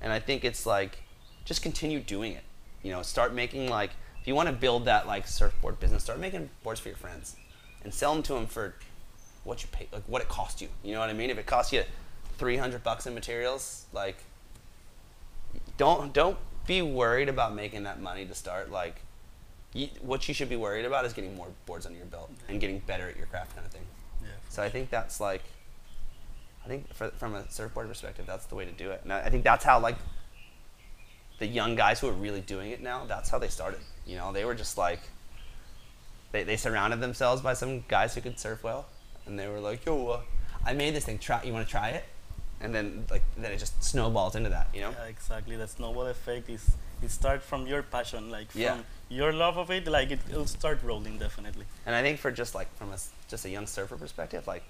and 0.00 0.10
I 0.10 0.20
think 0.20 0.42
it's 0.42 0.64
like, 0.64 1.02
just 1.44 1.60
continue 1.62 2.00
doing 2.00 2.32
it, 2.32 2.42
you 2.82 2.90
know, 2.90 3.02
start 3.02 3.34
making 3.34 3.68
like, 3.68 3.90
if 4.18 4.26
you 4.26 4.34
want 4.34 4.48
to 4.48 4.54
build 4.54 4.86
that 4.86 5.06
like 5.06 5.26
surfboard 5.26 5.78
business, 5.78 6.02
start 6.02 6.18
making 6.18 6.48
boards 6.64 6.80
for 6.80 6.88
your 6.88 6.96
friends, 6.96 7.36
and 7.84 7.92
sell 7.92 8.14
them 8.14 8.22
to 8.22 8.32
them 8.32 8.46
for 8.46 8.74
what 9.44 9.62
you 9.62 9.68
pay, 9.70 9.86
like 9.92 10.04
what 10.06 10.22
it 10.22 10.28
cost 10.28 10.62
you, 10.62 10.68
you 10.82 10.94
know 10.94 11.00
what 11.00 11.10
I 11.10 11.12
mean? 11.12 11.28
If 11.28 11.36
it 11.36 11.44
costs 11.44 11.70
you 11.74 11.82
300 12.38 12.82
bucks 12.82 13.06
in 13.06 13.14
materials, 13.14 13.86
like, 13.92 14.16
don't 15.76 16.12
don't 16.12 16.38
be 16.66 16.82
worried 16.82 17.28
about 17.28 17.54
making 17.54 17.84
that 17.84 18.00
money 18.00 18.24
to 18.26 18.34
start, 18.34 18.70
like. 18.70 18.96
You, 19.72 19.88
what 20.00 20.26
you 20.26 20.32
should 20.32 20.48
be 20.48 20.56
worried 20.56 20.86
about 20.86 21.04
is 21.04 21.12
getting 21.12 21.36
more 21.36 21.48
boards 21.66 21.84
under 21.84 21.98
your 21.98 22.06
belt 22.06 22.30
and 22.48 22.58
getting 22.58 22.78
better 22.78 23.10
at 23.10 23.16
your 23.16 23.26
craft 23.26 23.54
kind 23.54 23.66
of 23.66 23.72
thing. 23.72 23.82
Yeah. 24.22 24.28
So 24.48 24.62
I 24.62 24.70
think 24.70 24.88
that's 24.88 25.20
like, 25.20 25.42
I 26.64 26.68
think 26.68 26.94
for, 26.94 27.10
from 27.10 27.34
a 27.34 27.50
surfboard 27.50 27.86
perspective, 27.86 28.24
that's 28.26 28.46
the 28.46 28.54
way 28.54 28.64
to 28.64 28.72
do 28.72 28.90
it. 28.90 29.00
And 29.02 29.12
I, 29.12 29.22
I 29.22 29.28
think 29.28 29.44
that's 29.44 29.64
how 29.64 29.78
like 29.80 29.96
the 31.38 31.46
young 31.46 31.74
guys 31.74 32.00
who 32.00 32.08
are 32.08 32.12
really 32.12 32.40
doing 32.40 32.70
it 32.70 32.82
now, 32.82 33.04
that's 33.06 33.28
how 33.28 33.38
they 33.38 33.48
started. 33.48 33.80
You 34.06 34.16
know, 34.16 34.32
they 34.32 34.44
were 34.44 34.54
just 34.54 34.78
like, 34.78 35.00
they, 36.32 36.44
they 36.44 36.56
surrounded 36.56 37.00
themselves 37.00 37.42
by 37.42 37.54
some 37.54 37.84
guys 37.88 38.14
who 38.14 38.20
could 38.20 38.38
surf 38.38 38.62
well, 38.62 38.86
and 39.26 39.38
they 39.38 39.48
were 39.48 39.60
like, 39.60 39.84
yo, 39.84 40.08
uh, 40.08 40.20
I 40.64 40.72
made 40.72 40.94
this 40.94 41.04
thing. 41.04 41.18
Try, 41.18 41.42
you 41.42 41.52
want 41.52 41.66
to 41.66 41.70
try 41.70 41.90
it? 41.90 42.04
And 42.60 42.74
then 42.74 43.06
like 43.10 43.22
then 43.36 43.52
it 43.52 43.58
just 43.58 43.82
snowballs 43.82 44.34
into 44.34 44.50
that. 44.50 44.68
You 44.74 44.80
know? 44.82 44.90
Yeah, 44.90 45.04
exactly. 45.06 45.56
The 45.56 45.68
snowball 45.68 46.06
effect 46.06 46.48
is 46.48 46.62
it 47.02 47.10
starts 47.10 47.44
from 47.44 47.66
your 47.66 47.82
passion, 47.82 48.30
like 48.30 48.50
from 48.52 48.60
Yeah. 48.60 48.78
your 49.08 49.32
love 49.32 49.58
of 49.58 49.70
it. 49.70 49.86
Like 49.86 50.10
it, 50.10 50.20
it'll 50.30 50.46
start 50.46 50.80
rolling 50.82 51.18
definitely. 51.18 51.66
And 51.84 51.94
I 51.94 52.02
think 52.02 52.18
for 52.18 52.30
just 52.30 52.54
like 52.54 52.74
from 52.76 52.90
a 52.92 52.98
just 53.28 53.44
a 53.44 53.50
young 53.50 53.66
surfer 53.66 53.96
perspective, 53.96 54.46
like 54.46 54.62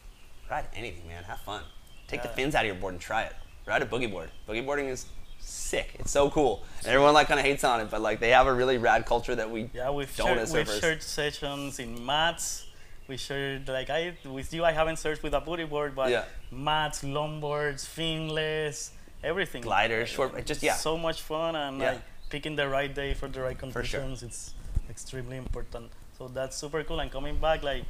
ride 0.51 0.67
anything, 0.75 1.07
man. 1.09 1.25
Have 1.25 1.41
fun. 1.41 1.63
Take 2.09 2.23
the 2.23 2.29
fins 2.29 2.55
out 2.55 2.63
of 2.65 2.67
your 2.67 2.77
board 2.77 2.95
and 2.95 3.01
try 3.01 3.23
it. 3.23 3.35
Ride 3.67 3.83
a 3.83 3.87
boogie 3.87 4.11
board. 4.11 4.31
Boogie 4.49 4.65
boarding 4.65 4.87
is 4.89 5.07
sick. 5.39 5.97
It's 5.99 6.11
so 6.11 6.29
cool. 6.31 6.65
And 6.81 6.89
everyone 6.89 7.15
like 7.15 7.29
kind 7.29 7.39
of 7.41 7.47
hates 7.47 7.63
on 7.65 7.81
it, 7.81 7.91
but 7.91 8.01
like 8.01 8.19
they 8.21 8.31
have 8.31 8.47
a 8.49 8.53
really 8.55 8.79
rad 8.79 9.07
culture 9.07 9.35
that 9.37 9.51
we 9.51 9.71
Yeah, 9.73 9.91
we've 9.91 10.15
don't 10.17 10.27
shared, 10.27 10.39
as 10.39 10.53
we've 10.53 10.69
shared 10.69 11.03
sessions 11.03 11.79
in 11.79 12.05
mats. 12.05 12.66
We 13.09 13.17
shared 13.17 13.69
like 13.69 13.89
I 13.91 14.17
with 14.25 14.53
you. 14.53 14.65
I 14.65 14.73
haven't 14.73 14.97
surfed 14.97 15.23
with 15.23 15.35
a 15.35 15.41
boogie 15.41 15.69
board, 15.69 15.95
but 15.95 16.11
Yeah. 16.11 16.25
mats, 16.51 17.03
longboards, 17.03 17.85
finless, 17.87 18.91
everything. 19.23 19.63
Gliders, 19.63 20.09
short- 20.09 20.45
just- 20.45 20.63
yeah. 20.63 20.75
So 20.75 20.97
much 20.99 21.23
fun 21.23 21.55
and 21.57 21.81
Yeah. 21.81 21.93
like 21.93 22.01
picking 22.31 22.57
the 22.57 22.69
right 22.69 22.93
day 22.93 23.15
for 23.15 23.29
the 23.29 23.41
right 23.41 23.57
For 23.59 23.85
sure. 23.85 24.01
conditions. 24.01 24.23
It's 24.23 24.55
extremely 24.91 25.37
important. 25.37 25.93
So 26.19 26.29
that's 26.29 26.57
super 26.57 26.83
cool. 26.83 26.99
And 27.01 27.11
coming 27.11 27.39
back, 27.39 27.63
like 27.63 27.85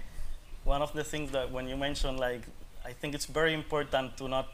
one 0.65 0.83
of 0.83 0.93
the 0.93 1.05
things 1.05 1.31
that 1.31 1.51
when 1.51 1.67
you 1.69 1.77
mentioned, 1.77 2.19
like 2.21 2.43
I 2.85 2.93
think 2.93 3.15
it's 3.15 3.27
very 3.27 3.55
important 3.55 4.17
to 4.19 4.29
not 4.29 4.49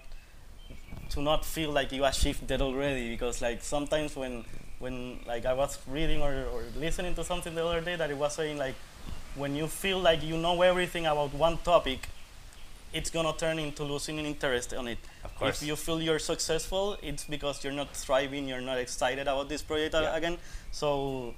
to 1.10 1.20
not 1.20 1.44
feel 1.44 1.70
like 1.70 1.92
you 1.92 2.04
achieved 2.04 2.46
that 2.48 2.62
already 2.62 3.10
because 3.10 3.42
like 3.42 3.62
sometimes 3.62 4.14
when 4.16 4.44
when 4.78 5.20
like 5.26 5.44
I 5.44 5.52
was 5.52 5.78
reading 5.86 6.22
or, 6.22 6.46
or 6.52 6.62
listening 6.76 7.14
to 7.16 7.24
something 7.24 7.54
the 7.54 7.64
other 7.66 7.80
day 7.80 7.96
that 7.96 8.10
it 8.10 8.16
was 8.16 8.34
saying 8.34 8.58
like 8.58 8.74
when 9.34 9.54
you 9.56 9.66
feel 9.66 9.98
like 9.98 10.22
you 10.22 10.36
know 10.36 10.60
everything 10.62 11.06
about 11.06 11.32
one 11.34 11.58
topic 11.58 12.08
it's 12.92 13.08
gonna 13.10 13.32
turn 13.32 13.58
into 13.58 13.82
losing 13.84 14.18
an 14.18 14.26
interest 14.26 14.74
on 14.74 14.86
it 14.88 14.98
Of 15.24 15.34
course. 15.36 15.62
if 15.62 15.68
you 15.68 15.76
feel 15.76 16.00
you're 16.02 16.18
successful 16.18 16.96
it's 17.02 17.24
because 17.24 17.64
you're 17.64 17.72
not 17.72 17.94
thriving 17.96 18.46
you're 18.48 18.60
not 18.60 18.78
excited 18.78 19.22
about 19.28 19.48
this 19.48 19.62
project 19.62 19.94
Yeah. 19.94 20.14
again 20.16 20.36
so 20.70 21.34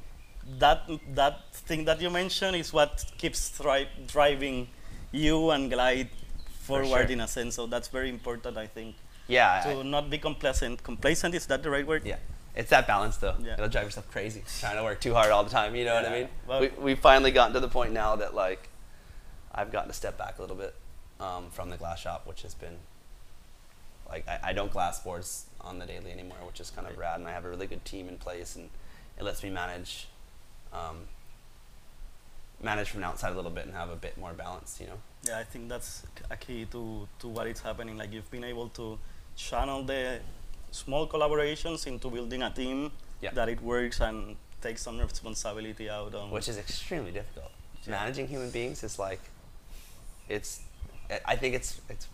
that 0.58 0.82
that 1.14 1.54
thing 1.54 1.84
that 1.84 2.00
you 2.00 2.10
mentioned 2.10 2.56
is 2.56 2.72
what 2.72 3.04
keeps 3.18 3.48
thri- 3.48 3.88
driving 4.08 4.68
you 5.12 5.50
and 5.50 5.70
glide 5.70 6.08
forward 6.60 6.88
sure. 7.06 7.12
in 7.12 7.20
a 7.20 7.28
sense 7.28 7.54
so 7.54 7.66
that's 7.66 7.88
very 7.88 8.08
important 8.08 8.56
i 8.56 8.66
think 8.66 8.96
yeah, 9.26 9.62
I- 9.64 9.72
to 9.72 9.84
not 9.84 10.10
be 10.10 10.18
complacent. 10.18 10.82
Complacent 10.82 11.34
is 11.34 11.46
that 11.46 11.62
the 11.62 11.70
right 11.70 11.86
word? 11.86 12.02
yeah. 12.04 12.16
It's 12.54 12.70
that 12.70 12.86
balance 12.86 13.16
though. 13.16 13.34
Yeah. 13.42 13.54
It'll 13.54 13.68
drive 13.68 13.84
yourself 13.84 14.10
crazy 14.10 14.42
trying 14.60 14.76
to 14.76 14.82
work 14.84 15.00
too 15.00 15.12
hard 15.14 15.30
all 15.30 15.42
the 15.44 15.50
time. 15.50 15.74
You 15.74 15.84
know 15.84 15.94
what 15.94 16.06
I 16.06 16.10
mean? 16.20 16.28
Well- 16.46 16.60
we 16.60 16.68
we 16.78 16.94
finally 16.94 17.30
gotten 17.32 17.52
to 17.54 17.60
the 17.60 17.68
point 17.68 17.92
now 17.92 18.16
that 18.16 18.34
like 18.34 18.68
I've 19.52 19.72
gotten 19.72 19.88
to 19.88 19.94
step 19.94 20.16
back 20.18 20.38
a 20.38 20.40
little 20.40 20.56
bit 20.56 20.74
um, 21.20 21.50
from 21.50 21.70
the 21.70 21.76
glass 21.76 22.00
shop, 22.00 22.26
which 22.26 22.42
has 22.42 22.54
been 22.54 22.76
like 24.08 24.26
I, 24.28 24.38
I 24.50 24.52
don't 24.52 24.72
glass 24.72 25.00
boards 25.00 25.46
on 25.60 25.78
the 25.78 25.86
daily 25.86 26.12
anymore, 26.12 26.38
which 26.46 26.60
is 26.60 26.70
kind 26.70 26.86
of 26.86 26.96
rad, 26.98 27.20
and 27.20 27.28
I 27.28 27.32
have 27.32 27.44
a 27.44 27.48
really 27.48 27.66
good 27.66 27.84
team 27.84 28.08
in 28.08 28.18
place, 28.18 28.56
and 28.56 28.68
it 29.18 29.24
lets 29.24 29.42
me 29.42 29.50
manage 29.50 30.08
um, 30.72 31.06
manage 32.62 32.90
from 32.90 33.00
the 33.00 33.06
outside 33.06 33.32
a 33.32 33.36
little 33.36 33.50
bit 33.50 33.66
and 33.66 33.74
have 33.74 33.90
a 33.90 33.96
bit 33.96 34.16
more 34.18 34.32
balance. 34.32 34.78
You 34.80 34.88
know? 34.88 34.98
Yeah, 35.26 35.38
I 35.38 35.44
think 35.44 35.68
that's 35.68 36.02
a 36.30 36.36
key 36.36 36.66
to, 36.72 37.08
to 37.20 37.28
what 37.28 37.46
is 37.46 37.60
happening. 37.60 37.96
Like 37.96 38.12
you've 38.12 38.30
been 38.30 38.44
able 38.44 38.68
to 38.70 38.98
channel 39.36 39.82
the 39.82 40.20
small 40.82 41.06
collaborations 41.06 41.86
into 41.86 42.10
building 42.10 42.42
a 42.42 42.50
team 42.50 42.90
Yeah. 43.20 43.30
that 43.38 43.48
it 43.48 43.60
works 43.62 44.00
and 44.00 44.36
take 44.60 44.78
some 44.78 44.98
responsibility 44.98 45.88
out 45.90 46.14
on. 46.14 46.30
which 46.30 46.48
is 46.48 46.58
extremely 46.58 47.12
difficult. 47.12 47.50
Yeah. 47.84 47.92
Managing 47.98 48.26
human 48.28 48.50
beings 48.50 48.82
is 48.82 48.98
like, 48.98 49.20
it's. 50.28 50.60
I 51.32 51.36
think 51.36 51.54
it's 51.54 51.80
it's 51.90 52.06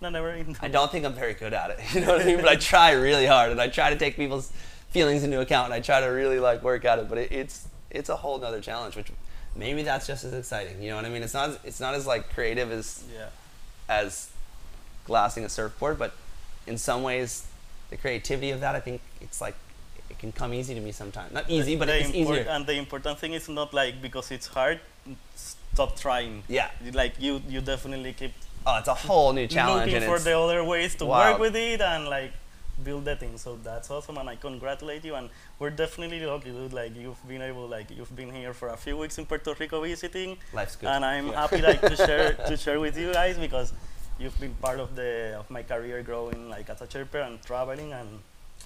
not 0.00 0.12
never. 0.12 0.30
I 0.60 0.68
don't 0.68 0.90
think 0.92 1.04
I'm 1.06 1.14
very 1.14 1.34
good 1.34 1.54
at 1.54 1.70
it. 1.70 1.78
You 1.94 2.00
know 2.00 2.08
what 2.14 2.20
I 2.22 2.24
mean? 2.24 2.36
But 2.42 2.48
I 2.48 2.56
try 2.56 2.90
really 2.92 3.26
hard, 3.26 3.52
and 3.52 3.60
I 3.60 3.68
try 3.68 3.90
to 3.90 3.96
take 4.04 4.16
people's 4.16 4.52
feelings 4.90 5.22
into 5.22 5.40
account, 5.40 5.66
and 5.66 5.74
I 5.74 5.80
try 5.80 6.00
to 6.00 6.08
really 6.08 6.40
like 6.40 6.62
work 6.64 6.84
at 6.84 6.98
it. 6.98 7.08
But 7.08 7.18
it, 7.18 7.32
it's 7.32 7.68
it's 7.90 8.08
a 8.10 8.16
whole 8.16 8.38
nother 8.38 8.60
challenge, 8.60 8.96
which 8.96 9.10
maybe 9.54 9.82
that's 9.84 10.06
just 10.06 10.24
as 10.24 10.34
exciting. 10.34 10.82
You 10.82 10.90
know 10.90 10.96
what 10.96 11.04
I 11.04 11.10
mean? 11.10 11.22
It's 11.22 11.32
not 11.40 11.58
it's 11.64 11.80
not 11.80 11.94
as 11.94 12.06
like 12.08 12.22
creative 12.34 12.72
as 12.72 13.04
Yeah. 13.14 13.28
as 13.88 14.28
glassing 15.06 15.44
a 15.44 15.48
surfboard, 15.48 15.98
but 15.98 16.12
in 16.66 16.78
some 16.78 17.02
ways, 17.02 17.46
the 17.90 17.96
creativity 17.96 18.50
of 18.50 18.60
that, 18.60 18.74
I 18.74 18.80
think 18.80 19.00
it's 19.20 19.40
like 19.40 19.54
it 20.10 20.18
can 20.18 20.32
come 20.32 20.52
easy 20.54 20.74
to 20.74 20.80
me 20.80 20.92
sometimes. 20.92 21.32
Not 21.32 21.48
easy, 21.50 21.76
but 21.76 21.86
the 21.88 22.00
it's 22.00 22.14
easier. 22.14 22.46
And 22.48 22.66
the 22.66 22.74
important 22.74 23.18
thing 23.18 23.32
is 23.34 23.48
not 23.48 23.72
like 23.74 24.00
because 24.02 24.30
it's 24.30 24.46
hard, 24.46 24.80
stop 25.34 25.98
trying. 25.98 26.42
Yeah. 26.48 26.70
Like 26.92 27.14
you, 27.18 27.40
you 27.48 27.60
definitely 27.60 28.12
keep 28.12 28.32
Oh, 28.68 28.78
it's 28.78 28.88
a 28.88 28.94
whole 28.94 29.32
new 29.32 29.46
challenge, 29.46 29.92
looking 29.92 30.08
for 30.08 30.18
the 30.18 30.36
other 30.36 30.64
ways 30.64 30.96
to 30.96 31.06
wild. 31.06 31.34
work 31.34 31.40
with 31.40 31.54
it 31.56 31.80
and 31.80 32.08
like 32.08 32.32
build 32.82 33.04
that 33.04 33.20
thing. 33.20 33.38
So 33.38 33.56
that's 33.62 33.92
awesome, 33.92 34.18
and 34.18 34.28
I 34.28 34.34
congratulate 34.34 35.04
you. 35.04 35.14
And 35.14 35.30
we're 35.60 35.70
definitely 35.70 36.18
lucky, 36.26 36.50
dude. 36.50 36.72
Like 36.72 36.96
you've 36.96 37.28
been 37.28 37.42
able, 37.42 37.68
like 37.68 37.92
you've 37.96 38.14
been 38.16 38.32
here 38.34 38.52
for 38.52 38.70
a 38.70 38.76
few 38.76 38.96
weeks 38.96 39.18
in 39.18 39.26
Puerto 39.26 39.54
Rico 39.56 39.80
visiting, 39.82 40.36
life's 40.52 40.74
good. 40.74 40.88
and 40.88 41.04
I'm 41.04 41.28
Yeah. 41.28 41.42
happy 41.42 41.62
like 41.62 41.80
to 41.80 41.94
share 41.94 42.32
to 42.48 42.56
share 42.56 42.80
with 42.80 42.98
you 42.98 43.12
guys 43.12 43.38
because 43.38 43.72
you've 44.18 44.38
been 44.40 44.54
part 44.62 44.80
of 44.80 44.96
the 44.96 45.36
of 45.38 45.50
my 45.50 45.62
career 45.62 46.02
growing 46.02 46.48
like 46.48 46.68
as 46.70 46.80
a 46.80 46.88
shaper 46.90 47.18
and 47.18 47.42
traveling 47.42 47.92
and. 47.92 48.08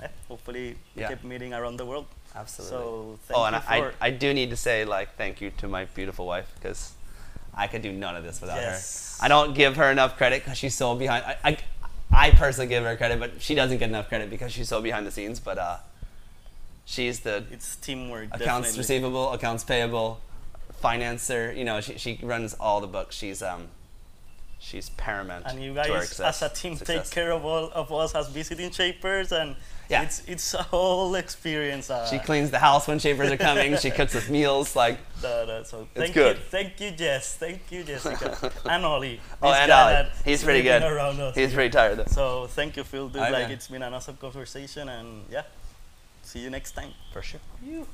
eh, 0.02 0.06
hopefully, 0.28 0.76
Yeah. 0.96 1.08
keep 1.08 1.24
meeting 1.24 1.52
around 1.52 1.76
the 1.78 1.84
world. 1.84 2.06
Absolutely. 2.34 2.76
So 2.76 3.18
thank 3.26 3.38
oh, 3.38 3.44
and 3.44 3.54
you 3.56 3.62
I, 3.68 3.80
for 3.80 3.88
I, 4.00 4.06
I 4.06 4.10
do 4.10 4.32
need 4.32 4.50
to 4.50 4.56
say 4.56 4.84
like 4.84 5.08
thank 5.16 5.40
you 5.42 5.50
to 5.60 5.66
my 5.68 5.84
beautiful 5.98 6.24
wife 6.26 6.48
because 6.56 6.92
I 7.62 7.66
could 7.66 7.82
do 7.82 7.92
none 7.92 8.14
of 8.16 8.22
this 8.24 8.40
without 8.40 8.60
Yes. 8.62 9.18
her. 9.18 9.24
I 9.26 9.28
don't 9.28 9.52
give 9.54 9.76
her 9.76 9.90
enough 9.90 10.16
credit 10.16 10.44
because 10.44 10.56
she's 10.56 10.76
so 10.76 10.94
behind. 10.94 11.24
I, 11.26 11.36
I, 11.50 11.52
I 12.26 12.30
personally 12.30 12.68
give 12.68 12.84
her 12.84 12.96
credit, 12.96 13.18
but 13.18 13.42
she 13.42 13.54
doesn't 13.60 13.78
get 13.78 13.88
enough 13.88 14.08
credit 14.08 14.30
because 14.30 14.52
she's 14.52 14.68
so 14.68 14.80
behind 14.80 15.04
the 15.06 15.10
scenes. 15.10 15.40
But 15.40 15.58
uh, 15.58 15.76
she's 16.84 17.20
the 17.20 17.44
it's 17.50 17.76
teamwork. 17.76 18.28
accounts 18.32 18.68
definitely. 18.68 18.78
receivable, 18.78 19.32
accounts 19.32 19.64
payable, 19.64 20.20
financer. 20.82 21.54
You 21.56 21.64
know, 21.64 21.80
she, 21.80 21.98
she 21.98 22.18
runs 22.22 22.54
all 22.54 22.80
the 22.80 22.86
books. 22.86 23.16
She's 23.16 23.42
um, 23.42 23.68
she's 24.62 24.90
paramount. 24.90 25.44
and 25.46 25.62
you 25.62 25.72
to 25.74 25.80
our 25.80 25.86
guys 26.00 26.20
as 26.20 26.42
a 26.42 26.48
team 26.50 26.76
success. 26.76 27.08
take 27.08 27.14
care 27.14 27.32
of 27.32 27.44
all 27.44 27.70
of 27.72 27.90
us 27.92 28.14
as 28.14 28.28
visiting 28.28 28.70
shapers 28.70 29.32
and 29.32 29.56
Yeah. 29.88 30.02
it's 30.04 30.22
it's 30.28 30.54
a 30.54 30.62
whole 30.62 31.14
experience 31.16 31.90
uh, 31.90 32.06
She 32.06 32.18
cleans 32.18 32.50
the 32.50 32.58
house 32.60 32.86
when 32.86 32.98
shapers 33.00 33.30
are 33.32 33.36
coming. 33.38 33.76
she 33.78 33.90
cooks 33.90 34.14
us 34.14 34.28
meals. 34.28 34.76
Like 34.76 34.98
da- 35.22 35.46
da- 35.46 35.64
so 35.64 35.76
It's 35.82 36.00
thank 36.02 36.14
good. 36.14 36.36
you 36.36 36.42
thank 36.56 36.70
you 36.82 36.90
Jess 36.92 37.36
thank 37.36 37.60
you 37.72 37.82
Jessica 37.84 38.52
and 38.72 38.84
Ollie 38.84 39.18
oh, 39.42 39.50
and 39.52 39.68
guy 39.68 39.96
Ollie, 39.96 40.10
he's 40.24 40.40
is 40.40 40.44
pretty 40.44 40.62
good. 40.62 40.82
around 40.82 41.18
us. 41.20 41.34
He's 41.34 41.54
pretty 41.54 41.70
tired 41.70 41.96
though. 41.98 42.12
so 42.18 42.46
thank 42.58 42.76
you 42.76 42.84
Phil 42.84 43.08
dude 43.08 43.22
Aye, 43.22 43.30
like 43.30 43.48
man. 43.48 43.50
it's 43.56 43.68
been 43.68 43.82
an 43.82 43.94
awesome 43.94 44.16
conversation 44.18 44.88
and 44.90 45.24
yeah 45.30 45.42
see 46.22 46.40
you 46.44 46.50
next 46.50 46.72
time 46.78 46.92
For 47.12 47.22
sure. 47.22 47.40
you 47.64 47.86